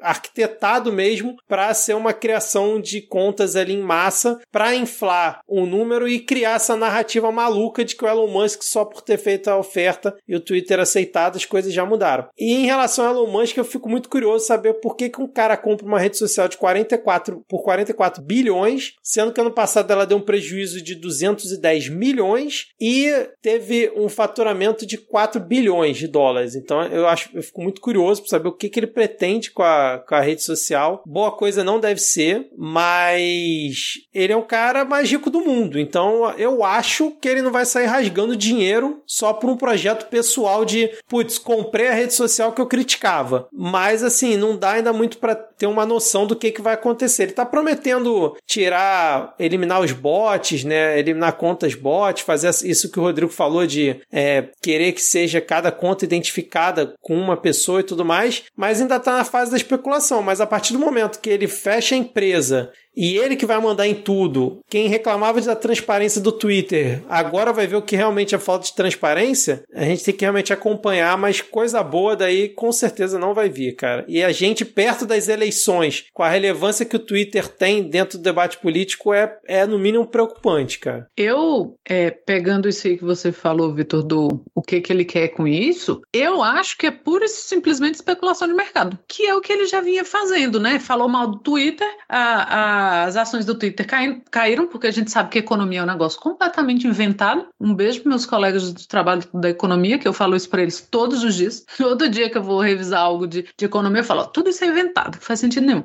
arquitetado 0.00 0.92
mesmo 0.92 1.36
para 1.48 1.72
ser 1.74 1.94
uma 1.94 2.12
criação 2.12 2.80
de 2.80 3.02
contas 3.02 3.56
ali 3.56 3.74
em 3.74 3.82
massa 3.82 4.38
para 4.50 4.74
inflar 4.74 5.40
o 5.46 5.66
número 5.66 6.08
e 6.08 6.20
criar 6.20 6.56
essa 6.56 6.76
narrativa 6.76 7.30
maluca 7.30 7.84
de 7.84 7.94
que 7.94 8.04
o 8.04 8.08
Elon 8.08 8.28
Musk 8.28 8.62
só 8.62 8.84
por 8.84 9.02
ter 9.02 9.18
feito 9.18 9.48
a 9.48 9.59
oferta 9.60 10.16
e 10.26 10.34
o 10.34 10.40
Twitter 10.40 10.80
aceitado 10.80 11.36
as 11.36 11.44
coisas 11.44 11.72
já 11.72 11.84
mudaram. 11.84 12.28
E 12.38 12.54
em 12.54 12.66
relação 12.66 13.06
ao 13.06 13.14
Elon 13.14 13.30
Musk, 13.30 13.56
eu 13.56 13.64
fico 13.64 13.88
muito 13.88 14.08
curioso 14.08 14.46
saber 14.46 14.74
por 14.74 14.96
que, 14.96 15.08
que 15.08 15.20
um 15.20 15.26
cara 15.26 15.56
compra 15.56 15.86
uma 15.86 15.98
rede 15.98 16.16
social 16.16 16.48
de 16.48 16.56
44 16.56 17.44
por 17.48 17.62
44 17.62 18.22
bilhões, 18.22 18.94
sendo 19.02 19.32
que 19.32 19.40
ano 19.40 19.50
passado 19.50 19.90
ela 19.92 20.06
deu 20.06 20.18
um 20.18 20.22
prejuízo 20.22 20.82
de 20.82 20.94
210 20.94 21.88
milhões 21.88 22.68
e 22.80 23.10
teve 23.42 23.92
um 23.96 24.08
faturamento 24.08 24.86
de 24.86 24.98
4 24.98 25.40
bilhões 25.40 25.96
de 25.96 26.08
dólares. 26.08 26.54
Então 26.54 26.82
eu 26.84 27.06
acho 27.06 27.30
eu 27.34 27.42
fico 27.42 27.62
muito 27.62 27.80
curioso 27.80 28.22
para 28.22 28.30
saber 28.30 28.48
o 28.48 28.52
que, 28.52 28.68
que 28.68 28.80
ele 28.80 28.86
pretende 28.86 29.50
com 29.50 29.62
a, 29.62 30.02
com 30.06 30.14
a 30.14 30.20
rede 30.20 30.42
social. 30.42 31.02
Boa 31.06 31.32
coisa 31.32 31.64
não 31.64 31.80
deve 31.80 32.00
ser, 32.00 32.48
mas 32.56 33.94
ele 34.12 34.32
é 34.32 34.36
o 34.36 34.42
cara 34.42 34.84
mais 34.84 35.10
rico 35.10 35.30
do 35.30 35.40
mundo. 35.40 35.78
Então 35.78 36.30
eu 36.38 36.64
acho 36.64 37.10
que 37.20 37.28
ele 37.28 37.42
não 37.42 37.52
vai 37.52 37.64
sair 37.64 37.86
rasgando 37.86 38.36
dinheiro 38.36 39.02
só 39.06 39.32
por 39.32 39.49
um 39.50 39.56
projeto 39.56 40.08
pessoal 40.08 40.64
de, 40.64 40.90
putz, 41.08 41.38
comprei 41.38 41.88
a 41.88 41.94
rede 41.94 42.14
social 42.14 42.52
que 42.52 42.60
eu 42.60 42.66
criticava. 42.66 43.48
Mas 43.52 44.02
assim, 44.02 44.36
não 44.36 44.56
dá 44.56 44.72
ainda 44.72 44.92
muito 44.92 45.18
para 45.18 45.34
ter 45.34 45.66
uma 45.66 45.84
noção 45.84 46.26
do 46.26 46.36
que, 46.36 46.50
que 46.50 46.62
vai 46.62 46.74
acontecer. 46.74 47.24
Ele 47.24 47.32
tá 47.32 47.44
prometendo 47.44 48.36
tirar, 48.46 49.34
eliminar 49.38 49.80
os 49.80 49.92
bots, 49.92 50.64
né? 50.64 50.98
Eliminar 50.98 51.34
contas 51.34 51.74
bots, 51.74 52.22
fazer 52.22 52.50
isso 52.64 52.90
que 52.90 52.98
o 52.98 53.02
Rodrigo 53.02 53.32
falou 53.32 53.66
de 53.66 54.00
é, 54.10 54.48
querer 54.62 54.92
que 54.92 55.02
seja 55.02 55.40
cada 55.40 55.70
conta 55.70 56.04
identificada 56.04 56.94
com 57.00 57.14
uma 57.14 57.36
pessoa 57.36 57.80
e 57.80 57.84
tudo 57.84 58.04
mais, 58.04 58.44
mas 58.56 58.80
ainda 58.80 58.96
está 58.96 59.16
na 59.16 59.24
fase 59.24 59.50
da 59.50 59.56
especulação. 59.56 60.22
Mas 60.22 60.40
a 60.40 60.46
partir 60.46 60.72
do 60.72 60.78
momento 60.78 61.20
que 61.20 61.30
ele 61.30 61.48
fecha 61.48 61.94
a 61.94 61.98
empresa 61.98 62.72
e 62.96 63.16
ele 63.16 63.36
que 63.36 63.46
vai 63.46 63.60
mandar 63.60 63.86
em 63.86 63.94
tudo. 63.94 64.60
Quem 64.68 64.88
reclamava 64.88 65.40
da 65.40 65.56
transparência 65.56 66.20
do 66.20 66.32
Twitter 66.32 67.02
agora 67.08 67.52
vai 67.52 67.66
ver 67.66 67.76
o 67.76 67.82
que 67.82 67.96
realmente 67.96 68.34
é 68.34 68.38
falta 68.38 68.66
de 68.66 68.74
transparência. 68.74 69.62
A 69.72 69.84
gente 69.84 70.04
tem 70.04 70.14
que 70.14 70.24
realmente 70.24 70.52
acompanhar, 70.52 71.16
mas 71.16 71.40
coisa 71.40 71.82
boa 71.82 72.16
daí 72.16 72.48
com 72.48 72.72
certeza 72.72 73.18
não 73.18 73.34
vai 73.34 73.48
vir, 73.48 73.74
cara. 73.74 74.04
E 74.08 74.22
a 74.22 74.32
gente, 74.32 74.64
perto 74.64 75.06
das 75.06 75.28
eleições, 75.28 76.04
com 76.12 76.22
a 76.22 76.28
relevância 76.28 76.84
que 76.84 76.96
o 76.96 77.04
Twitter 77.04 77.48
tem 77.48 77.82
dentro 77.82 78.18
do 78.18 78.24
debate 78.24 78.58
político, 78.58 79.14
é, 79.14 79.38
é 79.46 79.66
no 79.66 79.78
mínimo 79.78 80.06
preocupante, 80.06 80.78
cara. 80.78 81.06
Eu, 81.16 81.76
é, 81.88 82.10
pegando 82.10 82.68
isso 82.68 82.86
aí 82.86 82.96
que 82.96 83.04
você 83.04 83.32
falou, 83.32 83.74
Vitor, 83.74 84.02
do 84.02 84.42
o 84.54 84.62
que, 84.62 84.80
que 84.80 84.92
ele 84.92 85.04
quer 85.04 85.28
com 85.28 85.46
isso, 85.46 86.00
eu 86.12 86.42
acho 86.42 86.76
que 86.76 86.86
é 86.86 86.90
pura 86.90 87.24
e 87.24 87.28
simplesmente 87.28 87.94
especulação 87.94 88.46
de 88.46 88.54
mercado, 88.54 88.98
que 89.08 89.26
é 89.26 89.34
o 89.34 89.40
que 89.40 89.52
ele 89.52 89.66
já 89.66 89.80
vinha 89.80 90.04
fazendo, 90.04 90.60
né? 90.60 90.78
Falou 90.78 91.08
mal 91.08 91.28
do 91.28 91.38
Twitter, 91.38 91.88
a, 92.08 92.78
a 92.78 92.79
as 92.80 93.16
ações 93.16 93.44
do 93.44 93.54
Twitter 93.54 93.86
caíram, 93.86 94.20
caíram, 94.30 94.66
porque 94.66 94.86
a 94.86 94.90
gente 94.90 95.10
sabe 95.10 95.30
que 95.30 95.38
economia 95.38 95.80
é 95.80 95.82
um 95.82 95.86
negócio 95.86 96.20
completamente 96.20 96.86
inventado. 96.86 97.46
Um 97.60 97.74
beijo 97.74 98.00
para 98.00 98.10
meus 98.10 98.26
colegas 98.26 98.72
do 98.72 98.86
trabalho 98.86 99.22
da 99.34 99.50
economia, 99.50 99.98
que 99.98 100.08
eu 100.08 100.12
falo 100.12 100.36
isso 100.36 100.48
para 100.48 100.62
eles 100.62 100.86
todos 100.90 101.22
os 101.22 101.34
dias. 101.34 101.64
Todo 101.76 102.08
dia 102.08 102.30
que 102.30 102.38
eu 102.38 102.42
vou 102.42 102.60
revisar 102.60 103.00
algo 103.00 103.26
de, 103.26 103.46
de 103.56 103.64
economia, 103.64 104.00
eu 104.00 104.04
falo, 104.04 104.26
tudo 104.26 104.50
isso 104.50 104.64
é 104.64 104.68
inventado, 104.68 105.16
não 105.16 105.22
faz 105.22 105.40
sentido 105.40 105.66
nenhum. 105.66 105.84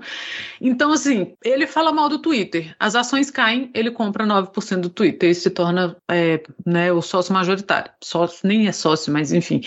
Então, 0.61 0.91
assim, 0.91 1.33
ele 1.43 1.65
fala 1.65 1.91
mal 1.91 2.09
do 2.09 2.19
Twitter, 2.19 2.75
as 2.79 2.95
ações 2.95 3.31
caem, 3.31 3.69
ele 3.73 3.91
compra 3.91 4.25
9% 4.25 4.81
do 4.81 4.89
Twitter 4.89 5.29
e 5.29 5.35
se 5.35 5.49
torna 5.49 5.95
é, 6.09 6.43
né, 6.65 6.91
o 6.91 7.01
sócio 7.01 7.33
majoritário. 7.33 7.91
Sócio, 8.01 8.47
nem 8.47 8.67
é 8.67 8.71
sócio, 8.71 9.11
mas 9.11 9.31
enfim. 9.33 9.61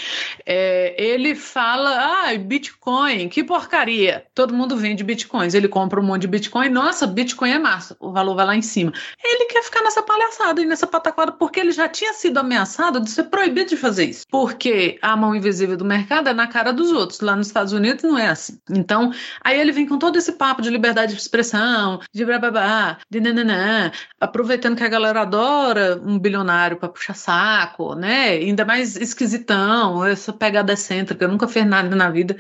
É, 0.47 0.95
ele 1.03 1.35
fala, 1.35 2.29
ah, 2.29 2.39
Bitcoin, 2.39 3.29
que 3.29 3.43
porcaria. 3.43 4.25
Todo 4.35 4.55
mundo 4.55 4.77
vende 4.77 5.05
Bitcoins. 5.05 5.55
Ele 5.55 5.69
compra 5.69 6.01
um 6.01 6.05
monte 6.05 6.23
de 6.23 6.29
Bitcoin, 6.29 6.69
nossa, 6.69 7.07
Bitcoin 7.19 7.51
é 7.51 7.59
massa, 7.59 7.97
o 7.99 8.13
valor 8.13 8.37
vai 8.37 8.47
lá 8.47 8.55
em 8.55 8.63
cima. 8.63 8.93
Ele 9.25 9.47
quer 9.47 9.65
ficar 9.65 9.83
nessa 9.83 10.01
palhaçada 10.01 10.61
e 10.61 10.65
nessa 10.65 10.87
pataquada 10.87 11.33
porque 11.33 11.59
ele 11.59 11.73
já 11.73 11.89
tinha 11.89 12.13
sido 12.13 12.39
ameaçado 12.39 13.01
de 13.01 13.11
ser 13.11 13.25
proibido 13.25 13.71
de 13.71 13.77
fazer 13.77 14.05
isso. 14.05 14.25
Porque 14.31 15.01
a 15.03 15.17
mão 15.17 15.35
invisível 15.35 15.77
do 15.77 15.85
mercado 15.85 16.29
é 16.29 16.33
na 16.33 16.47
cara 16.47 16.73
dos 16.73 16.93
outros. 16.93 17.19
Lá 17.21 17.35
nos 17.35 17.49
Estados 17.49 17.73
Unidos 17.73 18.05
não 18.05 18.17
é 18.17 18.29
assim. 18.29 18.61
Então, 18.71 19.13
aí 19.43 19.59
ele 19.59 19.73
vem 19.73 19.85
com 19.85 19.99
todo 19.99 20.17
esse 20.17 20.31
papo 20.31 20.63
de 20.63 20.71
liberdade 20.71 21.15
de 21.15 21.21
expressão, 21.21 22.01
de 22.15 22.25
blá, 22.25 22.99
de 23.11 23.21
nananã, 23.21 23.91
aproveitando 24.21 24.77
que 24.77 24.85
a 24.85 24.89
galera 24.89 25.23
adora 25.23 26.01
um 26.05 26.21
bilionário 26.21 26.77
para 26.77 26.89
puxar 26.89 27.15
saco, 27.15 27.97
né? 27.97 28.29
Ainda 28.29 28.65
mais 28.65 28.95
esquisitão, 28.95 30.05
essa 30.05 30.33
pegada 30.33 30.73
excêntrica, 30.73 31.27
nunca 31.27 31.49
fez 31.49 31.67
nada 31.67 31.97
na 31.97 32.11
vida. 32.11 32.37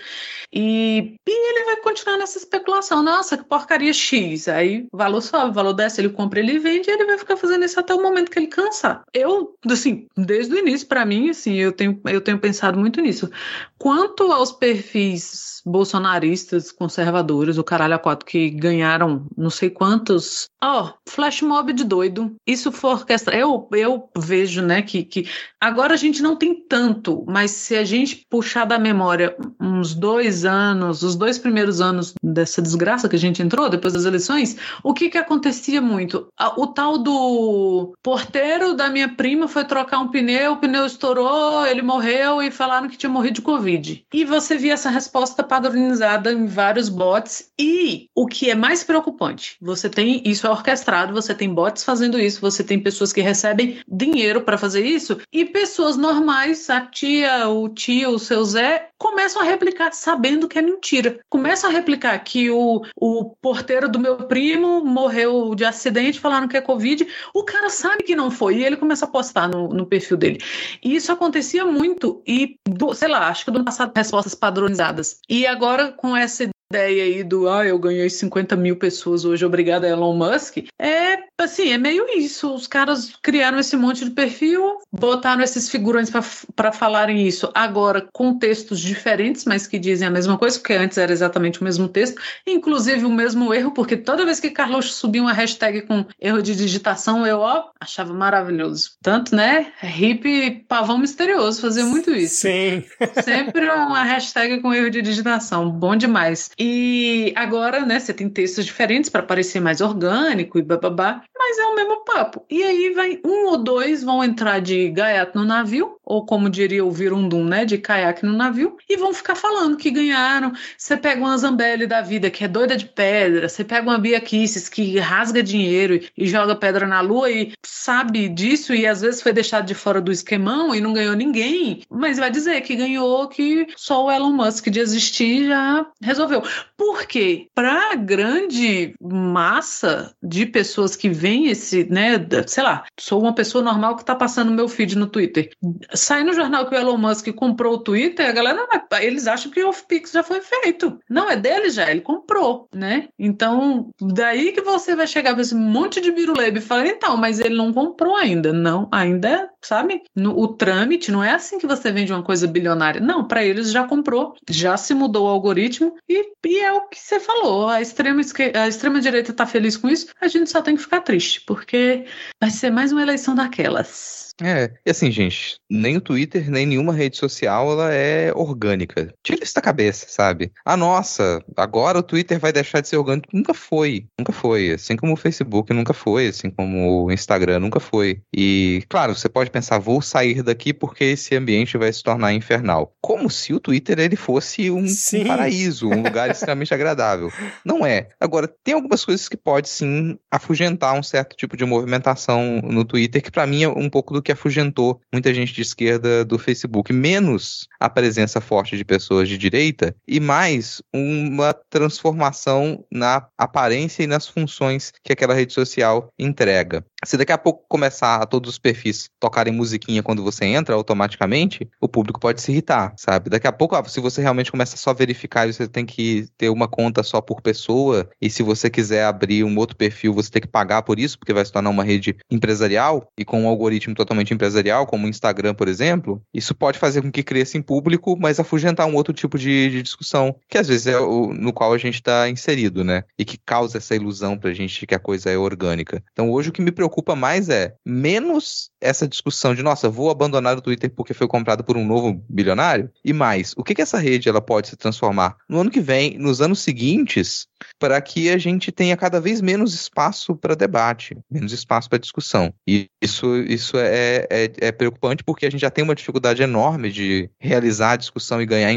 E, 0.53 1.16
e 1.26 1.51
ele 1.51 1.64
vai 1.64 1.76
continuar 1.79 2.16
nessa 2.16 2.39
especulação. 2.39 3.03
Nossa, 3.03 3.37
que 3.37 3.45
porcaria 3.45 3.93
X. 3.93 4.49
Aí 4.49 4.68
aí 4.69 4.87
valor 4.93 5.21
sobe, 5.21 5.55
valor 5.55 5.73
desce, 5.73 6.01
ele 6.01 6.11
compra, 6.11 6.41
ele 6.41 6.59
vende, 6.59 6.89
e 6.89 6.93
ele 6.93 7.05
vai 7.05 7.19
ficar 7.19 7.37
fazendo 7.37 7.64
isso 7.64 7.79
até 7.79 7.95
o 7.95 8.03
momento 8.03 8.31
que 8.31 8.39
ele 8.39 8.47
cansar. 8.47 9.03
Eu, 9.12 9.55
assim, 9.69 10.07
desde 10.16 10.55
o 10.55 10.59
início, 10.59 10.87
para 10.87 11.05
mim, 11.05 11.31
assim, 11.31 11.55
eu 11.55 11.73
tenho, 11.73 12.01
eu 12.07 12.21
tenho 12.21 12.39
pensado 12.39 12.79
muito 12.79 13.01
nisso. 13.01 13.31
Quanto 13.79 14.33
aos 14.33 14.53
perfis 14.53 15.59
bolsonaristas, 15.69 16.73
conservadores, 16.73 17.59
o 17.59 17.64
caralho 17.64 17.95
a 17.95 17.99
quatro 17.99 18.27
que 18.27 18.51
ganharam 18.51 19.27
não 19.37 19.51
sei 19.51 19.71
quantos. 19.71 20.49
Ó, 20.62 20.85
oh, 20.85 20.95
flash 21.09 21.43
mob 21.43 21.73
de 21.73 21.85
doido. 21.85 22.35
Isso 22.47 22.73
for 22.73 22.93
orquestra. 22.93 23.37
Eu, 23.37 23.69
eu 23.73 24.09
vejo, 24.16 24.62
né, 24.62 24.83
que, 24.83 25.05
que 25.05 25.29
agora 25.61 25.95
a 25.95 25.97
gente 25.97 26.23
não 26.23 26.37
tem 26.37 26.55
tanto, 26.55 27.25
mas 27.29 27.51
se 27.51 27.77
a 27.77 27.85
gente 27.85 28.27
puxar 28.29 28.64
da 28.64 28.79
memória 28.79 29.37
uns 29.61 29.95
dois 29.95 30.45
anos, 30.45 31.03
os 31.03 31.14
dois 31.14 31.39
primeiros 31.39 31.81
anos 31.81 32.14
dessa 32.23 32.62
desgraça 32.62 33.09
que 33.09 33.16
a 33.16 33.19
gente 33.19 33.43
entrou, 33.43 33.69
depois 33.69 33.93
das 33.93 34.05
eleições, 34.05 34.57
o 34.83 34.93
que 34.93 35.11
que 35.11 35.19
acontecia 35.19 35.81
muito? 35.81 36.29
O 36.57 36.67
tal 36.67 36.99
do 36.99 37.95
porteiro 38.03 38.75
da 38.75 38.89
minha 38.89 39.09
prima 39.09 39.49
foi 39.49 39.65
trocar 39.65 39.99
um 39.99 40.09
pneu, 40.09 40.53
o 40.53 40.57
pneu 40.57 40.87
estourou, 40.87 41.67
ele 41.67 41.83
morreu 41.83 42.43
e 42.43 42.51
falaram 42.51 42.89
que 42.89 42.97
tinha 42.97 43.11
morrido 43.11 43.37
de 43.37 43.43
Covid. 43.43 44.05
E 44.13 44.25
você 44.25 44.57
via 44.57 44.75
essa 44.75 44.91
resposta 44.91 45.43
padronizada 45.43 46.33
em 46.33 46.47
vários 46.47 46.89
bots. 46.89 47.51
E 47.59 48.09
o 48.15 48.27
que 48.27 48.51
é 48.51 48.55
mais 48.55 48.85
preocupante, 48.85 49.57
você 49.61 49.89
tem 49.89 50.23
isso 50.25 50.47
é 50.47 50.51
orquestrado, 50.51 51.13
você 51.13 51.35
tem 51.35 51.53
bots 51.53 51.85
fazendo 51.85 52.19
isso, 52.19 52.41
você 52.41 52.63
tem 52.63 52.81
pessoas 52.81 53.13
que 53.13 53.21
recebem 53.21 53.81
dinheiro 53.87 54.43
para 54.43 54.59
fazer 54.59 54.85
isso 54.85 55.19
e 55.33 55.45
pessoas 55.45 55.97
normais, 55.97 56.69
a 56.71 56.81
tia, 56.81 57.49
o 57.49 57.69
tio, 57.69 58.11
o 58.11 58.19
seu 58.19 58.45
Zé, 58.45 58.89
começam 58.99 59.43
a 59.43 59.45
replicar 59.45 59.93
sabendo 59.93 60.49
que 60.49 60.59
é 60.59 60.63
mentira. 60.63 61.21
Começam 61.29 61.71
a 61.71 61.73
replicar 61.73 62.19
que 62.19 62.51
o, 62.51 62.83
o 62.97 63.37
porteiro 63.41 63.89
do 63.89 63.99
meu 63.99 64.17
primo 64.17 64.47
morreu 64.57 65.55
de 65.55 65.64
acidente, 65.64 66.20
falaram 66.20 66.49
que 66.49 66.57
é 66.57 66.61
Covid. 66.61 67.07
O 67.34 67.42
cara 67.44 67.68
sabe 67.70 68.03
que 68.03 68.16
não 68.16 68.30
foi 68.30 68.57
e 68.57 68.64
ele 68.64 68.76
começa 68.76 69.05
a 69.05 69.09
postar 69.09 69.49
no, 69.49 69.68
no 69.68 69.86
perfil 69.86 70.16
dele. 70.16 70.38
E 70.82 70.94
isso 70.94 71.12
acontecia 71.12 71.64
muito 71.64 72.22
e, 72.26 72.57
do, 72.66 72.94
sei 72.94 73.09
lá, 73.09 73.28
acho 73.28 73.44
que 73.44 73.51
do 73.51 73.64
passado, 73.64 73.92
respostas 73.94 74.34
padronizadas. 74.34 75.20
E 75.28 75.46
agora, 75.46 75.92
com 75.92 76.16
essa 76.16 76.49
ideia 76.71 77.05
aí 77.05 77.25
do 77.25 77.49
ah, 77.49 77.64
eu 77.64 77.79
ganhei 77.79 78.11
50 78.11 78.55
mil 78.55 78.77
pessoas 78.77 79.25
hoje, 79.25 79.45
obrigada 79.45 79.89
Elon 79.89 80.14
Musk, 80.14 80.59
é 80.79 81.16
assim, 81.39 81.73
é 81.73 81.79
meio 81.79 82.07
isso. 82.16 82.53
Os 82.53 82.66
caras 82.66 83.12
criaram 83.23 83.59
esse 83.59 83.77
monte 83.77 84.05
de 84.05 84.11
perfil, 84.11 84.79
botaram 84.93 85.43
esses 85.43 85.69
figurantes 85.69 86.12
para 86.55 86.73
falarem 86.73 87.27
isso 87.27 87.51
agora 87.55 88.07
com 88.12 88.39
textos 88.39 88.81
diferentes, 88.81 89.45
mas 89.45 89.66
que 89.66 89.79
dizem 89.79 90.09
a 90.09 90.11
mesma 90.11 90.37
coisa, 90.37 90.59
porque 90.59 90.75
antes 90.75 90.99
era 90.99 91.12
exatamente 91.12 91.61
o 91.61 91.64
mesmo 91.64 91.89
texto, 91.89 92.21
inclusive 92.47 93.05
o 93.05 93.11
mesmo 93.11 93.55
erro, 93.55 93.71
porque 93.71 93.97
toda 93.97 94.25
vez 94.25 94.41
que 94.41 94.51
Carlos 94.51 94.95
subia 94.95 95.23
uma 95.23 95.33
hashtag 95.33 95.83
com 95.83 96.05
erro 96.21 96.43
de 96.43 96.55
digitação, 96.55 97.27
eu 97.27 97.39
ó, 97.39 97.64
achava 97.81 98.12
maravilhoso. 98.12 98.93
Tanto, 99.01 99.35
né? 99.35 99.73
Hip 99.83 100.66
pavão 100.69 100.99
misterioso 100.99 101.61
fazia 101.61 101.85
muito 101.85 102.11
isso. 102.11 102.43
Sim. 102.43 102.85
Sempre 103.23 103.71
uma 103.71 104.03
hashtag 104.03 104.61
com 104.61 104.75
erro 104.75 104.91
de 104.91 105.01
digitação, 105.01 105.71
bom 105.71 105.95
demais. 105.97 106.51
E 106.59 107.33
agora, 107.37 107.87
né, 107.87 108.01
você 108.01 108.13
tem 108.13 108.29
textos 108.29 108.65
diferentes 108.65 109.09
para 109.09 109.23
parecer 109.23 109.61
mais 109.61 109.81
orgânico 109.81 110.59
e 110.59 110.63
bababá, 110.63 111.23
mas 111.37 111.59
é 111.59 111.65
o 111.65 111.75
mesmo 111.77 112.05
papo. 112.05 112.45
E 112.51 112.63
aí 112.65 112.93
vai 112.93 113.21
um 113.25 113.47
ou 113.47 113.63
dois 113.63 114.03
vão 114.03 114.25
entrar 114.25 114.61
de 114.61 114.91
gaiato 114.91 115.39
no 115.39 115.45
navio, 115.45 115.97
ou 116.09 116.25
como 116.25 116.49
diria 116.49 116.83
o 116.83 116.91
Virundum, 116.91 117.45
né, 117.45 117.67
de 117.67 117.77
caiaque 117.77 118.25
no 118.25 118.33
navio, 118.33 118.79
e 118.89 118.97
vão 118.97 119.13
ficar 119.13 119.35
falando 119.35 119.77
que 119.77 119.91
ganharam. 119.91 120.55
Você 120.77 120.97
pega 120.97 121.21
uma 121.21 121.37
Zambelli 121.37 121.87
da 121.87 122.01
vida 122.01 122.31
que 122.31 122.45
é 122.45 122.49
doida 122.49 122.77
de 122.77 122.87
pedra, 122.87 123.47
você 123.47 123.63
pega 123.63 123.87
uma 123.87 123.99
Bia 123.99 124.19
Kisses 124.19 124.71
que 124.71 124.99
rasga 124.99 125.43
dinheiro 125.43 126.01
e 126.17 126.27
joga 126.27 126.57
pedra 126.57 126.87
na 126.87 127.03
lua 127.03 127.31
e 127.31 127.53
sabe 127.63 128.27
disso 128.31 128.73
e 128.73 128.87
às 128.87 129.03
vezes 129.03 129.21
foi 129.21 129.35
deixado 129.35 129.67
de 129.67 129.75
fora 129.75 130.01
do 130.01 130.11
esquemão 130.11 130.75
e 130.75 130.81
não 130.81 130.95
ganhou 130.95 131.15
ninguém, 131.15 131.83
mas 131.91 132.17
vai 132.17 132.31
dizer 132.31 132.63
que 132.63 132.75
ganhou 132.75 133.29
que 133.29 133.67
só 133.77 134.07
o 134.07 134.11
Elon 134.11 134.33
Musk 134.33 134.69
de 134.69 134.81
existir 134.81 135.49
já 135.49 135.87
resolveu. 136.01 136.43
Por 136.75 137.05
quê? 137.05 137.49
Para 137.55 137.93
a 137.93 137.95
grande 137.97 138.95
massa 138.99 140.15
de 140.23 140.47
pessoas 140.47 140.97
que 140.97 141.11
veem 141.11 141.49
esse, 141.49 141.85
né, 141.85 142.15
sei 142.47 142.63
lá, 142.63 142.85
sou 142.99 143.21
uma 143.21 143.35
pessoa 143.35 143.63
normal 143.63 143.95
que 143.95 144.03
está 144.03 144.15
passando 144.15 144.51
meu 144.51 144.69
feed 144.69 144.97
no 144.97 145.07
Twitter. 145.07 145.51
Sai 145.99 146.22
no 146.24 146.32
jornal 146.32 146.66
que 146.66 146.74
o 146.74 146.78
Elon 146.78 146.96
Musk 146.96 147.28
comprou 147.34 147.74
o 147.74 147.78
Twitter, 147.78 148.28
a 148.28 148.32
galera 148.32 148.66
eles 149.01 149.26
acham 149.26 149.51
que 149.51 149.62
o 149.62 149.68
off-pix 149.68 150.12
já 150.12 150.22
foi 150.22 150.40
feito. 150.40 150.99
Não 151.09 151.28
é 151.30 151.36
dele 151.36 151.70
já, 151.70 151.90
ele 151.90 152.01
comprou, 152.01 152.68
né? 152.74 153.09
Então, 153.18 153.90
daí 154.01 154.53
que 154.53 154.61
você 154.61 154.94
vai 154.94 155.07
chegar 155.07 155.34
com 155.34 155.40
esse 155.40 155.55
monte 155.55 156.01
de 156.01 156.12
birulebe 156.12 156.59
e 156.59 156.62
falar, 156.62 156.86
então, 156.86 157.16
mas 157.16 157.40
ele 157.40 157.57
não 157.57 157.72
comprou 157.72 158.16
ainda. 158.16 158.53
Não, 158.53 158.88
ainda, 158.92 159.51
sabe? 159.61 160.03
No, 160.14 160.38
o 160.38 160.49
trâmite 160.49 161.11
não 161.11 161.22
é 161.22 161.32
assim 161.32 161.59
que 161.59 161.66
você 161.66 161.90
vende 161.90 162.12
uma 162.12 162.22
coisa 162.22 162.46
bilionária. 162.46 163.01
Não, 163.01 163.26
para 163.26 163.44
eles 163.44 163.70
já 163.70 163.84
comprou, 163.84 164.34
já 164.49 164.76
se 164.76 164.94
mudou 164.94 165.26
o 165.26 165.28
algoritmo 165.28 165.96
e 166.09 166.28
e 166.44 166.61
é 166.61 166.72
o 166.72 166.88
que 166.88 166.99
você 166.99 167.20
falou, 167.20 167.68
a 167.68 167.80
extrema, 167.80 168.20
a 168.55 168.68
extrema 168.68 169.01
direita 169.01 169.32
está 169.32 169.46
feliz 169.46 169.76
com 169.76 169.88
isso, 169.88 170.07
a 170.20 170.28
gente 170.28 170.51
só 170.51 170.62
tem 170.62 170.76
que 170.76 170.82
ficar 170.82 171.01
triste, 171.01 171.42
porque 171.46 172.07
vai 172.40 172.51
ser 172.51 172.70
mais 172.70 172.92
uma 172.92 173.03
eleição 173.03 173.34
daquelas. 173.34 174.28
É, 174.43 174.70
e 174.86 174.91
assim, 174.91 175.11
gente, 175.11 175.59
nem 175.68 175.97
o 175.97 176.01
Twitter, 176.01 176.51
nem 176.51 176.64
nenhuma 176.64 176.93
rede 176.93 177.16
social, 177.16 177.72
ela 177.72 177.93
é 177.93 178.32
orgânica. 178.32 179.12
Tira 179.22 179.43
isso 179.43 179.55
da 179.55 179.61
cabeça, 179.61 180.07
sabe? 180.09 180.53
Ah, 180.64 180.76
nossa, 180.76 181.43
agora 181.57 181.99
o 181.99 182.03
Twitter 182.03 182.39
vai 182.39 182.53
deixar 182.53 182.80
de 182.80 182.89
ser 182.89 182.97
orgânico. 182.97 183.28
Nunca 183.32 183.53
foi, 183.53 184.07
nunca 184.18 184.32
foi. 184.32 184.70
Assim 184.70 184.97
como 184.97 185.12
o 185.12 185.16
Facebook 185.16 185.72
nunca 185.72 185.93
foi, 185.93 186.28
assim 186.28 186.51
como 186.51 187.05
o 187.05 187.12
Instagram 187.12 187.59
nunca 187.59 187.80
foi. 187.80 188.20
E, 188.34 188.84
claro, 188.89 189.14
você 189.14 189.28
pode 189.28 189.51
pensar, 189.51 189.78
vou 189.78 190.01
sair 190.01 190.43
daqui 190.43 190.72
porque 190.72 191.05
esse 191.05 191.34
ambiente 191.34 191.76
vai 191.76 191.93
se 191.93 192.03
tornar 192.03 192.32
infernal. 192.32 192.95
Como 193.01 193.28
se 193.28 193.53
o 193.53 193.61
Twitter 193.61 193.99
ele 193.99 194.16
fosse 194.16 194.70
um, 194.70 194.84
um 194.84 195.26
paraíso, 195.26 195.89
um 195.89 196.03
lugar 196.03 196.30
extremamente 196.30 196.72
agradável. 196.72 197.32
Não 197.64 197.84
é. 197.84 198.09
Agora, 198.20 198.49
tem 198.62 198.74
algumas 198.74 199.05
coisas 199.05 199.28
que 199.28 199.36
pode 199.36 199.68
sim 199.68 200.16
afugentar 200.30 200.95
um 200.95 201.03
certo 201.03 201.36
tipo 201.36 201.57
de 201.57 201.64
movimentação 201.64 202.61
no 202.62 202.84
Twitter, 202.84 203.22
que 203.22 203.30
para 203.30 203.47
mim 203.47 203.64
é 203.64 203.68
um 203.68 203.91
pouco 203.91 204.14
do 204.14 204.22
que 204.29 204.33
afugentou 204.33 205.01
muita 205.11 205.33
gente 205.33 205.55
de 205.55 205.62
esquerda 205.62 206.22
do 206.22 206.39
Facebook. 206.39 206.93
Menos 206.93 207.66
a 207.81 207.89
presença 207.89 208.43
forte 208.43 208.76
de 208.76 208.85
pessoas 208.85 209.26
de 209.26 209.39
direita 209.39 209.97
e 210.07 210.20
mais 210.20 210.83
uma 210.93 211.55
transformação 211.70 212.85
na 212.93 213.26
aparência 213.39 214.03
e 214.03 214.07
nas 214.07 214.29
funções 214.29 214.93
que 215.03 215.14
aquela 215.14 215.33
rede 215.33 215.55
social 215.55 216.12
entrega. 216.18 216.85
Se 217.05 217.16
daqui 217.16 217.32
a 217.32 217.38
pouco 217.38 217.64
começar 217.68 218.26
todos 218.26 218.51
os 218.51 218.59
perfis 218.59 219.09
tocarem 219.20 219.53
musiquinha 219.53 220.03
quando 220.03 220.22
você 220.22 220.44
entra 220.44 220.74
automaticamente, 220.74 221.68
o 221.80 221.88
público 221.88 222.20
pode 222.20 222.42
se 222.42 222.53
irritar, 222.53 222.92
sabe? 222.96 223.30
Daqui 223.30 223.46
a 223.46 223.53
pouco, 223.53 223.76
ah, 223.76 223.84
se 223.84 224.01
você 224.01 224.20
realmente 224.20 224.51
começa 224.51 224.76
só 224.76 224.90
a 224.90 224.94
verificar, 224.94 225.46
você 225.51 225.66
tem 225.66 225.86
que 225.86 226.26
ter 226.36 226.51
uma 226.51 226.68
conta 226.68 227.03
só 227.03 227.20
por 227.20 227.40
pessoa, 227.40 228.09
e 228.20 228.28
se 228.28 228.42
você 228.42 228.68
quiser 228.68 229.05
abrir 229.05 229.44
um 229.44 229.57
outro 229.57 229.76
perfil, 229.76 230.12
você 230.12 230.30
tem 230.30 230.42
que 230.42 230.49
pagar 230.49 230.82
por 230.82 230.99
isso, 230.99 231.18
porque 231.18 231.32
vai 231.32 231.44
se 231.44 231.53
tornar 231.53 231.70
uma 231.70 231.84
rede 231.84 232.16
empresarial 232.30 233.09
e 233.16 233.24
com 233.24 233.42
um 233.42 233.49
algoritmo 233.49 233.94
totalmente 233.94 234.18
totalmente 234.18 234.34
empresarial, 234.34 234.86
como 234.86 235.07
o 235.07 235.11
Instagram, 235.11 235.55
por 235.55 235.68
exemplo, 235.68 236.22
isso 236.32 236.55
pode 236.55 236.78
fazer 236.78 237.03
com 237.03 237.11
que 237.11 237.22
cresça 237.22 237.57
em 237.57 237.62
público, 237.62 238.16
mas 238.18 238.40
afugentar 238.40 238.86
um 238.86 238.94
outro 238.94 239.12
tipo 239.12 239.38
de, 239.38 239.70
de 239.70 239.82
discussão, 239.82 240.34
que 240.49 240.59
às 240.59 240.68
vezes 240.68 240.86
é 240.86 240.99
o 240.99 241.32
no 241.32 241.53
qual 241.53 241.72
a 241.72 241.78
gente 241.78 241.94
está 241.94 242.28
inserido, 242.28 242.82
né? 242.82 243.05
E 243.18 243.24
que 243.24 243.38
causa 243.38 243.78
essa 243.78 243.94
ilusão 243.94 244.36
pra 244.36 244.53
gente 244.53 244.80
de 244.80 244.86
que 244.86 244.94
a 244.94 244.99
coisa 244.99 245.30
é 245.30 245.36
orgânica. 245.36 246.03
Então 246.12 246.30
hoje 246.30 246.51
o 246.51 246.53
que 246.53 246.62
me 246.62 246.72
preocupa 246.72 246.88
mais 247.16 247.49
é 247.49 247.74
menos 247.84 248.70
essa 248.80 249.09
discussão 249.09 249.55
de, 249.55 249.62
nossa, 249.62 249.89
vou 249.89 250.11
abandonar 250.11 250.57
o 250.57 250.61
Twitter 250.61 250.91
porque 250.95 251.14
foi 251.14 251.26
comprado 251.26 251.64
por 251.64 251.76
um 251.76 251.84
novo 251.84 252.22
bilionário, 252.28 252.91
e 253.05 253.12
mais, 253.12 253.55
o 253.57 253.64
que, 253.64 253.74
que 253.74 253.82
essa 253.82 253.99
rede 253.99 254.28
ela 254.28 254.41
pode 254.41 254.68
se 254.68 254.76
transformar 254.76 255.36
no 255.49 255.61
ano 255.61 255.70
que 255.70 255.80
vem, 255.80 256.16
nos 256.18 256.41
anos 256.41 256.61
seguintes, 256.61 257.49
para 257.78 258.01
que 258.01 258.30
a 258.30 258.39
gente 258.39 258.70
tenha 258.70 258.97
cada 258.97 259.20
vez 259.20 259.41
menos 259.41 259.74
espaço 259.74 260.34
para 260.34 260.55
debate, 260.55 261.16
menos 261.30 261.53
espaço 261.53 261.89
para 261.89 261.99
discussão. 261.99 262.53
E 262.66 262.89
isso, 263.03 263.36
isso 263.36 263.76
é, 263.76 264.26
é, 264.30 264.53
é, 264.61 264.72
preocupante 264.72 265.24
porque 265.24 265.47
a 265.47 265.51
gente 265.51 265.61
já 265.61 265.70
tem 265.70 265.84
uma 265.84 265.95
dificuldade 265.95 266.43
enorme 266.43 266.91
de 266.91 267.30
realizar 267.39 267.93
a 267.93 267.97
discussão 267.97 268.41
e 268.41 268.47
ganhar 268.47 268.72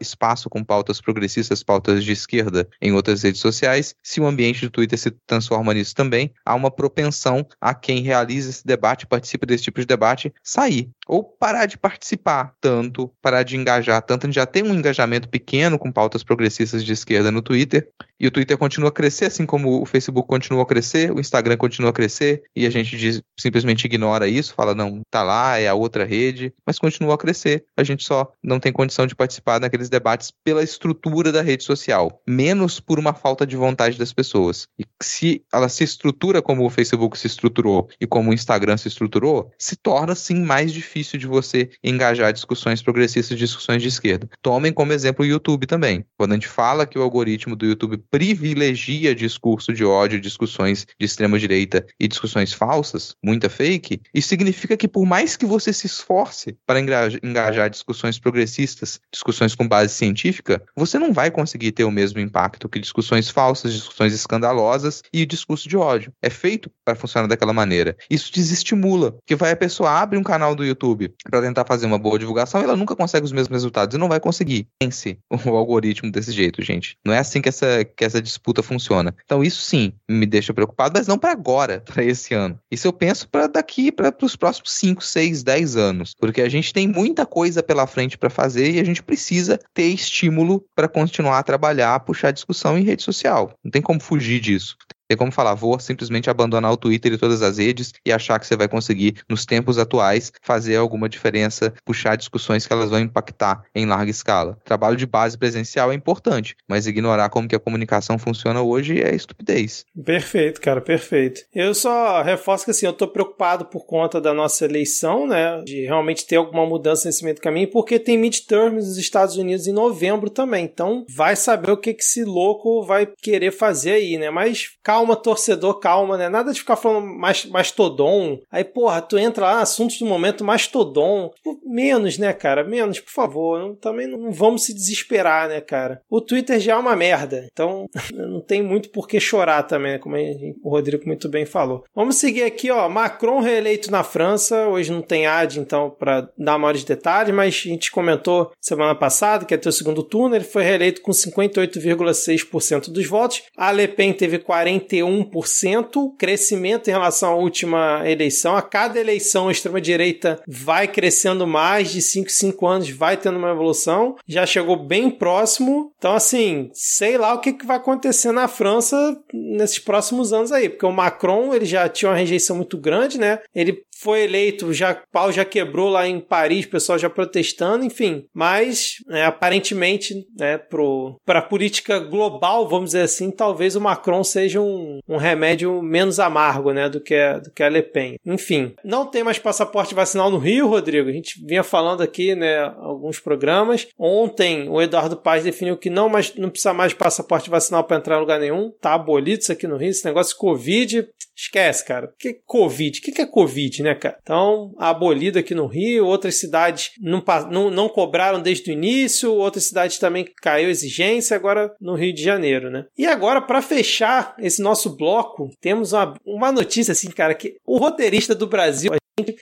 espaço 0.00 0.50
com 0.50 0.62
pautas 0.62 1.00
progressistas, 1.00 1.62
pautas 1.62 2.04
de 2.04 2.12
esquerda 2.12 2.68
em 2.80 2.92
outras 2.92 3.22
redes 3.22 3.40
sociais. 3.40 3.94
Se 4.02 4.20
o 4.20 4.26
ambiente 4.26 4.62
do 4.62 4.70
Twitter 4.70 4.98
se 4.98 5.10
transforma 5.26 5.72
nisso 5.72 5.94
também, 5.94 6.32
há 6.44 6.54
uma 6.54 6.70
propensão 6.70 7.46
a 7.60 7.74
quem 7.74 8.00
realiza 8.00 8.50
esse 8.50 8.66
debate, 8.66 9.06
participa 9.06 9.46
desse 9.46 9.64
tipo 9.64 9.80
de 9.80 9.86
debate, 9.86 10.32
sair 10.42 10.90
ou 11.06 11.24
parar 11.24 11.66
de 11.66 11.78
participar 11.78 12.54
tanto, 12.60 13.10
parar 13.20 13.42
de 13.42 13.56
engajar 13.56 14.02
tanto. 14.02 14.24
A 14.24 14.26
gente 14.28 14.36
já 14.36 14.46
tem 14.46 14.62
um 14.62 14.74
engajamento 14.74 15.28
pequeno 15.28 15.78
com 15.78 15.90
pautas 15.90 16.22
progressistas 16.22 16.84
de 16.84 16.92
esquerda 16.92 17.30
no 17.30 17.42
Twitter 17.42 17.90
e 18.18 18.26
o 18.26 18.30
Twitter 18.30 18.56
continua 18.56 18.88
a 18.88 18.92
crescer, 18.92 19.26
assim 19.26 19.46
como 19.46 19.82
o 19.82 19.86
Facebook 19.86 20.28
continua 20.28 20.62
a 20.62 20.66
crescer, 20.66 21.12
o 21.12 21.20
Instagram 21.20 21.56
continua 21.56 21.90
a 21.90 21.92
crescer, 21.92 22.42
e 22.54 22.66
a 22.66 22.70
gente 22.70 22.96
diz, 22.96 23.22
simplesmente 23.38 23.84
ignora 23.84 24.28
isso, 24.28 24.54
fala, 24.54 24.74
não, 24.74 25.00
tá 25.10 25.22
lá, 25.22 25.58
é 25.58 25.68
a 25.68 25.74
outra 25.74 26.04
rede, 26.04 26.52
mas 26.66 26.78
continua 26.78 27.14
a 27.14 27.18
crescer. 27.18 27.64
A 27.76 27.84
gente 27.84 28.04
só 28.04 28.30
não 28.42 28.58
tem 28.58 28.72
condição 28.72 29.06
de 29.06 29.14
participar 29.14 29.60
naqueles 29.60 29.88
debates 29.88 30.32
pela 30.44 30.62
estrutura 30.62 31.30
da 31.30 31.42
rede 31.42 31.64
social, 31.64 32.20
menos 32.26 32.80
por 32.80 32.98
uma 32.98 33.14
falta 33.14 33.46
de 33.46 33.56
vontade 33.56 33.98
das 33.98 34.12
pessoas. 34.12 34.66
E 34.78 34.84
se 35.02 35.44
ela 35.52 35.68
se 35.68 35.84
estrutura 35.84 36.40
como 36.40 36.64
o 36.64 36.70
Facebook 36.70 37.18
se 37.18 37.26
estruturou 37.26 37.88
e 38.00 38.06
como 38.06 38.30
o 38.30 38.34
Instagram 38.34 38.76
se 38.76 38.88
estruturou, 38.88 39.50
se 39.58 39.76
torna 39.76 40.14
sim 40.14 40.42
mais 40.42 40.72
difícil 40.72 41.18
de 41.18 41.26
você 41.26 41.70
engajar 41.82 42.32
discussões 42.32 42.82
progressistas, 42.82 43.38
discussões 43.38 43.82
de 43.82 43.88
esquerda. 43.88 44.28
Tomem 44.42 44.72
como 44.72 44.92
exemplo 44.92 45.24
o 45.24 45.28
YouTube 45.28 45.66
também. 45.66 46.04
Quando 46.16 46.32
a 46.32 46.34
gente 46.34 46.48
fala 46.48 46.86
que 46.86 46.98
o 46.98 47.02
algoritmo 47.02 47.54
do 47.56 47.66
YouTube 47.66 48.02
privilegia 48.10 49.14
discurso 49.14 49.72
de 49.72 49.84
ódio, 49.84 50.20
discussões 50.20 50.86
de 50.98 51.06
extrema 51.06 51.38
direita 51.38 51.86
e 51.98 52.08
discussões 52.08 52.52
falsas, 52.52 53.14
muita 53.22 53.48
fake, 53.48 54.00
isso 54.14 54.28
significa 54.28 54.76
que 54.76 54.88
por 54.88 55.04
mais 55.04 55.36
que 55.36 55.46
você 55.46 55.72
se 55.72 55.86
esforce 55.86 56.56
para 56.66 56.80
engajar 56.80 57.70
discussões 57.70 58.18
progressistas, 58.18 59.00
discussões 59.12 59.54
com 59.54 59.66
base 59.66 59.94
científica, 59.94 60.62
você 60.76 60.98
não 60.98 61.12
vai 61.12 61.30
conseguir 61.30 61.72
ter 61.72 61.84
o 61.84 61.90
mesmo 61.90 62.20
impacto 62.20 62.68
que 62.68 62.78
discussões 62.78 63.30
falsas, 63.30 63.72
discussões 63.72 64.12
escandalosas 64.12 65.02
e 65.12 65.26
discurso 65.26 65.68
de 65.68 65.76
ódio. 65.76 66.12
É 66.22 66.30
feito 66.30 66.70
para 66.84 66.94
funcionar 66.94 67.26
daquela 67.26 67.52
maneira. 67.52 67.96
Isso 68.10 68.32
desestimula, 68.32 69.16
que 69.26 69.34
vai 69.34 69.52
a 69.52 69.56
pessoa 69.56 69.90
abre 69.90 70.18
um 70.18 70.22
canal 70.22 70.54
do 70.54 70.64
YouTube 70.64 71.12
para 71.24 71.40
tentar 71.40 71.64
fazer 71.64 71.86
uma 71.86 71.98
boa 71.98 72.18
divulgação, 72.18 72.60
e 72.60 72.64
ela 72.64 72.76
nunca 72.76 72.94
consegue 72.94 73.24
os 73.24 73.32
mesmos 73.32 73.56
resultados 73.56 73.94
e 73.94 73.98
não 73.98 74.08
vai 74.08 74.20
conseguir. 74.20 74.68
Pense 74.78 75.18
o 75.30 75.50
algoritmo 75.50 76.10
desse 76.10 76.32
jeito, 76.32 76.62
gente. 76.62 76.96
Não 77.04 77.12
é 77.12 77.18
assim 77.18 77.40
que 77.40 77.48
essa, 77.48 77.84
que 77.96 78.04
essa 78.04 78.20
disputa 78.20 78.62
funciona. 78.62 79.14
Então 79.24 79.42
isso 79.42 79.62
sim 79.62 79.92
me 80.08 80.26
deixa 80.26 80.52
preocupado, 80.52 80.98
mas 80.98 81.06
não 81.06 81.18
para 81.18 81.32
agora, 81.32 81.80
para 81.86 82.04
esse 82.04 82.34
ano. 82.34 82.58
Isso 82.70 82.86
eu 82.86 82.92
penso 82.92 83.28
para 83.28 83.46
daqui 83.46 83.90
para 83.90 84.14
os 84.22 84.36
próximos 84.36 84.72
5, 84.72 85.02
6, 85.02 85.42
10 85.42 85.76
anos, 85.76 86.14
porque 86.18 86.42
a 86.42 86.48
gente 86.48 86.72
tem 86.72 86.86
muita 86.86 87.24
coisa 87.24 87.62
pela 87.62 87.86
frente 87.86 88.18
para 88.18 88.30
fazer 88.30 88.72
e 88.72 88.80
a 88.80 88.84
gente 88.84 89.02
precisa 89.02 89.58
ter 89.72 89.86
estímulo 89.86 90.64
para 90.74 90.88
continuar 90.88 91.38
a 91.38 91.42
trabalhar, 91.42 92.00
puxar 92.00 92.30
discussão 92.30 92.78
em 92.78 92.84
rede 92.84 93.02
social. 93.02 93.52
Não 93.64 93.70
tem 93.70 93.82
como 93.82 94.00
fugir 94.00 94.40
disso. 94.40 94.76
Tem 95.08 95.16
como 95.16 95.32
falar, 95.32 95.54
vou 95.54 95.78
simplesmente 95.78 96.28
abandonar 96.28 96.72
o 96.72 96.76
Twitter 96.76 97.12
e 97.12 97.18
todas 97.18 97.42
as 97.42 97.58
redes 97.58 97.92
e 98.04 98.12
achar 98.12 98.38
que 98.38 98.46
você 98.46 98.56
vai 98.56 98.68
conseguir, 98.68 99.16
nos 99.28 99.44
tempos 99.44 99.78
atuais, 99.78 100.32
fazer 100.42 100.76
alguma 100.76 101.08
diferença, 101.08 101.72
puxar 101.84 102.16
discussões 102.16 102.66
que 102.66 102.72
elas 102.72 102.90
vão 102.90 103.00
impactar 103.00 103.62
em 103.74 103.86
larga 103.86 104.10
escala. 104.10 104.58
Trabalho 104.64 104.96
de 104.96 105.06
base 105.06 105.38
presencial 105.38 105.92
é 105.92 105.94
importante, 105.94 106.56
mas 106.68 106.86
ignorar 106.86 107.28
como 107.28 107.48
que 107.48 107.54
a 107.54 107.60
comunicação 107.60 108.18
funciona 108.18 108.62
hoje 108.62 109.00
é 109.00 109.14
estupidez. 109.14 109.84
Perfeito, 110.04 110.60
cara, 110.60 110.80
perfeito. 110.80 111.42
Eu 111.54 111.74
só 111.74 112.22
reforço 112.22 112.64
que 112.64 112.70
assim, 112.70 112.86
eu 112.86 112.92
tô 112.92 113.06
preocupado 113.06 113.66
por 113.66 113.86
conta 113.86 114.20
da 114.20 114.34
nossa 114.34 114.64
eleição, 114.64 115.26
né, 115.26 115.62
de 115.64 115.84
realmente 115.84 116.26
ter 116.26 116.36
alguma 116.36 116.66
mudança 116.66 117.06
nesse 117.06 117.22
meio 117.22 117.36
do 117.36 117.40
caminho, 117.40 117.70
porque 117.70 117.98
tem 117.98 118.18
midterms 118.18 118.86
nos 118.86 118.96
Estados 118.96 119.36
Unidos 119.36 119.66
em 119.66 119.72
novembro 119.72 120.30
também. 120.30 120.64
Então, 120.64 121.04
vai 121.14 121.36
saber 121.36 121.70
o 121.70 121.76
que 121.76 121.94
que 121.94 122.02
esse 122.02 122.24
louco 122.24 122.82
vai 122.82 123.08
querer 123.22 123.52
fazer 123.52 123.92
aí, 123.92 124.18
né? 124.18 124.30
Mas 124.30 124.70
torcedor, 125.16 125.74
calma, 125.80 126.16
né? 126.16 126.28
Nada 126.28 126.52
de 126.52 126.60
ficar 126.60 126.76
falando 126.76 127.06
mais 127.06 127.44
mastodon. 127.44 128.40
Aí, 128.50 128.64
porra, 128.64 129.02
tu 129.02 129.18
entra 129.18 129.44
lá, 129.44 129.60
assuntos 129.60 129.98
do 129.98 130.06
momento, 130.06 130.44
mastodon. 130.44 131.30
Tipo, 131.34 131.60
menos, 131.66 132.18
né, 132.18 132.32
cara? 132.32 132.64
Menos, 132.64 133.00
por 133.00 133.10
favor. 133.10 133.58
Não, 133.58 133.74
também 133.74 134.06
não 134.06 134.30
vamos 134.30 134.64
se 134.64 134.72
desesperar, 134.72 135.48
né, 135.48 135.60
cara? 135.60 136.00
O 136.08 136.20
Twitter 136.20 136.60
já 136.60 136.74
é 136.74 136.76
uma 136.76 136.96
merda. 136.96 137.46
Então, 137.52 137.88
não 138.14 138.40
tem 138.40 138.62
muito 138.62 138.90
por 138.90 139.08
que 139.08 139.18
chorar 139.20 139.62
também, 139.64 139.92
né? 139.92 139.98
como 139.98 140.16
o 140.62 140.70
Rodrigo 140.70 141.06
muito 141.06 141.28
bem 141.28 141.44
falou. 141.44 141.84
Vamos 141.94 142.16
seguir 142.16 142.42
aqui, 142.44 142.70
ó. 142.70 142.88
Macron 142.88 143.40
reeleito 143.40 143.90
na 143.90 144.04
França. 144.04 144.68
Hoje 144.68 144.92
não 144.92 145.02
tem 145.02 145.26
ad, 145.26 145.58
então, 145.58 145.90
para 145.90 146.28
dar 146.38 146.58
maiores 146.58 146.84
detalhes, 146.84 147.34
mas 147.34 147.48
a 147.48 147.68
gente 147.68 147.90
comentou 147.90 148.52
semana 148.60 148.94
passada 148.94 149.44
que 149.44 149.54
ia 149.54 149.58
ter 149.58 149.68
o 149.68 149.72
segundo 149.72 150.02
turno. 150.02 150.34
Ele 150.34 150.44
foi 150.44 150.62
reeleito 150.62 151.02
com 151.02 151.10
58,6% 151.10 152.90
dos 152.90 153.06
votos. 153.06 153.42
A 153.56 153.70
Le 153.72 153.88
Pen 153.88 154.12
teve 154.12 154.38
40 154.38 154.85
41%, 154.86 156.16
crescimento 156.16 156.88
em 156.88 156.92
relação 156.92 157.32
à 157.32 157.36
última 157.36 158.02
eleição. 158.08 158.56
A 158.56 158.62
cada 158.62 158.98
eleição, 158.98 159.48
a 159.48 159.52
extrema-direita 159.52 160.40
vai 160.46 160.88
crescendo 160.88 161.46
mais, 161.46 161.90
de 161.90 162.02
5 162.02 162.26
em 162.26 162.32
5 162.32 162.66
anos 162.66 162.90
vai 162.90 163.16
tendo 163.16 163.38
uma 163.38 163.50
evolução. 163.50 164.16
Já 164.26 164.46
chegou 164.46 164.76
bem 164.76 165.10
próximo. 165.10 165.92
Então, 165.98 166.14
assim, 166.14 166.70
sei 166.72 167.18
lá 167.18 167.34
o 167.34 167.40
que, 167.40 167.52
que 167.52 167.66
vai 167.66 167.76
acontecer 167.76 168.32
na 168.32 168.48
França 168.48 168.96
nesses 169.32 169.78
próximos 169.78 170.32
anos 170.32 170.52
aí, 170.52 170.68
porque 170.68 170.86
o 170.86 170.92
Macron 170.92 171.54
ele 171.54 171.64
já 171.64 171.88
tinha 171.88 172.10
uma 172.10 172.18
rejeição 172.18 172.56
muito 172.56 172.78
grande, 172.78 173.18
né? 173.18 173.40
Ele 173.54 173.84
foi 174.00 174.24
eleito, 174.24 174.72
já 174.72 174.94
pau 174.94 175.32
já 175.32 175.44
quebrou 175.44 175.88
lá 175.88 176.06
em 176.06 176.20
Paris, 176.20 176.66
o 176.66 176.70
pessoal 176.70 176.98
já 176.98 177.08
protestando, 177.08 177.84
enfim. 177.84 178.26
Mas, 178.34 178.96
né, 179.06 179.24
aparentemente, 179.24 180.26
né, 180.38 180.58
para 180.58 181.38
a 181.38 181.42
política 181.42 181.98
global, 181.98 182.68
vamos 182.68 182.90
dizer 182.90 183.02
assim, 183.02 183.30
talvez 183.30 183.76
o 183.76 183.80
Macron 183.80 184.22
seja 184.22 184.60
um, 184.60 185.00
um 185.08 185.16
remédio 185.16 185.82
menos 185.82 186.20
amargo, 186.20 186.72
né, 186.72 186.88
do 186.88 187.00
que, 187.00 187.14
a, 187.14 187.38
do 187.38 187.50
que 187.50 187.62
a 187.62 187.68
Le 187.68 187.82
Pen. 187.82 188.16
Enfim, 188.24 188.74
não 188.84 189.06
tem 189.06 189.24
mais 189.24 189.38
passaporte 189.38 189.94
vacinal 189.94 190.30
no 190.30 190.38
Rio, 190.38 190.68
Rodrigo. 190.68 191.08
A 191.08 191.12
gente 191.12 191.44
vinha 191.44 191.62
falando 191.62 192.02
aqui, 192.02 192.34
né, 192.34 192.58
alguns 192.78 193.18
programas. 193.18 193.86
Ontem, 193.98 194.68
o 194.68 194.80
Eduardo 194.80 195.16
Paz 195.16 195.44
definiu 195.44 195.76
que 195.76 195.90
não, 195.90 196.08
mais, 196.08 196.34
não 196.34 196.50
precisa 196.50 196.74
mais 196.74 196.92
de 196.92 196.98
passaporte 196.98 197.48
vacinal 197.48 197.84
para 197.84 197.96
entrar 197.96 198.16
em 198.16 198.20
lugar 198.20 198.40
nenhum. 198.40 198.72
Tá 198.80 198.94
abolido 198.94 199.40
isso 199.40 199.52
aqui 199.52 199.66
no 199.66 199.76
Rio, 199.76 199.90
esse 199.90 200.04
negócio 200.04 200.34
de 200.34 200.38
Covid. 200.38 201.08
Esquece, 201.36 201.84
cara. 201.84 202.12
Que 202.18 202.34
Covid? 202.46 202.98
O 202.98 203.02
que 203.02 203.20
é 203.20 203.26
Covid, 203.26 203.82
né, 203.82 203.94
cara? 203.94 204.18
Então, 204.22 204.74
abolido 204.78 205.38
aqui 205.38 205.54
no 205.54 205.66
Rio, 205.66 206.06
outras 206.06 206.40
cidades 206.40 206.92
não, 206.98 207.22
não, 207.50 207.70
não 207.70 207.88
cobraram 207.88 208.40
desde 208.40 208.70
o 208.70 208.72
início, 208.72 209.32
outras 209.32 209.64
cidades 209.64 209.98
também 209.98 210.26
caiu 210.40 210.70
exigência, 210.70 211.36
agora 211.36 211.74
no 211.80 211.94
Rio 211.94 212.14
de 212.14 212.22
Janeiro, 212.22 212.70
né? 212.70 212.86
E 212.96 213.06
agora, 213.06 213.42
para 213.42 213.60
fechar 213.60 214.34
esse 214.38 214.62
nosso 214.62 214.96
bloco, 214.96 215.50
temos 215.60 215.92
uma, 215.92 216.14
uma 216.24 216.50
notícia 216.50 216.92
assim, 216.92 217.10
cara, 217.10 217.34
que 217.34 217.56
o 217.66 217.76
roteirista 217.76 218.34
do 218.34 218.46
Brasil, 218.46 218.92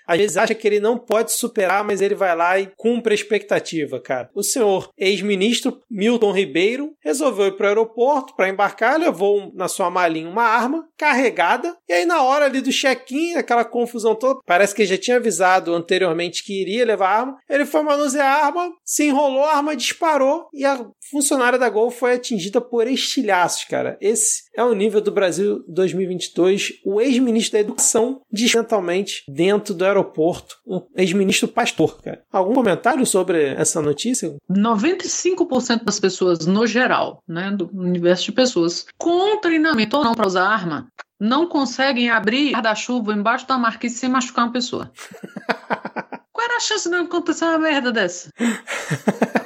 às 0.06 0.18
vezes 0.18 0.36
acha 0.36 0.54
que 0.54 0.66
ele 0.66 0.78
não 0.78 0.96
pode 0.96 1.32
superar, 1.32 1.84
mas 1.84 2.00
ele 2.00 2.14
vai 2.14 2.34
lá 2.36 2.58
e 2.58 2.70
cumpre 2.76 3.12
a 3.12 3.14
expectativa, 3.14 4.00
cara. 4.00 4.30
O 4.34 4.42
senhor 4.42 4.90
ex-ministro 4.96 5.80
Milton 5.90 6.32
Ribeiro 6.32 6.94
resolveu 7.00 7.46
ir 7.46 7.56
para 7.56 7.64
o 7.64 7.68
aeroporto 7.68 8.36
para 8.36 8.48
embarcar, 8.48 8.98
levou 8.98 9.52
na 9.54 9.66
sua 9.66 9.90
malinha 9.90 10.28
uma 10.28 10.44
arma 10.44 10.86
carregada, 10.96 11.76
e 11.88 11.92
aí 11.92 12.04
na 12.04 12.22
hora 12.22 12.44
ali 12.44 12.60
do 12.60 12.70
check-in, 12.70 13.34
aquela 13.34 13.64
confusão 13.64 14.14
toda, 14.14 14.40
parece 14.46 14.74
que 14.74 14.86
já 14.86 14.96
tinha 14.96 15.16
avisado 15.16 15.74
anteriormente 15.74 16.44
que 16.44 16.60
iria 16.60 16.84
levar 16.84 17.08
a 17.08 17.18
arma, 17.18 17.38
ele 17.48 17.64
foi 17.64 17.82
manusear 17.82 18.26
a 18.26 18.46
arma, 18.46 18.72
se 18.84 19.04
enrolou, 19.04 19.44
a 19.44 19.56
arma 19.56 19.74
disparou 19.74 20.48
e 20.52 20.64
a 20.64 20.86
funcionária 21.10 21.58
da 21.58 21.68
Gol 21.68 21.90
foi 21.90 22.14
atingida 22.14 22.60
por 22.60 22.86
estilhaços, 22.86 23.64
cara. 23.64 23.98
Esse 24.00 24.43
é 24.56 24.62
o 24.62 24.74
nível 24.74 25.00
do 25.00 25.10
Brasil 25.10 25.64
2022. 25.68 26.80
O 26.84 27.00
ex-ministro 27.00 27.52
da 27.54 27.60
Educação 27.60 28.20
diz 28.32 28.54
mentalmente 28.54 29.24
dentro 29.28 29.74
do 29.74 29.84
aeroporto, 29.84 30.56
um 30.66 30.82
ex-ministro 30.96 31.48
pastor, 31.48 32.00
cara. 32.00 32.22
Algum 32.32 32.54
comentário 32.54 33.04
sobre 33.04 33.54
essa 33.54 33.82
notícia? 33.82 34.36
95% 34.50 35.84
das 35.84 35.98
pessoas, 35.98 36.46
no 36.46 36.66
geral, 36.66 37.22
né, 37.28 37.50
do 37.50 37.68
universo 37.72 38.26
de 38.26 38.32
pessoas, 38.32 38.86
com 38.96 39.40
treinamento 39.40 39.96
ou 39.96 40.04
não 40.04 40.14
para 40.14 40.26
usar 40.26 40.46
arma, 40.46 40.88
não 41.20 41.48
conseguem 41.48 42.10
abrir 42.10 42.52
guarda-chuva 42.52 43.12
embaixo 43.12 43.46
da 43.46 43.58
marquise 43.58 43.96
sem 43.96 44.08
machucar 44.08 44.46
uma 44.46 44.52
pessoa. 44.52 44.90
Qual 46.32 46.44
era 46.44 46.56
a 46.56 46.60
chance 46.60 46.88
de 46.88 46.94
não 46.94 47.04
acontecer 47.04 47.44
uma 47.44 47.58
merda 47.58 47.92
dessa? 47.92 48.28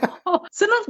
Você 0.51 0.67
não, 0.67 0.85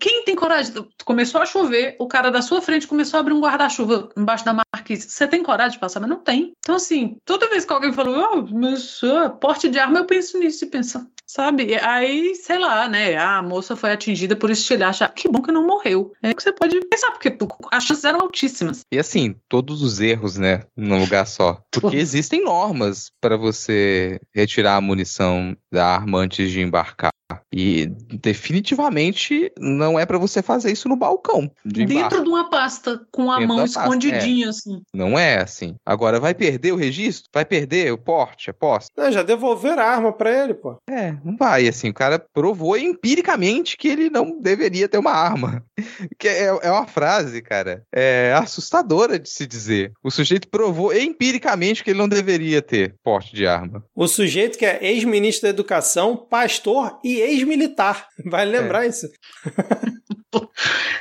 quem 0.00 0.24
tem 0.24 0.34
coragem? 0.34 0.74
Começou 1.04 1.40
a 1.40 1.46
chover, 1.46 1.96
o 1.98 2.06
cara 2.06 2.30
da 2.30 2.42
sua 2.42 2.60
frente 2.60 2.86
começou 2.86 3.18
a 3.18 3.20
abrir 3.20 3.34
um 3.34 3.40
guarda-chuva 3.40 4.08
embaixo 4.16 4.44
da 4.44 4.54
marquise. 4.74 5.08
Você 5.08 5.26
tem 5.26 5.42
coragem 5.42 5.72
de 5.72 5.78
passar? 5.78 6.00
Mas 6.00 6.10
não 6.10 6.18
tem. 6.18 6.52
Então, 6.58 6.76
assim, 6.76 7.16
toda 7.24 7.48
vez 7.48 7.64
que 7.64 7.72
alguém 7.72 7.92
falou, 7.92 8.16
oh, 8.16 8.54
mas 8.54 9.02
uh, 9.02 9.30
porte 9.40 9.68
de 9.68 9.78
arma, 9.78 9.98
eu 9.98 10.06
penso 10.06 10.38
nisso 10.38 10.64
e 10.64 10.68
penso, 10.68 11.06
sabe? 11.26 11.74
Aí, 11.76 12.34
sei 12.34 12.58
lá, 12.58 12.88
né? 12.88 13.16
A 13.16 13.42
moça 13.42 13.76
foi 13.76 13.92
atingida 13.92 14.36
por 14.36 14.50
estilhaço. 14.50 15.08
Que 15.14 15.28
bom 15.28 15.42
que 15.42 15.52
não 15.52 15.66
morreu. 15.66 16.12
É 16.22 16.34
que 16.34 16.42
você 16.42 16.52
pode 16.52 16.80
pensar, 16.80 17.10
porque 17.12 17.36
as 17.70 17.84
chances 17.84 18.04
eram 18.04 18.20
altíssimas. 18.20 18.80
E 18.92 18.98
assim, 18.98 19.36
todos 19.48 19.82
os 19.82 20.00
erros, 20.00 20.36
né? 20.36 20.64
Num 20.76 21.00
lugar 21.00 21.26
só. 21.26 21.60
Porque 21.70 21.96
existem 21.96 22.44
normas 22.44 23.10
para 23.20 23.36
você 23.36 24.20
retirar 24.34 24.76
a 24.76 24.80
munição 24.80 25.56
da 25.70 25.86
arma 25.86 26.18
antes 26.18 26.50
de 26.50 26.60
embarcar. 26.60 27.11
E 27.52 27.86
definitivamente 28.20 29.52
não 29.58 29.98
é 29.98 30.06
para 30.06 30.18
você 30.18 30.42
fazer 30.42 30.72
isso 30.72 30.88
no 30.88 30.96
balcão. 30.96 31.50
De 31.64 31.84
Dentro 31.84 32.18
bar. 32.18 32.24
de 32.24 32.28
uma 32.28 32.50
pasta, 32.50 33.00
com 33.10 33.30
a 33.30 33.38
Dentro 33.38 33.54
mão 33.54 33.64
escondidinha, 33.64 34.46
é. 34.46 34.48
assim. 34.48 34.82
Não 34.94 35.18
é 35.18 35.38
assim. 35.38 35.74
Agora, 35.84 36.20
vai 36.20 36.34
perder 36.34 36.72
o 36.72 36.76
registro? 36.76 37.30
Vai 37.32 37.44
perder 37.44 37.92
o 37.92 37.98
porte, 37.98 38.50
a 38.50 38.54
posse? 38.54 38.88
Não, 38.96 39.10
já 39.10 39.22
devolveram 39.22 39.82
a 39.82 39.86
arma 39.86 40.12
para 40.12 40.44
ele, 40.44 40.54
pô. 40.54 40.76
É, 40.88 41.12
não 41.24 41.36
vai. 41.36 41.68
Assim, 41.68 41.88
o 41.90 41.94
cara 41.94 42.18
provou 42.18 42.76
empiricamente 42.76 43.76
que 43.76 43.88
ele 43.88 44.10
não 44.10 44.40
deveria 44.40 44.88
ter 44.88 44.98
uma 44.98 45.12
arma. 45.12 45.64
Que 46.18 46.28
é, 46.28 46.44
é 46.44 46.70
uma 46.70 46.86
frase, 46.86 47.42
cara, 47.42 47.84
é 47.92 48.32
assustadora 48.36 49.18
de 49.18 49.28
se 49.28 49.46
dizer. 49.46 49.92
O 50.02 50.10
sujeito 50.10 50.48
provou 50.48 50.94
empiricamente 50.94 51.82
que 51.82 51.90
ele 51.90 51.98
não 51.98 52.08
deveria 52.08 52.62
ter 52.62 52.94
porte 53.02 53.34
de 53.34 53.46
arma. 53.46 53.84
O 53.94 54.06
sujeito 54.06 54.58
que 54.58 54.64
é 54.64 54.78
ex-ministro 54.84 55.42
da 55.42 55.48
Educação, 55.48 56.16
pastor 56.16 56.98
e 57.02 57.20
ex-militar. 57.22 58.06
Vai 58.26 58.44
lembrar 58.44 58.84
é. 58.84 58.88
isso. 58.88 59.06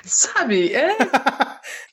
Sabe, 0.04 0.74
é. 0.74 0.98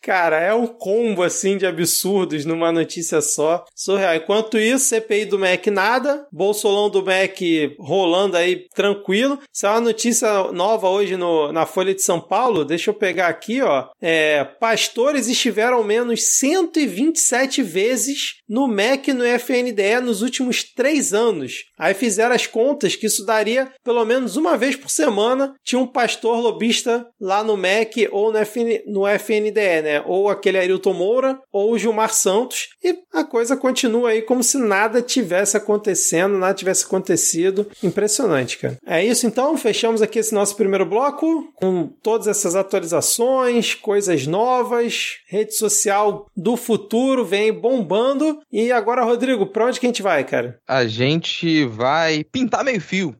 Cara, 0.08 0.40
é 0.40 0.54
um 0.54 0.66
combo 0.66 1.22
assim 1.22 1.58
de 1.58 1.66
absurdos 1.66 2.46
numa 2.46 2.72
notícia 2.72 3.20
só. 3.20 3.64
Surreal. 3.74 4.16
Enquanto 4.16 4.58
isso, 4.58 4.86
CPI 4.86 5.26
do 5.26 5.38
MEC 5.38 5.70
nada, 5.70 6.26
Bolsolão 6.32 6.88
do 6.88 7.02
MEC 7.04 7.76
rolando 7.78 8.36
aí 8.36 8.66
tranquilo. 8.74 9.38
Isso 9.52 9.66
é 9.66 9.70
uma 9.70 9.80
notícia 9.80 10.50
nova 10.52 10.88
hoje 10.88 11.16
no, 11.16 11.52
na 11.52 11.66
Folha 11.66 11.94
de 11.94 12.02
São 12.02 12.20
Paulo. 12.20 12.64
Deixa 12.64 12.90
eu 12.90 12.94
pegar 12.94 13.28
aqui, 13.28 13.60
ó. 13.60 13.88
É, 14.00 14.44
pastores 14.44 15.28
estiveram 15.28 15.84
menos 15.84 16.38
127 16.38 17.62
vezes 17.62 18.36
no 18.48 18.66
MEC 18.66 19.10
e 19.10 19.12
no 19.12 19.24
FNDE 19.24 20.00
nos 20.02 20.22
últimos 20.22 20.64
três 20.64 21.12
anos. 21.12 21.64
Aí 21.78 21.92
fizeram 21.92 22.34
as 22.34 22.46
contas 22.46 22.96
que 22.96 23.06
isso 23.06 23.26
daria 23.26 23.70
pelo 23.84 24.04
menos 24.04 24.36
uma 24.36 24.56
vez 24.56 24.74
por 24.74 24.88
semana. 24.88 25.54
Tinha 25.62 25.80
um 25.80 25.86
pastor 25.86 26.40
lobista 26.40 27.06
lá 27.28 27.44
no 27.44 27.58
MEC 27.58 28.08
ou 28.10 28.32
no, 28.32 28.38
FN, 28.38 28.82
no 28.86 29.06
FNDE, 29.06 29.82
né? 29.82 30.02
Ou 30.06 30.30
aquele 30.30 30.56
Ailton 30.56 30.94
Moura 30.94 31.38
ou 31.52 31.72
o 31.72 31.78
Gilmar 31.78 32.12
Santos. 32.14 32.70
E 32.82 32.96
a 33.12 33.22
coisa 33.22 33.54
continua 33.54 34.10
aí 34.10 34.22
como 34.22 34.42
se 34.42 34.56
nada 34.56 35.02
tivesse 35.02 35.54
acontecendo, 35.54 36.38
nada 36.38 36.54
tivesse 36.54 36.86
acontecido. 36.86 37.70
Impressionante, 37.82 38.56
cara. 38.56 38.78
É 38.86 39.04
isso 39.04 39.26
então, 39.26 39.58
fechamos 39.58 40.00
aqui 40.00 40.18
esse 40.18 40.34
nosso 40.34 40.56
primeiro 40.56 40.86
bloco 40.86 41.52
com 41.54 41.86
todas 42.02 42.26
essas 42.26 42.56
atualizações, 42.56 43.74
coisas 43.74 44.26
novas, 44.26 45.18
rede 45.26 45.54
social 45.54 46.26
do 46.34 46.56
futuro 46.56 47.26
vem 47.26 47.52
bombando. 47.52 48.40
E 48.50 48.72
agora, 48.72 49.04
Rodrigo, 49.04 49.46
pra 49.46 49.66
onde 49.66 49.78
que 49.78 49.84
a 49.84 49.90
gente 49.90 50.02
vai, 50.02 50.24
cara? 50.24 50.58
A 50.66 50.86
gente 50.86 51.66
vai 51.66 52.24
pintar 52.24 52.64
meio 52.64 52.80
fio. 52.80 53.14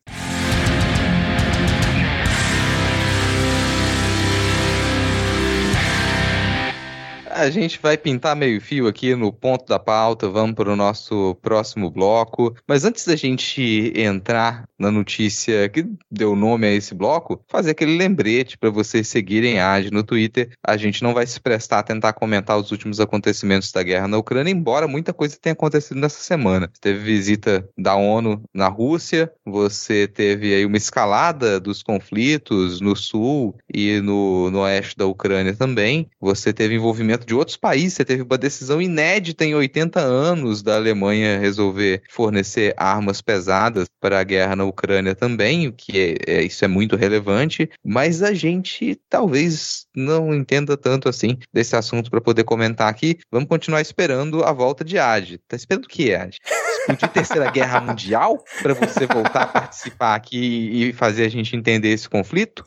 A 7.38 7.50
gente 7.50 7.78
vai 7.80 7.96
pintar 7.96 8.34
meio 8.34 8.60
fio 8.60 8.88
aqui 8.88 9.14
no 9.14 9.32
ponto 9.32 9.64
da 9.64 9.78
pauta, 9.78 10.28
vamos 10.28 10.56
para 10.56 10.72
o 10.72 10.74
nosso 10.74 11.36
próximo 11.40 11.88
bloco. 11.88 12.52
Mas 12.66 12.84
antes 12.84 13.06
da 13.06 13.14
gente 13.14 13.92
entrar 13.94 14.64
na 14.76 14.90
notícia 14.90 15.68
que 15.68 15.86
deu 16.10 16.34
nome 16.34 16.66
a 16.66 16.72
esse 16.72 16.96
bloco, 16.96 17.40
fazer 17.46 17.70
aquele 17.70 17.96
lembrete 17.96 18.58
para 18.58 18.70
vocês 18.70 19.06
seguirem 19.06 19.60
a 19.60 19.70
AGE 19.70 19.92
no 19.92 20.02
Twitter. 20.02 20.50
A 20.66 20.76
gente 20.76 21.00
não 21.00 21.14
vai 21.14 21.28
se 21.28 21.40
prestar 21.40 21.78
a 21.78 21.82
tentar 21.84 22.12
comentar 22.12 22.58
os 22.58 22.72
últimos 22.72 22.98
acontecimentos 22.98 23.70
da 23.70 23.84
guerra 23.84 24.08
na 24.08 24.18
Ucrânia, 24.18 24.50
embora 24.50 24.88
muita 24.88 25.12
coisa 25.12 25.38
tenha 25.40 25.52
acontecido 25.52 26.00
nessa 26.00 26.20
semana. 26.20 26.68
Teve 26.80 26.98
visita 27.04 27.68
da 27.78 27.94
ONU 27.94 28.42
na 28.52 28.66
Rússia, 28.66 29.32
você 29.46 30.08
teve 30.08 30.52
aí 30.52 30.66
uma 30.66 30.76
escalada 30.76 31.60
dos 31.60 31.84
conflitos 31.84 32.80
no 32.80 32.96
sul 32.96 33.54
e 33.72 34.00
no, 34.00 34.50
no 34.50 34.62
oeste 34.62 34.96
da 34.96 35.06
Ucrânia 35.06 35.54
também. 35.54 36.10
Você 36.20 36.52
teve 36.52 36.74
envolvimento 36.74 37.27
de 37.28 37.34
outros 37.34 37.56
países. 37.56 37.94
Você 37.94 38.04
teve 38.04 38.22
uma 38.22 38.38
decisão 38.38 38.80
inédita 38.80 39.44
em 39.44 39.54
80 39.54 40.00
anos 40.00 40.62
da 40.62 40.74
Alemanha 40.76 41.38
resolver 41.38 42.02
fornecer 42.10 42.74
armas 42.76 43.20
pesadas 43.20 43.86
para 44.00 44.18
a 44.18 44.24
guerra 44.24 44.56
na 44.56 44.64
Ucrânia 44.64 45.14
também, 45.14 45.68
o 45.68 45.72
que 45.72 46.16
é, 46.26 46.38
é, 46.38 46.42
isso 46.42 46.64
é 46.64 46.68
muito 46.68 46.96
relevante, 46.96 47.68
mas 47.84 48.22
a 48.22 48.32
gente 48.32 48.98
talvez 49.08 49.86
não 49.94 50.34
entenda 50.34 50.76
tanto 50.76 51.08
assim 51.08 51.38
desse 51.52 51.76
assunto 51.76 52.10
para 52.10 52.20
poder 52.20 52.44
comentar 52.44 52.88
aqui. 52.88 53.18
Vamos 53.30 53.48
continuar 53.48 53.80
esperando 53.80 54.42
a 54.44 54.52
volta 54.52 54.84
de 54.84 54.98
Ade. 54.98 55.38
Tá 55.46 55.56
esperando 55.56 55.84
o 55.84 55.88
que, 55.88 56.14
Ade? 56.14 56.38
Explodir 56.88 57.08
Terceira 57.08 57.50
Guerra 57.50 57.80
Mundial 57.80 58.38
para 58.62 58.74
você 58.74 59.06
voltar 59.06 59.42
a 59.42 59.46
participar 59.46 60.14
aqui 60.14 60.70
e 60.72 60.92
fazer 60.92 61.24
a 61.24 61.28
gente 61.28 61.56
entender 61.56 61.88
esse 61.88 62.08
conflito? 62.08 62.64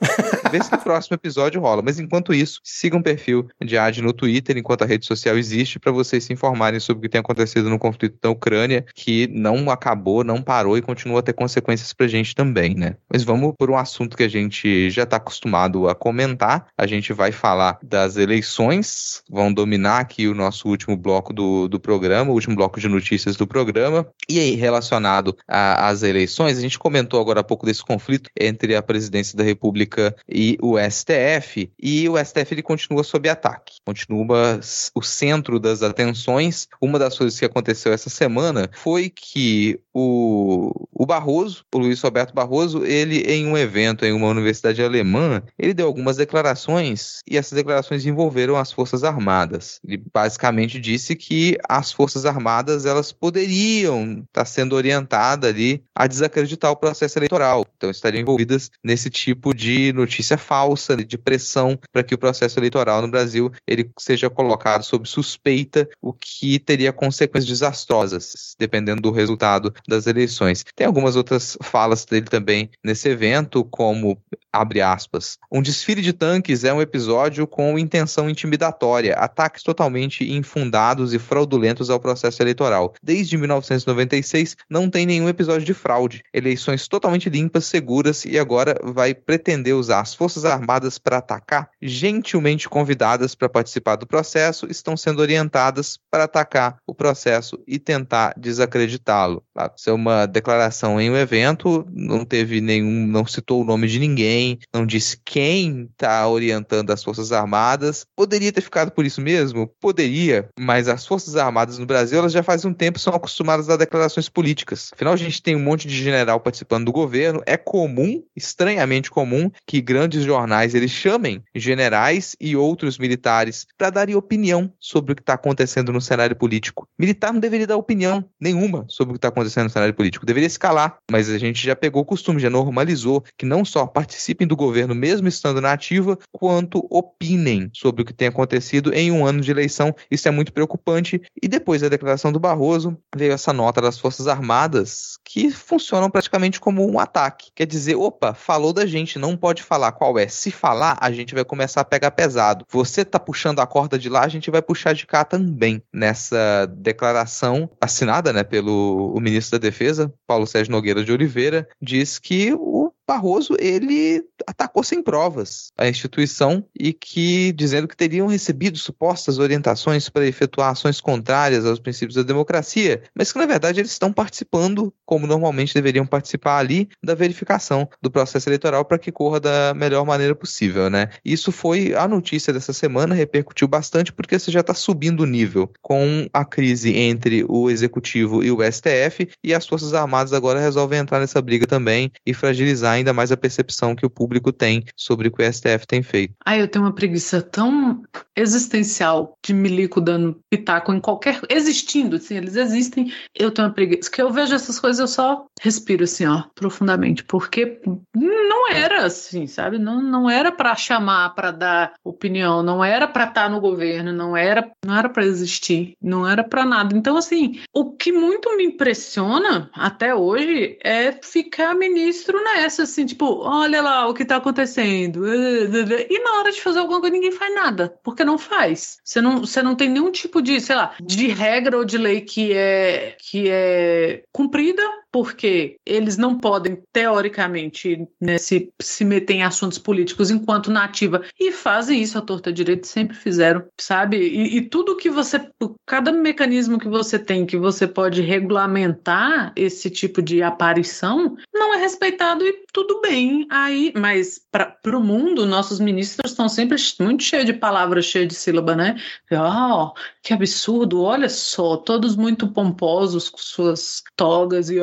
Vê 0.52 0.62
se 0.62 0.72
no 0.72 0.78
próximo 0.78 1.16
episódio 1.16 1.62
rola. 1.62 1.82
Mas 1.82 2.00
enquanto 2.00 2.34
isso, 2.34 2.60
siga 2.64 2.98
um 2.98 3.02
perfil 3.02 3.48
de 3.64 3.78
Ade 3.78 4.02
no 4.02 4.12
Twitter 4.12 4.42
Twitter, 4.42 4.58
enquanto 4.58 4.84
a 4.84 4.86
rede 4.86 5.06
social 5.06 5.38
existe, 5.38 5.80
para 5.80 5.92
vocês 5.92 6.24
se 6.24 6.34
informarem 6.34 6.80
sobre 6.80 7.00
o 7.00 7.02
que 7.04 7.10
tem 7.10 7.20
acontecido 7.20 7.70
no 7.70 7.80
conflito 7.80 8.18
da 8.22 8.30
Ucrânia, 8.30 8.86
que 8.96 9.28
não 9.28 9.70
acabou, 9.70 10.24
não 10.24 10.42
parou 10.42 10.78
e 10.78 10.82
continua 10.82 11.20
a 11.20 11.24
ter 11.24 11.34
consequências 11.34 11.94
para 11.94 12.06
a 12.06 12.10
gente 12.10 12.36
também, 12.36 12.76
né? 12.76 12.96
Mas 13.12 13.24
vamos 13.24 13.54
por 13.58 13.70
um 13.70 13.78
assunto 13.78 14.18
que 14.18 14.24
a 14.24 14.30
gente 14.30 14.90
já 14.90 15.04
está 15.04 15.18
acostumado 15.18 15.88
a 15.88 15.96
comentar. 15.96 16.68
A 16.78 16.88
gente 16.88 17.14
vai 17.14 17.32
falar 17.32 17.78
das 17.84 18.18
eleições, 18.18 19.22
vão 19.30 19.54
dominar 19.54 20.00
aqui 20.00 20.28
o 20.28 20.36
nosso 20.36 20.68
último 20.68 20.96
bloco 20.98 21.34
do, 21.34 21.68
do 21.68 21.80
programa, 21.80 22.32
o 22.32 22.34
último 22.34 22.56
bloco 22.56 22.80
de 22.80 22.88
notícias 22.88 23.36
do 23.36 23.46
programa. 23.46 24.08
E 24.30 24.40
aí, 24.40 24.56
relacionado 24.56 25.36
às 25.48 26.04
eleições, 26.04 26.58
a 26.58 26.62
gente 26.62 26.80
comentou 26.80 27.20
agora 27.20 27.42
há 27.42 27.44
pouco 27.44 27.66
desse 27.66 27.84
conflito 27.84 28.30
entre 28.40 28.76
a 28.76 28.82
presidência 28.82 29.38
da 29.38 29.44
República 29.44 30.16
e 30.28 30.58
o 30.62 30.78
STF, 30.80 31.72
e 31.82 32.08
o 32.08 32.18
STF 32.18 32.54
ele 32.54 32.62
continua 32.62 33.04
sob 33.04 33.28
ataque, 33.28 33.76
continua 33.86 34.60
o 34.96 35.02
centro 35.02 35.60
das 35.60 35.84
atenções. 35.84 36.68
Uma 36.82 36.98
das 36.98 37.18
coisas 37.18 37.38
que 37.38 37.46
aconteceu 37.46 37.92
essa 37.92 38.10
semana 38.10 38.70
foi 38.74 39.10
que 39.10 39.80
o, 39.94 40.88
o 40.92 41.06
Barroso, 41.06 41.66
o 41.74 41.78
Luiz 41.78 42.02
Roberto 42.02 42.34
Barroso, 42.34 42.86
ele 42.86 43.22
em 43.22 43.46
um 43.48 43.58
evento 43.58 44.06
em 44.06 44.12
uma 44.12 44.28
universidade 44.28 44.82
alemã, 44.84 45.42
ele 45.58 45.74
deu 45.74 45.88
algumas 45.88 46.18
declarações 46.18 47.20
e 47.30 47.38
essas 47.38 47.54
declarações 47.54 48.06
envolveram 48.06 48.56
as 48.56 48.72
Forças 48.72 49.04
Armadas. 49.04 49.80
Ele 49.86 50.02
basicamente 50.14 50.80
disse 50.80 51.16
que 51.16 51.58
as 51.68 51.92
Forças 51.92 52.26
Armadas 52.26 52.86
elas 52.86 53.12
poderiam 53.12 54.24
estar 54.28 54.46
sendo 54.46 54.76
orientadas 54.76 55.50
ali 55.50 55.84
a 55.96 56.08
desacreditar 56.08 56.72
o 56.72 56.76
processo 56.76 57.18
eleitoral. 57.20 57.66
Então 57.78 57.90
estariam 57.90 58.22
envolvidas 58.22 58.72
nesse 58.84 59.10
tipo 59.10 59.54
de 59.54 59.92
notícia 59.94 60.38
falsa, 60.38 60.96
de 60.96 61.18
pressão 61.18 61.78
para 61.92 62.04
que 62.04 62.16
o 62.16 62.18
processo 62.18 62.60
eleitoral 62.60 63.02
no 63.02 63.08
Brasil 63.10 63.52
ele 63.68 63.90
seja 64.00 64.30
colocado 64.30 64.84
sob 64.84 65.08
suspeita, 65.08 65.88
o 66.02 66.14
que 66.14 66.60
teria 66.60 66.94
consequências 66.94 67.48
desastrosas, 67.48 68.56
dependendo 68.58 69.02
do 69.02 69.12
resultado 69.12 69.74
das 69.88 70.08
eleições. 70.08 70.64
Tem 70.76 70.88
algumas 70.88 71.16
outras 71.16 71.58
falas 71.62 72.06
dele 72.06 72.26
também 72.26 72.70
nesse 72.84 73.10
evento, 73.10 73.64
como 73.64 74.18
abre 74.52 74.82
aspas. 74.82 75.38
Um 75.52 75.62
desfile 75.62 76.02
de 76.02 76.14
tanques 76.14 76.64
é 76.64 76.74
um 76.74 76.82
episódio 76.82 77.48
com 77.48 77.80
intenção 77.80 78.30
intimidatória, 78.30 79.16
ataques 79.16 79.64
totalmente 79.64 80.30
infundados 80.30 81.14
e 81.14 81.20
fraudulentos 81.20 81.90
ao 81.90 82.00
processo 82.00 82.42
eleitoral. 82.42 82.94
Desde 83.02 83.38
1996 83.38 84.58
não 84.70 84.90
tem 84.90 85.06
nenhum 85.06 85.30
episódio 85.30 85.66
de 85.66 85.74
fraude. 85.74 86.24
Eleições 86.34 86.88
totalmente 86.88 87.30
limpas, 87.30 87.66
seguras 87.66 88.26
e 88.26 88.38
agora 88.38 88.76
vai 88.84 89.14
pretender 89.14 89.76
usar 89.76 90.02
as 90.02 90.14
Forças 90.14 90.46
Armadas 90.46 90.98
para 90.98 91.18
atacar. 91.18 91.70
Gentilmente 91.82 92.68
convidadas 92.68 93.36
para 93.36 93.50
participar 93.50 93.96
do 93.96 94.08
processo, 94.08 94.68
estão 94.70 94.98
sendo 94.98 95.22
orientadas 95.22 95.98
para 96.10 96.26
atacar 96.26 96.78
o 96.86 96.94
processo 96.94 97.60
e 97.68 97.80
tentar 97.80 98.34
desacreditá-lo. 98.38 99.44
Isso 99.78 99.90
é 99.90 99.94
uma 99.94 100.26
declaração 100.26 101.00
em 101.00 101.10
um 101.10 101.18
evento, 101.18 101.86
não 101.92 102.26
teve 102.26 102.62
nenhum, 102.62 103.08
não 103.08 103.26
citou 103.26 103.62
o 103.62 103.66
nome 103.66 103.88
de 103.88 104.00
ninguém 104.00 104.60
não 104.74 104.86
disse 104.86 105.18
quem 105.24 105.90
está 105.92 106.28
orientando 106.28 106.92
as 106.92 107.04
Forças 107.04 107.32
Armadas. 107.32 108.06
Poderia 108.16 108.52
ter 108.52 108.62
ficado 108.62 108.92
por 108.92 109.06
isso 109.06 109.22
mesmo? 109.22 109.68
Poderia, 109.80 110.50
mas 110.60 110.88
as 110.88 111.06
Forças 111.06 111.36
Armadas 111.36 111.78
no 111.78 111.86
Brasil, 111.86 112.20
elas 112.20 112.32
já 112.32 112.44
faz 112.44 112.66
um 112.66 112.74
tempo 112.74 113.00
são 113.00 113.14
acostumadas 113.14 113.70
a 113.70 113.78
declarações 113.78 114.30
políticas. 114.30 114.92
Afinal, 114.94 115.14
a 115.14 115.18
gente 115.18 115.42
tem 115.42 115.56
um 115.56 115.64
monte 115.64 115.88
de 115.88 115.96
general 115.96 116.40
participando 116.40 116.86
do 116.86 116.92
governo. 116.92 117.42
É 117.46 117.58
comum, 117.58 118.24
estranhamente 118.36 119.12
comum, 119.12 119.52
que 119.68 119.82
grandes 119.82 120.24
jornais 120.24 120.74
eles 120.74 120.92
chamem 120.92 121.44
generais 121.54 122.36
e 122.40 122.56
outros 122.56 122.98
militares 122.98 123.66
para 123.78 123.90
darem 123.90 124.16
opinião 124.16 124.72
sobre 124.80 125.14
o 125.14 125.16
que 125.16 125.22
está 125.22 125.34
acontecendo 125.34 125.92
no 125.92 126.02
cenário 126.02 126.36
político. 126.36 126.88
Militar 126.98 127.34
não 127.34 127.40
deveria 127.40 127.68
dar 127.68 127.78
opinião 127.78 128.24
nenhuma 128.40 128.86
sobre 128.88 129.12
o 129.12 129.14
que 129.14 129.18
está 129.18 129.28
acontecendo 129.28 129.61
no 129.64 129.70
cenário 129.70 129.94
político. 129.94 130.26
Deveria 130.26 130.48
escalar, 130.48 130.98
mas 131.10 131.30
a 131.30 131.38
gente 131.38 131.64
já 131.64 131.76
pegou 131.76 132.02
o 132.02 132.06
costume, 132.06 132.40
já 132.40 132.50
normalizou 132.50 133.24
que 133.38 133.46
não 133.46 133.64
só 133.64 133.86
participem 133.86 134.48
do 134.48 134.56
governo 134.56 134.94
mesmo 134.94 135.28
estando 135.28 135.62
na 135.62 135.72
ativa, 135.72 136.18
quanto 136.32 136.86
opinem 136.90 137.70
sobre 137.74 138.02
o 138.02 138.06
que 138.06 138.14
tem 138.14 138.28
acontecido 138.28 138.94
em 138.94 139.12
um 139.12 139.26
ano 139.26 139.42
de 139.42 139.52
eleição. 139.52 139.94
Isso 140.10 140.28
é 140.28 140.32
muito 140.32 140.54
preocupante. 140.54 141.22
E 141.42 141.48
depois 141.48 141.82
da 141.82 141.90
declaração 141.90 142.32
do 142.32 142.40
Barroso, 142.40 142.98
veio 143.16 143.34
essa 143.34 143.54
nota 143.54 143.82
das 143.82 143.98
Forças 143.98 144.28
Armadas 144.28 145.18
que 145.26 145.52
funcionam 145.52 146.10
praticamente 146.10 146.60
como 146.60 146.90
um 146.90 147.00
ataque. 147.00 147.52
Quer 147.56 147.66
dizer, 147.66 147.96
opa, 147.96 148.34
falou 148.34 148.74
da 148.74 148.86
gente, 148.86 149.20
não 149.20 149.38
pode 149.38 149.64
falar 149.64 149.92
qual 149.92 150.18
é. 150.18 150.28
Se 150.28 150.52
falar, 150.52 150.98
a 151.00 151.12
gente 151.12 151.34
vai 151.34 151.46
começar 151.46 151.82
a 151.82 151.86
pegar 151.86 152.12
pesado. 152.12 152.66
Você 152.70 153.06
tá 153.06 153.20
puxando 153.20 153.60
a 153.60 153.68
corda 153.68 153.98
de 153.98 154.10
lá, 154.10 154.24
a 154.24 154.28
gente 154.28 154.52
vai 154.52 154.62
puxar 154.62 154.94
de 154.94 155.06
cá 155.06 155.24
também. 155.24 155.82
Nessa 155.94 156.66
declaração 156.66 157.70
assinada, 157.80 158.34
né, 158.34 158.44
pelo 158.44 159.14
o 159.16 159.20
ministro 159.20 159.51
da 159.52 159.58
Defesa, 159.58 160.14
Paulo 160.26 160.48
Sérgio 160.48 160.72
Nogueira 160.72 161.04
de 161.04 161.12
Oliveira, 161.12 161.68
diz 161.82 162.18
que 162.18 162.54
o 162.54 162.91
Barroso 163.12 163.58
ele 163.60 164.24
atacou 164.48 164.82
sem 164.86 165.04
provas 165.04 165.68
a 165.78 165.86
instituição 165.86 166.64
e 166.74 166.94
que 166.94 167.52
dizendo 167.52 167.86
que 167.86 167.98
teriam 167.98 168.26
recebido 168.26 168.78
supostas 168.78 169.38
orientações 169.38 170.08
para 170.08 170.26
efetuar 170.26 170.70
ações 170.70 171.02
contrárias 171.02 171.66
aos 171.66 171.78
princípios 171.78 172.16
da 172.16 172.24
democracia, 172.24 173.04
mas 173.14 173.34
que 173.34 173.38
na 173.38 173.46
verdade 173.46 173.82
eles 173.82 173.92
estão 173.92 174.14
participando, 174.14 174.94
como 175.06 175.28
normalmente 175.28 175.74
deveriam 175.74 176.06
participar 176.06 176.60
ali, 176.60 176.88
da 177.04 177.14
verificação 177.14 177.86
do 178.02 178.10
processo 178.10 178.48
eleitoral 178.48 178.86
para 178.86 178.98
que 178.98 179.12
corra 179.12 179.42
da 179.42 179.74
melhor 179.74 180.06
maneira 180.06 180.34
possível, 180.34 180.90
né? 180.90 181.10
Isso 181.26 181.52
foi 181.52 181.94
a 181.94 182.08
notícia 182.08 182.54
dessa 182.54 182.72
semana, 182.72 183.14
repercutiu 183.14 183.68
bastante 183.68 184.14
porque 184.14 184.40
você 184.40 184.50
já 184.50 184.62
está 184.62 184.74
subindo 184.74 185.24
o 185.24 185.26
nível 185.26 185.70
com 185.82 186.30
a 186.32 186.46
crise 186.46 186.96
entre 186.96 187.44
o 187.50 187.70
executivo 187.70 188.42
e 188.42 188.50
o 188.50 188.60
STF 188.64 189.30
e 189.44 189.54
as 189.54 189.68
forças 189.68 189.94
armadas 189.94 190.32
agora 190.32 190.62
resolvem 190.62 191.00
entrar 191.00 191.20
nessa 191.20 191.42
briga 191.42 191.68
também 191.68 192.10
e 192.26 192.34
fragilizar 192.34 193.01
ainda 193.02 193.14
mais 193.14 193.32
a 193.32 193.38
percepção 193.38 193.96
que 193.96 194.06
o 194.06 194.10
público 194.10 194.52
tem 194.52 194.86
sobre 194.96 195.28
o 195.28 195.32
que 195.32 195.44
o 195.44 195.54
STF 195.54 195.86
tem 195.88 196.02
feito. 196.02 196.34
Ah, 196.46 196.58
eu 196.58 196.68
tenho 196.68 196.86
uma 196.86 196.94
preguiça 196.94 197.42
tão 197.42 198.04
existencial 198.36 199.38
de 199.44 199.54
milico 199.54 200.00
dando 200.00 200.40
pitaco 200.50 200.94
em 200.94 201.00
qualquer. 201.00 201.42
existindo, 201.50 202.16
assim, 202.16 202.38
eles 202.38 202.56
existem. 202.56 203.12
Eu 203.36 203.52
tenho 203.52 203.68
uma 203.68 203.74
preguiça. 203.74 204.10
Que 204.10 204.22
eu 204.22 204.32
vejo 204.32 204.54
essas 204.54 204.80
coisas, 204.80 205.00
eu 205.00 205.08
só 205.08 205.46
respiro 205.62 206.04
assim, 206.04 206.26
ó, 206.26 206.44
profundamente. 206.56 207.24
Porque 207.24 207.82
não 208.16 208.70
era 208.72 209.06
assim, 209.06 209.48
sabe? 209.48 209.78
Não, 209.78 210.02
não 210.02 210.30
era 210.30 210.52
para 210.52 210.76
chamar, 210.76 211.34
para 211.36 211.52
dar 211.52 211.94
opinião, 212.04 212.64
não 212.64 212.84
era 212.84 213.08
para 213.08 213.26
estar 213.26 213.44
tá 213.44 213.50
no 213.50 213.60
governo, 213.60 214.12
não 214.12 214.36
era, 214.36 214.72
não 214.86 214.98
era 214.98 215.10
para 215.10 215.26
existir, 215.26 215.96
não 216.02 216.28
era 216.28 216.44
para 216.44 216.66
nada. 216.66 216.96
Então, 216.96 217.18
assim, 217.18 217.60
o 217.74 217.92
que 217.92 218.12
muito 218.12 218.56
me 218.58 218.64
impressiona 218.64 219.70
até 219.74 220.14
hoje 220.14 220.78
é 220.84 221.12
ficar 221.12 221.76
ministro 221.76 222.44
nessa, 222.44 222.84
assim, 222.92 223.06
tipo, 223.06 223.40
olha 223.40 223.82
lá 223.82 224.08
o 224.08 224.14
que 224.14 224.26
tá 224.26 224.36
acontecendo. 224.38 225.26
E 225.28 226.20
na 226.24 226.40
hora 226.40 226.52
de 226.52 226.62
fazer 226.62 226.80
alguma 226.80 227.00
coisa, 227.00 227.14
ninguém 227.16 227.32
faz 227.32 227.54
nada, 227.54 227.98
porque 228.04 228.24
não 228.24 228.38
faz. 228.38 229.00
Você 229.04 229.22
não, 229.22 229.40
você 229.40 229.62
não 229.62 229.76
tem 229.76 229.90
nenhum 229.90 230.12
tipo 230.12 230.42
de, 230.42 230.60
sei 230.60 230.76
lá, 230.76 230.94
de 231.02 231.28
regra 231.28 231.78
ou 231.78 231.86
de 231.86 231.98
lei 231.98 232.22
que 232.22 232.54
é, 232.54 233.16
que 233.20 233.50
é 233.50 234.24
cumprida, 234.32 234.84
porque 235.12 235.78
eles 235.86 236.18
não 236.18 236.38
podem, 236.38 236.82
teoricamente, 236.94 238.08
né, 238.20 238.38
se, 238.38 238.72
se 238.82 239.04
meter 239.04 239.34
em 239.34 239.44
assuntos 239.44 239.78
políticos 239.78 240.32
enquanto 240.32 240.72
nativa, 240.72 241.22
e 241.40 241.52
fazem 241.52 242.02
isso 242.02 242.18
à 242.18 242.22
torta 242.22 242.52
direita, 242.52 242.88
sempre 242.88 243.16
fizeram, 243.16 243.64
sabe? 243.80 244.18
E, 244.18 244.58
e 244.58 244.62
tudo 244.62 244.96
que 244.96 245.10
você, 245.10 245.42
cada 245.86 246.12
mecanismo 246.12 246.80
que 246.80 246.88
você 246.88 247.20
tem 247.20 247.46
que 247.46 247.58
você 247.58 247.88
pode 247.88 248.22
regulamentar 248.22 249.52
esse 249.56 249.90
tipo 249.90 250.22
de 250.22 250.42
aparição, 250.42 251.36
não 251.54 251.74
é 251.74 251.78
respeitado 251.78 252.46
e 252.46 252.64
tudo 252.72 253.02
bem. 253.02 253.48
Aí, 253.50 253.92
mas 253.96 254.40
para 254.52 254.98
o 254.98 255.04
mundo, 255.04 255.46
nossos 255.46 255.80
ministros 255.80 256.32
estão 256.32 256.48
sempre 256.48 256.78
muito 257.00 257.24
cheios 257.24 257.46
de 257.46 257.54
palavras, 257.54 258.06
cheios 258.06 258.30
de 258.30 258.36
sílaba, 258.36 258.76
né? 258.76 258.96
Oh, 259.32 259.94
que 260.24 260.34
absurdo, 260.34 261.02
olha 261.02 261.30
só, 261.30 261.78
todos 261.78 262.16
muito 262.16 262.48
pomposos 262.48 263.30
com 263.30 263.38
suas 263.38 264.04
togas 264.16 264.70
e 264.70 264.80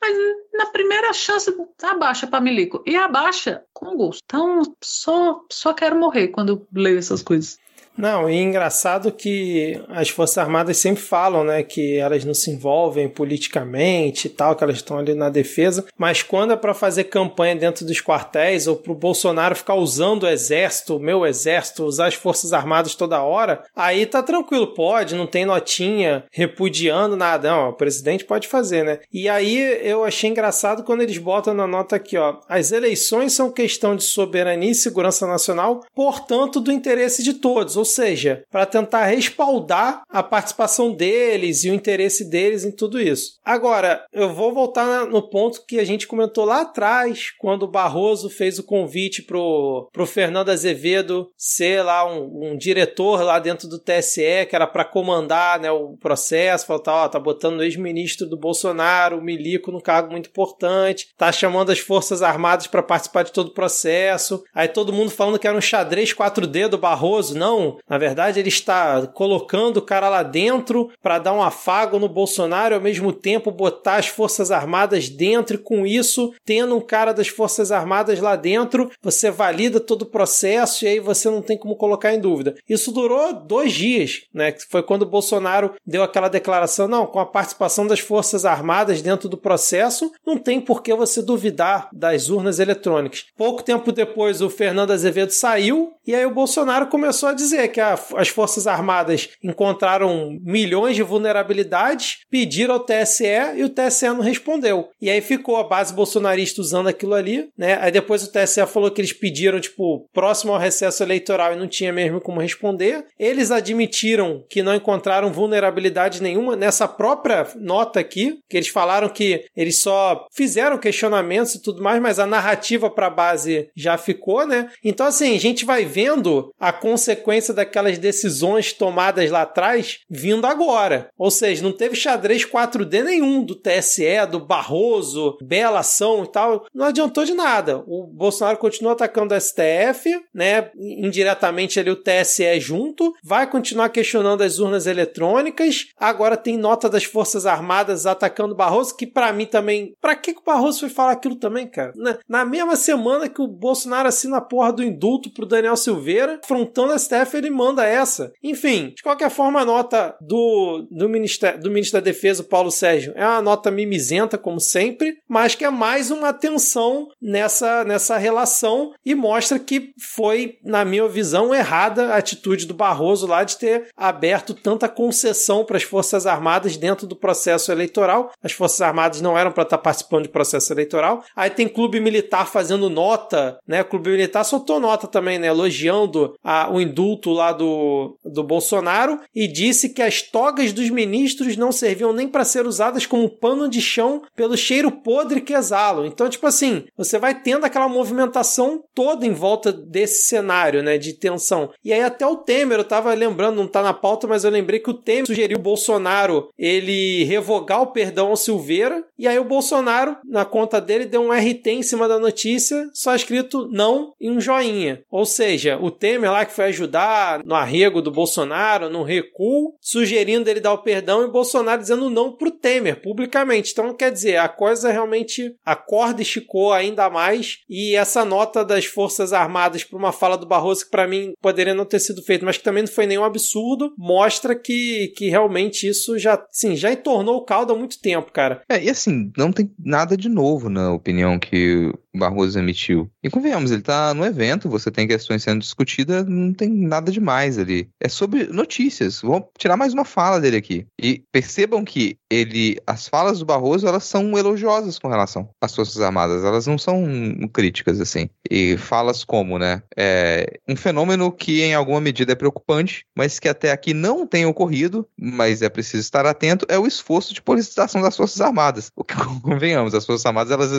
mas 0.00 0.16
na 0.52 0.66
primeira 0.66 1.12
chance 1.12 1.54
abaixa 1.82 2.26
para 2.26 2.40
milico 2.40 2.82
e 2.86 2.96
abaixa 2.96 3.64
com 3.72 3.96
gosto. 3.96 4.22
Então 4.24 4.62
só 4.82 5.44
só 5.50 5.72
quero 5.72 5.98
morrer 5.98 6.28
quando 6.28 6.66
leio 6.72 6.98
essas 6.98 7.22
coisas. 7.22 7.58
Não, 8.00 8.30
e 8.30 8.38
engraçado 8.38 9.12
que 9.12 9.78
as 9.88 10.08
Forças 10.08 10.38
Armadas 10.38 10.78
sempre 10.78 11.02
falam, 11.02 11.44
né, 11.44 11.62
que 11.62 11.98
elas 11.98 12.24
não 12.24 12.32
se 12.32 12.50
envolvem 12.50 13.08
politicamente 13.08 14.26
e 14.26 14.30
tal, 14.30 14.56
que 14.56 14.64
elas 14.64 14.76
estão 14.76 14.98
ali 14.98 15.14
na 15.14 15.28
defesa, 15.28 15.84
mas 15.98 16.22
quando 16.22 16.54
é 16.54 16.56
para 16.56 16.72
fazer 16.72 17.04
campanha 17.04 17.54
dentro 17.54 17.84
dos 17.84 18.00
quartéis 18.00 18.66
ou 18.66 18.76
pro 18.76 18.94
Bolsonaro 18.94 19.54
ficar 19.54 19.74
usando 19.74 20.22
o 20.22 20.28
exército, 20.28 20.96
o 20.96 21.00
meu 21.00 21.26
exército, 21.26 21.84
usar 21.84 22.06
as 22.06 22.14
Forças 22.14 22.54
Armadas 22.54 22.94
toda 22.94 23.22
hora, 23.22 23.62
aí 23.76 24.06
tá 24.06 24.22
tranquilo, 24.22 24.68
pode, 24.68 25.14
não 25.14 25.26
tem 25.26 25.44
notinha 25.44 26.24
repudiando 26.32 27.16
nada, 27.16 27.50
não, 27.50 27.68
o 27.68 27.74
presidente 27.74 28.24
pode 28.24 28.48
fazer, 28.48 28.82
né? 28.82 29.00
E 29.12 29.28
aí 29.28 29.58
eu 29.82 30.04
achei 30.04 30.30
engraçado 30.30 30.82
quando 30.84 31.02
eles 31.02 31.18
botam 31.18 31.52
na 31.52 31.66
nota 31.66 31.96
aqui, 31.96 32.16
ó, 32.16 32.38
as 32.48 32.72
eleições 32.72 33.34
são 33.34 33.52
questão 33.52 33.94
de 33.94 34.04
soberania 34.04 34.70
e 34.70 34.74
segurança 34.74 35.26
nacional, 35.26 35.84
portanto 35.94 36.60
do 36.60 36.72
interesse 36.72 37.22
de 37.22 37.34
todos, 37.34 37.76
ou 37.76 37.84
seja, 37.90 38.44
para 38.50 38.66
tentar 38.66 39.04
respaldar 39.06 40.02
a 40.08 40.22
participação 40.22 40.92
deles 40.92 41.64
e 41.64 41.70
o 41.70 41.74
interesse 41.74 42.28
deles 42.28 42.64
em 42.64 42.70
tudo 42.70 43.00
isso. 43.00 43.38
Agora, 43.44 44.04
eu 44.12 44.32
vou 44.32 44.52
voltar 44.52 45.06
no 45.06 45.22
ponto 45.22 45.64
que 45.66 45.78
a 45.78 45.84
gente 45.84 46.06
comentou 46.06 46.44
lá 46.44 46.62
atrás, 46.62 47.30
quando 47.38 47.64
o 47.64 47.70
Barroso 47.70 48.30
fez 48.30 48.58
o 48.58 48.64
convite 48.64 49.22
pro, 49.22 49.88
pro 49.92 50.06
Fernando 50.06 50.50
Azevedo 50.50 51.30
ser 51.36 51.82
lá 51.82 52.06
um, 52.10 52.52
um 52.52 52.56
diretor 52.56 53.22
lá 53.22 53.38
dentro 53.38 53.68
do 53.68 53.78
TSE, 53.78 54.46
que 54.48 54.54
era 54.54 54.66
para 54.66 54.84
comandar 54.84 55.60
né, 55.60 55.70
o 55.70 55.96
processo, 55.96 56.66
falou, 56.66 56.82
tá, 56.82 57.04
ó, 57.04 57.08
tá 57.08 57.18
botando 57.18 57.58
o 57.58 57.62
ex-ministro 57.62 58.26
do 58.26 58.36
Bolsonaro, 58.36 59.18
o 59.18 59.22
Milico, 59.22 59.72
num 59.72 59.80
cargo 59.80 60.10
muito 60.10 60.28
importante, 60.28 61.08
tá 61.16 61.30
chamando 61.32 61.70
as 61.70 61.78
Forças 61.78 62.22
Armadas 62.22 62.66
para 62.66 62.82
participar 62.82 63.24
de 63.24 63.32
todo 63.32 63.48
o 63.48 63.54
processo, 63.54 64.42
aí 64.54 64.68
todo 64.68 64.92
mundo 64.92 65.10
falando 65.10 65.38
que 65.38 65.46
era 65.46 65.56
um 65.56 65.60
xadrez 65.60 66.14
4D 66.14 66.68
do 66.68 66.78
Barroso, 66.78 67.36
não, 67.36 67.69
na 67.88 67.98
verdade, 67.98 68.38
ele 68.38 68.48
está 68.48 69.06
colocando 69.06 69.78
o 69.78 69.82
cara 69.82 70.08
lá 70.08 70.22
dentro 70.22 70.90
para 71.02 71.18
dar 71.18 71.32
um 71.32 71.42
afago 71.42 71.98
no 71.98 72.08
Bolsonaro 72.08 72.74
e 72.74 72.76
ao 72.76 72.80
mesmo 72.80 73.12
tempo 73.12 73.50
botar 73.50 73.96
as 73.96 74.06
Forças 74.06 74.50
Armadas 74.50 75.08
dentro, 75.08 75.56
e 75.56 75.58
com 75.58 75.86
isso, 75.86 76.32
tendo 76.44 76.76
um 76.76 76.80
cara 76.80 77.12
das 77.12 77.28
Forças 77.28 77.72
Armadas 77.72 78.20
lá 78.20 78.36
dentro, 78.36 78.90
você 79.02 79.30
valida 79.30 79.80
todo 79.80 80.02
o 80.02 80.06
processo 80.06 80.84
e 80.84 80.88
aí 80.88 81.00
você 81.00 81.28
não 81.28 81.42
tem 81.42 81.56
como 81.56 81.76
colocar 81.76 82.14
em 82.14 82.20
dúvida. 82.20 82.54
Isso 82.68 82.92
durou 82.92 83.32
dois 83.32 83.72
dias, 83.72 84.22
né? 84.32 84.54
Foi 84.68 84.82
quando 84.82 85.02
o 85.02 85.10
Bolsonaro 85.10 85.74
deu 85.86 86.02
aquela 86.02 86.28
declaração: 86.28 86.88
não, 86.88 87.06
com 87.06 87.18
a 87.18 87.26
participação 87.26 87.86
das 87.86 88.00
Forças 88.00 88.44
Armadas 88.44 89.02
dentro 89.02 89.28
do 89.28 89.36
processo, 89.36 90.10
não 90.26 90.36
tem 90.36 90.60
por 90.60 90.82
que 90.82 90.94
você 90.94 91.22
duvidar 91.22 91.88
das 91.92 92.28
urnas 92.28 92.58
eletrônicas. 92.58 93.26
Pouco 93.36 93.62
tempo 93.62 93.92
depois, 93.92 94.40
o 94.40 94.50
Fernando 94.50 94.92
Azevedo 94.92 95.30
saiu 95.30 95.92
e 96.06 96.14
aí 96.14 96.24
o 96.24 96.34
Bolsonaro 96.34 96.86
começou 96.88 97.28
a 97.28 97.34
dizer 97.34 97.59
que 97.68 97.80
a, 97.80 97.98
as 98.16 98.28
Forças 98.28 98.66
Armadas 98.66 99.28
encontraram 99.42 100.38
milhões 100.42 100.96
de 100.96 101.02
vulnerabilidades, 101.02 102.18
pediram 102.30 102.74
ao 102.74 102.80
TSE 102.80 103.24
e 103.56 103.64
o 103.64 103.68
TSE 103.68 104.08
não 104.08 104.20
respondeu. 104.20 104.88
E 105.00 105.10
aí 105.10 105.20
ficou 105.20 105.56
a 105.56 105.64
base 105.64 105.94
bolsonarista 105.94 106.60
usando 106.60 106.88
aquilo 106.88 107.14
ali, 107.14 107.48
né? 107.56 107.78
Aí 107.80 107.90
depois 107.90 108.22
o 108.22 108.32
TSE 108.32 108.66
falou 108.66 108.90
que 108.90 109.00
eles 109.00 109.12
pediram, 109.12 109.60
tipo, 109.60 110.08
próximo 110.12 110.52
ao 110.52 110.58
recesso 110.58 111.02
eleitoral 111.02 111.52
e 111.52 111.56
não 111.56 111.68
tinha 111.68 111.92
mesmo 111.92 112.20
como 112.20 112.40
responder. 112.40 113.04
Eles 113.18 113.50
admitiram 113.50 114.44
que 114.48 114.62
não 114.62 114.74
encontraram 114.74 115.32
vulnerabilidade 115.32 116.22
nenhuma 116.22 116.56
nessa 116.56 116.86
própria 116.86 117.46
nota 117.56 118.00
aqui, 118.00 118.38
que 118.48 118.56
eles 118.56 118.68
falaram 118.68 119.08
que 119.08 119.44
eles 119.56 119.80
só 119.80 120.26
fizeram 120.32 120.78
questionamentos 120.78 121.54
e 121.54 121.62
tudo 121.62 121.82
mais, 121.82 122.00
mas 122.00 122.18
a 122.18 122.26
narrativa 122.26 122.90
para 122.90 123.06
a 123.06 123.10
base 123.10 123.68
já 123.76 123.96
ficou, 123.96 124.46
né? 124.46 124.70
Então, 124.84 125.06
assim, 125.06 125.34
a 125.34 125.40
gente 125.40 125.64
vai 125.64 125.84
vendo 125.84 126.52
a 126.58 126.72
consequência 126.72 127.49
daquelas 127.54 127.98
decisões 127.98 128.72
tomadas 128.72 129.30
lá 129.30 129.42
atrás 129.42 130.00
vindo 130.08 130.46
agora. 130.46 131.08
Ou 131.16 131.30
seja, 131.30 131.62
não 131.62 131.72
teve 131.72 131.94
xadrez 131.94 132.44
4D 132.44 133.02
nenhum 133.04 133.44
do 133.44 133.54
TSE, 133.54 134.26
do 134.30 134.40
Barroso, 134.40 135.36
bela 135.42 135.80
ação 135.80 136.24
e 136.24 136.28
tal. 136.28 136.66
Não 136.74 136.86
adiantou 136.86 137.24
de 137.24 137.34
nada. 137.34 137.82
O 137.86 138.06
Bolsonaro 138.06 138.58
continua 138.58 138.92
atacando 138.92 139.34
o 139.34 139.40
STF, 139.40 140.20
né? 140.34 140.70
Indiretamente 140.76 141.78
ali 141.78 141.90
o 141.90 141.96
TSE 141.96 142.60
junto, 142.60 143.14
vai 143.22 143.48
continuar 143.48 143.88
questionando 143.90 144.42
as 144.42 144.58
urnas 144.58 144.86
eletrônicas. 144.86 145.88
Agora 145.98 146.36
tem 146.36 146.56
nota 146.56 146.88
das 146.88 147.04
Forças 147.04 147.46
Armadas 147.46 148.06
atacando 148.06 148.54
o 148.54 148.56
Barroso, 148.56 148.96
que 148.96 149.06
para 149.06 149.32
mim 149.32 149.46
também. 149.46 149.94
Pra 150.00 150.16
que, 150.16 150.34
que 150.34 150.40
o 150.40 150.44
Barroso 150.44 150.80
foi 150.80 150.88
falar 150.88 151.12
aquilo 151.12 151.36
também, 151.36 151.66
cara? 151.66 151.92
Na, 151.96 152.18
na 152.28 152.44
mesma 152.44 152.76
semana 152.76 153.28
que 153.28 153.40
o 153.40 153.48
Bolsonaro 153.48 154.08
assina 154.08 154.38
a 154.38 154.40
porra 154.40 154.72
do 154.72 154.82
indulto 154.82 155.30
pro 155.30 155.46
Daniel 155.46 155.76
Silveira, 155.76 156.40
afrontando 156.42 156.92
o 156.92 156.98
STF, 156.98 157.36
ele 157.40 157.50
manda 157.50 157.84
essa. 157.84 158.32
Enfim, 158.42 158.92
de 158.96 159.02
qualquer 159.02 159.30
forma, 159.30 159.60
a 159.60 159.64
nota 159.64 160.16
do, 160.20 160.86
do, 160.90 161.08
Ministério, 161.08 161.60
do 161.60 161.70
Ministro 161.70 162.00
da 162.00 162.04
Defesa, 162.04 162.44
Paulo 162.44 162.70
Sérgio, 162.70 163.12
é 163.16 163.24
uma 163.24 163.42
nota 163.42 163.70
mimizenta, 163.70 164.38
como 164.38 164.60
sempre, 164.60 165.16
mas 165.28 165.54
que 165.54 165.64
é 165.64 165.70
mais 165.70 166.10
uma 166.10 166.28
atenção 166.28 167.08
nessa, 167.20 167.84
nessa 167.84 168.16
relação 168.16 168.92
e 169.04 169.14
mostra 169.14 169.58
que 169.58 169.92
foi, 170.14 170.58
na 170.64 170.84
minha 170.84 171.08
visão, 171.08 171.54
errada 171.54 172.14
a 172.14 172.16
atitude 172.16 172.66
do 172.66 172.74
Barroso 172.74 173.26
lá 173.26 173.44
de 173.44 173.56
ter 173.56 173.88
aberto 173.96 174.54
tanta 174.54 174.88
concessão 174.88 175.64
para 175.64 175.76
as 175.76 175.82
Forças 175.82 176.26
Armadas 176.26 176.76
dentro 176.76 177.06
do 177.06 177.16
processo 177.16 177.72
eleitoral. 177.72 178.30
As 178.42 178.52
Forças 178.52 178.80
Armadas 178.80 179.20
não 179.20 179.38
eram 179.38 179.52
para 179.52 179.62
estar 179.62 179.78
participando 179.78 180.24
de 180.24 180.28
processo 180.28 180.72
eleitoral. 180.72 181.24
Aí 181.34 181.50
tem 181.50 181.68
clube 181.68 182.00
militar 182.00 182.46
fazendo 182.46 182.90
nota, 182.90 183.58
né? 183.66 183.82
O 183.82 183.84
clube 183.84 184.10
militar 184.10 184.44
soltou 184.44 184.80
nota 184.80 185.06
também, 185.06 185.38
né? 185.38 185.48
Elogiando 185.48 186.34
a, 186.42 186.70
o 186.70 186.80
indulto 186.80 187.29
lá 187.32 187.52
do, 187.52 188.18
do 188.24 188.42
Bolsonaro 188.42 189.20
e 189.34 189.46
disse 189.46 189.90
que 189.90 190.02
as 190.02 190.22
togas 190.22 190.72
dos 190.72 190.90
ministros 190.90 191.56
não 191.56 191.72
serviam 191.72 192.12
nem 192.12 192.28
para 192.28 192.44
ser 192.44 192.66
usadas 192.66 193.06
como 193.06 193.28
pano 193.28 193.68
de 193.68 193.80
chão 193.80 194.22
pelo 194.34 194.56
cheiro 194.56 194.90
podre 194.90 195.40
que 195.40 195.54
exalam. 195.54 196.06
Então, 196.06 196.28
tipo 196.28 196.46
assim, 196.46 196.84
você 196.96 197.18
vai 197.18 197.40
tendo 197.40 197.64
aquela 197.64 197.88
movimentação 197.88 198.82
toda 198.94 199.26
em 199.26 199.32
volta 199.32 199.72
desse 199.72 200.26
cenário, 200.26 200.82
né? 200.82 200.98
De 200.98 201.12
tensão. 201.12 201.70
E 201.84 201.92
aí 201.92 202.02
até 202.02 202.26
o 202.26 202.36
Temer, 202.36 202.78
eu 202.78 202.84
tava 202.84 203.12
lembrando, 203.14 203.56
não 203.56 203.66
tá 203.66 203.82
na 203.82 203.94
pauta, 203.94 204.26
mas 204.26 204.44
eu 204.44 204.50
lembrei 204.50 204.80
que 204.80 204.90
o 204.90 204.94
Temer 204.94 205.26
sugeriu 205.26 205.58
o 205.58 205.62
Bolsonaro 205.62 206.48
ele 206.58 207.24
revogar 207.24 207.82
o 207.82 207.88
perdão 207.88 208.28
ao 208.28 208.36
Silveira, 208.36 209.04
e 209.18 209.28
aí 209.28 209.38
o 209.38 209.44
Bolsonaro, 209.44 210.16
na 210.24 210.44
conta 210.44 210.80
dele, 210.80 211.06
deu 211.06 211.22
um 211.22 211.32
RT 211.32 211.66
em 211.66 211.82
cima 211.82 212.08
da 212.08 212.18
notícia, 212.18 212.88
só 212.92 213.14
escrito 213.14 213.68
não 213.70 214.12
e 214.20 214.30
um 214.30 214.40
joinha. 214.40 215.02
Ou 215.10 215.24
seja, 215.24 215.78
o 215.80 215.90
Temer 215.90 216.30
lá 216.30 216.44
que 216.44 216.52
foi 216.52 216.66
ajudar 216.66 217.00
no 217.44 217.54
arrego 217.54 218.02
do 218.02 218.10
Bolsonaro, 218.10 218.90
no 218.90 219.02
recuo, 219.02 219.74
sugerindo 219.80 220.48
ele 220.48 220.60
dar 220.60 220.72
o 220.72 220.82
perdão, 220.82 221.24
e 221.24 221.30
Bolsonaro 221.30 221.80
dizendo 221.80 222.10
não 222.10 222.36
pro 222.36 222.50
Temer, 222.50 223.00
publicamente. 223.00 223.72
Então, 223.72 223.94
quer 223.94 224.12
dizer, 224.12 224.36
a 224.36 224.48
coisa 224.48 224.90
realmente, 224.90 225.54
a 225.64 225.74
corda 225.74 226.22
esticou 226.22 226.72
ainda 226.72 227.08
mais, 227.08 227.58
e 227.68 227.94
essa 227.94 228.24
nota 228.24 228.64
das 228.64 228.84
Forças 228.84 229.32
Armadas 229.32 229.84
para 229.84 229.98
uma 229.98 230.12
fala 230.12 230.36
do 230.36 230.46
Barroso, 230.46 230.84
que 230.84 230.90
para 230.90 231.08
mim 231.08 231.32
poderia 231.40 231.74
não 231.74 231.84
ter 231.84 232.00
sido 232.00 232.22
feito, 232.22 232.44
mas 232.44 232.56
que 232.56 232.64
também 232.64 232.82
não 232.82 232.90
foi 232.90 233.06
nenhum 233.06 233.24
absurdo, 233.24 233.92
mostra 233.96 234.54
que, 234.54 235.12
que 235.16 235.28
realmente 235.28 235.88
isso 235.88 236.18
já, 236.18 236.42
sim, 236.50 236.76
já 236.76 236.92
entornou 236.92 237.36
o 237.36 237.44
caldo 237.44 237.72
há 237.72 237.76
muito 237.76 238.00
tempo, 238.00 238.32
cara. 238.32 238.62
É, 238.68 238.82
e 238.82 238.90
assim, 238.90 239.30
não 239.36 239.52
tem 239.52 239.70
nada 239.78 240.16
de 240.16 240.28
novo 240.28 240.68
na 240.68 240.92
opinião 240.92 241.38
que 241.38 241.92
Barroso 242.14 242.58
emitiu. 242.58 243.10
E 243.22 243.30
convenhamos, 243.30 243.70
ele 243.70 243.82
tá 243.82 244.12
no 244.12 244.24
evento, 244.24 244.68
você 244.68 244.90
tem 244.90 245.06
questões 245.06 245.42
sendo 245.42 245.60
discutidas, 245.60 246.26
não 246.26 246.52
tem 246.52 246.68
nada 246.68 247.12
demais 247.12 247.58
ali. 247.58 247.88
É 248.00 248.08
sobre 248.08 248.44
notícias. 248.46 249.20
Vou 249.20 249.50
tirar 249.56 249.76
mais 249.76 249.92
uma 249.92 250.04
fala 250.04 250.40
dele 250.40 250.56
aqui. 250.56 250.86
E 251.00 251.22
percebam 251.32 251.84
que 251.84 252.16
ele, 252.30 252.78
as 252.86 253.08
falas 253.08 253.40
do 253.40 253.44
Barroso, 253.44 253.86
elas 253.86 254.04
são 254.04 254.38
elogiosas 254.38 254.98
com 254.98 255.08
relação 255.08 255.48
às 255.60 255.74
Forças 255.74 256.00
Armadas, 256.00 256.44
elas 256.44 256.66
não 256.66 256.78
são 256.78 257.04
críticas, 257.52 258.00
assim. 258.00 258.30
E 258.48 258.76
falas 258.76 259.24
como, 259.24 259.58
né, 259.58 259.82
é 259.96 260.58
um 260.68 260.76
fenômeno 260.76 261.32
que 261.32 261.62
em 261.62 261.74
alguma 261.74 262.00
medida 262.00 262.32
é 262.32 262.36
preocupante, 262.36 263.04
mas 263.16 263.38
que 263.38 263.48
até 263.48 263.72
aqui 263.72 263.92
não 263.92 264.26
tem 264.26 264.46
ocorrido, 264.46 265.06
mas 265.18 265.62
é 265.62 265.68
preciso 265.68 266.02
estar 266.02 266.24
atento, 266.26 266.64
é 266.68 266.78
o 266.78 266.86
esforço 266.86 267.34
de 267.34 267.42
politização 267.42 268.00
das 268.00 268.16
Forças 268.16 268.40
Armadas. 268.40 268.90
O 268.94 269.02
que, 269.02 269.14
convenhamos, 269.42 269.94
as 269.94 270.06
Forças 270.06 270.26
Armadas, 270.26 270.52
elas 270.52 270.70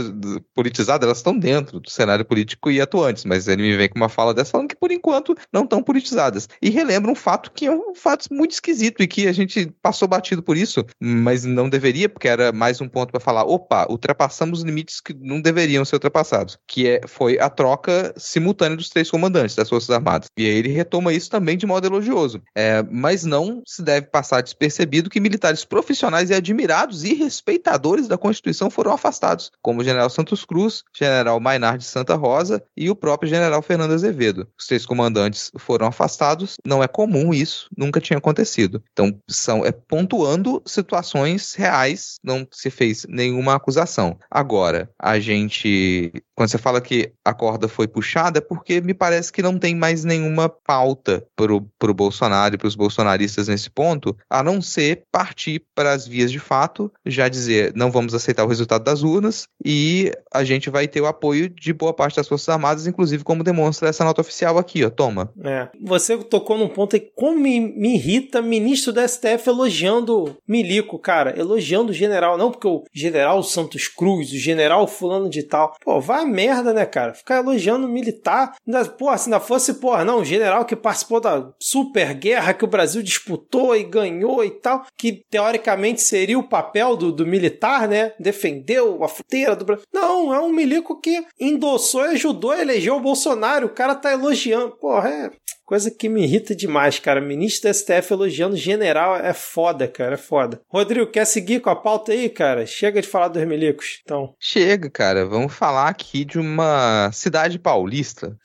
politizadas, 0.56 1.06
elas 1.06 1.18
estão 1.18 1.38
dentro 1.38 1.80
do 1.80 1.89
cenário 1.89 2.24
político 2.24 2.72
e 2.72 2.80
atuantes, 2.80 3.26
mas 3.26 3.47
ele 3.47 3.62
me 3.64 3.76
vem 3.76 3.89
com 3.89 3.97
uma 3.97 4.10
fala 4.10 4.34
dessa 4.34 4.52
falando 4.52 4.70
que 4.70 4.76
por 4.76 4.91
enquanto 4.91 5.36
não 5.52 5.64
estão 5.64 5.84
politizadas. 5.84 6.47
E 6.62 6.70
relembra 6.70 7.12
um 7.12 7.16
fato 7.16 7.52
que 7.52 7.66
é 7.66 7.72
um 7.72 7.93
fato 7.93 8.28
muito 8.32 8.52
esquisito 8.52 9.02
e 9.02 9.08
que 9.08 9.28
a 9.28 9.32
gente 9.32 9.72
passou 9.82 10.08
batido 10.08 10.41
por 10.43 10.56
isso, 10.56 10.86
mas 10.99 11.41
não 11.46 11.70
deveria, 11.70 12.10
porque 12.10 12.28
era 12.28 12.52
mais 12.52 12.82
um 12.82 12.88
ponto 12.88 13.12
para 13.12 13.20
falar, 13.20 13.44
opa, 13.44 13.88
ultrapassamos 13.89 14.60
os 14.60 14.66
limites 14.66 15.00
que 15.02 15.14
não 15.14 15.42
deveriam 15.42 15.86
ser 15.86 15.96
ultrapassados, 15.96 16.58
que 16.68 16.88
é, 16.88 17.02
foi 17.08 17.39
a 17.39 17.50
troca 17.50 18.14
simultânea 18.18 18.78
dos 18.78 18.89
três 18.89 19.10
comandantes 19.10 19.56
das 19.56 19.70
Forças 19.70 19.89
Armadas. 19.89 20.28
E 20.38 20.46
aí 20.46 20.56
ele 20.56 20.70
retoma 20.70 21.14
isso 21.14 21.30
também 21.30 21.58
de 21.58 21.66
modo 21.66 21.88
elogioso. 21.88 22.42
É, 22.56 22.84
mas 22.84 23.24
não 23.24 23.62
se 23.66 23.82
deve 23.82 24.08
passar 24.08 24.42
despercebido 24.42 25.10
que 25.10 25.20
militares 25.20 25.66
profissionais 25.66 26.30
e 26.30 26.34
admirados 26.34 27.04
e 27.04 27.14
respeitadores 27.14 28.08
da 28.08 28.18
Constituição 28.18 28.70
foram 28.70 28.92
afastados, 28.92 29.52
como 29.62 29.82
o 29.82 29.84
general 29.84 30.10
Santos 30.10 30.46
Cruz, 30.46 30.84
general 30.96 31.39
Mainar 31.39 31.78
de 31.78 31.86
Santa 31.86 32.16
Rosa 32.16 32.64
e 32.76 32.89
o 32.89 32.96
próprio 32.96 33.30
general 33.30 33.62
Fernando 33.62 33.94
Azevedo. 33.94 34.48
Os 34.58 34.68
três 34.68 34.86
comandantes 34.86 35.52
foram 35.58 35.88
afastados, 35.88 36.58
não 36.66 36.84
é 36.84 36.88
comum 36.88 37.34
isso, 37.34 37.68
nunca 37.76 38.00
tinha 38.00 38.18
acontecido. 38.18 38.84
Então, 38.92 39.18
são 39.30 39.66
é 39.66 39.72
pontuando 39.72 40.62
situações 40.66 41.30
reais, 41.55 42.17
não 42.23 42.47
se 42.51 42.69
fez 42.69 43.05
nenhuma 43.07 43.55
acusação. 43.55 44.17
Agora, 44.29 44.89
a 44.97 45.19
gente 45.19 46.11
quando 46.42 46.50
você 46.50 46.58
fala 46.58 46.82
que 46.82 47.14
a 47.24 47.36
corda 47.36 47.68
foi 47.68 47.88
puxada, 47.88 48.39
é 48.39 48.42
porque 48.42 48.82
me 48.82 48.96
parece 48.96 49.32
que 49.32 49.44
não 49.44 49.60
tem 49.60 49.76
mais 49.76 50.04
nenhuma 50.04 50.50
pauta 50.50 51.24
pro, 51.36 51.62
pro 51.78 51.94
Bolsonaro 51.94 52.56
e 52.56 52.58
pros 52.58 52.74
bolsonaristas 52.74 53.48
nesse 53.48 53.70
ponto, 53.70 54.18
a 54.28 54.42
não 54.42 54.60
ser 54.60 55.04
partir 55.12 55.64
para 55.76 55.92
as 55.92 56.08
vias 56.08 56.32
de 56.32 56.39
fato, 56.39 56.92
já 57.06 57.30
dizer, 57.30 57.74
não 57.76 57.92
vamos 57.92 58.16
aceitar 58.16 58.44
o 58.44 58.48
resultado 58.48 58.84
das 58.84 59.04
urnas 59.04 59.44
e 59.64 60.12
a 60.34 60.44
gente 60.44 60.68
vai 60.68 60.88
ter 60.88 61.00
o 61.00 61.06
apoio 61.06 61.48
de 61.48 61.72
boa 61.74 61.94
parte 61.94 62.16
das 62.16 62.28
Forças 62.28 62.50
Armadas, 62.50 62.88
inclusive 62.88 63.24
como 63.24 63.44
demonstra 63.44 63.89
essa 63.89 64.04
nota 64.04 64.22
oficial 64.22 64.58
aqui, 64.58 64.84
ó, 64.84 64.89
toma. 64.89 65.32
É, 65.44 65.68
você 65.80 66.18
tocou 66.18 66.58
num 66.58 66.70
ponto 66.70 66.96
aí, 66.96 67.08
como 67.16 67.38
me, 67.38 67.60
me 67.60 67.94
irrita 67.94 68.42
ministro 68.42 68.92
da 68.92 69.08
STF 69.08 69.48
elogiando 69.48 70.36
Milico, 70.48 70.98
cara, 70.98 71.39
elogiando 71.39 71.92
o 71.92 71.96
general, 71.96 72.36
não 72.36 72.50
porque 72.50 72.68
o 72.68 72.84
general 72.92 73.44
Santos 73.44 73.88
Cruz, 73.88 74.32
o 74.32 74.38
general 74.38 74.88
fulano 74.88 75.30
de 75.30 75.44
tal, 75.44 75.76
pô, 75.84 76.02
vai 76.02 76.30
merda, 76.32 76.73
né, 76.73 76.86
cara? 76.86 77.13
Ficar 77.13 77.38
elogiando 77.38 77.88
militar. 77.88 78.55
Pô, 78.97 79.15
se 79.17 79.25
ainda 79.25 79.39
fosse, 79.39 79.75
porra, 79.75 80.05
não, 80.05 80.19
um 80.19 80.25
general 80.25 80.65
que 80.65 80.75
participou 80.75 81.19
da 81.19 81.51
super 81.59 82.13
guerra 82.13 82.53
que 82.53 82.63
o 82.63 82.67
Brasil 82.67 83.03
disputou 83.03 83.75
e 83.75 83.84
ganhou 83.84 84.43
e 84.43 84.51
tal, 84.51 84.86
que 84.97 85.23
teoricamente 85.29 86.01
seria 86.01 86.39
o 86.39 86.47
papel 86.47 86.95
do, 86.95 87.11
do 87.11 87.25
militar, 87.25 87.88
né? 87.88 88.13
Defendeu 88.19 89.03
a 89.03 89.07
fronteira 89.07 89.55
do 89.55 89.65
Brasil. 89.65 89.86
Não, 89.93 90.34
é 90.34 90.39
um 90.39 90.51
milico 90.51 90.99
que 90.99 91.23
endossou 91.39 92.05
e 92.05 92.13
ajudou 92.13 92.51
a 92.51 92.61
eleger 92.61 92.93
o 92.93 92.99
Bolsonaro. 92.99 93.67
O 93.67 93.73
cara 93.73 93.95
tá 93.95 94.11
elogiando. 94.11 94.71
Porra, 94.77 95.09
é. 95.09 95.32
Coisa 95.72 95.89
que 95.89 96.09
me 96.09 96.22
irrita 96.26 96.53
demais, 96.53 96.99
cara. 96.99 97.22
Ministro 97.22 97.69
da 97.69 97.74
STF 97.74 98.11
elogiando 98.11 98.57
general 98.57 99.15
é 99.15 99.32
foda, 99.32 99.88
cara. 99.88 100.15
É 100.15 100.17
foda. 100.17 100.59
Rodrigo, 100.67 101.09
quer 101.09 101.24
seguir 101.24 101.61
com 101.61 101.69
a 101.69 101.76
pauta 101.78 102.11
aí, 102.11 102.28
cara? 102.28 102.65
Chega 102.65 103.01
de 103.01 103.07
falar 103.07 103.30
dos 103.30 103.41
milicos, 103.45 104.01
então. 104.03 104.36
Chega, 104.38 104.89
cara. 104.89 105.26
Vamos 105.26 105.53
falar 105.53 105.88
aqui 105.88 106.26
de 106.26 106.38
uma 106.38 107.09
cidade 107.13 107.57
paulista. 107.57 108.38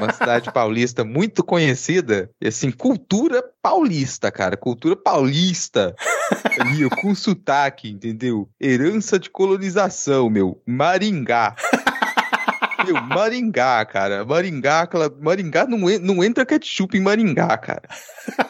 uma 0.00 0.12
cidade 0.14 0.52
paulista 0.52 1.02
muito 1.02 1.42
conhecida. 1.42 2.30
E 2.40 2.46
assim, 2.46 2.70
cultura 2.70 3.42
paulista, 3.60 4.30
cara. 4.30 4.56
Cultura 4.56 4.94
paulista. 4.94 5.92
Ali, 6.56 6.88
com 7.02 7.16
sotaque, 7.16 7.90
entendeu? 7.90 8.48
Herança 8.60 9.18
de 9.18 9.28
colonização, 9.28 10.30
meu. 10.30 10.62
Maringá. 10.64 11.56
Maringá, 12.92 13.84
cara. 13.84 14.24
Maringá, 14.24 14.80
aquela... 14.80 15.10
Maringá 15.20 15.66
não, 15.66 15.78
não 15.78 16.24
entra 16.24 16.46
ketchup 16.46 16.96
em 16.96 17.00
Maringá, 17.00 17.56
cara. 17.58 17.88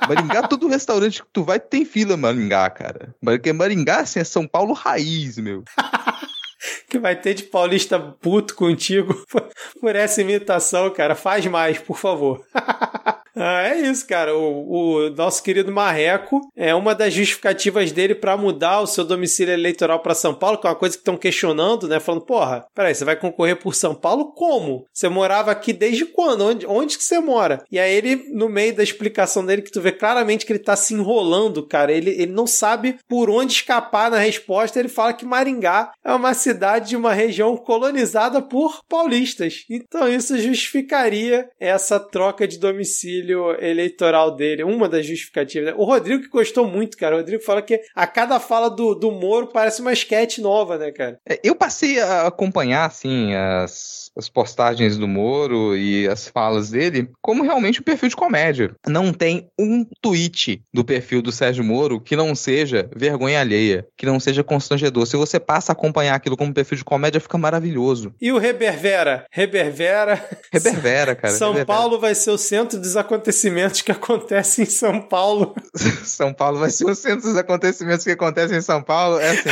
Maringá, 0.09 0.47
todo 0.47 0.69
restaurante 0.69 1.23
que 1.23 1.29
tu 1.33 1.45
vai 1.45 1.59
tem 1.59 1.85
fila 1.85 2.17
Maringá, 2.17 2.69
cara. 2.71 3.15
Porque 3.23 3.53
Maringá, 3.53 4.01
assim, 4.01 4.21
é 4.21 4.25
São 4.25 4.47
Paulo 4.47 4.73
raiz, 4.73 5.39
meu. 5.39 5.65
que 6.89 6.99
vai 6.99 7.17
ter 7.17 7.35
de 7.35 7.45
paulista 7.45 7.99
puto 7.99 8.55
contigo 8.55 9.15
por 9.81 9.97
essa 9.97 10.21
imitação, 10.21 10.91
cara. 10.91 11.15
Faz 11.15 11.47
mais, 11.47 11.79
por 11.79 11.97
favor. 11.97 12.45
Ah, 13.35 13.69
é 13.69 13.81
isso, 13.81 14.07
cara. 14.07 14.37
O, 14.37 15.07
o, 15.07 15.11
nosso 15.11 15.43
querido 15.43 15.71
Marreco 15.71 16.41
é 16.57 16.75
uma 16.75 16.95
das 16.95 17.13
justificativas 17.13 17.93
dele 17.93 18.15
para 18.15 18.37
mudar 18.37 18.81
o 18.81 18.87
seu 18.87 19.05
domicílio 19.05 19.53
eleitoral 19.53 20.01
para 20.01 20.15
São 20.15 20.35
Paulo, 20.35 20.59
que 20.59 20.67
é 20.67 20.71
uma 20.71 20.77
coisa 20.77 20.97
que 20.97 21.01
estão 21.01 21.17
questionando, 21.17 21.89
né? 21.89 22.01
Falando, 22.01 22.25
porra, 22.25 22.67
peraí, 22.75 22.95
você 22.95 23.05
vai 23.05 23.17
concorrer 23.17 23.57
por 23.57 23.75
São 23.75 23.95
Paulo 23.95 24.33
como? 24.33 24.87
Você 24.93 25.09
morava 25.09 25.51
aqui 25.51 25.73
desde 25.73 26.05
quando? 26.05 26.45
Onde, 26.45 26.67
onde 26.67 26.99
que 26.99 27.05
você 27.05 27.21
mora? 27.21 27.65
E 27.71 27.79
aí 27.79 27.93
ele, 27.93 28.17
no 28.33 28.49
meio 28.49 28.75
da 28.75 28.83
explicação 28.83 29.45
dele, 29.45 29.63
que 29.63 29.71
tu 29.71 29.81
vê 29.81 29.93
claramente 29.93 30.45
que 30.45 30.53
ele 30.53 30.59
tá 30.59 30.75
se 30.75 30.95
enrolando, 30.95 31.67
cara. 31.67 31.93
Ele, 31.93 32.11
ele 32.11 32.33
não 32.33 32.47
sabe 32.47 32.99
por 33.09 33.31
onde 33.31 33.53
escapar 33.53 34.11
na 34.11 34.19
resposta. 34.19 34.79
Ele 34.79 34.89
fala 34.89 35.13
que 35.13 35.25
Maringá 35.25 35.93
é 36.05 36.13
uma 36.13 36.35
cidade 36.35 36.91
de 36.91 36.97
uma 36.97 37.13
região 37.13 37.57
colonizada 37.57 38.43
por 38.43 38.83
paulistas. 38.89 39.65
Então 39.71 40.09
isso 40.09 40.39
justificaria 40.39 41.49
essa 41.59 42.01
troca 42.01 42.47
de 42.47 42.59
domicílio 42.59 43.20
domicílio 43.21 43.57
eleitoral 43.63 44.35
dele. 44.35 44.65
Uma 44.65 44.89
das 44.89 45.07
justificativas. 45.07 45.75
O 45.77 45.85
Rodrigo 45.85 46.23
que 46.23 46.29
gostou 46.29 46.67
muito, 46.67 46.97
cara. 46.97 47.15
O 47.15 47.19
Rodrigo 47.19 47.43
fala 47.43 47.63
que 47.63 47.81
a 47.95 48.07
cada 48.07 48.41
fala 48.41 48.69
do, 48.69 48.95
do 48.95 49.11
Moro 49.11 49.49
parece 49.49 49.81
uma 49.81 49.93
sketch 49.93 50.39
nova, 50.39 50.79
né, 50.79 50.91
cara? 50.91 51.19
É, 51.29 51.39
eu 51.43 51.55
passei 51.55 52.01
a 52.01 52.27
acompanhar, 52.27 52.87
assim, 52.87 53.35
as, 53.35 54.10
as 54.21 54.29
postagens 54.29 54.97
do 54.97 55.09
Moro 55.09 55.77
e 55.77 56.07
as 56.07 56.29
falas 56.29 56.71
dele 56.71 57.11
como 57.21 57.43
realmente 57.43 57.81
um 57.81 57.85
perfil 57.85 58.11
de 58.11 58.17
comédia. 58.17 58.75
Não 58.87 59.13
tem 59.13 59.49
um 59.59 59.85
tweet 60.01 60.63
do 60.73 60.85
perfil 60.85 61.23
do 61.23 61.33
Sérgio 61.33 61.65
Moro 61.65 62.01
que 62.01 62.15
não 62.15 62.35
seja 62.35 62.89
vergonha 62.95 63.41
alheia, 63.41 63.87
que 63.97 64.07
não 64.07 64.21
seja 64.21 64.45
constrangedor. 64.45 65.07
Se 65.07 65.17
você 65.17 65.41
passa 65.41 65.73
a 65.73 65.75
acompanhar 65.75 66.15
aquilo 66.15 66.37
como 66.37 66.55
perfil 66.55 66.79
de 66.79 66.85
comédia, 66.85 67.21
fica 67.21 67.39
maravilhoso. 67.39 68.15
E 68.21 68.31
o 68.31 68.39
Reberbera? 68.39 69.27
Reberbera. 69.31 70.23
Reberbera, 70.53 71.15
cara. 71.15 71.35
São. 71.35 71.55
Paulo 71.65 71.99
vai 71.99 72.15
ser 72.15 72.31
o 72.31 72.39
centro 72.39 72.79
dos 72.79 72.97
acontecimentos 72.97 73.83
que 73.83 73.93
acontecem 73.93 74.65
em 74.65 74.69
São 74.69 75.01
Paulo. 75.01 75.55
São 76.05 76.33
Paulo 76.33 76.59
vai 76.59 76.71
ser 76.71 76.85
o 76.85 76.95
centro 76.95 77.23
dos 77.23 77.37
acontecimentos 77.37 78.05
que 78.05 78.11
acontecem 78.11 78.59
em 78.59 78.63
São 78.63 78.83
Paulo. 78.83 79.19
É 79.19 79.31
assim, 79.31 79.49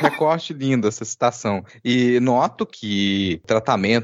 recorte 0.00 0.52
lindo 0.52 0.88
essa 0.88 1.04
citação. 1.04 1.64
E 1.84 2.18
noto 2.20 2.66
que 2.66 3.40
o 3.44 3.46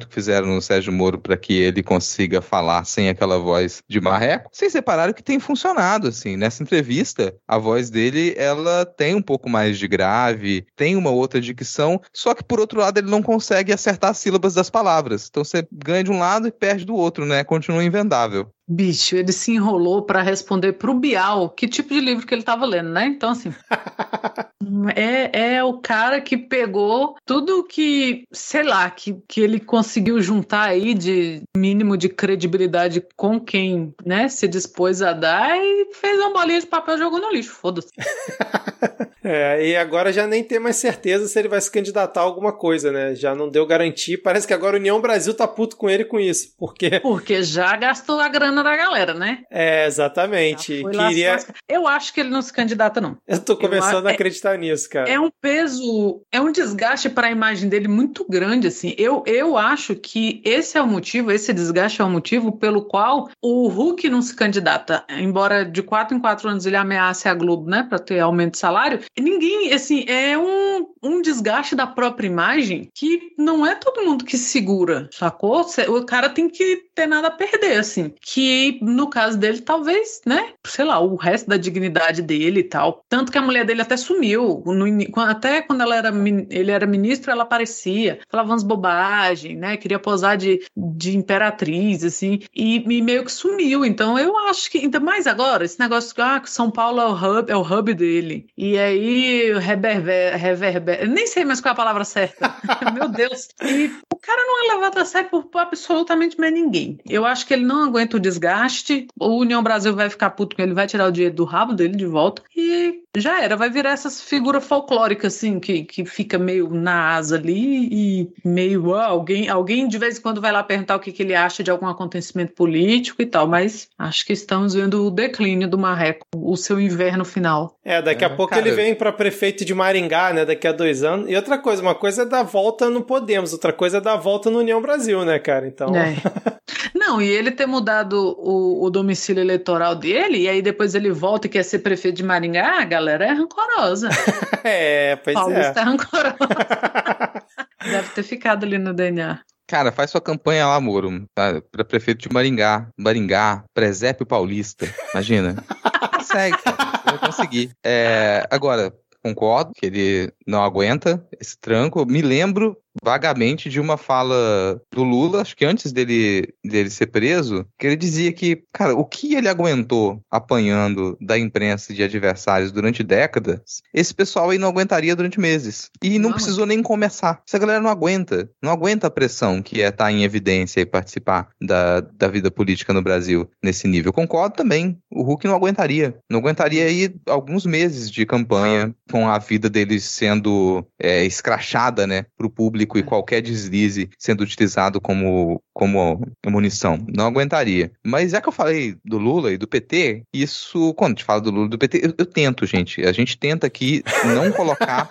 que 0.07 0.15
fizeram 0.15 0.47
no 0.47 0.63
Sérgio 0.63 0.93
Moro 0.93 1.19
para 1.19 1.37
que 1.37 1.55
ele 1.55 1.83
consiga 1.83 2.41
falar 2.41 2.85
sem 2.85 3.09
aquela 3.09 3.39
voz 3.39 3.83
de 3.89 4.01
marreco, 4.01 4.51
vocês 4.53 4.73
repararam 4.75 5.13
que 5.13 5.23
tem 5.23 5.39
funcionado, 5.39 6.09
assim. 6.09 6.37
Nessa 6.37 6.63
entrevista, 6.63 7.35
a 7.47 7.59
voz 7.59 7.91
dele, 7.91 8.35
ela 8.37 8.85
tem 8.85 9.15
um 9.15 9.23
pouco 9.23 9.49
mais 9.49 9.79
de 9.79 9.89
grave, 9.89 10.67
tem 10.77 10.97
uma 10.97 11.11
outra 11.11 11.41
dicção, 11.41 12.01
só 12.13 12.35
que 12.35 12.45
por 12.45 12.61
outro 12.61 12.81
lado 12.81 12.99
ele 12.99 13.11
não 13.11 13.23
consegue 13.23 13.73
acertar 13.73 14.11
as 14.11 14.19
sílabas 14.19 14.55
das 14.55 14.71
palavras. 14.71 15.29
Então 15.29 15.45
você 15.45 15.67
ganha 15.73 16.05
de 16.05 16.11
um 16.11 16.19
lado 16.19 16.49
e 16.49 16.53
perde 16.53 16.85
do 16.85 16.95
outro, 16.95 17.25
né? 17.25 17.45
Continua 17.45 17.85
invendável. 17.85 18.51
Bicho, 18.67 19.17
ele 19.17 19.33
se 19.33 19.53
enrolou 19.53 20.03
para 20.03 20.23
responder 20.23 20.73
pro 20.73 20.95
Bial 20.95 21.51
que 21.51 21.69
tipo 21.69 21.93
de 21.93 22.01
livro 22.01 22.27
que 22.27 22.33
ele 22.35 22.43
estava 22.43 22.65
lendo, 22.65 22.91
né? 22.91 23.07
Então, 23.07 23.31
assim. 23.31 23.53
é, 24.95 25.55
é 25.55 25.65
o 25.65 25.75
cara 25.79 26.21
que 26.21 26.37
pegou 26.37 27.17
tudo 27.27 27.65
que, 27.65 28.25
sei 28.33 28.63
lá, 28.63 28.89
que, 28.91 29.17
que 29.29 29.41
ele 29.41 29.61
conseguiu 29.61 30.21
juntar 30.21 30.69
aí 30.69 30.95
de 30.95 31.43
mínimo 31.57 31.97
de 31.97 32.09
credibilidade 32.09 33.05
com 33.17 33.39
quem, 33.39 33.95
né, 34.05 34.29
se 34.29 34.49
dispôs 34.49 35.03
a 35.03 35.13
dar 35.13 35.59
e 35.59 35.89
fez 35.93 36.19
uma 36.19 36.33
bolinha 36.33 36.61
de 36.61 36.67
papel 36.67 36.95
e 36.95 36.99
jogou 36.99 37.21
no 37.21 37.31
lixo. 37.31 37.51
Foda-se. 37.51 37.91
é, 39.23 39.67
e 39.67 39.77
agora 39.77 40.13
já 40.13 40.27
nem 40.27 40.43
tem 40.43 40.59
mais 40.59 40.77
certeza 40.77 41.29
se 41.29 41.39
ele 41.39 41.49
vai 41.49 41.61
se 41.61 41.71
candidatar 41.71 42.21
a 42.21 42.25
alguma 42.25 42.53
coisa, 42.53 42.91
né? 42.91 43.15
Já 43.15 43.35
não 43.35 43.49
deu 43.49 43.67
garantia. 43.67 44.19
Parece 44.23 44.47
que 44.47 44.55
agora 44.55 44.77
a 44.77 44.81
União 44.81 45.01
Brasil 45.01 45.35
tá 45.35 45.47
puto 45.47 45.77
com 45.77 45.91
ele 45.91 46.05
com 46.05 46.19
isso. 46.19 46.55
Porque. 46.59 47.01
Porque 47.01 47.43
já 47.43 47.77
gastou 47.77 48.21
a 48.21 48.29
grana 48.29 48.54
da 48.63 48.77
galera, 48.77 49.15
né? 49.15 49.43
É, 49.51 49.87
exatamente. 49.87 50.83
Queria... 50.85 51.39
Eu 51.69 51.87
acho 51.87 52.13
que 52.13 52.21
ele 52.21 52.31
não 52.31 52.43
se 52.43 52.53
candidata, 52.53 53.01
não. 53.01 53.17
Eu 53.27 53.41
tô 53.41 53.57
começando 53.57 54.05
eu, 54.05 54.09
a 54.09 54.11
é 54.13 54.15
acreditar 54.15 54.55
é, 54.55 54.59
nisso, 54.59 54.89
cara. 54.89 55.09
É 55.09 55.19
um 55.19 55.31
peso, 55.41 56.23
é 56.31 56.41
um 56.41 56.53
desgaste 56.53 57.09
para 57.09 57.29
a 57.29 57.31
imagem 57.31 57.69
dele 57.69 57.89
muito 57.89 58.27
grande, 58.29 58.69
assim. 58.69 58.95
Eu, 58.99 59.23
eu 59.27 59.57
acho 59.57 59.95
que 59.95 60.43
esse 60.45 60.77
é 60.79 60.83
o 60.83 60.87
motivo, 60.87 61.31
esse 61.31 61.53
desgaste 61.53 62.01
é 62.01 62.05
o 62.05 62.11
motivo 62.11 62.53
pelo 62.53 62.85
qual 62.85 63.29
o 63.43 63.69
Hulk 63.69 64.09
não 64.09 64.23
se 64.23 64.35
candidata. 64.35 65.05
Embora 65.11 65.65
de 65.65 65.83
quatro 65.83 66.17
em 66.17 66.21
quatro 66.21 66.49
anos 66.49 66.67
ele 66.67 66.77
ameace 66.77 67.29
a 67.29 67.35
Globo, 67.35 67.69
né, 67.69 67.87
para 67.89 67.99
ter 67.99 68.21
aumento 68.21 68.53
de 68.53 68.59
salário, 68.59 69.01
ninguém, 69.19 69.73
assim, 69.73 70.05
é 70.09 70.37
um, 70.37 70.87
um 71.03 71.23
desgaste 71.23 71.75
da 71.75 71.87
própria 71.87 72.27
imagem 72.27 72.91
que 72.95 73.33
não 73.39 73.67
é 73.67 73.75
todo 73.75 74.05
mundo 74.05 74.25
que 74.25 74.37
segura, 74.37 75.09
sacou? 75.13 75.67
O 75.89 76.05
cara 76.05 76.29
tem 76.29 76.49
que 76.49 76.85
ter 76.95 77.07
nada 77.07 77.29
a 77.29 77.31
perder, 77.31 77.79
assim. 77.79 78.13
Que 78.21 78.44
no 78.81 79.09
caso 79.09 79.39
dele, 79.39 79.61
talvez, 79.61 80.21
né? 80.27 80.53
Sei 80.67 80.85
lá, 80.85 80.99
o 80.99 81.17
resto 81.17 81.49
da 81.49 81.57
dignidade 81.57 82.23
dele 82.23 82.61
e 82.61 82.65
tal. 82.65 83.05
Tanto 83.09 83.31
que 83.31 83.39
a 83.39 83.43
mulher 83.43 83.65
dele 83.65 83.83
até 83.83 83.97
sumiu. 83.97 84.63
No, 84.67 84.87
até 85.23 85.63
quando 85.63 85.83
ela 85.83 85.97
era, 85.97 86.13
ele 86.51 86.71
era 86.71 86.87
ministro, 86.87 87.31
ela 87.31 87.43
aparecia, 87.43 88.21
falava 88.31 88.51
umas 88.51 88.63
bobagens, 88.63 89.59
né? 89.59 89.77
Queria 89.77 89.99
posar 89.99 90.37
de, 90.37 90.61
de 90.77 91.17
imperatriz, 91.17 92.05
assim, 92.05 92.41
e, 92.55 92.77
e, 92.77 93.03
meio 93.03 93.25
que 93.25 93.33
sumiu. 93.33 93.85
Então 93.85 94.19
eu 94.19 94.37
acho 94.49 94.71
que, 94.71 94.79
ainda 94.79 95.01
mais 95.01 95.27
agora, 95.27 95.65
esse 95.65 95.79
negócio 95.79 96.15
ah, 96.19 96.41
que 96.41 96.51
São 96.51 96.71
Paulo 96.71 97.01
é 97.01 97.07
o 97.07 97.13
hub, 97.13 97.53
é 97.53 97.57
o 97.57 97.63
hub 97.63 97.95
dele. 97.95 98.47
E 98.57 98.79
aí, 98.79 99.53
reverber, 99.59 100.37
reverber, 100.37 101.09
nem 101.09 101.27
sei 101.27 101.45
mais 101.45 101.61
qual 101.61 101.71
é 101.71 101.73
a 101.73 101.77
palavra 101.77 102.05
certa. 102.05 102.55
Meu 102.95 103.09
Deus. 103.09 103.49
E 103.63 103.91
o 104.13 104.17
cara 104.17 104.43
não 104.47 104.65
é 104.65 104.75
levado 104.75 104.99
a 104.99 105.05
sério 105.05 105.31
por, 105.31 105.45
por 105.45 105.61
absolutamente 105.61 106.39
mais 106.39 106.53
ninguém. 106.53 106.99
Eu 107.09 107.25
acho 107.25 107.47
que 107.47 107.55
ele 107.55 107.65
não 107.65 107.85
aguenta 107.85 108.17
o 108.17 108.21
desgaste. 108.35 109.07
O 109.19 109.39
União 109.39 109.63
Brasil 109.63 109.95
vai 109.95 110.11
ficar 110.11 110.31
puto 110.31 110.57
com 110.57 110.63
ele, 110.63 110.75
vai 110.75 110.87
tirar 110.87 111.07
o 111.07 111.13
dinheiro 111.13 111.35
do 111.35 111.45
rabo 111.45 111.73
dele 111.73 111.97
de 111.97 112.07
volta. 112.07 112.43
E 112.57 113.03
já 113.17 113.43
era, 113.43 113.57
vai 113.57 113.71
virar 113.71 113.93
essas 113.93 114.21
figuras 114.21 114.67
folclóricas, 114.67 115.37
assim, 115.37 115.61
que, 115.61 115.85
que 115.85 116.05
fica 116.05 116.39
meio 116.39 116.69
na 116.71 117.15
asa 117.15 117.37
ali 117.37 117.89
e 117.91 118.33
meio. 118.45 118.95
Ah, 118.95 119.07
alguém, 119.07 119.49
alguém 119.49 119.87
de 119.87 119.99
vez 119.99 120.19
em 120.19 120.23
quando 120.23 120.41
vai 120.41 120.53
lá 120.53 120.63
perguntar 120.63 120.97
o 120.97 121.01
que, 121.01 121.13
que 121.13 121.23
ele 121.23 121.35
acha 121.35 121.63
de 121.63 121.71
algum 121.71 121.87
acontecimento 121.87 122.53
político 122.53 123.23
e 123.23 123.27
tal, 123.27 123.47
mas 123.47 123.89
acho 123.99 124.27
que 124.27 124.33
estamos 124.33 124.75
vendo 124.75 125.07
o 125.07 125.11
declínio 125.11 125.69
do 125.69 125.79
Marreco, 125.79 126.27
o 126.35 126.57
seu 126.57 126.81
inverno 126.81 127.25
final. 127.25 127.77
É, 127.85 128.03
daqui 128.03 128.25
é, 128.25 128.27
a 128.27 128.31
pouco 128.31 128.55
cara... 128.55 128.67
ele 128.67 128.75
vem 128.75 128.95
para 128.95 129.13
prefeito 129.13 129.65
de 129.65 129.75
Maringá, 129.75 130.33
né, 130.33 130.45
daqui 130.45 130.67
a 130.67 130.73
dois 130.73 131.03
anos. 131.05 131.31
E 131.31 131.37
outra 131.37 131.59
coisa, 131.59 131.83
uma 131.83 131.95
coisa 131.95 132.23
é 132.23 132.27
dar 132.27 132.43
volta 132.43 132.91
no 132.91 133.03
Podemos, 133.03 133.53
outra 133.53 133.73
coisa 133.73 133.99
é 133.99 134.01
dar 134.01 134.17
volta 134.17 134.51
no 134.51 134.59
União 134.59 134.81
Brasil, 134.81 135.25
né, 135.25 135.39
cara? 135.39 135.67
Então. 135.67 135.95
É. 135.95 136.17
Não, 136.95 137.21
e 137.21 137.29
ele 137.29 137.51
ter 137.51 137.67
mudado 137.67 138.24
o, 138.25 138.85
o 138.85 138.91
domicílio 138.91 139.43
eleitoral 139.43 139.95
dele, 139.95 140.39
e 140.39 140.49
aí 140.49 140.63
depois 140.63 140.95
ele 140.95 141.11
volta 141.11 141.47
e 141.47 141.51
quer 141.51 141.63
ser 141.63 141.81
prefeito 141.81 142.17
de 142.17 142.23
Maringá, 142.23 142.81
a 142.81 142.85
galera 142.85 143.27
é 143.27 143.33
rancorosa. 143.33 144.09
é, 144.65 145.17
pois 145.17 145.35
Paulista 145.35 145.81
é. 145.81 145.83
é 145.83 145.85
rancorosa. 145.85 146.37
Deve 147.85 148.09
ter 148.11 148.23
ficado 148.23 148.65
ali 148.65 148.79
no 148.79 148.95
DNA. 148.95 149.41
Cara, 149.67 149.91
faz 149.91 150.11
sua 150.11 150.21
campanha 150.21 150.67
lá, 150.67 150.81
Moro, 150.81 151.25
tá? 151.35 151.63
pra 151.71 151.85
prefeito 151.85 152.29
de 152.29 152.33
Maringá, 152.33 152.89
Maringá, 152.99 153.65
Presépio 153.73 154.27
Paulista, 154.27 154.87
imagina. 155.13 155.57
Consegue, 156.15 156.57
vai 157.05 157.19
conseguir. 157.19 157.71
É, 157.85 158.47
agora, 158.51 158.93
concordo 159.23 159.73
que 159.75 159.87
ele 159.87 160.33
não 160.47 160.63
aguenta 160.65 161.27
esse 161.41 161.57
tranco. 161.59 162.05
Me 162.07 162.23
lembro 162.23 162.77
vagamente 163.03 163.69
de 163.69 163.81
uma 163.81 163.97
fala 163.97 164.81
do 164.93 165.03
Lula, 165.03 165.43
acho 165.43 165.57
que 165.57 165.65
antes 165.65 165.93
dele, 165.93 166.49
dele 166.65 166.91
ser 166.91 167.07
preso, 167.07 167.67
que 167.79 167.87
ele 167.87 167.97
dizia 167.97 168.33
que, 168.33 168.63
cara, 168.73 168.95
o 168.95 169.05
que 169.05 169.35
ele 169.35 169.49
aguentou 169.49 170.21
apanhando 170.31 171.17
da 171.21 171.39
imprensa 171.39 171.93
de 171.93 172.03
adversários 172.03 172.73
durante 172.73 173.03
décadas, 173.03 173.83
esse 173.93 174.15
pessoal 174.15 174.51
aí 174.51 174.59
não 174.59 174.69
aguentaria 174.69 175.17
durante 175.17 175.41
meses. 175.41 175.91
E 176.03 176.19
não, 176.19 176.31
não 176.31 176.33
precisou 176.33 176.67
nem 176.67 176.83
começar. 176.83 177.43
Essa 177.47 177.59
galera 177.59 177.81
não 177.81 177.91
aguenta. 177.91 178.49
Não 178.63 178.73
aguenta 178.73 179.07
a 179.07 179.11
pressão 179.11 179.63
que 179.63 179.83
é 179.83 179.89
estar 179.89 180.11
em 180.11 180.25
evidência 180.25 180.81
e 180.81 180.87
participar 180.87 181.49
da, 181.61 182.01
da 182.01 182.29
vida 182.29 182.51
política 182.51 182.93
no 182.93 183.03
Brasil 183.03 183.49
nesse 183.63 183.89
nível. 183.89 184.13
Concordo 184.13 184.57
também. 184.57 184.99
O 185.11 185.23
Hulk 185.23 185.47
não 185.47 185.55
aguentaria. 185.55 186.17
Não 186.31 186.41
aguentaria 186.41 186.85
aí 186.85 187.15
alguns 187.27 187.67
meses 187.67 188.11
de 188.11 188.25
campanha 188.27 188.95
com 189.11 189.29
a 189.29 189.39
vida 189.39 189.69
dele 189.69 190.01
sendo 190.01 190.87
é, 191.01 191.25
escrachada, 191.25 192.07
né, 192.07 192.27
pro 192.37 192.51
público 192.51 192.84
público 192.85 192.99
e 192.99 193.01
é. 193.01 193.05
qualquer 193.05 193.41
deslize 193.41 194.09
sendo 194.19 194.43
utilizado 194.43 195.01
como, 195.01 195.61
como 195.73 196.21
munição. 196.47 196.99
Não 197.15 197.27
aguentaria. 197.27 197.91
Mas 198.05 198.33
já 198.33 198.41
que 198.41 198.49
eu 198.49 198.53
falei 198.53 198.97
do 199.05 199.19
Lula 199.19 199.53
e 199.53 199.59
do 199.59 199.67
PT, 199.67 200.23
isso, 200.33 200.95
quando 200.95 201.13
a 201.13 201.15
gente 201.15 201.25
fala 201.25 201.41
do 201.41 201.51
Lula 201.51 201.67
e 201.67 201.71
do 201.71 201.79
PT, 201.79 202.01
eu, 202.05 202.15
eu 202.19 202.27
tento, 202.27 202.67
gente. 202.67 203.03
A 203.03 203.13
gente 203.13 203.37
tenta 203.37 203.67
aqui 203.67 204.03
não 204.25 204.53
colocar 204.53 205.09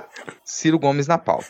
Ciro 0.44 0.78
Gomes 0.78 1.06
na 1.06 1.18
pauta. 1.18 1.46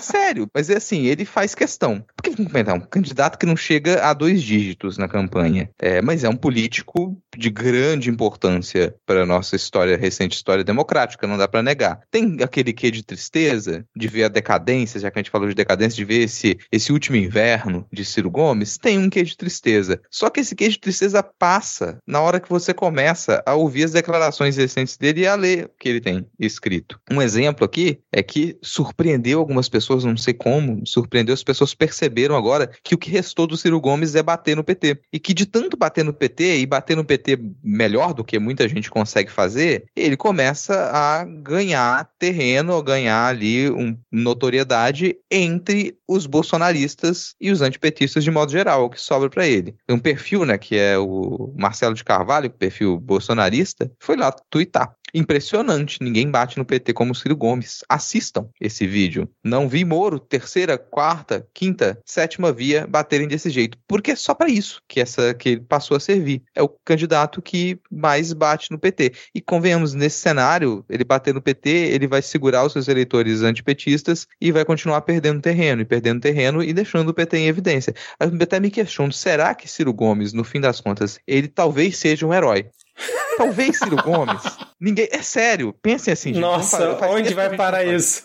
Sério, 0.00 0.48
mas 0.54 0.70
é 0.70 0.76
assim, 0.76 1.06
ele 1.06 1.24
faz 1.24 1.54
questão. 1.54 2.04
Porque, 2.16 2.30
é 2.30 2.72
um 2.72 2.80
candidato 2.80 3.38
que 3.38 3.46
não 3.46 3.56
chega 3.56 4.04
a 4.04 4.12
dois 4.12 4.42
dígitos 4.42 4.98
na 4.98 5.08
campanha, 5.08 5.70
é, 5.78 6.00
mas 6.02 6.24
é 6.24 6.28
um 6.28 6.36
político 6.36 7.16
de 7.36 7.50
grande 7.50 8.10
importância 8.10 8.94
para 9.06 9.22
a 9.22 9.26
nossa 9.26 9.56
história, 9.56 9.96
recente 9.96 10.36
história 10.36 10.64
democrática, 10.64 11.26
não 11.26 11.38
dá 11.38 11.46
para 11.46 11.62
negar. 11.62 12.00
Tem 12.10 12.38
aquele 12.42 12.72
quê 12.72 12.90
de 12.90 13.02
tristeza, 13.02 13.84
de 13.96 14.08
ver 14.08 14.24
a 14.24 14.28
decadência, 14.28 15.00
já 15.00 15.10
que 15.10 15.18
a 15.18 15.22
gente 15.22 15.30
falou 15.30 15.48
de 15.48 15.54
decadência, 15.54 15.96
de 15.96 16.04
ver 16.04 16.22
esse, 16.24 16.58
esse 16.70 16.92
último 16.92 17.16
inverno 17.16 17.86
de 17.92 18.04
Ciro 18.04 18.30
Gomes, 18.30 18.76
tem 18.78 18.98
um 18.98 19.08
quê 19.08 19.22
de 19.22 19.36
tristeza. 19.36 20.00
Só 20.10 20.28
que 20.30 20.40
esse 20.40 20.54
quê 20.54 20.68
de 20.68 20.78
tristeza 20.78 21.22
passa 21.22 21.98
na 22.06 22.20
hora 22.20 22.40
que 22.40 22.48
você 22.48 22.74
começa 22.74 23.42
a 23.46 23.54
ouvir 23.54 23.84
as 23.84 23.92
declarações 23.92 24.56
recentes 24.56 24.96
dele 24.96 25.22
e 25.22 25.26
a 25.26 25.34
ler 25.34 25.66
o 25.66 25.70
que 25.78 25.88
ele 25.88 26.00
tem 26.00 26.26
escrito. 26.38 27.00
Um 27.10 27.22
exemplo 27.22 27.64
aqui 27.64 28.00
é 28.12 28.22
que 28.22 28.58
surpreendeu 28.62 29.38
algumas 29.38 29.68
pessoas, 29.68 29.87
não 29.96 30.16
sei 30.16 30.34
como, 30.34 30.86
surpreendeu, 30.86 31.34
as 31.34 31.42
pessoas 31.42 31.74
perceberam 31.74 32.36
agora 32.36 32.70
que 32.82 32.94
o 32.94 32.98
que 32.98 33.10
restou 33.10 33.46
do 33.46 33.56
Ciro 33.56 33.80
Gomes 33.80 34.14
é 34.14 34.22
bater 34.22 34.56
no 34.56 34.64
PT. 34.64 35.00
E 35.12 35.18
que 35.18 35.34
de 35.34 35.46
tanto 35.46 35.76
bater 35.76 36.04
no 36.04 36.12
PT 36.12 36.58
e 36.58 36.66
bater 36.66 36.96
no 36.96 37.04
PT 37.04 37.38
melhor 37.62 38.12
do 38.12 38.24
que 38.24 38.38
muita 38.38 38.68
gente 38.68 38.90
consegue 38.90 39.30
fazer, 39.30 39.84
ele 39.96 40.16
começa 40.16 40.90
a 40.92 41.24
ganhar 41.24 42.08
terreno, 42.18 42.82
ganhar 42.82 43.26
ali 43.26 43.70
um, 43.70 43.96
notoriedade 44.10 45.16
entre 45.30 45.96
os 46.06 46.26
bolsonaristas 46.26 47.34
e 47.40 47.50
os 47.50 47.60
antipetistas 47.60 48.24
de 48.24 48.30
modo 48.30 48.50
geral, 48.50 48.84
o 48.84 48.90
que 48.90 49.00
sobra 49.00 49.28
para 49.28 49.46
ele. 49.46 49.74
Um 49.88 49.98
perfil, 49.98 50.44
né, 50.44 50.56
que 50.56 50.76
é 50.76 50.98
o 50.98 51.52
Marcelo 51.56 51.94
de 51.94 52.04
Carvalho, 52.04 52.50
perfil 52.50 52.98
bolsonarista, 52.98 53.90
foi 53.98 54.16
lá 54.16 54.32
twittar 54.50 54.98
Impressionante, 55.14 55.98
ninguém 56.02 56.30
bate 56.30 56.58
no 56.58 56.64
PT 56.64 56.92
como 56.92 57.12
o 57.12 57.14
Ciro 57.14 57.36
Gomes. 57.36 57.82
Assistam 57.88 58.48
esse 58.60 58.86
vídeo. 58.86 59.28
Não 59.42 59.68
vi 59.68 59.84
Moro, 59.84 60.18
terceira, 60.18 60.76
quarta, 60.76 61.46
quinta, 61.54 61.98
sétima 62.04 62.52
via 62.52 62.86
baterem 62.86 63.26
desse 63.26 63.50
jeito. 63.50 63.78
Porque 63.86 64.12
é 64.12 64.16
só 64.16 64.34
para 64.34 64.48
isso 64.48 64.82
que 64.86 65.00
essa 65.00 65.34
que 65.34 65.50
ele 65.50 65.60
passou 65.60 65.96
a 65.96 66.00
servir. 66.00 66.42
É 66.54 66.62
o 66.62 66.68
candidato 66.68 67.40
que 67.40 67.78
mais 67.90 68.32
bate 68.32 68.70
no 68.70 68.78
PT. 68.78 69.12
E 69.34 69.40
convenhamos, 69.40 69.94
nesse 69.94 70.18
cenário, 70.18 70.84
ele 70.88 71.04
bater 71.04 71.32
no 71.32 71.42
PT, 71.42 71.70
ele 71.70 72.06
vai 72.06 72.22
segurar 72.22 72.64
os 72.64 72.72
seus 72.72 72.88
eleitores 72.88 73.42
antipetistas 73.42 74.26
e 74.40 74.52
vai 74.52 74.64
continuar 74.64 75.00
perdendo 75.02 75.40
terreno, 75.40 75.82
e 75.82 75.84
perdendo 75.84 76.20
terreno 76.20 76.62
e 76.62 76.72
deixando 76.72 77.08
o 77.08 77.14
PT 77.14 77.38
em 77.38 77.46
evidência. 77.46 77.94
Eu 78.20 78.28
até 78.40 78.60
me 78.60 78.70
questiono, 78.70 79.12
será 79.12 79.54
que 79.54 79.68
Ciro 79.68 79.92
Gomes, 79.92 80.32
no 80.32 80.44
fim 80.44 80.60
das 80.60 80.80
contas, 80.80 81.18
ele 81.26 81.48
talvez 81.48 81.96
seja 81.96 82.26
um 82.26 82.32
herói? 82.34 82.66
Talvez 83.38 83.78
Ciro 83.78 83.96
Gomes. 84.02 84.42
Ninguém. 84.80 85.08
É 85.10 85.22
sério, 85.22 85.72
pensem 85.72 86.12
assim, 86.12 86.34
gente. 86.34 86.42
Nossa, 86.42 86.96
faz, 86.96 87.12
onde 87.12 87.34
vai 87.34 87.56
parar 87.56 87.84
isso? 87.84 88.22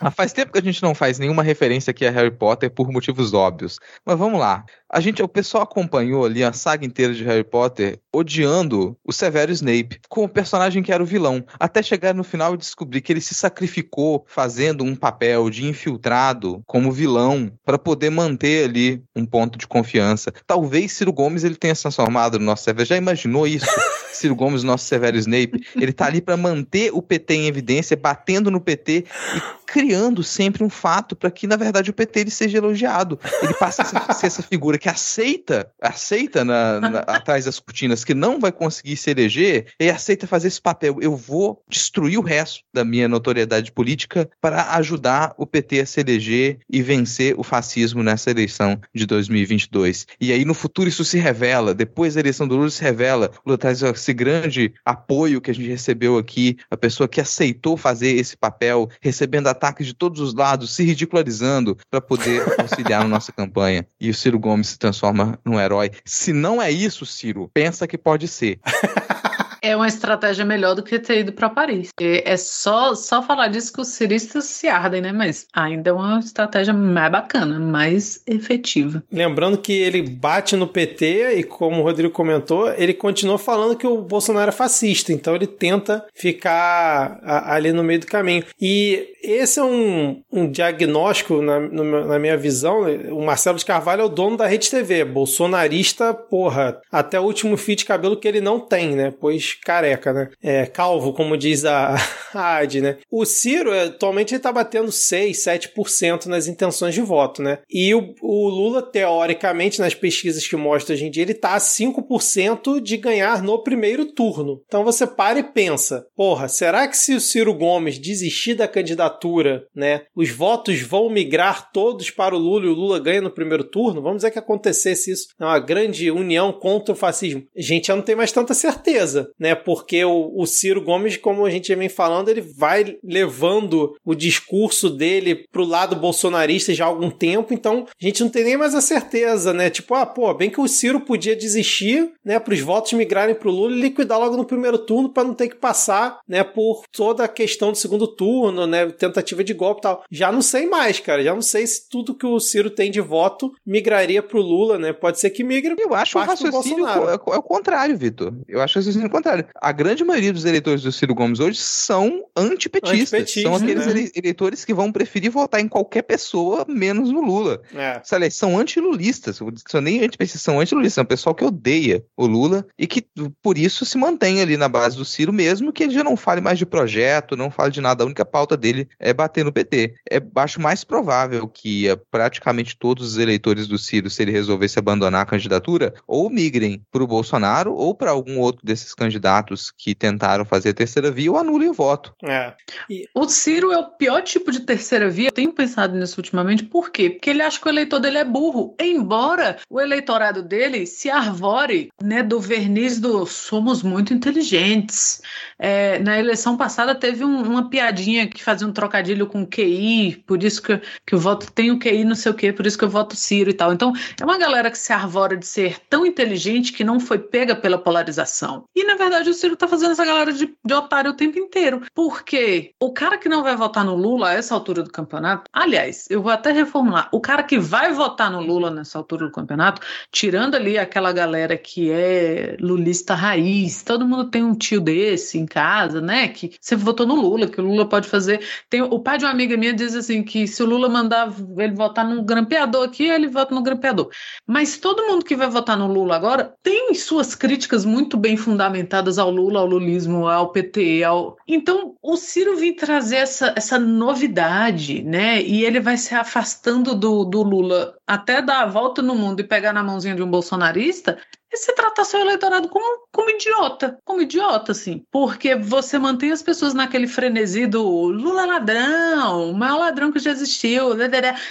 Mas 0.00 0.14
faz 0.14 0.32
tempo 0.32 0.52
que 0.52 0.58
a 0.58 0.62
gente 0.62 0.82
não 0.82 0.94
faz 0.94 1.18
nenhuma 1.18 1.42
referência 1.42 1.90
aqui 1.90 2.06
a 2.06 2.10
Harry 2.10 2.30
Potter 2.30 2.70
por 2.70 2.90
motivos 2.90 3.32
óbvios. 3.32 3.78
Mas 4.04 4.18
vamos 4.18 4.38
lá. 4.38 4.64
A 4.90 5.00
gente, 5.00 5.22
o 5.22 5.28
pessoal 5.28 5.64
acompanhou 5.64 6.24
ali 6.24 6.42
a 6.42 6.52
saga 6.52 6.86
inteira 6.86 7.12
de 7.12 7.22
Harry 7.22 7.44
Potter 7.44 8.00
odiando 8.12 8.96
o 9.04 9.12
Severo 9.12 9.52
Snape 9.52 10.00
como 10.08 10.26
o 10.26 10.30
personagem 10.30 10.82
que 10.82 10.90
era 10.90 11.02
o 11.02 11.06
vilão, 11.06 11.44
até 11.60 11.82
chegar 11.82 12.14
no 12.14 12.24
final 12.24 12.54
e 12.54 12.58
descobrir 12.58 13.02
que 13.02 13.12
ele 13.12 13.20
se 13.20 13.34
sacrificou 13.34 14.24
fazendo 14.26 14.82
um 14.82 14.96
papel 14.96 15.50
de 15.50 15.66
infiltrado 15.66 16.62
como 16.66 16.90
vilão 16.90 17.52
para 17.64 17.78
poder 17.78 18.10
manter 18.10 18.64
ali 18.64 19.02
um 19.14 19.26
ponto 19.26 19.58
de 19.58 19.66
confiança. 19.66 20.32
Talvez 20.46 20.92
Ciro 20.92 21.12
Gomes 21.12 21.44
ele 21.44 21.56
tenha 21.56 21.74
se 21.74 21.82
transformado 21.82 22.38
no 22.38 22.46
nosso 22.46 22.64
Severo. 22.64 22.88
Já 22.88 22.96
imaginou 22.96 23.46
isso? 23.46 23.66
Ciro 24.18 24.34
Gomes, 24.34 24.47
nosso 24.56 24.84
Severo 24.84 25.16
Snape, 25.16 25.66
ele 25.76 25.92
tá 25.92 26.06
ali 26.06 26.20
para 26.20 26.36
manter 26.36 26.90
o 26.92 27.02
PT 27.02 27.34
em 27.34 27.46
evidência, 27.46 27.96
batendo 27.96 28.50
no 28.50 28.60
PT 28.60 29.04
e 29.36 29.58
criando 29.68 30.24
sempre 30.24 30.64
um 30.64 30.70
fato 30.70 31.14
para 31.14 31.30
que, 31.30 31.46
na 31.46 31.56
verdade, 31.56 31.90
o 31.90 31.92
PT 31.92 32.20
ele 32.20 32.30
seja 32.30 32.56
elogiado. 32.58 33.18
Ele 33.42 33.52
passa 33.54 33.82
a 33.82 34.14
ser 34.14 34.26
essa 34.26 34.42
figura 34.42 34.78
que 34.78 34.88
aceita, 34.88 35.70
aceita 35.80 36.44
na, 36.44 36.80
na, 36.80 36.98
atrás 37.00 37.44
das 37.44 37.60
cortinas 37.60 38.02
que 38.02 38.14
não 38.14 38.40
vai 38.40 38.50
conseguir 38.50 38.96
se 38.96 39.10
eleger 39.10 39.66
e 39.78 39.90
aceita 39.90 40.26
fazer 40.26 40.48
esse 40.48 40.60
papel. 40.60 40.98
Eu 41.02 41.14
vou 41.14 41.62
destruir 41.68 42.18
o 42.18 42.22
resto 42.22 42.64
da 42.72 42.84
minha 42.84 43.08
notoriedade 43.08 43.70
política 43.70 44.28
para 44.40 44.74
ajudar 44.76 45.34
o 45.36 45.46
PT 45.46 45.80
a 45.80 45.86
se 45.86 46.00
eleger 46.00 46.58
e 46.70 46.82
vencer 46.82 47.34
o 47.38 47.42
fascismo 47.42 48.02
nessa 48.02 48.30
eleição 48.30 48.80
de 48.94 49.04
2022. 49.04 50.06
E 50.18 50.32
aí, 50.32 50.44
no 50.44 50.54
futuro, 50.54 50.88
isso 50.88 51.04
se 51.04 51.18
revela. 51.18 51.74
Depois 51.74 52.14
da 52.14 52.20
eleição 52.20 52.48
do 52.48 52.56
Lula, 52.56 52.70
se 52.70 52.82
revela. 52.82 53.30
O 53.44 53.50
Lula 53.50 53.58
traz 53.58 53.82
esse 53.82 54.14
grande 54.14 54.37
apoio 54.84 55.40
que 55.40 55.50
a 55.50 55.54
gente 55.54 55.68
recebeu 55.68 56.18
aqui, 56.18 56.56
a 56.70 56.76
pessoa 56.76 57.08
que 57.08 57.20
aceitou 57.20 57.76
fazer 57.76 58.12
esse 58.16 58.36
papel, 58.36 58.88
recebendo 59.00 59.46
ataques 59.48 59.86
de 59.86 59.94
todos 59.94 60.20
os 60.20 60.34
lados, 60.34 60.74
se 60.74 60.84
ridicularizando 60.84 61.76
para 61.90 62.00
poder 62.00 62.42
auxiliar 62.60 63.02
na 63.02 63.08
nossa 63.08 63.32
campanha. 63.32 63.86
E 64.00 64.10
o 64.10 64.14
Ciro 64.14 64.38
Gomes 64.38 64.68
se 64.68 64.78
transforma 64.78 65.38
num 65.44 65.58
herói. 65.58 65.90
Se 66.04 66.32
não 66.32 66.60
é 66.60 66.70
isso, 66.70 67.04
Ciro, 67.04 67.50
pensa 67.52 67.86
que 67.86 67.98
pode 67.98 68.28
ser. 68.28 68.58
É 69.62 69.76
uma 69.76 69.86
estratégia 69.88 70.44
melhor 70.44 70.74
do 70.74 70.82
que 70.82 70.98
ter 70.98 71.20
ido 71.20 71.32
para 71.32 71.48
Paris. 71.48 71.90
É 72.00 72.36
só, 72.36 72.94
só 72.94 73.22
falar 73.22 73.48
disso 73.48 73.72
que 73.72 73.80
os 73.80 73.88
ciristas 73.88 74.44
se 74.44 74.68
ardem, 74.68 75.00
né? 75.00 75.12
Mas 75.12 75.46
ainda 75.52 75.90
é 75.90 75.92
uma 75.92 76.18
estratégia 76.18 76.72
mais 76.72 77.10
bacana, 77.10 77.58
mais 77.58 78.22
efetiva. 78.26 79.02
Lembrando 79.10 79.58
que 79.58 79.72
ele 79.72 80.02
bate 80.02 80.56
no 80.56 80.66
PT 80.66 81.38
e, 81.38 81.44
como 81.44 81.80
o 81.80 81.84
Rodrigo 81.84 82.12
comentou, 82.12 82.72
ele 82.72 82.94
continua 82.94 83.38
falando 83.38 83.76
que 83.76 83.86
o 83.86 84.02
Bolsonaro 84.02 84.50
é 84.50 84.52
fascista. 84.52 85.12
Então 85.12 85.34
ele 85.34 85.46
tenta 85.46 86.04
ficar 86.14 87.20
ali 87.22 87.72
no 87.72 87.82
meio 87.82 88.00
do 88.00 88.06
caminho. 88.06 88.44
E 88.60 89.08
esse 89.22 89.58
é 89.58 89.62
um, 89.62 90.22
um 90.32 90.50
diagnóstico, 90.50 91.42
na, 91.42 91.60
na 91.60 92.18
minha 92.18 92.36
visão. 92.36 92.82
O 93.10 93.24
Marcelo 93.24 93.58
de 93.58 93.64
Carvalho 93.64 94.02
é 94.02 94.04
o 94.04 94.08
dono 94.08 94.36
da 94.36 94.46
Rede 94.46 94.70
TV. 94.70 95.04
Bolsonarista, 95.04 96.14
porra, 96.14 96.80
até 96.90 97.18
o 97.18 97.24
último 97.24 97.56
fio 97.56 97.76
de 97.76 97.84
cabelo 97.84 98.16
que 98.16 98.28
ele 98.28 98.40
não 98.40 98.60
tem, 98.60 98.94
né? 98.94 99.12
Pois 99.20 99.47
careca, 99.54 100.12
né? 100.12 100.30
É, 100.42 100.66
calvo, 100.66 101.12
como 101.12 101.36
diz 101.36 101.64
a, 101.64 101.96
a 102.34 102.56
AD, 102.58 102.80
né? 102.80 102.98
O 103.10 103.24
Ciro, 103.24 103.72
atualmente, 103.72 104.34
ele 104.34 104.42
tá 104.42 104.52
batendo 104.52 104.90
6, 104.90 105.36
7% 105.36 106.26
nas 106.26 106.46
intenções 106.46 106.94
de 106.94 107.00
voto, 107.00 107.42
né? 107.42 107.58
E 107.70 107.94
o, 107.94 108.14
o, 108.22 108.48
Lula, 108.48 108.82
teoricamente, 108.82 109.80
nas 109.80 109.94
pesquisas 109.94 110.46
que 110.46 110.56
mostram 110.56 110.94
hoje 110.94 111.06
em 111.06 111.10
dia, 111.10 111.22
ele 111.22 111.34
tá 111.34 111.54
a 111.54 111.58
5% 111.58 112.80
de 112.80 112.96
ganhar 112.96 113.42
no 113.42 113.62
primeiro 113.62 114.06
turno. 114.06 114.62
Então 114.66 114.84
você 114.84 115.06
para 115.06 115.38
e 115.38 115.42
pensa, 115.42 116.06
porra, 116.16 116.48
será 116.48 116.86
que 116.86 116.96
se 116.96 117.14
o 117.14 117.20
Ciro 117.20 117.54
Gomes 117.54 117.98
desistir 117.98 118.54
da 118.54 118.68
candidatura, 118.68 119.64
né, 119.74 120.02
os 120.14 120.30
votos 120.30 120.80
vão 120.80 121.10
migrar 121.10 121.70
todos 121.72 122.10
para 122.10 122.34
o 122.34 122.38
Lula 122.38 122.66
e 122.66 122.68
o 122.68 122.74
Lula 122.74 122.98
ganha 122.98 123.20
no 123.20 123.30
primeiro 123.30 123.64
turno? 123.64 124.02
Vamos 124.02 124.18
dizer 124.18 124.30
que 124.30 124.38
acontecesse 124.38 125.10
isso, 125.10 125.28
uma 125.38 125.58
grande 125.58 126.10
união 126.10 126.52
contra 126.52 126.92
o 126.92 126.96
fascismo. 126.96 127.44
A 127.56 127.62
gente 127.62 127.88
já 127.88 127.96
não 127.96 128.02
tem 128.02 128.16
mais 128.16 128.32
tanta 128.32 128.54
certeza, 128.54 129.30
né? 129.38 129.54
Porque 129.54 130.04
o, 130.04 130.32
o 130.34 130.46
Ciro 130.46 130.82
Gomes, 130.82 131.16
como 131.16 131.44
a 131.44 131.50
gente 131.50 131.74
vem 131.74 131.88
falando, 131.88 132.28
ele 132.28 132.40
vai 132.40 132.96
levando 133.02 133.96
o 134.04 134.14
discurso 134.14 134.90
dele 134.90 135.46
pro 135.50 135.64
lado 135.64 135.96
bolsonarista 135.96 136.74
já 136.74 136.84
há 136.84 136.88
algum 136.88 137.10
tempo, 137.10 137.54
então 137.54 137.86
a 137.88 138.04
gente 138.04 138.22
não 138.22 138.30
tem 138.30 138.44
nem 138.44 138.56
mais 138.56 138.74
a 138.74 138.80
certeza, 138.80 139.52
né? 139.52 139.70
Tipo, 139.70 139.94
ah, 139.94 140.06
pô, 140.06 140.32
bem 140.34 140.50
que 140.50 140.60
o 140.60 140.68
Ciro 140.68 141.00
podia 141.00 141.36
desistir, 141.36 142.10
né, 142.24 142.38
para 142.38 142.54
os 142.54 142.60
votos 142.60 142.92
migrarem 142.92 143.34
pro 143.34 143.50
Lula 143.50 143.74
e 143.74 143.80
liquidar 143.80 144.18
logo 144.18 144.36
no 144.36 144.44
primeiro 144.44 144.78
turno 144.78 145.08
para 145.08 145.24
não 145.24 145.34
ter 145.34 145.48
que 145.48 145.56
passar, 145.56 146.20
né, 146.28 146.42
por 146.42 146.82
toda 146.92 147.24
a 147.24 147.28
questão 147.28 147.72
do 147.72 147.78
segundo 147.78 148.06
turno, 148.06 148.66
né, 148.66 148.86
tentativa 148.86 149.44
de 149.44 149.54
golpe 149.54 149.80
e 149.80 149.82
tal. 149.82 150.04
Já 150.10 150.32
não 150.32 150.42
sei 150.42 150.66
mais, 150.66 151.00
cara, 151.00 151.22
já 151.22 151.34
não 151.34 151.42
sei 151.42 151.66
se 151.66 151.88
tudo 151.88 152.14
que 152.14 152.26
o 152.26 152.40
Ciro 152.40 152.70
tem 152.70 152.90
de 152.90 153.00
voto 153.00 153.52
migraria 153.66 154.22
pro 154.22 154.40
Lula, 154.40 154.78
né? 154.78 154.92
Pode 154.92 155.20
ser 155.20 155.30
que 155.30 155.44
migre. 155.44 155.74
Eu 155.78 155.94
acho 155.94 156.18
o 156.18 156.22
raciocínio 156.22 156.86
é, 156.86 157.14
é 157.14 157.38
o 157.38 157.42
contrário, 157.42 157.96
Vitor. 157.96 158.32
Eu 158.48 158.60
acho 158.60 158.78
o 158.78 158.80
raciocínio 158.80 159.10
contrário. 159.10 159.27
A 159.60 159.72
grande 159.72 160.04
maioria 160.04 160.32
dos 160.32 160.44
eleitores 160.44 160.82
do 160.82 160.92
Ciro 160.92 161.14
Gomes 161.14 161.40
hoje 161.40 161.58
são 161.58 162.24
antipetistas. 162.36 163.12
antipetistas 163.12 163.42
são 163.42 163.56
aqueles 163.56 163.86
né? 163.86 164.08
eleitores 164.14 164.64
que 164.64 164.74
vão 164.74 164.90
preferir 164.90 165.30
votar 165.30 165.60
em 165.60 165.68
qualquer 165.68 166.02
pessoa 166.02 166.64
menos 166.68 167.10
no 167.10 167.20
Lula. 167.20 167.60
É. 167.74 168.00
Sabe, 168.04 168.30
são 168.30 168.58
antilulistas. 168.58 169.40
São 169.68 169.80
nem 169.80 170.02
antipetistas, 170.02 170.42
são 170.42 170.60
antilulistas. 170.60 170.94
São 170.94 171.04
pessoal 171.04 171.34
que 171.34 171.44
odeia 171.44 172.04
o 172.16 172.26
Lula 172.26 172.66
e 172.78 172.86
que 172.86 173.04
por 173.42 173.58
isso 173.58 173.84
se 173.84 173.98
mantém 173.98 174.40
ali 174.40 174.56
na 174.56 174.68
base 174.68 174.96
do 174.96 175.04
Ciro, 175.04 175.32
mesmo 175.32 175.72
que 175.72 175.82
ele 175.82 175.92
já 175.92 176.02
não 176.02 176.16
fale 176.16 176.40
mais 176.40 176.58
de 176.58 176.66
projeto, 176.66 177.36
não 177.36 177.50
fale 177.50 177.72
de 177.72 177.80
nada. 177.80 178.02
A 178.02 178.06
única 178.06 178.24
pauta 178.24 178.56
dele 178.56 178.88
é 178.98 179.12
bater 179.12 179.44
no 179.44 179.52
PT. 179.52 179.94
É, 180.10 180.22
acho 180.36 180.60
mais 180.60 180.84
provável 180.84 181.46
que 181.46 181.90
uh, 181.90 182.00
praticamente 182.10 182.76
todos 182.78 183.12
os 183.12 183.18
eleitores 183.18 183.66
do 183.66 183.78
Ciro, 183.78 184.08
se 184.08 184.22
ele 184.22 184.32
resolvesse 184.32 184.78
abandonar 184.78 185.22
a 185.22 185.26
candidatura, 185.26 185.92
ou 186.06 186.30
migrem 186.30 186.82
para 186.90 187.02
o 187.02 187.06
Bolsonaro 187.06 187.74
ou 187.74 187.94
para 187.94 188.10
algum 188.10 188.38
outro 188.38 188.64
desses 188.64 188.94
candidatos 188.94 189.17
candidatos 189.18 189.70
que 189.70 189.94
tentaram 189.94 190.44
fazer 190.44 190.70
a 190.70 190.74
terceira 190.74 191.10
via 191.10 191.30
ou 191.30 191.38
anulem 191.38 191.68
o 191.68 191.72
voto. 191.72 192.14
É. 192.22 192.54
E... 192.88 193.08
O 193.14 193.28
Ciro 193.28 193.72
é 193.72 193.78
o 193.78 193.84
pior 193.84 194.22
tipo 194.22 194.50
de 194.50 194.60
terceira 194.60 195.10
via. 195.10 195.28
Eu 195.28 195.32
tenho 195.32 195.52
pensado 195.52 195.96
nisso 195.96 196.18
ultimamente. 196.18 196.62
Por 196.62 196.90
quê? 196.90 197.10
Porque 197.10 197.30
ele 197.30 197.42
acha 197.42 197.60
que 197.60 197.66
o 197.66 197.70
eleitor 197.70 197.98
dele 197.98 198.18
é 198.18 198.24
burro. 198.24 198.74
Embora 198.80 199.58
o 199.68 199.80
eleitorado 199.80 200.42
dele 200.42 200.86
se 200.86 201.10
arvore 201.10 201.90
né, 202.02 202.22
do 202.22 202.40
verniz 202.40 203.00
do 203.00 203.26
somos 203.26 203.82
muito 203.82 204.14
inteligentes. 204.14 205.20
É, 205.58 205.98
na 205.98 206.18
eleição 206.18 206.56
passada 206.56 206.94
teve 206.94 207.24
um, 207.24 207.42
uma 207.42 207.68
piadinha 207.68 208.28
que 208.28 208.42
fazia 208.42 208.66
um 208.66 208.72
trocadilho 208.72 209.26
com 209.26 209.46
QI, 209.46 210.22
por 210.26 210.42
isso 210.42 210.62
que, 210.62 210.80
que 211.06 211.16
o 211.16 211.18
voto 211.18 211.50
tem 211.52 211.70
o 211.70 211.78
QI 211.78 212.04
não 212.04 212.14
sei 212.14 212.30
o 212.30 212.34
quê, 212.34 212.52
por 212.52 212.66
isso 212.66 212.78
que 212.78 212.84
eu 212.84 212.88
voto 212.88 213.16
Ciro 213.16 213.50
e 213.50 213.54
tal. 213.54 213.72
Então, 213.72 213.92
é 214.20 214.24
uma 214.24 214.38
galera 214.38 214.70
que 214.70 214.78
se 214.78 214.92
arvora 214.92 215.36
de 215.36 215.46
ser 215.46 215.78
tão 215.88 216.06
inteligente 216.06 216.72
que 216.72 216.84
não 216.84 217.00
foi 217.00 217.18
pega 217.18 217.56
pela 217.56 217.78
polarização. 217.78 218.64
E, 218.74 218.84
na 218.84 218.94
verdade, 218.94 219.07
o 219.08 219.34
Ciro 219.34 219.56
tá 219.56 219.66
fazendo 219.66 219.92
essa 219.92 220.04
galera 220.04 220.32
de, 220.32 220.54
de 220.64 220.74
otário 220.74 221.10
o 221.10 221.14
tempo 221.14 221.38
inteiro. 221.38 221.82
Porque 221.94 222.72
o 222.80 222.92
cara 222.92 223.18
que 223.18 223.28
não 223.28 223.42
vai 223.42 223.56
votar 223.56 223.84
no 223.84 223.94
Lula 223.94 224.28
a 224.28 224.34
essa 224.34 224.54
altura 224.54 224.82
do 224.82 224.90
campeonato, 224.90 225.44
aliás, 225.52 226.06
eu 226.10 226.22
vou 226.22 226.32
até 226.32 226.52
reformular, 226.52 227.08
o 227.12 227.20
cara 227.20 227.42
que 227.42 227.58
vai 227.58 227.92
votar 227.92 228.30
no 228.30 228.40
Lula 228.40 228.70
nessa 228.70 228.98
altura 228.98 229.26
do 229.26 229.32
campeonato, 229.32 229.80
tirando 230.12 230.54
ali 230.54 230.78
aquela 230.78 231.12
galera 231.12 231.56
que 231.56 231.90
é 231.90 232.56
lulista 232.60 233.14
raiz, 233.14 233.82
todo 233.82 234.06
mundo 234.06 234.30
tem 234.30 234.44
um 234.44 234.54
tio 234.54 234.80
desse 234.80 235.38
em 235.38 235.46
casa, 235.46 236.00
né, 236.00 236.28
que 236.28 236.52
você 236.60 236.76
votou 236.76 237.06
no 237.06 237.14
Lula, 237.14 237.46
que 237.46 237.60
o 237.60 237.64
Lula 237.64 237.88
pode 237.88 238.08
fazer. 238.08 238.40
Tem, 238.68 238.82
o 238.82 238.98
pai 238.98 239.18
de 239.18 239.24
uma 239.24 239.30
amiga 239.30 239.56
minha 239.56 239.72
diz 239.72 239.94
assim 239.94 240.22
que 240.22 240.46
se 240.46 240.62
o 240.62 240.66
Lula 240.66 240.88
mandar 240.88 241.32
ele 241.58 241.74
votar 241.74 242.06
no 242.06 242.22
grampeador 242.22 242.84
aqui, 242.84 243.04
ele 243.08 243.28
vota 243.28 243.54
no 243.54 243.62
grampeador. 243.62 244.10
Mas 244.46 244.78
todo 244.78 245.06
mundo 245.06 245.24
que 245.24 245.36
vai 245.36 245.48
votar 245.48 245.76
no 245.76 245.86
Lula 245.86 246.16
agora 246.16 246.54
tem 246.62 246.94
suas 246.94 247.34
críticas 247.34 247.84
muito 247.84 248.16
bem 248.16 248.36
fundamentadas 248.36 248.97
orientadas 248.98 249.18
ao 249.18 249.30
Lula, 249.30 249.60
ao 249.60 249.66
lulismo, 249.66 250.26
ao 250.26 250.50
PT, 250.50 251.02
ao... 251.04 251.36
Então, 251.46 251.94
o 252.02 252.16
Ciro 252.16 252.56
vem 252.56 252.74
trazer 252.74 253.16
essa, 253.16 253.54
essa 253.56 253.78
novidade, 253.78 255.02
né? 255.02 255.40
E 255.42 255.64
ele 255.64 255.80
vai 255.80 255.96
se 255.96 256.14
afastando 256.14 256.94
do, 256.94 257.24
do 257.24 257.42
Lula 257.42 257.94
até 258.06 258.42
dar 258.42 258.62
a 258.62 258.66
volta 258.66 259.00
no 259.02 259.14
mundo 259.14 259.40
e 259.40 259.44
pegar 259.44 259.72
na 259.72 259.82
mãozinha 259.82 260.14
de 260.14 260.22
um 260.22 260.30
bolsonarista 260.30 261.18
se 261.56 261.72
tratar 261.74 262.04
seu 262.04 262.20
eleitorado 262.20 262.68
como, 262.68 263.06
como 263.12 263.30
idiota, 263.30 263.98
como 264.04 264.22
idiota, 264.22 264.72
assim, 264.72 265.04
porque 265.10 265.54
você 265.54 265.98
mantém 265.98 266.30
as 266.30 266.42
pessoas 266.42 266.74
naquele 266.74 267.06
frenesi 267.06 267.66
do 267.66 267.82
Lula 267.82 268.46
ladrão, 268.46 269.50
o 269.50 269.54
maior 269.54 269.78
ladrão 269.78 270.12
que 270.12 270.18
já 270.18 270.30
existiu, 270.30 270.90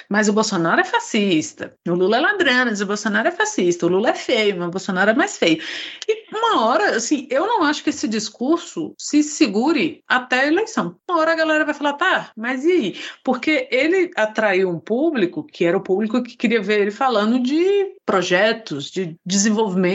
mas 0.09 0.29
o 0.29 0.33
Bolsonaro 0.33 0.81
é 0.81 0.83
fascista, 0.83 1.75
o 1.87 1.93
Lula 1.93 2.17
é 2.17 2.19
ladrão, 2.19 2.65
mas 2.65 2.81
o 2.81 2.85
Bolsonaro 2.85 3.27
é 3.27 3.31
fascista, 3.31 3.85
o 3.85 3.89
Lula 3.89 4.09
é 4.09 4.15
feio, 4.15 4.57
mas 4.57 4.67
o 4.67 4.71
Bolsonaro 4.71 5.11
é 5.11 5.13
mais 5.13 5.37
feio. 5.37 5.61
E 6.07 6.25
uma 6.35 6.65
hora, 6.65 6.95
assim, 6.95 7.27
eu 7.29 7.45
não 7.45 7.63
acho 7.63 7.83
que 7.83 7.89
esse 7.89 8.07
discurso 8.07 8.93
se 8.97 9.23
segure 9.23 10.03
até 10.07 10.41
a 10.41 10.47
eleição. 10.47 10.95
Uma 11.09 11.19
hora 11.19 11.31
a 11.31 11.35
galera 11.35 11.65
vai 11.65 11.73
falar, 11.73 11.93
tá, 11.93 12.31
mas 12.35 12.63
e 12.65 12.71
aí? 12.71 12.99
Porque 13.23 13.67
ele 13.71 14.11
atraiu 14.15 14.69
um 14.69 14.79
público 14.79 15.43
que 15.43 15.65
era 15.65 15.77
o 15.77 15.83
público 15.83 16.21
que 16.21 16.37
queria 16.37 16.61
ver 16.61 16.81
ele 16.81 16.91
falando 16.91 17.39
de 17.39 17.95
projetos, 18.05 18.89
de 18.89 19.17
desenvolvimento, 19.25 19.86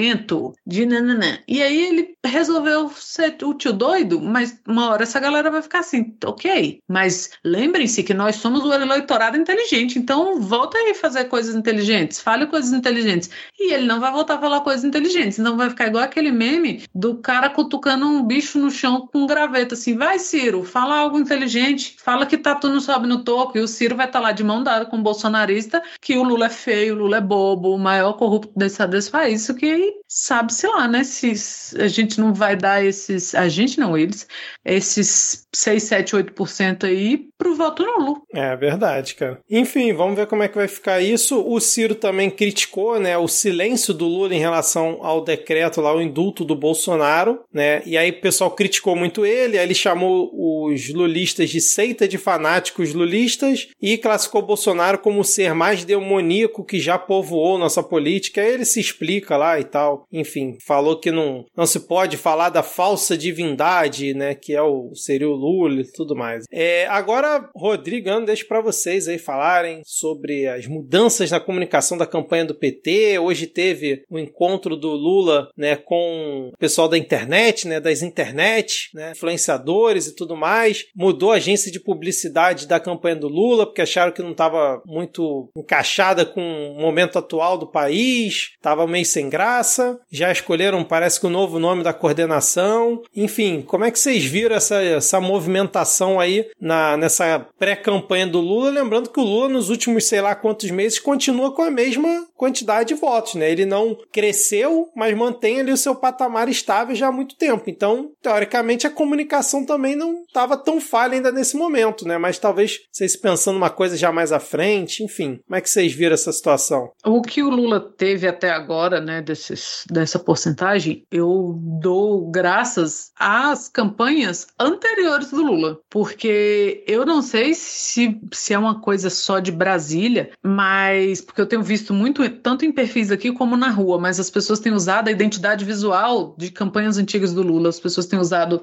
de 0.67 0.87
nananã. 0.87 1.39
E 1.47 1.63
aí 1.63 1.81
ele 1.87 2.15
resolveu 2.25 2.91
ser 2.91 3.37
o 3.43 3.55
tio 3.55 3.73
doido, 3.73 4.21
mas 4.21 4.61
uma 4.67 4.91
hora 4.91 5.03
essa 5.03 5.21
galera 5.21 5.51
vai 5.51 5.63
ficar 5.63 5.81
assim, 5.81 6.17
ok. 6.25 6.81
Mas 6.89 7.31
lembrem-se 7.45 8.03
que 8.03 8.15
nós 8.15 8.37
somos 8.37 8.65
o 8.65 8.73
eleitorado 8.73 9.37
inteligente, 9.37 9.99
então 9.99 10.41
volta 10.41 10.79
aí 10.79 10.95
fazer 10.95 11.25
coisas 11.25 11.55
inteligentes, 11.55 12.21
fale 12.21 12.47
coisas 12.47 12.73
inteligentes. 12.73 13.31
E 13.59 13.73
ele 13.73 13.87
não 13.87 14.01
vai 14.01 14.13
voltar 14.13 14.35
a 14.35 14.41
falar 14.41 14.61
coisas 14.61 14.85
inteligentes, 14.85 15.39
não 15.39 15.57
vai 15.57 15.71
ficar 15.71 15.89
igual 15.89 16.05
aquele 16.05 16.31
meme 16.31 16.85
do 16.95 17.17
cara 17.17 17.51
cutucando 17.51 18.07
um 18.07 18.23
bicho 18.25 18.59
no 18.59 18.71
chão 18.71 19.09
com 19.13 19.21
um 19.21 19.27
graveto, 19.27 19.75
assim, 19.75 19.97
vai 19.97 20.19
Ciro, 20.19 20.65
fala 20.65 20.97
algo 20.97 21.19
inteligente, 21.19 21.97
fala 21.99 22.27
que 22.27 22.39
Tatu 22.39 22.69
não 22.69 22.81
sobe 22.81 23.07
no 23.07 23.25
topo, 23.25 23.59
e 23.59 23.61
o 23.61 23.69
Ciro 23.69 23.97
vai 23.97 24.07
estar 24.07 24.21
tá 24.21 24.27
lá 24.27 24.33
de 24.33 24.45
mão 24.45 24.63
dada 24.63 24.87
com 24.87 24.99
o 24.99 25.03
bolsonarista, 25.03 25.83
que 26.01 26.17
o 26.17 26.23
Lula 26.23 26.47
é 26.47 26.51
feio, 26.51 26.95
o 26.95 26.99
Lula 26.99 27.17
é 27.17 27.21
bobo, 27.21 27.75
o 27.75 27.79
maior 27.79 28.15
corrupto 28.15 28.53
desse, 28.57 28.87
desse 28.87 29.11
país, 29.11 29.43
isso 29.43 29.55
que 29.55 29.67
right? 29.83 30.02
Sabe-se 30.15 30.67
lá, 30.67 30.87
né, 30.87 31.05
se 31.05 31.33
a 31.81 31.89
gente 31.89 32.21
não 32.21 32.35
vai 32.35 32.55
dar 32.55 32.85
esses, 32.85 33.35
a 33.35 33.49
gente 33.49 33.81
não, 33.81 33.97
eles, 33.97 34.27
esses 34.63 35.47
6, 35.55 35.83
7, 35.83 36.17
8% 36.17 36.85
aí 36.85 37.29
pro 37.39 37.55
voto 37.55 37.83
nulo. 37.83 38.23
É 38.33 38.55
verdade, 38.55 39.15
cara. 39.15 39.41
Enfim, 39.51 39.93
vamos 39.95 40.17
ver 40.17 40.27
como 40.27 40.43
é 40.43 40.49
que 40.49 40.57
vai 40.57 40.69
ficar 40.69 41.01
isso. 41.01 41.43
O 41.43 41.59
Ciro 41.61 41.95
também 41.95 42.31
criticou, 42.31 43.01
né, 43.01 43.17
o 43.17 43.27
silêncio 43.27 43.95
do 43.95 44.07
Lula 44.07 44.35
em 44.35 44.39
relação 44.39 44.99
ao 45.01 45.25
decreto 45.25 45.81
lá, 45.81 45.95
o 45.95 46.03
indulto 46.03 46.45
do 46.45 46.55
Bolsonaro, 46.55 47.41
né? 47.53 47.83
E 47.87 47.97
aí 47.97 48.11
o 48.11 48.21
pessoal 48.21 48.51
criticou 48.51 48.95
muito 48.95 49.25
ele, 49.25 49.59
aí 49.59 49.65
ele 49.65 49.75
chamou 49.75 50.31
os 50.33 50.91
lulistas 50.91 51.49
de 51.49 51.61
seita 51.61 52.07
de 52.07 52.19
fanáticos 52.19 52.93
lulistas 52.93 53.69
e 53.81 53.97
classificou 53.97 54.43
Bolsonaro 54.43 54.99
como 54.99 55.21
o 55.21 55.25
ser 55.25 55.55
mais 55.55 55.85
demoníaco 55.85 56.65
que 56.65 56.79
já 56.79 56.99
povoou 56.99 57.59
nossa 57.59 57.83
política. 57.83 58.43
Aí 58.43 58.53
ele 58.53 58.65
se 58.65 58.79
explica 58.79 59.37
lá 59.37 59.59
e 59.59 59.65
tal. 59.65 60.02
Enfim, 60.11 60.57
falou 60.65 60.99
que 60.99 61.11
não, 61.11 61.45
não 61.57 61.67
se 61.67 61.81
pode 61.81 62.17
falar 62.17 62.49
da 62.49 62.63
falsa 62.63 63.17
divindade, 63.17 64.15
né, 64.15 64.35
que 64.35 64.55
é 64.55 64.63
o 64.63 64.95
seria 64.95 65.29
o 65.29 65.35
Lula 65.35 65.81
e 65.81 65.93
tudo 65.93 66.17
mais. 66.17 66.45
É, 66.51 66.87
agora, 66.87 67.51
Rodrigo, 67.55 68.09
deixo 68.25 68.47
para 68.47 68.61
vocês 68.61 69.09
aí 69.09 69.19
falarem 69.19 69.83
sobre 69.85 70.47
as 70.47 70.67
mudanças 70.67 71.31
na 71.31 71.41
comunicação 71.41 71.97
da 71.97 72.07
campanha 72.07 72.45
do 72.45 72.55
PT. 72.55 73.19
Hoje 73.19 73.47
teve 73.47 74.05
o 74.11 74.17
um 74.17 74.19
encontro 74.19 74.77
do 74.77 74.91
Lula, 74.91 75.49
né, 75.57 75.77
com 75.77 76.51
o 76.53 76.57
pessoal 76.59 76.89
da 76.89 76.99
internet, 76.99 77.67
né, 77.67 77.81
das 77.81 78.03
internet, 78.03 78.91
né, 78.95 79.13
influenciadores 79.13 80.07
e 80.07 80.15
tudo 80.15 80.37
mais. 80.37 80.87
Mudou 80.95 81.33
a 81.33 81.37
agência 81.37 81.71
de 81.71 81.81
publicidade 81.81 82.67
da 82.67 82.81
campanha 82.81 83.17
do 83.17 83.29
Lula 83.29 83.67
porque 83.67 83.83
acharam 83.83 84.13
que 84.13 84.23
não 84.23 84.33
estava 84.33 84.83
muito 84.87 85.51
encaixada 85.57 86.25
com 86.25 86.41
o 86.41 86.81
momento 86.81 87.19
atual 87.19 87.57
do 87.57 87.71
país, 87.71 88.53
estava 88.57 88.87
meio 88.87 89.07
sem 89.07 89.29
graça. 89.29 89.92
Já 90.11 90.31
escolheram, 90.31 90.85
parece 90.85 91.21
que 91.21 91.27
o 91.27 91.31
novo 91.31 91.59
nome 91.59 91.83
da 91.83 91.93
coordenação. 91.93 93.03
Enfim, 93.15 93.63
como 93.63 93.85
é 93.85 93.91
que 93.91 93.99
vocês 93.99 94.25
viram 94.25 94.57
essa, 94.57 94.83
essa 94.83 95.21
movimentação 95.21 96.19
aí 96.19 96.49
na, 96.61 96.97
nessa 96.97 97.47
pré-campanha 97.59 98.27
do 98.27 98.41
Lula? 98.41 98.71
Lembrando 98.71 99.11
que 99.11 99.21
o 99.21 99.25
Lula, 99.25 99.49
nos 99.49 99.71
últimos 99.71 100.05
sei 100.05 100.21
lá 100.21 100.35
quantos 100.35 100.71
meses, 100.71 100.99
continua 100.99 101.53
com 101.53 101.63
a 101.63 101.71
mesma 101.71 102.27
quantidade 102.37 102.89
de 102.89 102.95
votos, 102.95 103.35
né? 103.35 103.51
Ele 103.51 103.65
não 103.65 103.97
cresceu, 104.11 104.91
mas 104.97 105.17
mantém 105.17 105.61
ali 105.61 105.73
o 105.73 105.77
seu 105.77 105.95
patamar 105.95 106.49
estável 106.49 106.95
já 106.95 107.09
há 107.09 107.13
muito 107.13 107.37
tempo. 107.37 107.65
Então, 107.69 108.11
teoricamente, 108.21 108.87
a 108.87 108.91
comunicação 108.91 109.65
também 109.65 109.95
não 109.95 110.23
estava 110.23 110.57
tão 110.57 110.81
falha 110.81 111.15
ainda 111.15 111.31
nesse 111.31 111.57
momento, 111.57 112.07
né? 112.07 112.19
Mas 112.19 112.39
talvez 112.39 112.81
vocês 112.91 113.17
pensando 113.17 113.57
uma 113.57 113.71
coisa 113.71 113.97
já 113.97 114.11
mais 114.11 114.33
à 114.33 114.41
frente, 114.41 115.05
enfim. 115.05 115.41
Como 115.47 115.57
é 115.57 115.61
que 115.61 115.71
vocês 115.71 115.93
viram 115.93 116.15
essa 116.15 116.33
situação? 116.33 116.91
O 117.05 117.23
que 117.23 117.43
o 117.43 117.49
Lula 117.49 117.81
teve 117.81 118.27
até 118.27 118.51
agora, 118.51 119.01
né, 119.01 119.23
desses, 119.23 119.82
dessa 119.91 120.19
porcentagem, 120.19 121.05
eu 121.11 121.59
dou 121.81 122.31
graças 122.31 123.11
às 123.19 123.69
campanhas 123.69 124.47
anteriores 124.59 125.31
do 125.31 125.43
Lula, 125.43 125.79
porque 125.91 126.85
eu 126.87 127.05
não 127.05 127.23
sei 127.23 127.55
se, 127.55 128.21
se 128.33 128.55
é 128.55 128.59
uma 128.59 128.81
coisa 128.81 129.11
só 129.11 129.39
de 129.39 129.53
Brasília, 129.53 130.31
mas 130.43 131.21
porque 131.21 131.41
eu 131.41 131.47
tenho 131.47 131.63
visto 131.63 131.93
muito 131.93 132.29
tanto 132.31 132.65
em 132.65 132.73
perfis 132.73 133.11
aqui 133.11 133.33
como 133.33 133.57
na 133.57 133.69
rua, 133.69 133.99
mas 133.99 134.19
as 134.19 134.31
pessoas 134.31 134.61
têm 134.61 134.73
usado 134.73 135.09
a 135.09 135.13
identidade 135.13 135.65
visual 135.65 136.35
de 136.39 136.51
campanhas 136.51 136.99
antigas 136.99 137.33
do 137.33 137.43
Lula, 137.43 137.69
as 137.69 137.81
pessoas 137.81 138.07
têm 138.07 138.19
usado 138.19 138.61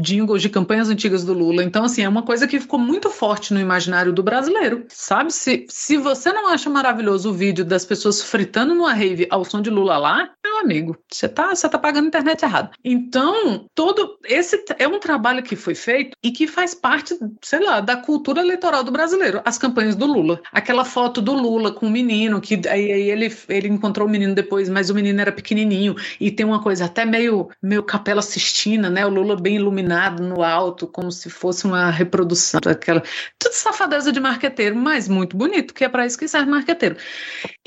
jingles 0.00 0.42
de 0.42 0.48
campanhas 0.48 0.88
antigas 0.88 1.24
do 1.24 1.32
Lula. 1.32 1.62
Então, 1.62 1.84
assim, 1.84 2.02
é 2.02 2.08
uma 2.08 2.22
coisa 2.22 2.46
que 2.46 2.60
ficou 2.60 2.78
muito 2.78 3.10
forte 3.10 3.52
no 3.52 3.60
imaginário 3.60 4.12
do 4.12 4.22
brasileiro, 4.22 4.84
sabe? 4.88 5.32
Se, 5.32 5.66
se 5.68 5.96
você 5.96 6.32
não 6.32 6.48
acha 6.48 6.68
maravilhoso 6.70 7.30
o 7.30 7.34
vídeo 7.34 7.64
das 7.64 7.84
pessoas 7.84 8.22
fritando 8.22 8.74
numa 8.74 8.92
rave 8.92 9.26
ao 9.30 9.44
som 9.44 9.60
de 9.60 9.70
Lula 9.70 9.96
lá, 9.98 10.30
meu 10.54 10.60
amigo, 10.60 10.96
você 11.10 11.28
tá, 11.28 11.54
você 11.54 11.68
tá 11.68 11.78
pagando 11.78 12.04
a 12.04 12.08
internet 12.08 12.42
errado. 12.42 12.70
Então, 12.84 13.66
todo 13.74 14.18
esse 14.24 14.64
é 14.78 14.86
um 14.86 15.00
trabalho 15.00 15.42
que 15.42 15.56
foi 15.56 15.74
feito 15.74 16.16
e 16.22 16.30
que 16.30 16.46
faz 16.46 16.74
parte, 16.74 17.18
sei 17.42 17.60
lá, 17.60 17.80
da 17.80 17.96
cultura 17.96 18.40
eleitoral 18.40 18.84
do 18.84 18.92
brasileiro, 18.92 19.40
as 19.44 19.58
campanhas 19.58 19.96
do 19.96 20.06
Lula. 20.06 20.40
Aquela 20.52 20.84
foto 20.84 21.20
do 21.20 21.32
Lula 21.32 21.72
com 21.72 21.86
o 21.86 21.90
menino, 21.90 22.40
que 22.40 22.60
aí, 22.68 22.92
aí 22.92 23.10
ele, 23.10 23.34
ele 23.48 23.68
encontrou 23.68 24.06
o 24.06 24.10
menino 24.10 24.34
depois, 24.34 24.68
mas 24.68 24.90
o 24.90 24.94
menino 24.94 25.20
era 25.20 25.32
pequenininho 25.32 25.94
e 26.20 26.30
tem 26.30 26.46
uma 26.46 26.62
coisa 26.62 26.84
até 26.84 27.04
meio, 27.04 27.48
meio 27.62 27.82
capela 27.82 28.22
sistina, 28.22 28.88
né? 28.88 29.04
O 29.04 29.10
Lula 29.10 29.36
bem 29.36 29.56
iluminado 29.56 30.22
no 30.22 30.42
alto, 30.42 30.86
como 30.86 31.10
se 31.10 31.28
fosse 31.28 31.64
uma 31.64 31.90
reprodução 31.90 32.60
daquela. 32.62 33.02
Tudo 33.38 33.52
safadeza 33.52 34.12
de 34.12 34.20
marqueteiro, 34.20 34.76
mas 34.76 35.08
muito 35.08 35.36
bonito, 35.36 35.74
que 35.74 35.84
é 35.84 35.88
para 35.88 36.06
isso 36.06 36.18
que 36.18 36.28
serve 36.28 36.50
marqueteiro. 36.50 36.96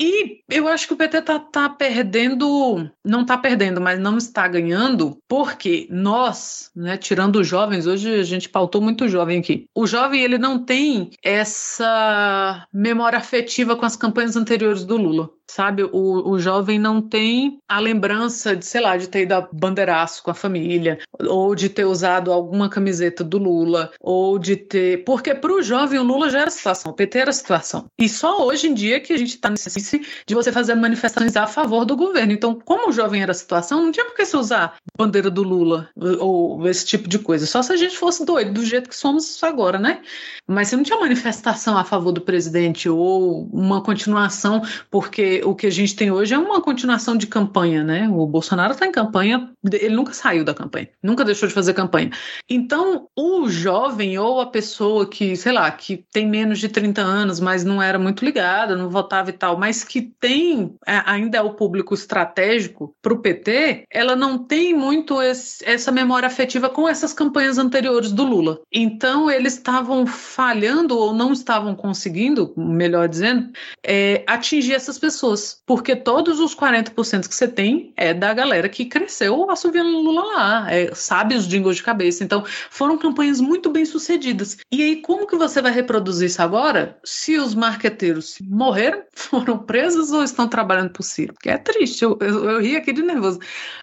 E 0.00 0.40
eu 0.48 0.68
acho 0.68 0.86
que 0.86 0.94
o 0.94 0.96
PT 0.96 1.22
tá, 1.22 1.38
tá 1.38 1.68
perdendo, 1.68 2.77
não 3.04 3.24
tá 3.24 3.36
perdendo, 3.36 3.80
mas 3.80 3.98
não 3.98 4.18
está 4.18 4.46
ganhando, 4.46 5.18
porque 5.28 5.86
nós, 5.90 6.70
né, 6.74 6.96
tirando 6.96 7.36
os 7.36 7.46
jovens, 7.46 7.86
hoje 7.86 8.20
a 8.20 8.22
gente 8.22 8.48
pautou 8.48 8.80
muito 8.80 9.08
jovem 9.08 9.38
aqui. 9.38 9.66
O 9.74 9.86
jovem, 9.86 10.22
ele 10.22 10.38
não 10.38 10.64
tem 10.64 11.10
essa 11.22 12.66
memória 12.72 13.18
afetiva 13.18 13.76
com 13.76 13.86
as 13.86 13.96
campanhas 13.96 14.36
anteriores 14.36 14.84
do 14.84 14.96
Lula 14.96 15.30
sabe? 15.48 15.82
O, 15.84 16.30
o 16.30 16.38
jovem 16.38 16.78
não 16.78 17.00
tem 17.00 17.58
a 17.68 17.80
lembrança 17.80 18.54
de, 18.54 18.64
sei 18.64 18.80
lá, 18.80 18.96
de 18.96 19.08
ter 19.08 19.22
ido 19.22 19.32
a 19.32 19.48
bandeiraço 19.52 20.22
com 20.22 20.30
a 20.30 20.34
família, 20.34 20.98
ou 21.20 21.54
de 21.54 21.68
ter 21.68 21.84
usado 21.84 22.32
alguma 22.32 22.68
camiseta 22.68 23.24
do 23.24 23.38
Lula, 23.38 23.90
ou 24.00 24.38
de 24.38 24.56
ter. 24.56 25.04
Porque 25.04 25.34
para 25.34 25.52
o 25.52 25.62
jovem 25.62 25.98
o 25.98 26.04
Lula 26.04 26.30
já 26.30 26.40
era 26.42 26.50
situação, 26.50 26.92
o 26.92 26.94
PT 26.94 27.18
era 27.18 27.32
situação. 27.32 27.86
E 27.98 28.08
só 28.08 28.46
hoje 28.46 28.68
em 28.68 28.74
dia 28.74 29.00
que 29.00 29.12
a 29.12 29.16
gente 29.16 29.34
está 29.34 29.50
nesse 29.50 29.78
de 30.26 30.34
você 30.34 30.52
fazer 30.52 30.74
manifestações 30.74 31.36
a 31.36 31.46
favor 31.46 31.84
do 31.84 31.96
governo. 31.96 32.32
Então, 32.32 32.58
como 32.64 32.90
o 32.90 32.92
jovem 32.92 33.22
era 33.22 33.32
situação, 33.32 33.82
não 33.82 33.92
tinha 33.92 34.04
por 34.04 34.14
que 34.14 34.26
se 34.26 34.36
usar 34.36 34.76
bandeira 34.96 35.30
do 35.30 35.42
Lula 35.42 35.88
ou 35.96 36.66
esse 36.68 36.84
tipo 36.84 37.08
de 37.08 37.18
coisa. 37.18 37.46
Só 37.46 37.62
se 37.62 37.72
a 37.72 37.76
gente 37.76 37.96
fosse 37.96 38.24
doido, 38.24 38.52
do 38.52 38.64
jeito 38.64 38.88
que 38.88 38.96
somos 38.96 39.42
agora, 39.42 39.78
né? 39.78 40.02
Mas 40.46 40.68
você 40.68 40.76
não 40.76 40.82
tinha 40.82 40.98
manifestação 40.98 41.76
a 41.76 41.84
favor 41.84 42.12
do 42.12 42.20
presidente 42.20 42.88
ou 42.88 43.48
uma 43.52 43.82
continuação, 43.82 44.62
porque 44.90 45.37
o 45.44 45.54
que 45.54 45.66
a 45.66 45.70
gente 45.70 45.94
tem 45.94 46.10
hoje 46.10 46.34
é 46.34 46.38
uma 46.38 46.60
continuação 46.60 47.16
de 47.16 47.26
campanha, 47.26 47.82
né? 47.82 48.08
O 48.08 48.26
Bolsonaro 48.26 48.72
está 48.72 48.86
em 48.86 48.92
campanha, 48.92 49.50
ele 49.72 49.94
nunca 49.94 50.12
saiu 50.12 50.44
da 50.44 50.54
campanha, 50.54 50.88
nunca 51.02 51.24
deixou 51.24 51.48
de 51.48 51.54
fazer 51.54 51.74
campanha. 51.74 52.10
Então, 52.48 53.08
o 53.16 53.48
jovem 53.48 54.18
ou 54.18 54.40
a 54.40 54.46
pessoa 54.46 55.08
que, 55.08 55.36
sei 55.36 55.52
lá, 55.52 55.70
que 55.70 56.04
tem 56.12 56.26
menos 56.26 56.58
de 56.58 56.68
30 56.68 57.00
anos, 57.00 57.40
mas 57.40 57.64
não 57.64 57.82
era 57.82 57.98
muito 57.98 58.24
ligada, 58.24 58.76
não 58.76 58.88
votava 58.88 59.30
e 59.30 59.32
tal, 59.32 59.58
mas 59.58 59.84
que 59.84 60.02
tem, 60.02 60.74
é, 60.86 61.02
ainda 61.04 61.38
é 61.38 61.42
o 61.42 61.54
público 61.54 61.94
estratégico 61.94 62.94
para 63.02 63.12
o 63.12 63.18
PT, 63.18 63.84
ela 63.90 64.16
não 64.16 64.38
tem 64.38 64.74
muito 64.74 65.20
esse, 65.22 65.64
essa 65.64 65.92
memória 65.92 66.26
afetiva 66.26 66.68
com 66.68 66.88
essas 66.88 67.12
campanhas 67.12 67.58
anteriores 67.58 68.12
do 68.12 68.24
Lula. 68.24 68.60
Então, 68.72 69.30
eles 69.30 69.54
estavam 69.54 70.06
falhando 70.06 70.96
ou 70.96 71.12
não 71.12 71.32
estavam 71.32 71.74
conseguindo, 71.74 72.52
melhor 72.56 73.08
dizendo, 73.08 73.50
é, 73.84 74.24
atingir 74.26 74.74
essas 74.74 74.98
pessoas 74.98 75.27
pessoas. 75.28 75.62
Porque 75.66 75.94
todos 75.94 76.40
os 76.40 76.54
40% 76.54 77.28
que 77.28 77.34
você 77.34 77.48
tem 77.48 77.92
é 77.96 78.14
da 78.14 78.32
galera 78.32 78.68
que 78.68 78.84
cresceu 78.84 79.50
assoviando 79.50 79.90
Lula 79.90 80.24
lá, 80.24 80.72
é, 80.72 80.94
sabe 80.94 81.34
os 81.34 81.46
jingles 81.46 81.76
de 81.76 81.82
cabeça. 81.82 82.24
Então, 82.24 82.44
foram 82.70 82.96
campanhas 82.96 83.40
muito 83.40 83.70
bem 83.70 83.84
sucedidas. 83.84 84.58
E 84.72 84.82
aí, 84.82 84.96
como 85.02 85.26
que 85.26 85.36
você 85.36 85.60
vai 85.60 85.72
reproduzir 85.72 86.26
isso 86.26 86.40
agora 86.40 86.98
se 87.04 87.36
os 87.36 87.54
marqueteiros 87.54 88.38
morreram, 88.42 89.02
foram 89.14 89.58
presos 89.58 90.12
ou 90.12 90.22
estão 90.22 90.48
trabalhando 90.48 90.90
por 90.90 91.02
Ciro? 91.02 91.34
Porque 91.34 91.50
é 91.50 91.58
triste, 91.58 92.02
eu, 92.02 92.16
eu, 92.20 92.50
eu 92.50 92.60
ri 92.60 92.76
aqui 92.76 92.92
de 92.92 93.02
nervoso. 93.02 93.38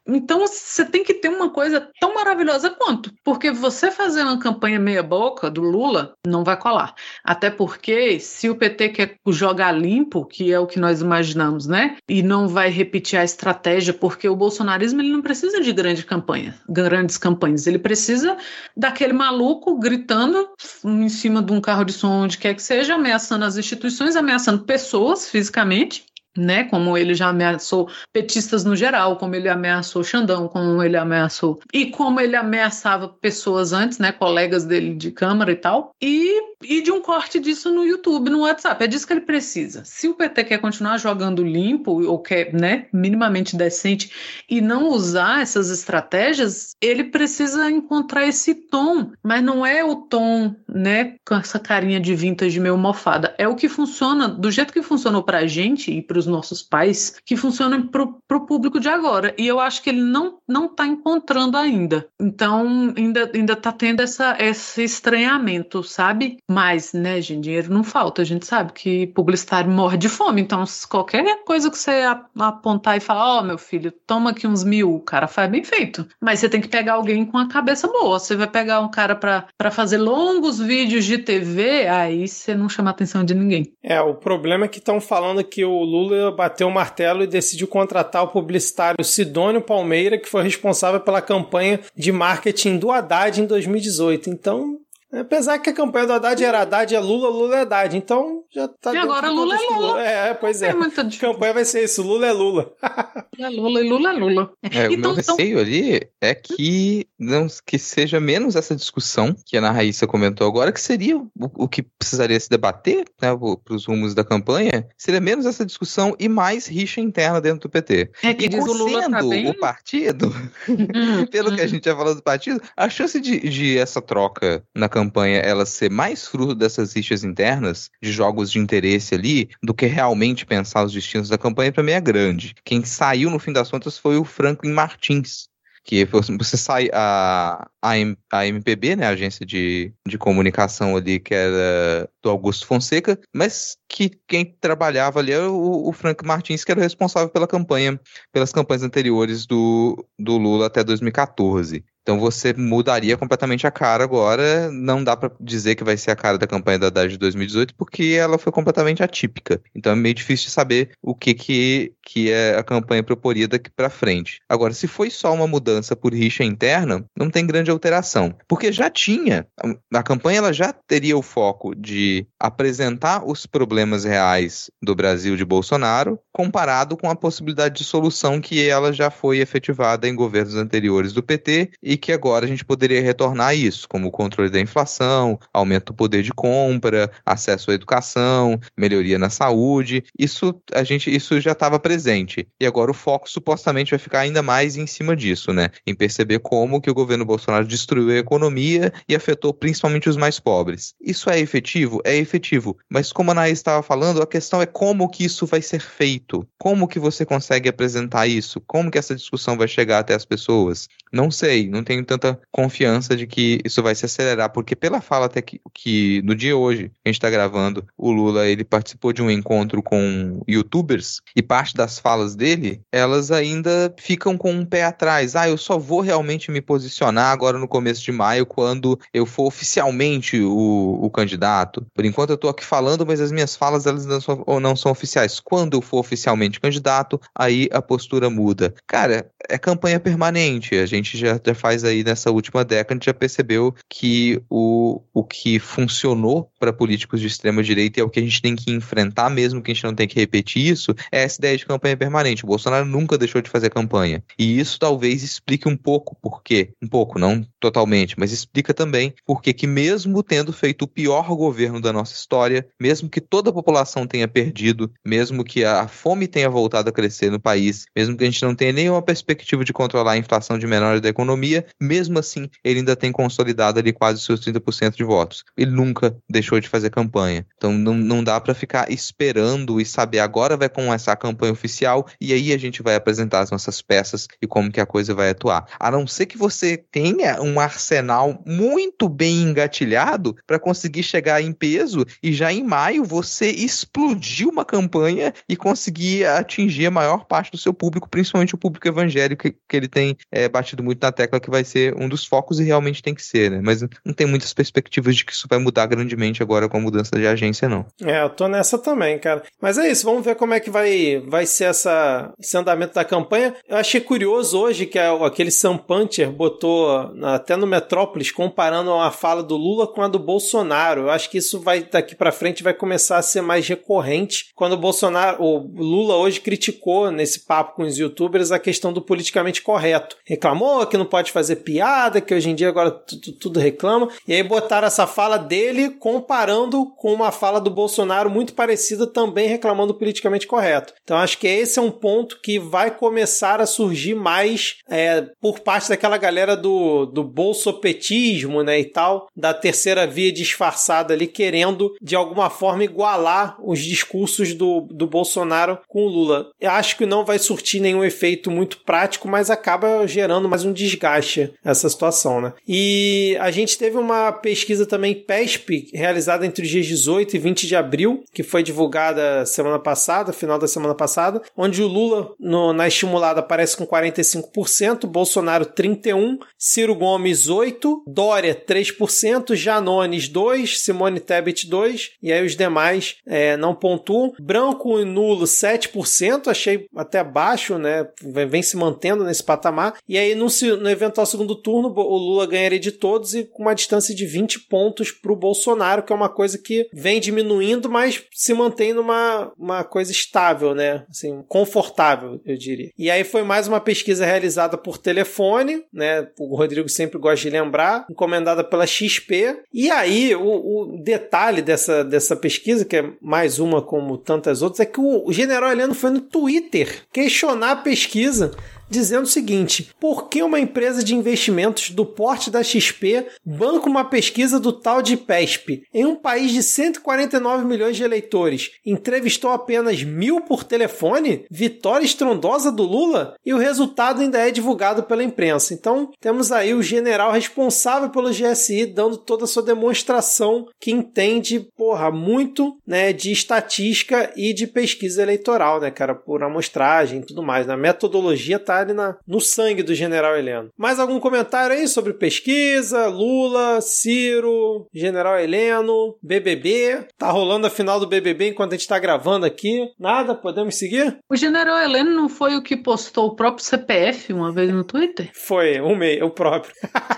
Então, 0.07 0.39
você 0.39 0.85
tem 0.85 1.03
que 1.03 1.13
ter 1.13 1.29
uma 1.29 1.49
coisa 1.49 1.89
tão 1.99 2.13
maravilhosa 2.13 2.69
quanto. 2.69 3.11
Porque 3.23 3.51
você 3.51 3.91
fazer 3.91 4.23
uma 4.23 4.39
campanha 4.39 4.79
meia-boca 4.79 5.49
do 5.49 5.61
Lula 5.61 6.15
não 6.25 6.43
vai 6.43 6.57
colar. 6.57 6.93
Até 7.23 7.49
porque, 7.49 8.19
se 8.19 8.49
o 8.49 8.55
PT 8.55 8.89
quer 8.89 9.17
jogar 9.27 9.71
limpo, 9.71 10.25
que 10.25 10.51
é 10.51 10.59
o 10.59 10.67
que 10.67 10.79
nós 10.79 11.01
imaginamos, 11.01 11.34
né? 11.67 11.97
E 12.09 12.23
não 12.23 12.47
vai 12.47 12.69
repetir 12.69 13.19
a 13.19 13.23
estratégia, 13.23 13.93
porque 13.93 14.27
o 14.27 14.35
bolsonarismo 14.35 15.01
ele 15.01 15.11
não 15.11 15.21
precisa 15.21 15.61
de 15.61 15.71
grande 15.71 16.05
campanha, 16.05 16.55
grandes 16.67 17.17
campanhas. 17.17 17.67
Ele 17.67 17.79
precisa 17.79 18.37
daquele 18.75 19.13
maluco 19.13 19.77
gritando 19.77 20.49
em 20.83 21.09
cima 21.09 21.41
de 21.41 21.51
um 21.51 21.61
carro 21.61 21.83
de 21.83 21.93
som, 21.93 22.23
onde 22.23 22.37
quer 22.37 22.53
que 22.53 22.61
seja, 22.63 22.95
ameaçando 22.95 23.45
as 23.45 23.57
instituições, 23.57 24.15
ameaçando 24.15 24.63
pessoas 24.63 25.29
fisicamente 25.29 26.05
né? 26.37 26.63
Como 26.65 26.97
ele 26.97 27.13
já 27.13 27.29
ameaçou 27.29 27.89
petistas 28.11 28.63
no 28.63 28.75
geral, 28.75 29.17
como 29.17 29.35
ele 29.35 29.49
ameaçou 29.49 30.03
Xandão, 30.03 30.47
como 30.47 30.81
ele 30.83 30.97
ameaçou 30.97 31.59
e 31.73 31.87
como 31.87 32.19
ele 32.19 32.35
ameaçava 32.35 33.07
pessoas 33.07 33.73
antes, 33.73 33.99
né? 33.99 34.11
Colegas 34.11 34.65
dele 34.65 34.95
de 34.95 35.11
câmara 35.11 35.51
e 35.51 35.55
tal. 35.55 35.91
E, 36.01 36.41
e 36.63 36.81
de 36.81 36.91
um 36.91 37.01
corte 37.01 37.39
disso 37.39 37.71
no 37.71 37.85
YouTube, 37.85 38.29
no 38.29 38.41
WhatsApp. 38.41 38.83
É 38.83 38.87
disso 38.87 39.07
que 39.07 39.13
ele 39.13 39.21
precisa. 39.21 39.83
Se 39.85 40.07
o 40.07 40.13
PT 40.13 40.43
quer 40.43 40.57
continuar 40.59 40.97
jogando 40.97 41.43
limpo 41.43 42.03
ou 42.03 42.19
quer, 42.19 42.53
né? 42.53 42.87
Minimamente 42.91 43.55
decente 43.55 44.11
e 44.49 44.61
não 44.61 44.89
usar 44.89 45.41
essas 45.41 45.69
estratégias, 45.69 46.71
ele 46.81 47.05
precisa 47.05 47.69
encontrar 47.69 48.27
esse 48.27 48.55
tom. 48.55 49.11
Mas 49.23 49.43
não 49.43 49.65
é 49.65 49.83
o 49.83 49.95
tom, 49.95 50.55
né? 50.67 51.15
Com 51.25 51.35
essa 51.35 51.59
carinha 51.59 51.99
de 51.99 52.15
vintage 52.15 52.59
meio 52.59 52.77
mofada. 52.77 53.33
É 53.37 53.47
o 53.47 53.55
que 53.55 53.69
funciona 53.69 54.27
do 54.27 54.51
jeito 54.51 54.73
que 54.73 54.81
funcionou 54.81 55.23
pra 55.23 55.47
gente 55.47 55.91
e 55.91 56.01
pros 56.01 56.24
os 56.25 56.31
nossos 56.31 56.61
pais 56.61 57.15
que 57.25 57.37
funcionam 57.37 57.87
para 57.87 58.37
o 58.37 58.45
público 58.45 58.79
de 58.79 58.89
agora. 58.89 59.33
E 59.37 59.47
eu 59.47 59.59
acho 59.59 59.81
que 59.81 59.89
ele 59.89 60.01
não 60.01 60.39
não 60.47 60.65
está 60.65 60.85
encontrando 60.85 61.57
ainda. 61.57 62.07
Então 62.19 62.93
ainda 62.95 63.31
ainda 63.33 63.53
está 63.53 63.71
tendo 63.71 64.01
essa 64.01 64.35
esse 64.39 64.83
estranhamento, 64.83 65.83
sabe? 65.83 66.37
Mas, 66.49 66.93
né, 66.93 67.21
gente, 67.21 67.45
dinheiro 67.45 67.73
não 67.73 67.83
falta. 67.83 68.21
A 68.21 68.25
gente 68.25 68.45
sabe 68.45 68.73
que 68.73 69.07
publicitário 69.07 69.69
morre 69.69 69.97
de 69.97 70.09
fome. 70.09 70.41
Então 70.41 70.63
qualquer 70.89 71.43
coisa 71.43 71.69
que 71.69 71.77
você 71.77 72.03
apontar 72.39 72.97
e 72.97 72.99
falar, 72.99 73.37
ó, 73.37 73.39
oh, 73.39 73.43
meu 73.43 73.57
filho, 73.57 73.93
toma 74.05 74.31
aqui 74.31 74.47
uns 74.47 74.63
mil, 74.63 74.93
o 74.93 74.99
cara 74.99 75.27
faz 75.27 75.49
bem 75.49 75.63
feito. 75.63 76.07
Mas 76.21 76.39
você 76.39 76.49
tem 76.49 76.61
que 76.61 76.67
pegar 76.67 76.93
alguém 76.93 77.25
com 77.25 77.37
a 77.37 77.47
cabeça 77.47 77.87
boa. 77.87 78.19
Você 78.19 78.35
vai 78.35 78.47
pegar 78.47 78.79
um 78.79 78.89
cara 78.89 79.15
para 79.15 79.71
fazer 79.71 79.97
longos 79.97 80.59
vídeos 80.59 81.05
de 81.05 81.17
TV, 81.17 81.87
aí 81.87 82.27
você 82.27 82.55
não 82.55 82.69
chama 82.69 82.89
a 82.89 82.91
atenção 82.91 83.23
de 83.23 83.33
ninguém. 83.33 83.73
É, 83.83 83.99
o 84.01 84.15
problema 84.15 84.65
é 84.65 84.67
que 84.67 84.79
estão 84.79 84.99
falando 84.99 85.43
que 85.43 85.63
o 85.63 85.83
Lula 85.83 86.14
bateu 86.35 86.67
o 86.67 86.71
martelo 86.71 87.23
e 87.23 87.27
decidiu 87.27 87.67
contratar 87.67 88.23
o 88.23 88.29
publicitário 88.29 89.03
Sidônio 89.03 89.61
Palmeira, 89.61 90.17
que 90.17 90.29
foi 90.29 90.43
responsável 90.43 90.99
pela 90.99 91.21
campanha 91.21 91.79
de 91.95 92.11
marketing 92.11 92.77
do 92.77 92.91
Haddad 92.91 93.41
em 93.41 93.45
2018. 93.45 94.29
Então, 94.29 94.79
Apesar 95.19 95.59
que 95.59 95.69
a 95.69 95.73
campanha 95.73 96.07
do 96.07 96.13
Haddad 96.13 96.43
era 96.43 96.61
Haddad 96.61 96.93
é 96.93 96.99
Lula, 96.99 97.29
Lula 97.29 97.55
é 97.55 97.61
Haddad. 97.61 97.95
Então 97.95 98.43
já 98.53 98.67
tá. 98.67 98.93
E 98.93 98.97
agora 98.97 99.29
Lula 99.29 99.55
é 99.55 99.75
Lula. 99.75 100.01
É, 100.01 100.33
pois 100.33 100.61
é. 100.61 100.69
A 100.69 101.19
campanha 101.19 101.53
vai 101.53 101.65
ser 101.65 101.83
isso: 101.83 102.01
Lula 102.03 102.27
é 102.27 102.31
Lula. 102.31 102.71
é 103.39 103.49
Lula 103.49 103.81
e 103.81 103.89
Lula 103.89 104.09
é 104.09 104.13
Lula. 104.13 104.51
É, 104.63 104.85
então, 104.91 105.11
o 105.11 105.13
meu 105.13 105.21
então... 105.21 105.35
receio 105.35 105.59
ali 105.59 106.01
é 106.21 106.35
que 106.35 107.07
não 107.17 107.47
que 107.65 107.79
seja 107.79 108.19
menos 108.19 108.55
essa 108.55 108.75
discussão 108.75 109.35
que 109.45 109.55
a 109.55 109.59
Ana 109.59 109.71
Raíssa 109.71 110.05
comentou 110.05 110.47
agora, 110.47 110.71
que 110.71 110.81
seria 110.81 111.17
o, 111.17 111.29
o 111.37 111.67
que 111.67 111.81
precisaria 111.81 112.39
se 112.39 112.49
debater 112.49 113.05
né, 113.21 113.29
para 113.63 113.75
os 113.75 113.85
rumos 113.85 114.13
da 114.13 114.23
campanha, 114.23 114.87
seria 114.97 115.21
menos 115.21 115.45
essa 115.45 115.65
discussão 115.65 116.15
e 116.19 116.27
mais 116.27 116.67
rixa 116.67 116.99
interna 116.99 117.39
dentro 117.39 117.67
do 117.67 117.71
PT. 117.71 118.11
É 118.21 118.33
que 118.33 118.45
e 118.45 118.49
diz 118.49 118.65
o 118.65 118.73
Lula 118.73 119.09
tá 119.09 119.23
bem... 119.23 119.49
o 119.49 119.57
partido, 119.57 120.33
hum, 120.67 121.25
pelo 121.31 121.55
que 121.55 121.61
a 121.61 121.65
hum. 121.65 121.67
gente 121.67 121.85
já 121.85 121.95
falou 121.95 122.15
do 122.15 122.21
partido, 122.21 122.61
a 122.75 122.89
chance 122.89 123.19
de, 123.19 123.39
de 123.39 123.77
essa 123.77 124.01
troca 124.01 124.63
na 124.75 124.89
campanha 124.89 125.04
ela 125.43 125.65
ser 125.65 125.89
mais 125.89 126.27
fruto 126.27 126.55
dessas 126.55 126.93
rixas 126.93 127.23
internas, 127.23 127.89
de 128.01 128.11
jogos 128.11 128.51
de 128.51 128.59
interesse 128.59 129.15
ali, 129.15 129.49
do 129.61 129.73
que 129.73 129.85
realmente 129.85 130.45
pensar 130.45 130.83
os 130.83 130.93
destinos 130.93 131.29
da 131.29 131.37
campanha, 131.37 131.71
para 131.71 131.83
mim 131.83 131.91
é 131.91 132.01
grande. 132.01 132.55
Quem 132.63 132.83
saiu, 132.83 133.29
no 133.29 133.39
fim 133.39 133.53
das 133.53 133.69
contas, 133.69 133.97
foi 133.97 134.17
o 134.17 134.23
Franklin 134.23 134.71
Martins, 134.71 135.47
que 135.85 136.03
você 136.37 136.57
sai 136.57 136.89
a, 136.91 137.69
a, 137.81 137.91
a 138.31 138.47
MPB, 138.47 138.97
né, 138.97 139.05
a 139.05 139.11
agência 139.11 139.45
de, 139.45 139.93
de 140.05 140.17
comunicação 140.17 140.97
ali 140.97 141.19
que 141.19 141.33
era 141.33 142.09
do 142.21 142.29
Augusto 142.29 142.65
Fonseca, 142.65 143.17
mas 143.33 143.77
que 143.87 144.11
quem 144.27 144.45
trabalhava 144.59 145.19
ali 145.19 145.31
era 145.31 145.49
o, 145.49 145.87
o 145.87 145.93
Frank 145.93 146.25
Martins, 146.25 146.65
que 146.65 146.71
era 146.71 146.81
responsável 146.81 147.29
pela 147.29 147.47
campanha, 147.47 147.99
pelas 148.33 148.51
campanhas 148.51 148.83
anteriores 148.83 149.45
do, 149.45 150.05
do 150.19 150.37
Lula 150.37 150.65
até 150.65 150.83
2014. 150.83 151.85
Então 152.05 152.19
você 152.19 152.53
mudaria 152.53 153.17
completamente 153.17 153.65
a 153.65 153.71
cara 153.71 154.03
agora. 154.03 154.69
Não 154.69 155.03
dá 155.03 155.17
para 155.17 155.31
dizer 155.41 155.73
que 155.73 155.83
vai 155.83 155.97
ser 155.97 156.11
a 156.11 156.15
cara 156.15 156.37
da 156.37 156.45
campanha 156.45 156.77
da 156.77 156.87
Haddad 156.87 157.11
de 157.11 157.17
2018, 157.17 157.73
porque 157.73 158.15
ela 158.15 158.37
foi 158.37 158.51
completamente 158.51 159.01
atípica. 159.01 159.59
Então 159.73 159.91
é 159.91 159.95
meio 159.95 160.13
difícil 160.13 160.45
de 160.45 160.51
saber 160.51 160.91
o 161.01 161.15
que, 161.15 161.33
que, 161.33 161.93
que 162.05 162.31
é 162.31 162.55
a 162.55 162.63
campanha 162.63 163.01
proporia 163.01 163.47
daqui 163.47 163.71
para 163.71 163.89
frente. 163.89 164.39
Agora, 164.47 164.71
se 164.71 164.87
foi 164.87 165.09
só 165.09 165.33
uma 165.33 165.47
mudança 165.47 165.95
por 165.95 166.13
rixa 166.13 166.43
interna, 166.43 167.03
não 167.17 167.31
tem 167.31 167.47
grande 167.47 167.71
alteração. 167.71 168.35
Porque 168.47 168.71
já 168.71 168.87
tinha, 168.87 169.47
a 169.91 170.03
campanha 170.03 170.37
ela 170.37 170.53
já 170.53 170.71
teria 170.71 171.17
o 171.17 171.23
foco 171.23 171.73
de 171.73 172.27
apresentar 172.39 173.27
os 173.27 173.47
problemas 173.47 174.03
reais 174.03 174.69
do 174.79 174.93
Brasil 174.93 175.35
de 175.35 175.43
Bolsonaro, 175.43 176.19
comparado 176.31 176.95
com 176.95 177.09
a 177.09 177.15
possibilidade 177.15 177.79
de 177.79 177.83
solução 177.83 178.39
que 178.39 178.67
ela 178.69 178.93
já 178.93 179.09
foi 179.09 179.39
efetivada 179.39 180.07
em 180.07 180.13
governos 180.13 180.55
anteriores 180.55 181.11
do 181.11 181.23
PT 181.23 181.71
que 181.97 182.11
agora 182.11 182.45
a 182.45 182.47
gente 182.47 182.65
poderia 182.65 183.01
retornar 183.01 183.47
a 183.47 183.55
isso, 183.55 183.87
como 183.87 184.07
o 184.07 184.11
controle 184.11 184.49
da 184.49 184.59
inflação, 184.59 185.39
aumento 185.53 185.87
do 185.87 185.93
poder 185.93 186.23
de 186.23 186.31
compra, 186.31 187.11
acesso 187.25 187.71
à 187.71 187.73
educação, 187.73 188.59
melhoria 188.77 189.19
na 189.19 189.29
saúde. 189.29 190.03
Isso 190.17 190.59
a 190.73 190.83
gente 190.83 191.13
isso 191.13 191.39
já 191.39 191.51
estava 191.51 191.79
presente. 191.79 192.47
E 192.59 192.65
agora 192.65 192.91
o 192.91 192.93
foco 192.93 193.29
supostamente 193.29 193.91
vai 193.91 193.99
ficar 193.99 194.19
ainda 194.21 194.41
mais 194.41 194.77
em 194.77 194.87
cima 194.87 195.15
disso, 195.15 195.53
né? 195.53 195.69
Em 195.85 195.95
perceber 195.95 196.39
como 196.39 196.81
que 196.81 196.89
o 196.89 196.93
governo 196.93 197.25
Bolsonaro 197.25 197.65
destruiu 197.65 198.09
a 198.09 198.19
economia 198.19 198.91
e 199.07 199.15
afetou 199.15 199.53
principalmente 199.53 200.09
os 200.09 200.17
mais 200.17 200.39
pobres. 200.39 200.93
Isso 201.01 201.29
é 201.29 201.39
efetivo? 201.39 202.01
É 202.03 202.15
efetivo. 202.15 202.77
Mas 202.89 203.11
como 203.11 203.31
a 203.31 203.33
Anaís 203.33 203.59
estava 203.59 203.83
falando, 203.83 204.21
a 204.21 204.27
questão 204.27 204.61
é 204.61 204.65
como 204.65 205.09
que 205.09 205.25
isso 205.25 205.45
vai 205.45 205.61
ser 205.61 205.79
feito. 205.79 206.47
Como 206.57 206.87
que 206.87 206.99
você 206.99 207.25
consegue 207.25 207.69
apresentar 207.69 208.27
isso? 208.27 208.61
Como 208.61 208.89
que 208.89 208.97
essa 208.97 209.15
discussão 209.15 209.57
vai 209.57 209.67
chegar 209.67 209.99
até 209.99 210.13
as 210.13 210.25
pessoas? 210.25 210.87
Não 211.11 211.29
sei, 211.29 211.69
não 211.69 211.83
tenho 211.85 212.03
tanta 212.03 212.37
confiança 212.51 213.15
de 213.15 213.25
que 213.25 213.59
isso 213.63 213.81
vai 213.81 213.95
se 213.95 214.05
acelerar, 214.05 214.51
porque 214.51 214.75
pela 214.75 214.99
fala 214.99 215.27
até 215.27 215.41
que, 215.41 215.61
que 215.73 216.21
no 216.23 216.35
dia 216.35 216.57
hoje, 216.57 216.91
a 217.05 217.09
gente 217.09 217.15
está 217.15 217.29
gravando, 217.29 217.85
o 217.97 218.11
Lula 218.11 218.47
ele 218.47 218.65
participou 218.65 219.13
de 219.13 219.21
um 219.21 219.31
encontro 219.31 219.81
com 219.81 220.41
youtubers 220.47 221.21
e 221.35 221.41
parte 221.41 221.75
das 221.75 221.99
falas 221.99 222.35
dele, 222.35 222.81
elas 222.91 223.31
ainda 223.31 223.93
ficam 223.97 224.37
com 224.37 224.51
um 224.51 224.65
pé 224.65 224.83
atrás. 224.83 225.35
Ah, 225.35 225.47
eu 225.47 225.57
só 225.57 225.77
vou 225.77 226.01
realmente 226.01 226.51
me 226.51 226.61
posicionar 226.61 227.31
agora 227.31 227.57
no 227.57 227.67
começo 227.67 228.03
de 228.03 228.11
maio, 228.11 228.45
quando 228.45 228.99
eu 229.13 229.25
for 229.25 229.45
oficialmente 229.45 230.41
o, 230.41 230.99
o 231.01 231.09
candidato. 231.09 231.85
Por 231.93 232.05
enquanto 232.05 232.31
eu 232.31 232.35
estou 232.35 232.49
aqui 232.49 232.65
falando, 232.65 233.05
mas 233.05 233.21
as 233.21 233.31
minhas 233.31 233.55
falas 233.55 233.85
elas 233.85 234.05
não 234.05 234.19
são, 234.19 234.43
não 234.59 234.75
são 234.75 234.91
oficiais. 234.91 235.39
Quando 235.39 235.77
eu 235.77 235.81
for 235.81 235.99
oficialmente 235.99 236.59
candidato, 236.59 237.19
aí 237.37 237.69
a 237.71 237.81
postura 237.81 238.29
muda. 238.29 238.73
Cara, 238.87 239.29
é 239.49 239.57
campanha 239.57 239.99
permanente. 239.99 240.75
A 240.75 240.85
gente 240.85 241.17
já, 241.17 241.39
já 241.43 241.55
faz 241.55 241.74
aí 241.83 242.03
nessa 242.03 242.31
última 242.31 242.63
década, 242.63 242.93
a 242.93 242.95
gente 242.95 243.05
já 243.05 243.13
percebeu 243.13 243.75
que 243.89 244.41
o, 244.49 245.01
o 245.13 245.23
que 245.23 245.59
funcionou 245.59 246.49
para 246.59 246.73
políticos 246.73 247.19
de 247.21 247.27
extrema 247.27 247.61
direita 247.63 247.99
e 247.99 248.01
é 248.01 248.03
o 248.03 248.09
que 248.09 248.19
a 248.19 248.23
gente 248.23 248.41
tem 248.41 248.55
que 248.55 248.71
enfrentar, 248.71 249.29
mesmo 249.29 249.61
que 249.61 249.71
a 249.71 249.73
gente 249.73 249.83
não 249.83 249.95
tenha 249.95 250.07
que 250.07 250.19
repetir 250.19 250.65
isso, 250.65 250.93
é 251.11 251.23
essa 251.23 251.39
ideia 251.39 251.57
de 251.57 251.65
campanha 251.65 251.97
permanente. 251.97 252.43
O 252.43 252.47
Bolsonaro 252.47 252.85
nunca 252.85 253.17
deixou 253.17 253.41
de 253.41 253.49
fazer 253.49 253.69
campanha. 253.69 254.23
E 254.37 254.59
isso 254.59 254.79
talvez 254.79 255.23
explique 255.23 255.67
um 255.67 255.77
pouco 255.77 256.15
por 256.21 256.41
quê. 256.41 256.71
Um 256.81 256.87
pouco, 256.87 257.19
não 257.19 257.45
totalmente, 257.59 258.15
mas 258.17 258.31
explica 258.31 258.73
também 258.73 259.13
por 259.25 259.41
que 259.41 259.65
mesmo 259.65 260.21
tendo 260.21 260.53
feito 260.53 260.83
o 260.83 260.87
pior 260.87 261.27
governo 261.35 261.81
da 261.81 261.91
nossa 261.91 262.13
história, 262.13 262.67
mesmo 262.79 263.09
que 263.09 263.19
toda 263.19 263.49
a 263.49 263.53
população 263.53 264.05
tenha 264.05 264.27
perdido, 264.27 264.91
mesmo 265.03 265.43
que 265.43 265.63
a 265.63 265.87
fome 265.87 266.27
tenha 266.27 266.49
voltado 266.49 266.89
a 266.89 266.93
crescer 266.93 267.31
no 267.31 267.39
país, 267.39 267.85
mesmo 267.95 268.15
que 268.15 268.23
a 268.23 268.29
gente 268.29 268.43
não 268.43 268.53
tenha 268.53 268.71
nenhuma 268.71 269.01
perspectiva 269.01 269.63
de 269.63 269.73
controlar 269.73 270.13
a 270.13 270.17
inflação 270.17 270.59
de 270.59 270.67
menor 270.67 270.99
da 270.99 271.09
economia, 271.09 271.64
mesmo 271.81 272.19
assim, 272.19 272.49
ele 272.63 272.79
ainda 272.79 272.95
tem 272.95 273.11
consolidado 273.11 273.79
ali 273.79 273.93
quase 273.93 274.21
seus 274.21 274.41
30% 274.41 274.95
de 274.95 275.03
votos. 275.03 275.43
Ele 275.57 275.71
nunca 275.71 276.15
deixou 276.29 276.59
de 276.59 276.67
fazer 276.67 276.89
campanha. 276.89 277.45
Então 277.57 277.73
não, 277.73 277.93
não 277.93 278.23
dá 278.23 278.39
para 278.39 278.53
ficar 278.53 278.91
esperando 278.91 279.79
e 279.79 279.85
saber 279.85 280.19
agora 280.19 280.57
vai 280.57 280.69
começar 280.69 281.13
a 281.13 281.17
campanha 281.17 281.53
oficial 281.53 282.07
e 282.19 282.33
aí 282.33 282.53
a 282.53 282.57
gente 282.57 282.81
vai 282.81 282.95
apresentar 282.95 283.39
as 283.39 283.51
nossas 283.51 283.81
peças 283.81 284.27
e 284.41 284.47
como 284.47 284.71
que 284.71 284.81
a 284.81 284.85
coisa 284.85 285.13
vai 285.13 285.29
atuar. 285.29 285.65
A 285.79 285.91
não 285.91 286.07
ser 286.07 286.25
que 286.25 286.37
você 286.37 286.77
tenha 286.77 287.41
um 287.41 287.59
arsenal 287.59 288.41
muito 288.45 289.07
bem 289.07 289.43
engatilhado 289.43 290.35
para 290.45 290.59
conseguir 290.59 291.03
chegar 291.03 291.41
em 291.41 291.51
peso 291.51 292.05
e 292.21 292.33
já 292.33 292.51
em 292.51 292.63
maio 292.63 293.03
você 293.03 293.49
explodir 293.49 294.47
uma 294.47 294.65
campanha 294.65 295.33
e 295.47 295.55
conseguir 295.55 296.25
atingir 296.25 296.87
a 296.87 296.91
maior 296.91 297.25
parte 297.25 297.51
do 297.51 297.57
seu 297.57 297.73
público, 297.73 298.09
principalmente 298.09 298.55
o 298.55 298.57
público 298.57 298.87
evangélico 298.87 299.43
que, 299.43 299.55
que 299.67 299.77
ele 299.77 299.87
tem 299.87 300.17
é, 300.31 300.47
batido 300.47 300.83
muito 300.83 301.01
na 301.01 301.11
tecla 301.11 301.39
que 301.45 301.51
vai 301.51 301.63
ser 301.63 301.95
um 301.95 302.09
dos 302.09 302.25
focos 302.25 302.59
e 302.59 302.63
realmente 302.63 303.01
tem 303.01 303.13
que 303.13 303.23
ser, 303.23 303.51
né? 303.51 303.61
Mas 303.63 303.81
não 304.03 304.13
tem 304.13 304.25
muitas 304.25 304.53
perspectivas 304.53 305.15
de 305.15 305.23
que 305.23 305.31
isso 305.31 305.47
vai 305.47 305.59
mudar 305.59 305.85
grandemente 305.85 306.41
agora 306.41 306.67
com 306.67 306.77
a 306.77 306.81
mudança 306.81 307.15
de 307.17 307.27
agência, 307.27 307.69
não. 307.69 307.85
É, 308.03 308.23
eu 308.23 308.29
tô 308.29 308.47
nessa 308.47 308.77
também, 308.77 309.17
cara. 309.19 309.43
Mas 309.61 309.77
é 309.77 309.89
isso, 309.89 310.05
vamos 310.05 310.25
ver 310.25 310.35
como 310.35 310.53
é 310.53 310.59
que 310.59 310.69
vai, 310.69 311.23
vai 311.27 311.45
ser 311.45 311.65
essa, 311.65 312.33
esse 312.39 312.57
andamento 312.57 312.95
da 312.95 313.05
campanha. 313.05 313.53
Eu 313.67 313.77
achei 313.77 314.01
curioso 314.01 314.59
hoje 314.59 314.85
que 314.85 314.97
aquele 314.97 315.51
Sam 315.51 315.77
Puncher 315.77 316.31
botou 316.31 316.89
até 317.23 317.55
no 317.55 317.67
Metrópolis 317.67 318.31
comparando 318.31 318.91
a 318.93 319.11
fala 319.11 319.43
do 319.43 319.55
Lula 319.55 319.87
com 319.87 320.01
a 320.01 320.07
do 320.07 320.19
Bolsonaro. 320.19 321.01
Eu 321.01 321.11
acho 321.11 321.29
que 321.29 321.37
isso 321.37 321.59
vai 321.59 321.83
daqui 321.83 322.15
para 322.15 322.31
frente 322.31 322.63
vai 322.63 322.73
começar 322.73 323.17
a 323.17 323.21
ser 323.21 323.41
mais 323.41 323.67
recorrente 323.67 324.47
quando 324.55 324.73
o 324.73 324.77
Bolsonaro, 324.77 325.43
o 325.43 325.57
Lula 325.75 326.15
hoje 326.15 326.39
criticou 326.39 327.11
nesse 327.11 327.45
papo 327.45 327.75
com 327.75 327.83
os 327.83 327.97
youtubers 327.97 328.51
a 328.51 328.59
questão 328.59 328.91
do 328.91 329.01
politicamente 329.01 329.61
correto. 329.61 330.17
Reclamou 330.25 330.85
que 330.87 330.97
não 330.97 331.05
pode 331.05 331.31
fazer 331.35 331.57
piada, 331.57 332.21
que 332.21 332.33
hoje 332.33 332.49
em 332.49 332.55
dia 332.55 332.69
agora 332.69 332.89
tudo 332.89 333.59
reclama. 333.59 334.07
E 334.25 334.33
aí 334.33 334.41
botaram 334.41 334.87
essa 334.87 335.05
fala 335.05 335.37
dele 335.37 335.89
comparando 335.89 336.85
com 336.95 337.13
uma 337.13 337.29
fala 337.29 337.59
do 337.59 337.69
Bolsonaro 337.69 338.29
muito 338.29 338.53
parecida 338.53 339.05
também 339.05 339.49
reclamando 339.49 339.93
politicamente 339.93 340.47
correto. 340.47 340.93
Então 341.03 341.17
acho 341.17 341.37
que 341.37 341.45
esse 341.45 341.77
é 341.77 341.81
um 341.81 341.91
ponto 341.91 342.39
que 342.41 342.57
vai 342.57 342.89
começar 342.89 343.59
a 343.59 343.65
surgir 343.65 344.15
mais 344.15 344.77
é, 344.89 345.27
por 345.41 345.59
parte 345.59 345.89
daquela 345.89 346.17
galera 346.17 346.55
do, 346.55 347.05
do 347.05 347.21
bolsopetismo, 347.21 348.63
né, 348.63 348.79
e 348.79 348.85
tal, 348.85 349.27
da 349.35 349.53
terceira 349.53 350.07
via 350.07 350.31
disfarçada 350.31 351.13
ali, 351.13 351.27
querendo 351.27 351.93
de 352.01 352.15
alguma 352.15 352.49
forma 352.49 352.85
igualar 352.85 353.57
os 353.61 353.79
discursos 353.79 354.53
do, 354.53 354.87
do 354.89 355.05
Bolsonaro 355.05 355.79
com 355.89 356.05
o 356.05 356.07
Lula. 356.07 356.49
Eu 356.61 356.71
acho 356.71 356.95
que 356.95 357.05
não 357.05 357.25
vai 357.25 357.37
surtir 357.39 357.81
nenhum 357.81 358.05
efeito 358.05 358.49
muito 358.49 358.77
prático, 358.85 359.27
mas 359.27 359.49
acaba 359.49 360.07
gerando 360.07 360.47
mais 360.47 360.63
um 360.63 360.71
desgaste 360.71 361.24
essa 361.63 361.89
situação, 361.89 362.41
né? 362.41 362.53
E 362.67 363.37
a 363.39 363.51
gente 363.51 363.77
teve 363.77 363.97
uma 363.97 364.31
pesquisa 364.31 364.85
também 364.85 365.15
PESP, 365.15 365.89
realizada 365.93 366.45
entre 366.45 366.63
os 366.63 366.69
dias 366.69 366.85
18 366.85 367.35
e 367.35 367.39
20 367.39 367.67
de 367.67 367.75
abril, 367.75 368.23
que 368.33 368.43
foi 368.43 368.63
divulgada 368.63 369.45
semana 369.45 369.79
passada, 369.79 370.33
final 370.33 370.59
da 370.59 370.67
semana 370.67 370.95
passada, 370.95 371.41
onde 371.55 371.81
o 371.81 371.87
Lula 371.87 372.31
no, 372.39 372.73
na 372.73 372.87
estimulada 372.87 373.39
aparece 373.39 373.77
com 373.77 373.85
45%, 373.85 375.05
Bolsonaro 375.05 375.65
31%, 375.65 376.39
Ciro 376.57 376.95
Gomes 376.95 377.47
8%, 377.47 378.03
Dória 378.07 378.55
3%, 378.55 379.55
Janones 379.55 380.29
2%, 380.29 380.75
Simone 380.75 381.19
Tebet 381.19 381.69
2%, 381.69 382.09
e 382.21 382.31
aí 382.31 382.45
os 382.45 382.55
demais 382.55 383.15
é, 383.25 383.55
não 383.57 383.75
pontuam. 383.75 384.33
Branco 384.39 384.99
e 384.99 385.05
nulo 385.05 385.45
7%, 385.45 386.47
achei 386.47 386.87
até 386.95 387.23
baixo, 387.23 387.77
né? 387.77 388.07
Vem 388.49 388.61
se 388.61 388.77
mantendo 388.77 389.23
nesse 389.23 389.43
patamar. 389.43 389.95
E 390.07 390.17
aí 390.17 390.35
no, 390.35 390.47
no 390.81 390.89
eventual 391.15 391.25
segundo 391.25 391.55
turno, 391.55 391.89
o 391.89 392.17
Lula 392.17 392.45
ganharia 392.45 392.79
de 392.79 392.91
todos 392.91 393.33
e 393.33 393.43
com 393.45 393.63
uma 393.63 393.73
distância 393.73 394.13
de 394.13 394.25
20 394.25 394.61
pontos 394.61 395.11
para 395.11 395.31
o 395.31 395.35
Bolsonaro, 395.35 396.03
que 396.03 396.11
é 396.11 396.15
uma 396.15 396.29
coisa 396.29 396.57
que 396.57 396.87
vem 396.93 397.19
diminuindo, 397.19 397.89
mas 397.89 398.23
se 398.33 398.53
mantém 398.53 398.93
numa 398.93 399.51
uma 399.57 399.83
coisa 399.83 400.11
estável, 400.11 400.75
né? 400.75 401.05
Assim, 401.09 401.43
confortável, 401.47 402.41
eu 402.45 402.57
diria. 402.57 402.91
E 402.97 403.09
aí 403.09 403.23
foi 403.23 403.43
mais 403.43 403.67
uma 403.67 403.79
pesquisa 403.79 404.25
realizada 404.25 404.77
por 404.77 404.97
telefone, 404.97 405.83
né? 405.93 406.27
O 406.39 406.55
Rodrigo 406.55 406.89
sempre 406.89 407.17
gosta 407.17 407.41
de 407.41 407.49
lembrar, 407.49 408.05
encomendada 408.09 408.63
pela 408.63 408.85
XP. 408.85 409.63
E 409.73 409.89
aí, 409.89 410.35
o, 410.35 410.43
o 410.43 411.03
detalhe 411.03 411.61
dessa, 411.61 412.03
dessa 412.03 412.35
pesquisa, 412.35 412.83
que 412.83 412.97
é 412.97 413.09
mais 413.21 413.59
uma 413.59 413.81
como 413.81 414.17
tantas 414.17 414.61
outras, 414.61 414.81
é 414.81 414.85
que 414.85 414.99
o, 414.99 415.27
o 415.27 415.31
general 415.31 415.71
Heleno 415.71 415.93
foi 415.93 416.09
no 416.09 416.21
Twitter 416.21 417.03
questionar 417.11 417.71
a 417.71 417.75
pesquisa 417.77 418.51
dizendo 418.89 419.23
o 419.23 419.27
seguinte: 419.27 419.89
por 419.99 420.29
que 420.29 420.41
uma 420.41 420.59
empresa 420.59 421.03
de 421.03 421.15
investimentos 421.15 421.89
do 421.89 422.05
porte 422.05 422.49
da 422.49 422.63
XP 422.63 423.27
banca 423.45 423.87
uma 423.87 424.05
pesquisa 424.05 424.59
do 424.59 424.71
tal 424.71 425.01
de 425.01 425.17
PESP? 425.17 425.83
Em 425.93 426.05
um 426.05 426.15
país 426.15 426.51
de 426.51 426.63
149 426.63 427.65
milhões 427.65 427.97
de 427.97 428.03
eleitores, 428.03 428.71
entrevistou 428.85 429.51
apenas 429.51 430.03
mil 430.03 430.41
por 430.41 430.63
telefone? 430.63 431.45
Vitória 431.49 432.05
estrondosa 432.05 432.71
do 432.71 432.83
Lula? 432.83 433.35
E 433.45 433.53
o 433.53 433.57
resultado 433.57 434.21
ainda 434.21 434.39
é 434.39 434.51
divulgado 434.51 435.03
pela 435.03 435.23
imprensa. 435.23 435.73
Então, 435.73 436.11
temos 436.19 436.51
aí 436.51 436.73
o 436.73 436.83
general 436.83 437.31
responsável 437.31 438.09
pelo 438.09 438.29
GSI 438.29 438.85
dando 438.85 439.17
toda 439.17 439.45
a 439.45 439.47
sua 439.47 439.63
demonstração 439.63 440.67
que 440.79 440.91
entende, 440.91 441.67
porra, 441.77 442.11
muito, 442.11 442.77
né, 442.85 443.11
de 443.11 443.31
estatística 443.31 444.31
e 444.35 444.53
de 444.53 444.67
pesquisa 444.67 445.21
eleitoral, 445.21 445.79
né, 445.79 445.91
cara, 445.91 446.13
por 446.13 446.43
amostragem 446.43 447.19
e 447.19 447.25
tudo 447.25 447.43
mais. 447.43 447.65
Na 447.65 447.77
metodologia 447.77 448.59
tá 448.59 448.74
na, 448.83 449.17
no 449.27 449.39
sangue 449.39 449.83
do 449.83 449.95
general 449.95 450.35
Heleno. 450.35 450.69
Mais 450.77 450.99
algum 450.99 451.19
comentário 451.19 451.75
aí 451.75 451.87
sobre 451.87 452.13
pesquisa, 452.13 453.07
Lula, 453.07 453.79
Ciro, 453.81 454.87
general 454.93 455.39
Heleno, 455.39 456.17
BBB? 456.21 457.07
Tá 457.17 457.29
rolando 457.29 457.67
a 457.67 457.69
final 457.69 457.99
do 457.99 458.07
BBB 458.07 458.49
enquanto 458.49 458.73
a 458.73 458.75
gente 458.75 458.87
tá 458.87 458.99
gravando 458.99 459.45
aqui. 459.45 459.87
Nada? 459.99 460.35
Podemos 460.35 460.75
seguir? 460.75 461.17
O 461.29 461.35
general 461.35 461.77
Heleno 461.79 462.11
não 462.11 462.27
foi 462.27 462.55
o 462.55 462.63
que 462.63 462.75
postou 462.75 463.27
o 463.27 463.35
próprio 463.35 463.65
CPF 463.65 464.33
uma 464.33 464.51
vez 464.51 464.71
no 464.71 464.83
Twitter? 464.83 465.29
Foi, 465.33 465.79
um 465.79 465.95
meio, 465.95 466.25
o 466.25 466.31
próprio. 466.31 466.73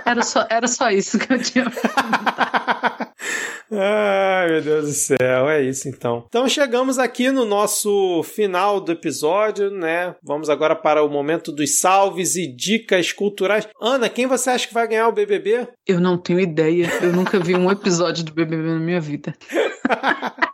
era, 0.05 0.21
só, 0.21 0.45
era 0.49 0.67
só 0.67 0.89
isso 0.89 1.17
que 1.17 1.33
eu 1.33 1.41
tinha 1.41 1.65
Ai, 3.71 4.49
meu 4.49 4.61
Deus 4.61 4.85
do 4.85 4.93
céu, 4.93 5.49
é 5.49 5.61
isso 5.61 5.89
então. 5.89 6.25
Então 6.27 6.47
chegamos 6.47 6.97
aqui 6.97 7.31
no 7.31 7.45
nosso 7.45 8.23
final 8.23 8.79
do 8.79 8.91
episódio, 8.91 9.69
né? 9.69 10.15
Vamos 10.23 10.49
agora 10.49 10.75
para 10.75 11.03
o 11.03 11.09
momento 11.09 11.51
dos 11.51 11.79
salves 11.79 12.35
e 12.35 12.47
dicas 12.47 13.11
culturais. 13.11 13.67
Ana, 13.81 14.07
quem 14.07 14.25
você 14.25 14.49
acha 14.51 14.67
que 14.67 14.73
vai 14.73 14.87
ganhar 14.87 15.07
o 15.07 15.13
BBB? 15.13 15.67
Eu 15.85 15.99
não 15.99 16.17
tenho 16.17 16.39
ideia. 16.39 16.89
Eu 17.01 17.11
nunca 17.11 17.39
vi 17.39 17.55
um 17.55 17.69
episódio 17.69 18.23
do 18.23 18.33
BBB 18.33 18.69
na 18.69 18.79
minha 18.79 19.01
vida. 19.01 19.35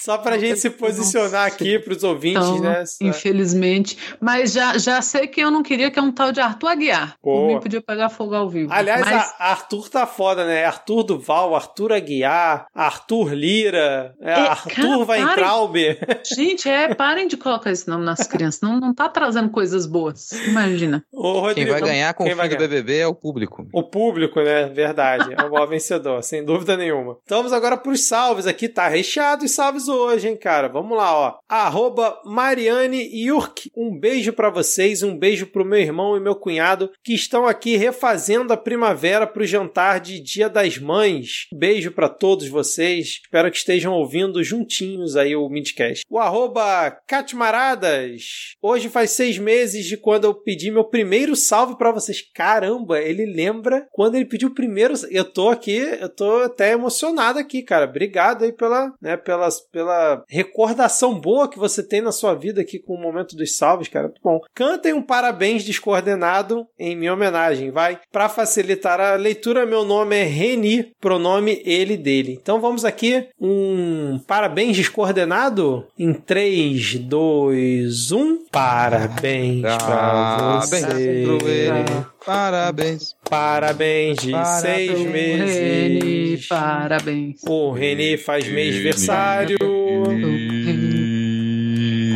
Só 0.00 0.16
pra 0.16 0.38
gente 0.38 0.58
se 0.58 0.70
posicionar 0.70 1.46
aqui 1.46 1.78
pros 1.78 2.02
ouvintes, 2.02 2.42
então, 2.42 2.60
né? 2.60 2.84
Infelizmente. 3.02 3.98
Mas 4.18 4.52
já, 4.52 4.78
já 4.78 5.02
sei 5.02 5.26
que 5.26 5.40
eu 5.40 5.50
não 5.50 5.62
queria, 5.62 5.90
que 5.90 5.98
é 5.98 6.02
um 6.02 6.10
tal 6.10 6.32
de 6.32 6.40
Arthur 6.40 6.68
Aguiar. 6.68 7.16
Pô. 7.22 7.32
Por 7.32 7.46
mim 7.48 7.60
podia 7.60 7.82
pegar 7.82 8.08
fogo 8.08 8.34
ao 8.34 8.48
vivo. 8.48 8.72
Aliás, 8.72 9.00
mas... 9.02 9.34
a 9.38 9.50
Arthur 9.50 9.88
tá 9.90 10.06
foda, 10.06 10.46
né? 10.46 10.64
Arthur 10.64 11.02
Duval, 11.02 11.54
Arthur 11.54 11.92
Aguiar, 11.92 12.66
Arthur 12.74 13.34
Lira, 13.34 14.14
é, 14.20 14.30
é, 14.30 14.34
Arthur 14.34 15.06
Weintraub. 15.06 15.76
Gente, 16.34 16.68
é, 16.68 16.94
parem 16.94 17.28
de 17.28 17.36
colocar 17.36 17.70
esse 17.70 17.86
nome 17.86 18.04
nas 18.04 18.26
crianças. 18.26 18.62
Não, 18.62 18.80
não 18.80 18.94
tá 18.94 19.08
trazendo 19.08 19.50
coisas 19.50 19.86
boas. 19.86 20.32
Imagina. 20.32 21.04
Rodrigo, 21.12 21.54
quem 21.54 21.66
vai 21.66 21.80
ganhar 21.80 22.14
com 22.14 22.24
o 22.24 22.26
fim 22.26 22.48
do 22.48 22.56
BBB 22.56 22.98
é 22.98 23.06
o 23.06 23.14
público. 23.14 23.68
O 23.72 23.82
público, 23.82 24.40
né? 24.40 24.66
Verdade. 24.66 25.34
É 25.36 25.44
o 25.44 25.50
maior 25.50 25.66
vencedor, 25.66 26.22
sem 26.22 26.42
dúvida 26.42 26.76
nenhuma. 26.76 27.18
Então 27.24 27.38
vamos 27.38 27.52
agora 27.52 27.76
pros 27.76 28.04
salves 28.04 28.46
aqui. 28.46 28.66
Tá 28.68 28.88
recheado 28.88 29.44
os 29.44 29.50
salves 29.50 29.89
hoje, 29.90 30.28
hein, 30.28 30.36
cara? 30.36 30.68
Vamos 30.68 30.96
lá, 30.96 31.14
ó. 31.14 31.38
Arroba 31.48 32.20
Mariane 32.24 33.08
Yurk. 33.12 33.70
Um 33.76 33.98
beijo 33.98 34.32
para 34.32 34.50
vocês, 34.50 35.02
um 35.02 35.16
beijo 35.16 35.46
pro 35.46 35.64
meu 35.64 35.80
irmão 35.80 36.16
e 36.16 36.20
meu 36.20 36.34
cunhado 36.34 36.90
que 37.02 37.14
estão 37.14 37.46
aqui 37.46 37.76
refazendo 37.76 38.52
a 38.52 38.56
primavera 38.56 39.26
pro 39.26 39.44
jantar 39.44 40.00
de 40.00 40.20
Dia 40.20 40.48
das 40.48 40.78
Mães. 40.78 41.46
Beijo 41.52 41.90
para 41.90 42.08
todos 42.08 42.48
vocês. 42.48 43.20
Espero 43.22 43.50
que 43.50 43.56
estejam 43.56 43.92
ouvindo 43.92 44.42
juntinhos 44.42 45.16
aí 45.16 45.34
o 45.34 45.48
Midcast. 45.48 46.04
O 46.08 46.18
arroba 46.18 46.90
Catmaradas. 47.06 48.56
Hoje 48.62 48.88
faz 48.88 49.10
seis 49.10 49.38
meses 49.38 49.86
de 49.86 49.96
quando 49.96 50.24
eu 50.24 50.34
pedi 50.34 50.70
meu 50.70 50.84
primeiro 50.84 51.34
salve 51.34 51.76
para 51.76 51.92
vocês. 51.92 52.22
Caramba, 52.34 53.00
ele 53.00 53.26
lembra 53.26 53.86
quando 53.90 54.14
ele 54.14 54.24
pediu 54.24 54.48
o 54.48 54.54
primeiro. 54.54 54.94
Eu 55.10 55.24
tô 55.24 55.48
aqui, 55.48 55.76
eu 55.76 56.08
tô 56.08 56.38
até 56.42 56.72
emocionado 56.72 57.38
aqui, 57.38 57.62
cara. 57.62 57.86
Obrigado 57.86 58.44
aí 58.44 58.52
pela, 58.52 58.92
né, 59.00 59.16
pelas, 59.16 59.60
pela 59.60 59.79
recordação 60.28 61.18
boa 61.18 61.48
que 61.48 61.58
você 61.58 61.82
tem 61.82 62.00
na 62.00 62.12
sua 62.12 62.34
vida 62.34 62.60
aqui 62.60 62.78
com 62.78 62.94
o 62.94 63.00
momento 63.00 63.36
dos 63.36 63.56
salves, 63.56 63.88
cara. 63.88 64.06
Muito 64.06 64.20
bom. 64.22 64.40
Cantem 64.54 64.92
um 64.92 65.02
parabéns 65.02 65.64
descoordenado 65.64 66.66
em 66.78 66.96
minha 66.96 67.12
homenagem, 67.12 67.70
vai? 67.70 67.98
Para 68.12 68.28
facilitar 68.28 69.00
a 69.00 69.14
leitura, 69.14 69.66
meu 69.66 69.84
nome 69.84 70.16
é 70.16 70.24
Reni, 70.24 70.92
pronome 71.00 71.62
ele 71.64 71.96
dele. 71.96 72.38
Então 72.40 72.60
vamos 72.60 72.84
aqui 72.84 73.28
um 73.40 74.20
parabéns 74.26 74.76
descoordenado 74.76 75.86
em 75.98 76.12
3, 76.12 76.98
2, 76.98 78.12
1. 78.12 78.46
Parabéns 78.50 79.62
pra 79.62 80.60
você. 80.60 80.80
Parabéns. 80.80 82.09
Parabéns 82.24 83.14
de 83.14 83.30
Parabéns, 83.30 84.16
seis 84.60 84.90
Reni, 84.90 85.04
meses. 85.06 86.46
parabéns. 86.48 87.34
O 87.46 87.70
Reni 87.72 88.16
faz 88.18 88.46
mêsversário. 88.46 89.56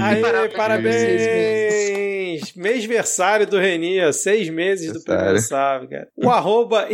Aê, 0.02 0.20
parabéns 0.20 0.52
parabéns! 0.55 2.23
Seis 2.39 2.55
Mêsversário 2.55 3.47
do 3.47 3.59
Reni, 3.59 4.12
seis 4.12 4.48
meses 4.48 4.93
do 4.93 5.02
primeiro 5.02 5.39
salve, 5.39 5.89
cara. 5.89 6.09
O 6.16 6.28
arroba 6.28 6.89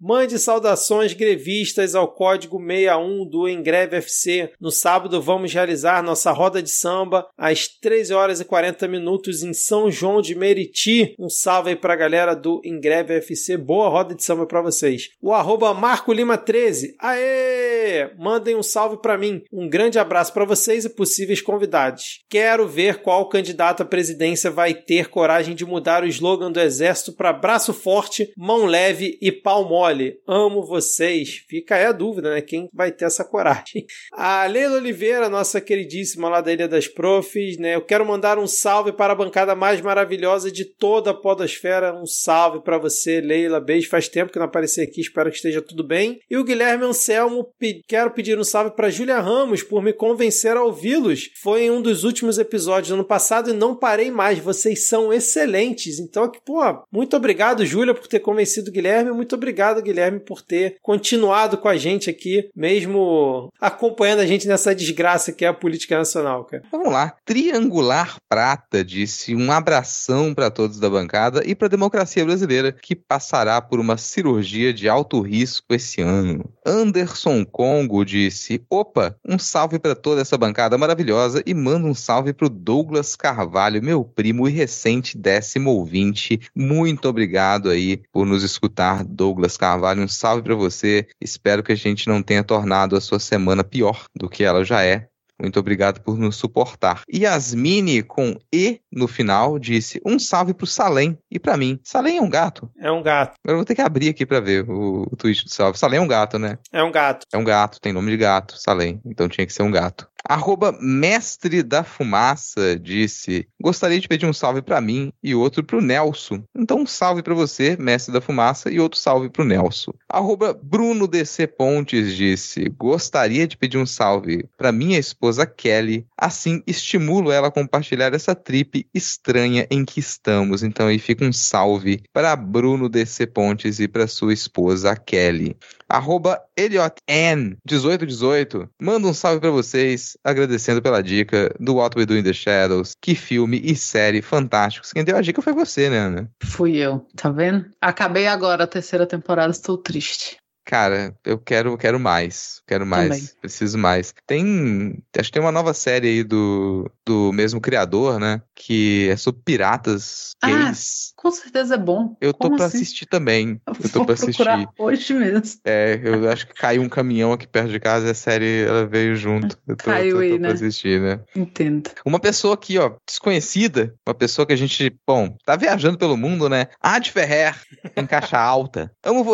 mande 0.00 0.38
saudações 0.38 1.12
grevistas 1.12 1.94
ao 1.94 2.08
código 2.08 2.58
61 2.58 3.28
do 3.28 3.48
EngreveFC. 3.48 4.52
No 4.60 4.70
sábado 4.70 5.20
vamos 5.20 5.52
realizar 5.52 6.02
nossa 6.02 6.30
roda 6.30 6.62
de 6.62 6.70
samba 6.70 7.26
às 7.36 7.66
13 7.66 8.14
horas 8.14 8.40
e 8.40 8.44
40 8.44 8.86
minutos 8.88 9.42
em 9.42 9.52
São 9.52 9.90
João 9.90 10.20
de 10.20 10.34
Meriti. 10.34 11.14
Um 11.18 11.28
salve 11.28 11.70
aí 11.70 11.76
pra 11.76 11.96
galera 11.96 12.34
do 12.34 12.60
EngreveFC. 12.64 13.56
Boa 13.56 13.88
roda 13.88 14.14
de 14.14 14.24
samba 14.24 14.46
pra 14.46 14.62
vocês. 14.62 15.08
O 15.20 15.32
arroba 15.32 15.74
Marco 15.74 16.12
Lima 16.12 16.36
13, 16.36 16.94
aê! 17.00 18.10
Mandem 18.18 18.56
um 18.56 18.62
salve 18.62 18.98
pra 18.98 19.18
mim. 19.18 19.42
Um 19.52 19.68
grande 19.68 19.98
abraço 19.98 20.32
pra 20.32 20.44
vocês 20.44 20.84
e 20.84 20.90
possíveis 20.90 21.40
convidados. 21.40 22.24
Quero 22.28 22.66
ver 22.68 23.02
qual 23.02 23.28
candidato 23.28 23.79
à 23.82 23.86
presidência 23.86 24.50
vai 24.50 24.74
ter 24.74 25.08
coragem 25.08 25.54
de 25.54 25.64
mudar 25.64 26.02
o 26.02 26.06
slogan 26.06 26.50
do 26.50 26.60
exército 26.60 27.12
para 27.12 27.32
braço 27.32 27.72
forte, 27.72 28.32
mão 28.36 28.64
leve 28.64 29.18
e 29.20 29.30
pau 29.32 29.68
mole. 29.68 30.18
Amo 30.26 30.64
vocês. 30.64 31.44
Fica 31.48 31.76
aí 31.76 31.84
a 31.84 31.92
dúvida, 31.92 32.34
né? 32.34 32.40
Quem 32.40 32.68
vai 32.72 32.90
ter 32.92 33.04
essa 33.04 33.24
coragem? 33.24 33.86
A 34.12 34.46
Leila 34.46 34.76
Oliveira, 34.76 35.28
nossa 35.28 35.60
queridíssima 35.60 36.28
lá 36.28 36.40
da 36.40 36.52
Ilha 36.52 36.68
das 36.68 36.86
Profs, 36.86 37.56
né? 37.58 37.74
Eu 37.74 37.82
quero 37.82 38.04
mandar 38.04 38.38
um 38.38 38.46
salve 38.46 38.92
para 38.92 39.12
a 39.12 39.16
bancada 39.16 39.54
mais 39.54 39.80
maravilhosa 39.80 40.50
de 40.50 40.64
toda 40.64 41.10
a 41.10 41.14
podosfera. 41.14 41.94
Um 41.94 42.06
salve 42.06 42.60
para 42.60 42.78
você, 42.78 43.20
Leila. 43.20 43.60
Beijo. 43.60 43.88
Faz 43.88 44.08
tempo 44.08 44.32
que 44.32 44.38
não 44.38 44.46
apareci 44.46 44.80
aqui. 44.80 45.00
Espero 45.00 45.30
que 45.30 45.36
esteja 45.36 45.62
tudo 45.62 45.82
bem. 45.82 46.20
E 46.30 46.36
o 46.36 46.44
Guilherme 46.44 46.84
Anselmo, 46.84 47.48
quero 47.86 48.10
pedir 48.10 48.38
um 48.38 48.44
salve 48.44 48.72
para 48.72 48.90
Júlia 48.90 49.20
Ramos 49.20 49.62
por 49.62 49.82
me 49.82 49.92
convencer 49.92 50.56
a 50.56 50.64
ouvi-los. 50.64 51.30
Foi 51.40 51.64
em 51.64 51.70
um 51.70 51.82
dos 51.82 52.04
últimos 52.04 52.38
episódios 52.38 52.88
do 52.88 52.94
ano 52.94 53.04
passado 53.04 53.50
e 53.50 53.54
não 53.54 53.69
parei 53.74 54.10
mais. 54.10 54.38
Vocês 54.38 54.86
são 54.86 55.12
excelentes. 55.12 55.98
Então, 55.98 56.30
pô, 56.44 56.60
muito 56.90 57.16
obrigado, 57.16 57.64
Júlia, 57.64 57.94
por 57.94 58.06
ter 58.06 58.20
convencido 58.20 58.70
o 58.70 58.72
Guilherme. 58.72 59.10
Muito 59.12 59.34
obrigado, 59.34 59.82
Guilherme, 59.82 60.20
por 60.20 60.42
ter 60.42 60.76
continuado 60.82 61.58
com 61.58 61.68
a 61.68 61.76
gente 61.76 62.10
aqui, 62.10 62.50
mesmo 62.54 63.52
acompanhando 63.60 64.20
a 64.20 64.26
gente 64.26 64.48
nessa 64.48 64.74
desgraça 64.74 65.32
que 65.32 65.44
é 65.44 65.48
a 65.48 65.54
política 65.54 65.96
nacional, 65.96 66.44
cara. 66.44 66.62
Vamos 66.70 66.92
lá. 66.92 67.14
Triangular 67.24 68.16
Prata 68.28 68.84
disse 68.84 69.34
um 69.34 69.50
abração 69.52 70.34
para 70.34 70.50
todos 70.50 70.78
da 70.78 70.90
bancada 70.90 71.42
e 71.44 71.54
para 71.54 71.66
a 71.66 71.70
democracia 71.70 72.24
brasileira, 72.24 72.72
que 72.72 72.94
passará 72.94 73.60
por 73.60 73.80
uma 73.80 73.96
cirurgia 73.96 74.72
de 74.72 74.88
alto 74.88 75.20
risco 75.20 75.66
esse 75.70 76.00
ano. 76.00 76.44
Anderson 76.64 77.44
Congo 77.44 78.04
disse: 78.04 78.62
opa, 78.68 79.16
um 79.26 79.38
salve 79.38 79.78
para 79.78 79.94
toda 79.94 80.20
essa 80.20 80.38
bancada 80.38 80.78
maravilhosa 80.78 81.42
e 81.46 81.54
manda 81.54 81.86
um 81.86 81.94
salve 81.94 82.32
para 82.32 82.46
o 82.46 82.50
Douglas 82.50 83.16
Carvalho, 83.16 83.59
meu 83.82 84.02
primo 84.02 84.48
e 84.48 84.52
recente 84.52 85.18
décimo 85.18 85.70
ouvinte. 85.70 86.40
Muito 86.54 87.08
obrigado 87.08 87.68
aí 87.68 88.00
por 88.10 88.24
nos 88.24 88.42
escutar, 88.42 89.04
Douglas 89.04 89.56
Carvalho. 89.56 90.02
Um 90.02 90.08
salve 90.08 90.42
para 90.42 90.54
você. 90.54 91.06
Espero 91.20 91.62
que 91.62 91.72
a 91.72 91.76
gente 91.76 92.08
não 92.08 92.22
tenha 92.22 92.42
tornado 92.42 92.96
a 92.96 93.00
sua 93.00 93.18
semana 93.18 93.62
pior 93.62 94.06
do 94.16 94.28
que 94.28 94.44
ela 94.44 94.64
já 94.64 94.82
é. 94.82 95.10
Muito 95.40 95.58
obrigado 95.58 96.00
por 96.00 96.18
nos 96.18 96.36
suportar. 96.36 97.02
Yasmine, 97.12 98.02
com 98.02 98.36
E 98.52 98.80
no 98.92 99.08
final, 99.08 99.58
disse 99.58 100.00
um 100.04 100.18
salve 100.18 100.52
pro 100.52 100.66
Salem 100.66 101.18
e 101.30 101.38
pra 101.38 101.56
mim. 101.56 101.80
Salem 101.82 102.18
é 102.18 102.22
um 102.22 102.28
gato. 102.28 102.70
É 102.78 102.92
um 102.92 103.02
gato. 103.02 103.36
Agora 103.42 103.54
eu 103.54 103.56
vou 103.56 103.64
ter 103.64 103.74
que 103.74 103.80
abrir 103.80 104.10
aqui 104.10 104.26
pra 104.26 104.38
ver 104.38 104.68
o, 104.68 105.08
o 105.10 105.16
tweet 105.16 105.44
do 105.44 105.50
salve. 105.50 105.78
Salem 105.78 105.98
é 105.98 106.02
um 106.02 106.06
gato, 106.06 106.38
né? 106.38 106.58
É 106.70 106.82
um 106.82 106.92
gato. 106.92 107.26
É 107.32 107.38
um 107.38 107.44
gato, 107.44 107.80
tem 107.80 107.92
nome 107.92 108.10
de 108.10 108.18
gato, 108.18 108.58
Salem. 108.58 109.00
Então 109.04 109.28
tinha 109.28 109.46
que 109.46 109.52
ser 109.52 109.62
um 109.62 109.70
gato. 109.70 110.06
Arroba 110.28 110.76
Mestre 110.80 111.62
da 111.62 111.82
Fumaça 111.82 112.78
disse: 112.78 113.48
Gostaria 113.60 114.00
de 114.00 114.08
pedir 114.08 114.26
um 114.26 114.32
salve 114.32 114.62
pra 114.62 114.80
mim 114.80 115.12
e 115.22 115.34
outro 115.34 115.64
pro 115.64 115.80
Nelson. 115.80 116.42
Então 116.54 116.80
um 116.80 116.86
salve 116.86 117.22
pra 117.22 117.34
você, 117.34 117.76
Mestre 117.78 118.12
da 118.12 118.20
Fumaça, 118.20 118.70
e 118.70 118.78
outro 118.78 118.98
salve 118.98 119.28
pro 119.28 119.44
Nelson. 119.44 119.92
Arroba 120.08 120.52
Bruno 120.52 121.06
DC 121.06 121.46
Pontes 121.46 122.16
disse: 122.16 122.68
Gostaria 122.70 123.46
de 123.46 123.56
pedir 123.56 123.78
um 123.78 123.86
salve 123.86 124.44
pra 124.56 124.72
minha 124.72 124.98
esposa 124.98 125.46
Kelly. 125.46 126.06
Assim 126.16 126.62
estimulo 126.66 127.32
ela 127.32 127.48
a 127.48 127.52
compartilhar 127.52 128.14
essa 128.14 128.34
trip 128.34 128.86
estranha 128.94 129.66
em 129.70 129.84
que 129.84 130.00
estamos. 130.00 130.62
Então 130.62 130.86
aí 130.86 130.98
fica 130.98 131.24
um 131.24 131.32
salve 131.32 132.02
para 132.12 132.36
Bruno 132.36 132.88
DC 132.88 133.26
Pontes 133.26 133.80
e 133.80 133.88
para 133.88 134.06
sua 134.06 134.32
esposa 134.32 134.96
Kelly. 134.96 135.56
Arroba 135.88 136.40
EliotN1818. 136.56 138.68
Manda 138.80 139.08
um 139.08 139.14
salve 139.14 139.40
pra 139.40 139.50
vocês, 139.50 140.09
agradecendo 140.24 140.82
pela 140.82 141.02
dica 141.02 141.54
do 141.58 141.76
What 141.76 141.98
We 141.98 142.06
Do 142.06 142.16
in 142.16 142.22
the 142.22 142.32
Shadows. 142.32 142.92
Que 143.00 143.14
filme 143.14 143.60
e 143.62 143.76
série 143.76 144.22
fantásticos. 144.22 144.92
Quem 144.92 145.04
deu 145.04 145.16
a 145.16 145.22
dica 145.22 145.42
foi 145.42 145.52
você, 145.52 145.88
né, 145.88 145.98
Ana? 145.98 146.30
Fui 146.42 146.76
eu, 146.76 147.06
tá 147.16 147.30
vendo? 147.30 147.66
Acabei 147.80 148.26
agora 148.26 148.64
a 148.64 148.66
terceira 148.66 149.06
temporada, 149.06 149.50
estou 149.50 149.76
triste. 149.78 150.39
Cara, 150.70 151.12
eu 151.26 151.36
quero, 151.36 151.76
quero 151.76 151.98
mais. 151.98 152.62
Quero 152.64 152.86
mais. 152.86 153.08
Também. 153.08 153.28
Preciso 153.40 153.76
mais. 153.76 154.14
Tem. 154.24 155.02
Acho 155.18 155.28
que 155.28 155.32
tem 155.32 155.42
uma 155.42 155.50
nova 155.50 155.74
série 155.74 156.06
aí 156.06 156.22
do, 156.22 156.88
do 157.04 157.32
mesmo 157.32 157.60
criador, 157.60 158.20
né? 158.20 158.40
Que 158.54 159.08
é 159.10 159.16
sobre 159.16 159.42
piratas 159.44 160.30
Ah, 160.40 160.46
gays. 160.46 161.12
Com 161.16 161.30
certeza 161.32 161.74
é 161.74 161.78
bom. 161.78 162.14
eu 162.20 162.32
tô 162.32 162.44
como 162.44 162.56
pra 162.56 162.66
assim? 162.66 162.76
assistir 162.76 163.06
também. 163.06 163.60
Eu 163.82 163.88
tô 163.90 163.98
Vou 163.98 164.06
pra 164.06 164.14
assistir. 164.14 164.68
hoje 164.78 165.12
mesmo. 165.14 165.42
É, 165.64 166.00
eu 166.04 166.30
acho 166.30 166.46
que 166.46 166.54
caiu 166.54 166.82
um 166.82 166.88
caminhão 166.88 167.32
aqui 167.32 167.46
perto 167.48 167.70
de 167.70 167.80
casa 167.80 168.06
e 168.06 168.10
a 168.10 168.14
série 168.14 168.62
ela 168.62 168.86
veio 168.86 169.16
junto. 169.16 169.58
Eu 169.66 169.74
tô, 169.76 169.84
Caiu 169.84 170.10
tô- 170.10 170.16
tô 170.18 170.22
aí, 170.22 170.38
pra 170.38 170.48
né? 170.48 170.54
assistir, 170.54 171.00
né? 171.00 171.20
Entendo. 171.34 171.90
Uma 172.06 172.20
pessoa 172.20 172.54
aqui, 172.54 172.78
ó, 172.78 172.92
desconhecida, 173.08 173.92
uma 174.06 174.14
pessoa 174.14 174.46
que 174.46 174.52
a 174.52 174.56
gente, 174.56 174.94
bom, 175.06 175.34
tá 175.44 175.56
viajando 175.56 175.98
pelo 175.98 176.16
mundo, 176.16 176.48
né? 176.48 176.66
Ad 176.80 177.10
Ferrer, 177.10 177.56
em 177.96 178.06
caixa 178.06 178.38
alta. 178.38 178.92
Amo 179.04 179.24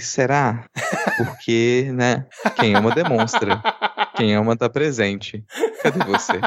Será? 0.00 0.64
Porque, 1.16 1.90
né? 1.92 2.26
Quem 2.56 2.74
ama 2.74 2.94
demonstra. 2.94 3.62
Quem 4.16 4.34
ama 4.34 4.56
tá 4.56 4.68
presente. 4.68 5.44
Cadê 5.82 5.98
você? 6.04 6.40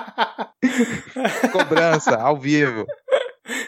Cobrança, 1.51 2.15
ao 2.15 2.37
vivo. 2.37 2.85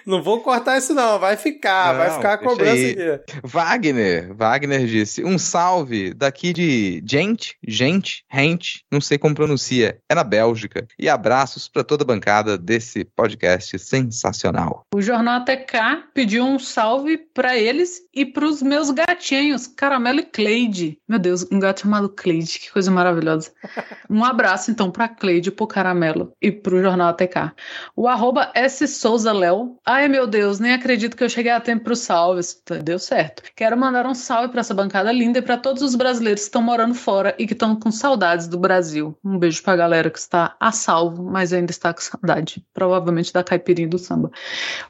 Não 0.09 0.23
vou 0.23 0.41
cortar 0.41 0.79
isso, 0.79 0.91
não. 0.93 1.19
Vai 1.19 1.37
ficar, 1.37 1.93
vai 1.93 2.07
Não, 2.09 2.15
ficar 2.15 2.33
a 2.33 2.37
cobrança 2.39 2.71
aí. 2.73 3.11
aqui. 3.11 3.33
Wagner, 3.43 4.33
Wagner 4.33 4.85
disse: 4.87 5.23
um 5.23 5.37
salve 5.37 6.15
daqui 6.15 6.51
de 6.51 7.03
gente, 7.07 7.55
gente, 7.67 8.25
gente, 8.33 8.83
não 8.91 8.99
sei 8.99 9.19
como 9.19 9.35
pronuncia, 9.35 9.99
é 10.09 10.15
na 10.15 10.23
Bélgica. 10.23 10.87
E 10.97 11.07
abraços 11.07 11.67
pra 11.67 11.83
toda 11.83 12.03
a 12.03 12.07
bancada 12.07 12.57
desse 12.57 13.05
podcast 13.05 13.77
sensacional. 13.77 14.83
O 14.93 14.99
Jornal 14.99 15.41
ATK 15.41 15.77
pediu 16.11 16.43
um 16.43 16.57
salve 16.57 17.17
pra 17.17 17.55
eles 17.55 18.01
e 18.11 18.25
pros 18.25 18.63
meus 18.63 18.89
gatinhos, 18.89 19.67
Caramelo 19.67 20.21
e 20.21 20.23
Cleide. 20.23 20.97
Meu 21.07 21.19
Deus, 21.19 21.45
um 21.51 21.59
gato 21.59 21.81
chamado 21.81 22.09
Cleide, 22.09 22.57
que 22.59 22.71
coisa 22.71 22.89
maravilhosa. 22.89 23.51
Um 24.09 24.23
abraço 24.25 24.71
então 24.71 24.89
pra 24.89 25.07
Cleide, 25.07 25.51
pro 25.51 25.67
Caramelo 25.67 26.33
e 26.41 26.51
pro 26.51 26.81
Jornal 26.81 27.09
ATK. 27.09 27.53
O 27.95 28.07
arroba 28.07 28.51
S 28.55 28.87
Souza 28.87 29.31
Léo. 29.31 29.77
Ai 29.99 30.07
meu 30.07 30.25
Deus, 30.25 30.61
nem 30.61 30.71
acredito 30.71 31.17
que 31.17 31.21
eu 31.25 31.27
cheguei 31.27 31.51
a 31.51 31.59
tempo 31.59 31.83
pros 31.83 31.99
salves. 31.99 32.53
Tá, 32.63 32.75
Deu 32.75 32.97
certo. 32.97 33.43
Quero 33.53 33.77
mandar 33.77 34.07
um 34.07 34.15
salve 34.15 34.47
pra 34.47 34.61
essa 34.61 34.73
bancada 34.73 35.11
linda 35.11 35.39
e 35.39 35.41
pra 35.41 35.57
todos 35.57 35.81
os 35.81 35.93
brasileiros 35.93 36.43
que 36.43 36.47
estão 36.47 36.61
morando 36.61 36.95
fora 36.95 37.35
e 37.37 37.45
que 37.45 37.51
estão 37.51 37.75
com 37.75 37.91
saudades 37.91 38.47
do 38.47 38.57
Brasil. 38.57 39.13
Um 39.21 39.37
beijo 39.37 39.61
pra 39.61 39.75
galera 39.75 40.09
que 40.09 40.17
está 40.17 40.55
a 40.57 40.71
salvo, 40.71 41.21
mas 41.21 41.51
ainda 41.51 41.71
está 41.71 41.93
com 41.93 41.99
saudade. 41.99 42.65
Provavelmente 42.73 43.33
da 43.33 43.43
caipirinha 43.43 43.89
do 43.89 43.99
samba. 43.99 44.31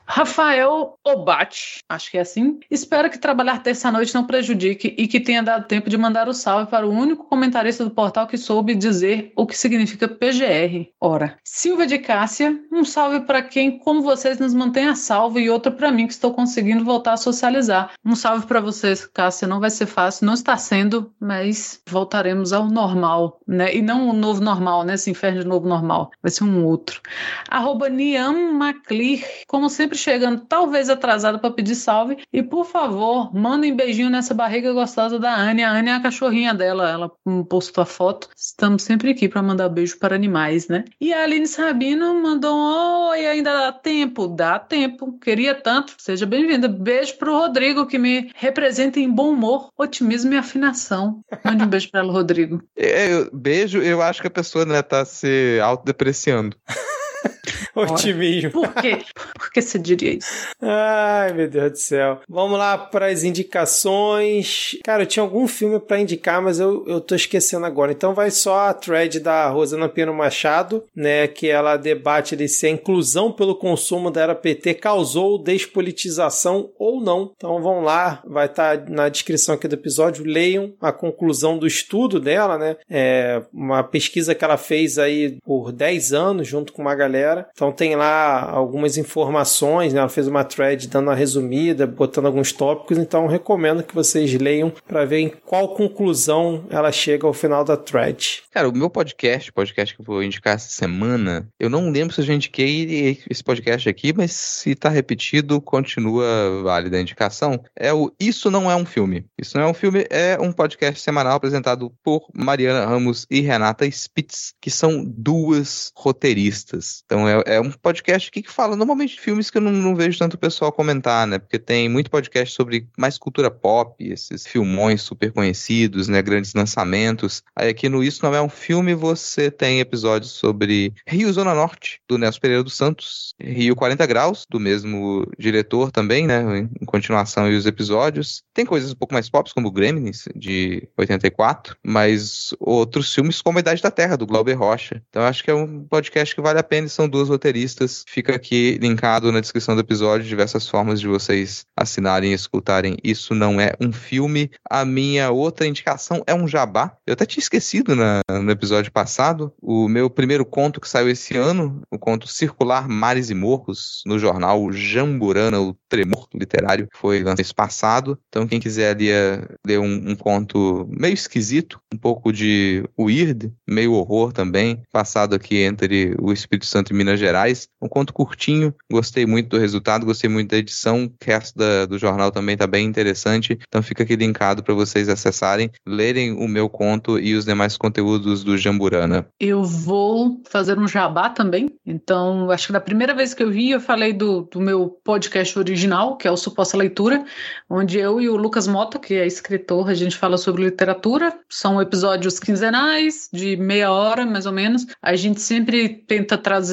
Rafael 0.05 0.99
Obate, 1.03 1.79
acho 1.89 2.11
que 2.11 2.17
é 2.19 2.21
assim. 2.21 2.59
Espero 2.69 3.09
que 3.09 3.17
trabalhar 3.17 3.63
terça-noite 3.63 4.13
não 4.13 4.27
prejudique 4.27 4.93
e 4.95 5.07
que 5.07 5.19
tenha 5.19 5.41
dado 5.41 5.65
tempo 5.65 5.89
de 5.89 5.97
mandar 5.97 6.29
o 6.29 6.35
salve 6.35 6.69
para 6.69 6.85
o 6.85 6.91
único 6.91 7.27
comentarista 7.27 7.83
do 7.83 7.89
portal 7.89 8.27
que 8.27 8.37
soube 8.37 8.75
dizer 8.75 9.33
o 9.35 9.47
que 9.47 9.57
significa 9.57 10.07
PGR. 10.07 10.91
Ora, 11.01 11.35
Silvia 11.43 11.87
de 11.87 11.97
Cássia, 11.97 12.59
um 12.71 12.83
salve 12.83 13.21
para 13.21 13.41
quem, 13.41 13.79
como 13.79 14.03
vocês, 14.03 14.37
nos 14.37 14.53
mantém 14.53 14.85
a 14.85 14.98
salvo 14.99 15.39
e 15.39 15.49
outro 15.49 15.71
para 15.71 15.91
mim 15.91 16.05
que 16.05 16.13
estou 16.13 16.33
conseguindo 16.33 16.83
voltar 16.83 17.13
a 17.13 17.17
socializar. 17.17 17.91
Um 18.05 18.15
salve 18.15 18.45
para 18.45 18.59
vocês, 18.59 19.05
Cássia. 19.05 19.47
Não 19.47 19.59
vai 19.59 19.69
ser 19.69 19.85
fácil, 19.85 20.25
não 20.25 20.33
está 20.33 20.55
sendo, 20.57 21.11
mas 21.19 21.81
voltaremos 21.87 22.53
ao 22.53 22.67
normal, 22.67 23.39
né? 23.47 23.73
E 23.75 23.81
não 23.81 24.09
o 24.09 24.13
novo 24.13 24.41
normal, 24.41 24.83
né? 24.83 24.93
Esse 24.93 25.09
inferno 25.09 25.41
de 25.41 25.47
novo 25.47 25.67
normal. 25.67 26.11
Vai 26.21 26.31
ser 26.31 26.43
um 26.43 26.65
outro. 26.65 27.01
Arroba 27.49 27.89
Niam 27.89 28.53
Maclear, 28.53 29.23
como 29.47 29.69
sempre 29.69 29.97
chegando, 29.97 30.41
talvez 30.41 30.89
atrasada 30.89 31.39
para 31.39 31.51
pedir 31.51 31.75
salve. 31.75 32.17
E 32.31 32.43
por 32.43 32.65
favor, 32.65 33.33
mandem 33.33 33.75
beijinho 33.75 34.09
nessa 34.09 34.33
barriga 34.33 34.73
gostosa 34.73 35.17
da 35.17 35.33
Anne. 35.33 35.63
A 35.63 35.71
Anne 35.71 35.89
é 35.89 35.93
a 35.93 35.99
cachorrinha 35.99 36.53
dela, 36.53 36.89
ela 36.89 37.11
postou 37.49 37.81
a 37.81 37.85
foto. 37.85 38.29
Estamos 38.35 38.83
sempre 38.83 39.11
aqui 39.11 39.29
para 39.29 39.41
mandar 39.41 39.69
beijo 39.69 39.97
para 39.97 40.15
animais, 40.15 40.67
né? 40.67 40.83
E 40.99 41.13
a 41.13 41.23
Aline 41.23 41.47
Sabino 41.47 42.21
mandou 42.21 42.55
um 42.55 43.09
oi, 43.09 43.25
ainda 43.25 43.53
dá 43.53 43.71
tempo? 43.71 44.27
Dá 44.27 44.59
tempo. 44.59 44.78
Tempo, 44.79 45.19
queria 45.19 45.53
tanto. 45.53 45.93
Seja 45.97 46.25
bem-vinda. 46.25 46.67
Beijo 46.69 47.17
pro 47.17 47.33
Rodrigo, 47.37 47.85
que 47.85 47.99
me 47.99 48.31
representa 48.35 48.97
em 48.99 49.09
bom 49.11 49.31
humor, 49.31 49.69
otimismo 49.77 50.33
e 50.33 50.37
afinação. 50.37 51.19
Mande 51.43 51.63
um 51.63 51.67
beijo 51.67 51.91
para 51.91 51.99
ela, 51.99 52.13
Rodrigo. 52.13 52.61
É, 52.81 53.13
eu- 53.13 53.29
beijo, 53.33 53.81
eu 53.81 54.01
acho 54.01 54.21
que 54.21 54.27
a 54.27 54.31
pessoa 54.31 54.65
né, 54.65 54.81
tá 54.81 55.03
se 55.03 55.59
autodepreciando. 55.61 56.55
Otimismo. 57.75 58.51
Por 58.51 58.73
quê? 58.75 58.99
Por 59.33 59.51
que 59.51 59.61
você 59.61 59.79
diria 59.79 60.13
isso? 60.13 60.47
Ai, 60.61 61.33
meu 61.33 61.49
Deus 61.49 61.71
do 61.71 61.77
céu. 61.77 62.19
Vamos 62.27 62.57
lá 62.57 62.77
para 62.77 63.07
as 63.07 63.23
indicações. 63.23 64.77
Cara, 64.83 65.03
eu 65.03 65.07
tinha 65.07 65.23
algum 65.23 65.47
filme 65.47 65.79
para 65.79 65.99
indicar, 65.99 66.41
mas 66.41 66.59
eu, 66.59 66.85
eu 66.87 66.99
tô 66.99 67.15
esquecendo 67.15 67.65
agora. 67.65 67.91
Então 67.91 68.13
vai 68.13 68.31
só 68.31 68.67
a 68.67 68.73
thread 68.73 69.19
da 69.19 69.49
Rosana 69.49 69.89
Pino 69.89 70.13
Machado, 70.13 70.83
né? 70.95 71.27
Que 71.27 71.47
ela 71.47 71.77
debate 71.77 72.35
ali 72.35 72.47
se 72.47 72.65
a 72.65 72.69
inclusão 72.69 73.31
pelo 73.31 73.55
consumo 73.55 74.11
da 74.11 74.21
era 74.21 74.35
PT 74.35 74.75
causou 74.75 75.41
despolitização 75.41 76.71
ou 76.77 77.01
não. 77.01 77.31
Então 77.35 77.61
vão 77.61 77.81
lá, 77.81 78.21
vai 78.25 78.45
estar 78.45 78.89
na 78.89 79.09
descrição 79.09 79.55
aqui 79.55 79.67
do 79.67 79.75
episódio. 79.75 80.25
Leiam 80.25 80.73
a 80.81 80.91
conclusão 80.91 81.57
do 81.57 81.67
estudo 81.67 82.19
dela, 82.19 82.57
né? 82.57 82.75
É 82.89 83.41
uma 83.53 83.83
pesquisa 83.83 84.35
que 84.35 84.43
ela 84.43 84.57
fez 84.57 84.99
aí 84.99 85.37
por 85.43 85.71
10 85.71 86.13
anos 86.13 86.47
junto 86.47 86.73
com 86.73 86.81
uma 86.81 86.95
galera. 86.95 87.08
Então 87.51 87.71
tem 87.71 87.95
lá 87.95 88.49
algumas 88.49 88.97
informações, 88.97 89.93
né? 89.93 89.99
Ela 89.99 90.09
fez 90.09 90.27
uma 90.27 90.43
thread 90.43 90.87
dando 90.87 91.07
uma 91.07 91.15
resumida, 91.15 91.85
botando 91.85 92.27
alguns 92.27 92.51
tópicos, 92.51 92.97
então 92.97 93.27
recomendo 93.27 93.83
que 93.83 93.95
vocês 93.95 94.33
leiam 94.33 94.71
para 94.87 95.05
ver 95.05 95.19
em 95.19 95.29
qual 95.45 95.73
conclusão 95.75 96.65
ela 96.69 96.91
chega 96.91 97.25
ao 97.25 97.33
final 97.33 97.63
da 97.63 97.75
thread. 97.75 98.43
Cara, 98.51 98.69
o 98.69 98.75
meu 98.75 98.89
podcast, 98.89 99.51
podcast 99.51 99.95
que 99.95 100.01
eu 100.01 100.05
vou 100.05 100.23
indicar 100.23 100.55
essa 100.55 100.69
semana, 100.69 101.47
eu 101.59 101.69
não 101.69 101.89
lembro 101.89 102.13
se 102.13 102.21
eu 102.21 102.25
já 102.25 102.33
indiquei 102.33 103.19
esse 103.29 103.43
podcast 103.43 103.87
aqui, 103.87 104.13
mas 104.15 104.31
se 104.31 104.75
tá 104.75 104.89
repetido, 104.89 105.61
continua 105.61 106.61
válida 106.63 106.97
a 106.97 107.01
indicação. 107.01 107.63
É 107.75 107.93
o 107.93 108.11
Isso 108.19 108.49
Não 108.49 108.69
É 108.69 108.75
um 108.75 108.85
Filme. 108.85 109.25
Isso 109.37 109.57
Não 109.57 109.65
É 109.65 109.67
um 109.67 109.73
Filme 109.73 110.05
é 110.09 110.37
um 110.39 110.51
podcast 110.51 111.01
semanal 111.01 111.35
apresentado 111.35 111.91
por 112.03 112.27
Mariana 112.33 112.85
Ramos 112.85 113.25
e 113.29 113.41
Renata 113.41 113.85
Spitz, 113.85 114.53
que 114.61 114.71
são 114.71 115.03
duas 115.05 115.91
roteiristas. 115.95 116.98
Então 117.05 117.27
é, 117.27 117.41
é 117.45 117.61
um 117.61 117.71
podcast 117.71 118.29
que 118.31 118.43
fala 118.49 118.75
normalmente 118.75 119.15
de 119.15 119.21
filmes 119.21 119.49
que 119.49 119.57
eu 119.57 119.61
não, 119.61 119.71
não 119.71 119.95
vejo 119.95 120.19
tanto 120.19 120.33
o 120.33 120.39
pessoal 120.39 120.71
comentar, 120.71 121.25
né? 121.25 121.39
Porque 121.39 121.57
tem 121.57 121.89
muito 121.89 122.11
podcast 122.11 122.53
sobre 122.53 122.87
mais 122.97 123.17
cultura 123.17 123.49
pop, 123.49 123.95
esses 124.03 124.45
filmões 124.45 125.01
super 125.01 125.31
conhecidos, 125.31 126.07
né? 126.07 126.21
Grandes 126.21 126.53
lançamentos. 126.53 127.43
Aí 127.55 127.69
aqui 127.69 127.89
no 127.89 128.03
Isso 128.03 128.23
Não 128.23 128.35
É 128.35 128.41
um 128.41 128.49
Filme 128.49 128.93
você 128.93 129.49
tem 129.49 129.79
episódios 129.79 130.31
sobre 130.31 130.93
Rio 131.07 131.31
Zona 131.31 131.53
Norte, 131.53 132.01
do 132.07 132.17
Nelson 132.17 132.39
Pereira 132.39 132.63
dos 132.63 132.75
Santos, 132.75 133.33
Rio 133.39 133.75
40 133.75 134.05
Graus, 134.05 134.45
do 134.49 134.59
mesmo 134.59 135.25
diretor 135.37 135.91
também, 135.91 136.27
né? 136.27 136.69
Em 136.81 136.85
continuação 136.85 137.45
aí 137.45 137.55
os 137.55 137.65
episódios. 137.65 138.43
Tem 138.53 138.65
coisas 138.65 138.91
um 138.91 138.95
pouco 138.95 139.13
mais 139.13 139.29
pop, 139.29 139.49
como 139.53 139.71
Gremlins, 139.71 140.27
de 140.35 140.87
84, 140.97 141.77
mas 141.83 142.53
outros 142.59 143.13
filmes 143.13 143.41
como 143.41 143.57
A 143.57 143.61
Idade 143.61 143.81
da 143.81 143.91
Terra, 143.91 144.17
do 144.17 144.27
Glauber 144.27 144.53
Rocha. 144.53 145.01
Então 145.09 145.23
acho 145.23 145.43
que 145.43 145.51
é 145.51 145.55
um 145.55 145.85
podcast 145.85 146.35
que 146.35 146.41
vale 146.41 146.59
a 146.59 146.63
pena 146.63 146.88
são 146.91 147.07
duas 147.07 147.29
roteiristas. 147.29 148.03
Fica 148.07 148.35
aqui 148.35 148.77
linkado 148.81 149.31
na 149.31 149.39
descrição 149.39 149.75
do 149.75 149.81
episódio 149.81 150.27
diversas 150.27 150.67
formas 150.67 150.99
de 150.99 151.07
vocês 151.07 151.65
assinarem 151.75 152.31
e 152.31 152.35
escutarem. 152.35 152.97
Isso 153.03 153.33
não 153.35 153.59
é 153.59 153.73
um 153.79 153.91
filme. 153.91 154.49
A 154.69 154.83
minha 154.85 155.31
outra 155.31 155.65
indicação 155.67 156.23
é 156.27 156.33
um 156.33 156.47
jabá. 156.47 156.95
Eu 157.05 157.13
até 157.13 157.25
tinha 157.25 157.41
esquecido 157.41 157.95
na- 157.95 158.21
no 158.41 158.51
episódio 158.51 158.91
passado. 158.91 159.53
O 159.61 159.87
meu 159.87 160.09
primeiro 160.09 160.45
conto 160.45 160.79
que 160.79 160.89
saiu 160.89 161.09
esse 161.09 161.35
ano, 161.37 161.81
o 161.91 161.97
conto 161.97 162.27
Circular 162.27 162.87
Mares 162.87 163.29
e 163.29 163.35
Morros, 163.35 164.01
no 164.05 164.17
jornal 164.17 164.71
Jamburana, 164.71 165.59
o 165.59 165.75
Tremor 165.87 166.27
Literário, 166.33 166.87
que 166.87 166.97
foi 166.97 167.23
lançado 167.23 167.39
passado. 167.55 168.19
Então, 168.29 168.47
quem 168.47 168.59
quiser 168.59 168.91
ali, 168.91 169.09
eh, 169.09 169.41
ler 169.65 169.79
um, 169.79 170.11
um 170.11 170.15
conto 170.15 170.87
meio 170.89 171.13
esquisito, 171.13 171.79
um 171.93 171.97
pouco 171.97 172.31
de 172.31 172.83
weird, 172.99 173.51
meio 173.67 173.93
horror 173.93 174.31
também, 174.31 174.81
passado 174.91 175.35
aqui 175.35 175.57
entre 175.57 176.15
o 176.19 176.31
Espírito 176.31 176.65
Santo 176.65 176.78
e 176.87 176.93
Minas 176.93 177.19
Gerais. 177.19 177.67
Um 177.81 177.87
conto 177.89 178.13
curtinho, 178.13 178.73
gostei 178.91 179.25
muito 179.25 179.49
do 179.49 179.57
resultado, 179.57 180.05
gostei 180.05 180.29
muito 180.29 180.51
da 180.51 180.57
edição. 180.57 181.05
O 181.05 181.25
resto 181.25 181.57
da- 181.57 181.85
do 181.85 181.97
jornal 181.97 182.31
também 182.31 182.53
está 182.53 182.65
bem 182.65 182.85
interessante. 182.85 183.59
Então, 183.67 183.81
fica 183.83 184.03
aqui 184.03 184.15
linkado 184.15 184.63
para 184.63 184.73
vocês 184.73 185.09
acessarem, 185.09 185.69
lerem 185.85 186.31
o 186.31 186.47
meu 186.47 186.69
conto 186.69 187.19
e 187.19 187.35
os 187.35 187.45
demais 187.45 187.75
conteúdos 187.77 188.43
do 188.43 188.57
Jamburana. 188.57 189.27
Eu 189.39 189.63
vou 189.63 190.41
fazer 190.49 190.77
um 190.77 190.87
jabá 190.87 191.29
também. 191.29 191.69
Então, 191.85 192.49
acho 192.51 192.67
que 192.67 192.73
da 192.73 192.79
primeira 192.81 193.13
vez 193.13 193.33
que 193.33 193.43
eu 193.43 193.51
vi, 193.51 193.71
eu 193.71 193.79
falei 193.79 194.13
do, 194.13 194.41
do 194.41 194.59
meu 194.61 194.89
podcast 195.03 195.57
original, 195.57 196.17
que 196.17 196.27
é 196.27 196.31
o 196.31 196.37
Suposta 196.37 196.77
Leitura, 196.77 197.23
onde 197.69 197.97
eu 197.97 198.21
e 198.21 198.29
o 198.29 198.35
Lucas 198.35 198.67
Mota, 198.67 198.99
que 198.99 199.13
é 199.15 199.25
escritor, 199.25 199.89
a 199.89 199.93
gente 199.93 200.15
fala 200.15 200.37
sobre 200.37 200.63
literatura. 200.63 201.33
São 201.49 201.81
episódios 201.81 202.39
quinzenais, 202.39 203.29
de 203.33 203.55
meia 203.57 203.91
hora, 203.91 204.25
mais 204.25 204.45
ou 204.45 204.51
menos. 204.51 204.85
A 205.01 205.15
gente 205.15 205.41
sempre 205.41 205.89
tenta 205.89 206.37
trazer 206.37 206.68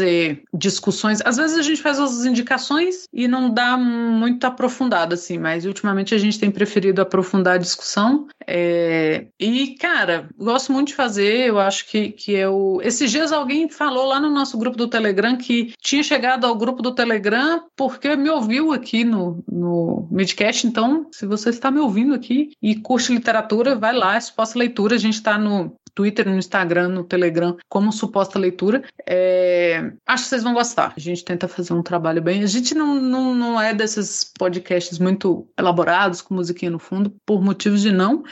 discussões. 0.53 1.21
Às 1.25 1.37
vezes 1.37 1.59
a 1.59 1.63
gente 1.63 1.83
faz 1.83 1.99
as 1.99 2.25
indicações 2.25 3.05
e 3.13 3.29
não 3.29 3.53
dá 3.53 3.77
muito 3.77 4.45
aprofundado, 4.45 5.15
assim, 5.15 5.39
mas 5.39 5.65
ultimamente 5.65 6.15
a 6.15 6.19
gente 6.19 6.39
tem 6.39 6.51
preferido 6.51 7.01
aprofundar 7.03 7.55
a 7.55 7.59
discussão. 7.59 8.27
É, 8.47 9.27
E, 9.39 9.75
cara, 9.79 10.29
gosto 10.39 10.73
muito 10.73 10.89
de 10.89 10.95
fazer. 10.95 11.49
Eu 11.49 11.59
acho 11.59 11.87
que, 11.89 12.11
que 12.11 12.33
eu. 12.33 12.79
Esses 12.83 13.11
dias 13.11 13.33
alguém 13.33 13.69
falou 13.69 14.07
lá 14.07 14.21
no 14.21 14.31
nosso 14.31 14.57
grupo 14.59 14.77
do 14.77 14.89
Telegram 14.89 15.37
que 15.37 15.73
tinha 15.81 16.03
chegado 16.03 16.47
ao 16.47 16.55
grupo 16.55 16.83
do 16.83 16.95
Telegram 16.95 17.63
porque 17.77 18.15
me 18.17 18.31
ouviu 18.31 18.73
aqui 18.73 19.05
no, 19.05 19.43
no 19.51 20.09
Midcast. 20.11 20.67
Então, 20.67 21.07
se 21.13 21.27
você 21.27 21.51
está 21.51 21.71
me 21.71 21.81
ouvindo 21.81 22.15
aqui 22.15 22.51
e 22.63 22.77
curte 22.77 23.13
literatura, 23.13 23.75
vai 23.75 23.95
lá, 23.95 24.17
é 24.17 24.21
suposta 24.21 24.59
leitura. 24.59 24.95
A 24.95 24.99
gente 24.99 25.15
está 25.15 25.39
no 25.39 25.77
Twitter, 25.97 26.29
no 26.29 26.37
Instagram, 26.37 26.89
no 26.89 27.03
Telegram, 27.03 27.57
como 27.71 27.91
suposta 27.91 28.39
leitura. 28.39 28.85
É, 29.07 29.91
Acho 30.07 30.25
que 30.25 30.29
vocês 30.29 30.43
vão 30.43 30.53
gostar. 30.53 30.93
A 30.95 31.01
gente 31.01 31.25
tenta 31.25 31.49
fazer 31.49 31.73
um 31.73 31.83
trabalho 31.83 32.21
bem. 32.21 32.45
A 32.45 32.47
gente 32.47 32.75
não, 32.75 32.95
não, 32.97 33.35
não 33.35 33.61
é 33.61 33.73
desses 33.73 34.31
podcasts 34.39 34.99
muito 34.99 35.49
elaborados, 35.59 36.21
com 36.21 36.35
musiquinha 36.35 36.71
no 36.71 36.79
fundo, 36.79 37.11
por 37.25 37.43
motivos 37.43 37.81
de 37.81 37.91
não. 37.91 38.23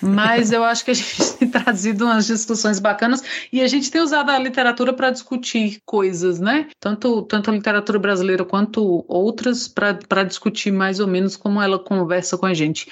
Mas 0.00 0.52
eu 0.52 0.64
acho 0.64 0.84
que 0.84 0.90
a 0.90 0.94
gente 0.94 1.34
tem 1.38 1.48
trazido 1.48 2.04
umas 2.04 2.26
discussões 2.26 2.78
bacanas 2.78 3.22
e 3.52 3.60
a 3.60 3.68
gente 3.68 3.90
tem 3.90 4.00
usado 4.00 4.30
a 4.30 4.38
literatura 4.38 4.92
para 4.92 5.10
discutir 5.10 5.80
coisas, 5.84 6.40
né? 6.40 6.68
Tanto, 6.78 7.22
tanto 7.22 7.50
a 7.50 7.54
literatura 7.54 7.98
brasileira 7.98 8.44
quanto 8.44 9.04
outras, 9.08 9.68
para 9.68 10.24
discutir 10.24 10.70
mais 10.70 11.00
ou 11.00 11.06
menos 11.06 11.36
como 11.36 11.60
ela 11.60 11.78
conversa 11.78 12.38
com 12.38 12.46
a 12.46 12.54
gente. 12.54 12.88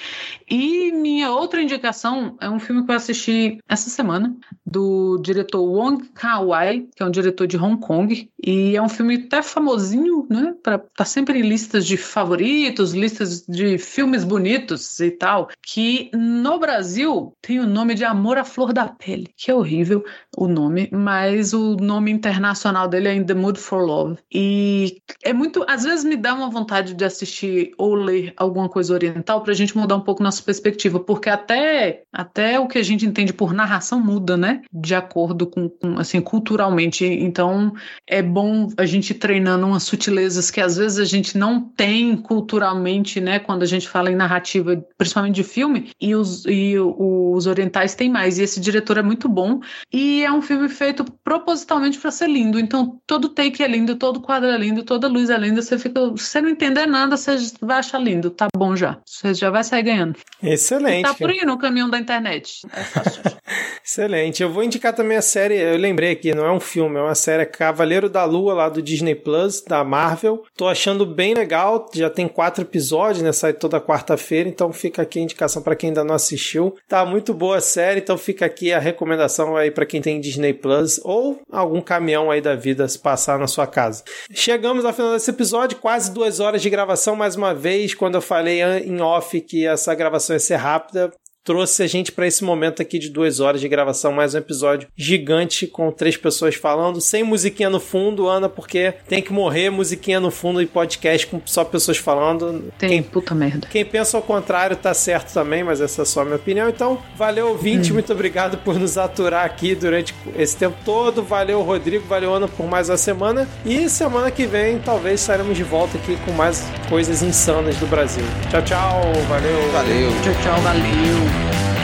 E 0.49 0.91
minha 0.91 1.31
outra 1.31 1.61
indicação 1.61 2.37
é 2.39 2.49
um 2.49 2.59
filme 2.59 2.85
que 2.85 2.91
eu 2.91 2.95
assisti 2.95 3.57
essa 3.67 3.89
semana, 3.89 4.35
do 4.65 5.17
diretor 5.23 5.61
Wong 5.61 6.09
Kar-wai, 6.13 6.87
que 6.95 7.01
é 7.01 7.05
um 7.05 7.11
diretor 7.11 7.47
de 7.47 7.57
Hong 7.57 7.79
Kong, 7.79 8.29
e 8.43 8.75
é 8.75 8.81
um 8.81 8.89
filme 8.89 9.15
até 9.25 9.41
famosinho, 9.41 10.27
né? 10.29 10.53
Para 10.61 10.77
tá 10.77 11.05
sempre 11.05 11.39
em 11.39 11.41
listas 11.41 11.85
de 11.85 11.97
favoritos, 11.97 12.93
listas 12.93 13.43
de 13.47 13.77
filmes 13.77 14.23
bonitos 14.23 14.99
e 14.99 15.11
tal, 15.11 15.49
que 15.61 16.11
no 16.13 16.59
Brasil 16.59 16.98
tem 17.41 17.59
o 17.59 17.67
nome 17.67 17.95
de 17.95 18.03
Amor 18.03 18.37
à 18.37 18.43
Flor 18.43 18.73
da 18.73 18.87
Pele, 18.87 19.33
que 19.35 19.51
é 19.51 19.55
horrível 19.55 20.03
o 20.37 20.47
nome, 20.47 20.89
mas 20.91 21.53
o 21.53 21.75
nome 21.75 22.11
internacional 22.11 22.87
dele 22.87 23.07
é 23.07 23.15
In 23.15 23.23
the 23.23 23.33
Mood 23.33 23.59
for 23.59 23.85
Love. 23.85 24.17
E 24.33 25.01
é 25.23 25.33
muito, 25.33 25.65
às 25.67 25.83
vezes 25.83 26.05
me 26.05 26.15
dá 26.15 26.33
uma 26.33 26.49
vontade 26.49 26.93
de 26.93 27.05
assistir 27.05 27.71
ou 27.77 27.95
ler 27.95 28.33
alguma 28.37 28.69
coisa 28.69 28.93
oriental 28.93 29.41
pra 29.41 29.53
gente 29.53 29.77
mudar 29.77 29.95
um 29.95 30.01
pouco 30.01 30.23
nossa 30.23 30.41
perspectiva, 30.41 30.99
porque 30.99 31.29
até 31.29 32.03
até 32.11 32.59
o 32.59 32.67
que 32.67 32.77
a 32.77 32.83
gente 32.83 33.05
entende 33.05 33.33
por 33.33 33.53
narração 33.53 33.99
muda, 33.99 34.35
né? 34.35 34.61
De 34.71 34.95
acordo 34.95 35.47
com, 35.47 35.69
com 35.69 35.99
assim, 35.99 36.21
culturalmente. 36.21 37.05
Então, 37.05 37.73
é 38.07 38.21
bom 38.21 38.67
a 38.77 38.85
gente 38.85 39.13
treinando 39.13 39.65
umas 39.65 39.83
sutilezas 39.83 40.49
que 40.51 40.61
às 40.61 40.77
vezes 40.77 40.99
a 40.99 41.05
gente 41.05 41.37
não 41.37 41.61
tem 41.61 42.15
culturalmente, 42.17 43.19
né? 43.19 43.39
Quando 43.39 43.63
a 43.63 43.65
gente 43.65 43.87
fala 43.87 44.11
em 44.11 44.15
narrativa, 44.15 44.83
principalmente 44.97 45.35
de 45.35 45.43
filme, 45.43 45.91
e 45.99 46.15
os, 46.15 46.45
e 46.45 46.77
os 46.97 47.47
orientais 47.47 47.95
têm 47.95 48.09
mais. 48.09 48.37
E 48.37 48.43
esse 48.43 48.59
diretor 48.59 48.97
é 48.97 49.01
muito 49.01 49.27
bom. 49.27 49.59
E 49.91 50.23
é 50.23 50.31
um 50.31 50.41
filme 50.41 50.69
feito 50.69 51.03
propositalmente 51.23 51.97
para 51.97 52.11
ser 52.11 52.27
lindo. 52.27 52.59
Então, 52.59 52.99
todo 53.05 53.29
take 53.29 53.63
é 53.63 53.67
lindo, 53.67 53.95
todo 53.95 54.21
quadro 54.21 54.49
é 54.49 54.57
lindo, 54.57 54.83
toda 54.83 55.07
luz 55.07 55.29
é 55.29 55.37
linda. 55.37 55.61
Você 55.61 55.77
fica. 55.77 55.99
Se 56.17 56.25
você 56.25 56.41
não 56.41 56.49
entender 56.49 56.85
nada, 56.85 57.17
você 57.17 57.35
vai 57.61 57.79
achar 57.79 57.99
lindo. 57.99 58.29
Tá 58.29 58.47
bom 58.55 58.75
já. 58.75 58.99
Você 59.05 59.33
já 59.33 59.49
vai 59.49 59.63
sair 59.63 59.83
ganhando. 59.83 60.17
Excelente. 60.41 61.03
Tá 61.03 61.13
por 61.13 61.29
aí 61.29 61.45
no 61.45 61.57
caminho 61.57 61.89
da 61.89 61.99
internet. 61.99 62.61
É 62.73 62.83
fácil. 62.83 63.21
Excelente. 63.83 64.43
Eu 64.43 64.51
vou 64.51 64.63
indicar 64.63 64.93
também 64.93 65.17
a 65.17 65.21
série, 65.21 65.55
eu 65.55 65.77
lembrei 65.77 66.11
aqui, 66.11 66.33
não 66.33 66.45
é 66.45 66.51
um 66.51 66.59
filme, 66.59 66.97
é 66.97 67.01
uma 67.01 67.15
série 67.15 67.45
Cavaleiro 67.45 68.07
da 68.07 68.23
Lua 68.23 68.53
lá 68.53 68.69
do 68.69 68.81
Disney 68.81 69.15
Plus, 69.15 69.61
da 69.61 69.83
Marvel. 69.83 70.43
Tô 70.55 70.67
achando 70.67 71.05
bem 71.05 71.33
legal, 71.33 71.89
já 71.93 72.09
tem 72.09 72.27
quatro 72.27 72.63
episódios, 72.63 73.23
né? 73.23 73.31
Sai 73.31 73.53
toda 73.53 73.81
quarta-feira, 73.81 74.47
então 74.47 74.71
fica 74.71 75.01
aqui 75.01 75.19
a 75.19 75.23
indicação 75.23 75.61
para 75.61 75.75
quem 75.75 75.89
ainda 75.89 76.03
não 76.03 76.15
assistiu. 76.15 76.75
Tá 76.87 77.05
muito 77.05 77.33
boa 77.33 77.57
a 77.57 77.61
série, 77.61 77.99
então 77.99 78.17
fica 78.17 78.45
aqui 78.45 78.73
a 78.73 78.79
recomendação 78.79 79.55
aí 79.55 79.71
para 79.71 79.85
quem 79.85 80.01
tem 80.01 80.19
Disney 80.19 80.53
Plus 80.53 80.99
ou 81.03 81.41
algum 81.51 81.81
caminhão 81.81 82.31
aí 82.31 82.41
da 82.41 82.55
vida 82.55 82.87
se 82.87 82.97
passar 82.97 83.37
na 83.37 83.47
sua 83.47 83.67
casa. 83.67 84.03
Chegamos 84.31 84.85
ao 84.85 84.93
final 84.93 85.13
desse 85.13 85.29
episódio, 85.29 85.77
quase 85.77 86.13
duas 86.13 86.39
horas 86.39 86.61
de 86.61 86.69
gravação 86.69 87.15
mais 87.15 87.35
uma 87.35 87.53
vez. 87.53 87.93
Quando 87.93 88.15
eu 88.15 88.21
falei 88.21 88.61
em 88.61 89.01
off 89.01 89.39
que 89.41 89.65
essa 89.65 89.93
gravação 89.93 90.35
ia 90.35 90.39
ser 90.39 90.55
rápida, 90.55 91.11
trouxe 91.49 91.81
a 91.81 91.87
gente 91.87 92.11
para 92.11 92.27
esse 92.27 92.43
momento 92.43 92.79
aqui 92.79 92.99
de 92.99 93.09
duas 93.09 93.39
horas 93.39 93.59
de 93.59 93.67
gravação, 93.67 94.11
mais 94.11 94.35
um 94.35 94.37
episódio 94.37 94.87
gigante 94.95 95.65
com 95.65 95.91
três 95.91 96.15
pessoas 96.15 96.53
falando, 96.53 97.01
sem 97.01 97.23
musiquinha 97.23 97.71
no 97.71 97.79
fundo, 97.79 98.27
Ana, 98.27 98.47
porque 98.47 98.93
tem 99.07 99.19
que 99.19 99.33
morrer 99.33 99.71
musiquinha 99.71 100.19
no 100.19 100.29
fundo 100.29 100.61
e 100.61 100.67
podcast 100.67 101.25
com 101.25 101.41
só 101.45 101.63
pessoas 101.63 101.97
falando. 101.97 102.71
Tem, 102.77 102.89
quem, 102.89 103.01
puta 103.01 103.33
merda. 103.33 103.67
Quem 103.67 103.83
pensa 103.83 104.15
ao 104.15 104.21
contrário 104.21 104.77
tá 104.77 104.93
certo 104.93 105.33
também, 105.33 105.63
mas 105.63 105.81
essa 105.81 106.03
é 106.03 106.05
só 106.05 106.21
a 106.21 106.23
minha 106.25 106.35
opinião. 106.35 106.69
Então, 106.69 107.01
valeu 107.17 107.47
ouvinte, 107.47 107.89
hum. 107.89 107.95
muito 107.95 108.13
obrigado 108.13 108.59
por 108.59 108.77
nos 108.77 108.95
aturar 108.95 109.43
aqui 109.43 109.73
durante 109.73 110.13
esse 110.37 110.55
tempo 110.55 110.77
todo. 110.85 111.23
Valeu 111.23 111.63
Rodrigo, 111.63 112.05
valeu 112.05 112.31
Ana 112.31 112.47
por 112.47 112.67
mais 112.67 112.89
uma 112.89 112.97
semana. 112.97 113.49
E 113.65 113.89
semana 113.89 114.29
que 114.29 114.45
vem 114.45 114.77
talvez 114.77 115.19
sairemos 115.21 115.57
de 115.57 115.63
volta 115.63 115.97
aqui 115.97 116.15
com 116.25 116.31
mais 116.31 116.63
coisas 116.87 117.23
insanas 117.23 117.75
do 117.77 117.87
Brasil. 117.87 118.23
Tchau, 118.51 118.61
tchau, 118.61 119.01
valeu. 119.27 119.71
Valeu. 119.71 120.11
Tchau, 120.21 120.33
tchau, 120.43 120.61
valeu. 120.61 121.38
Yeah. 121.39 121.78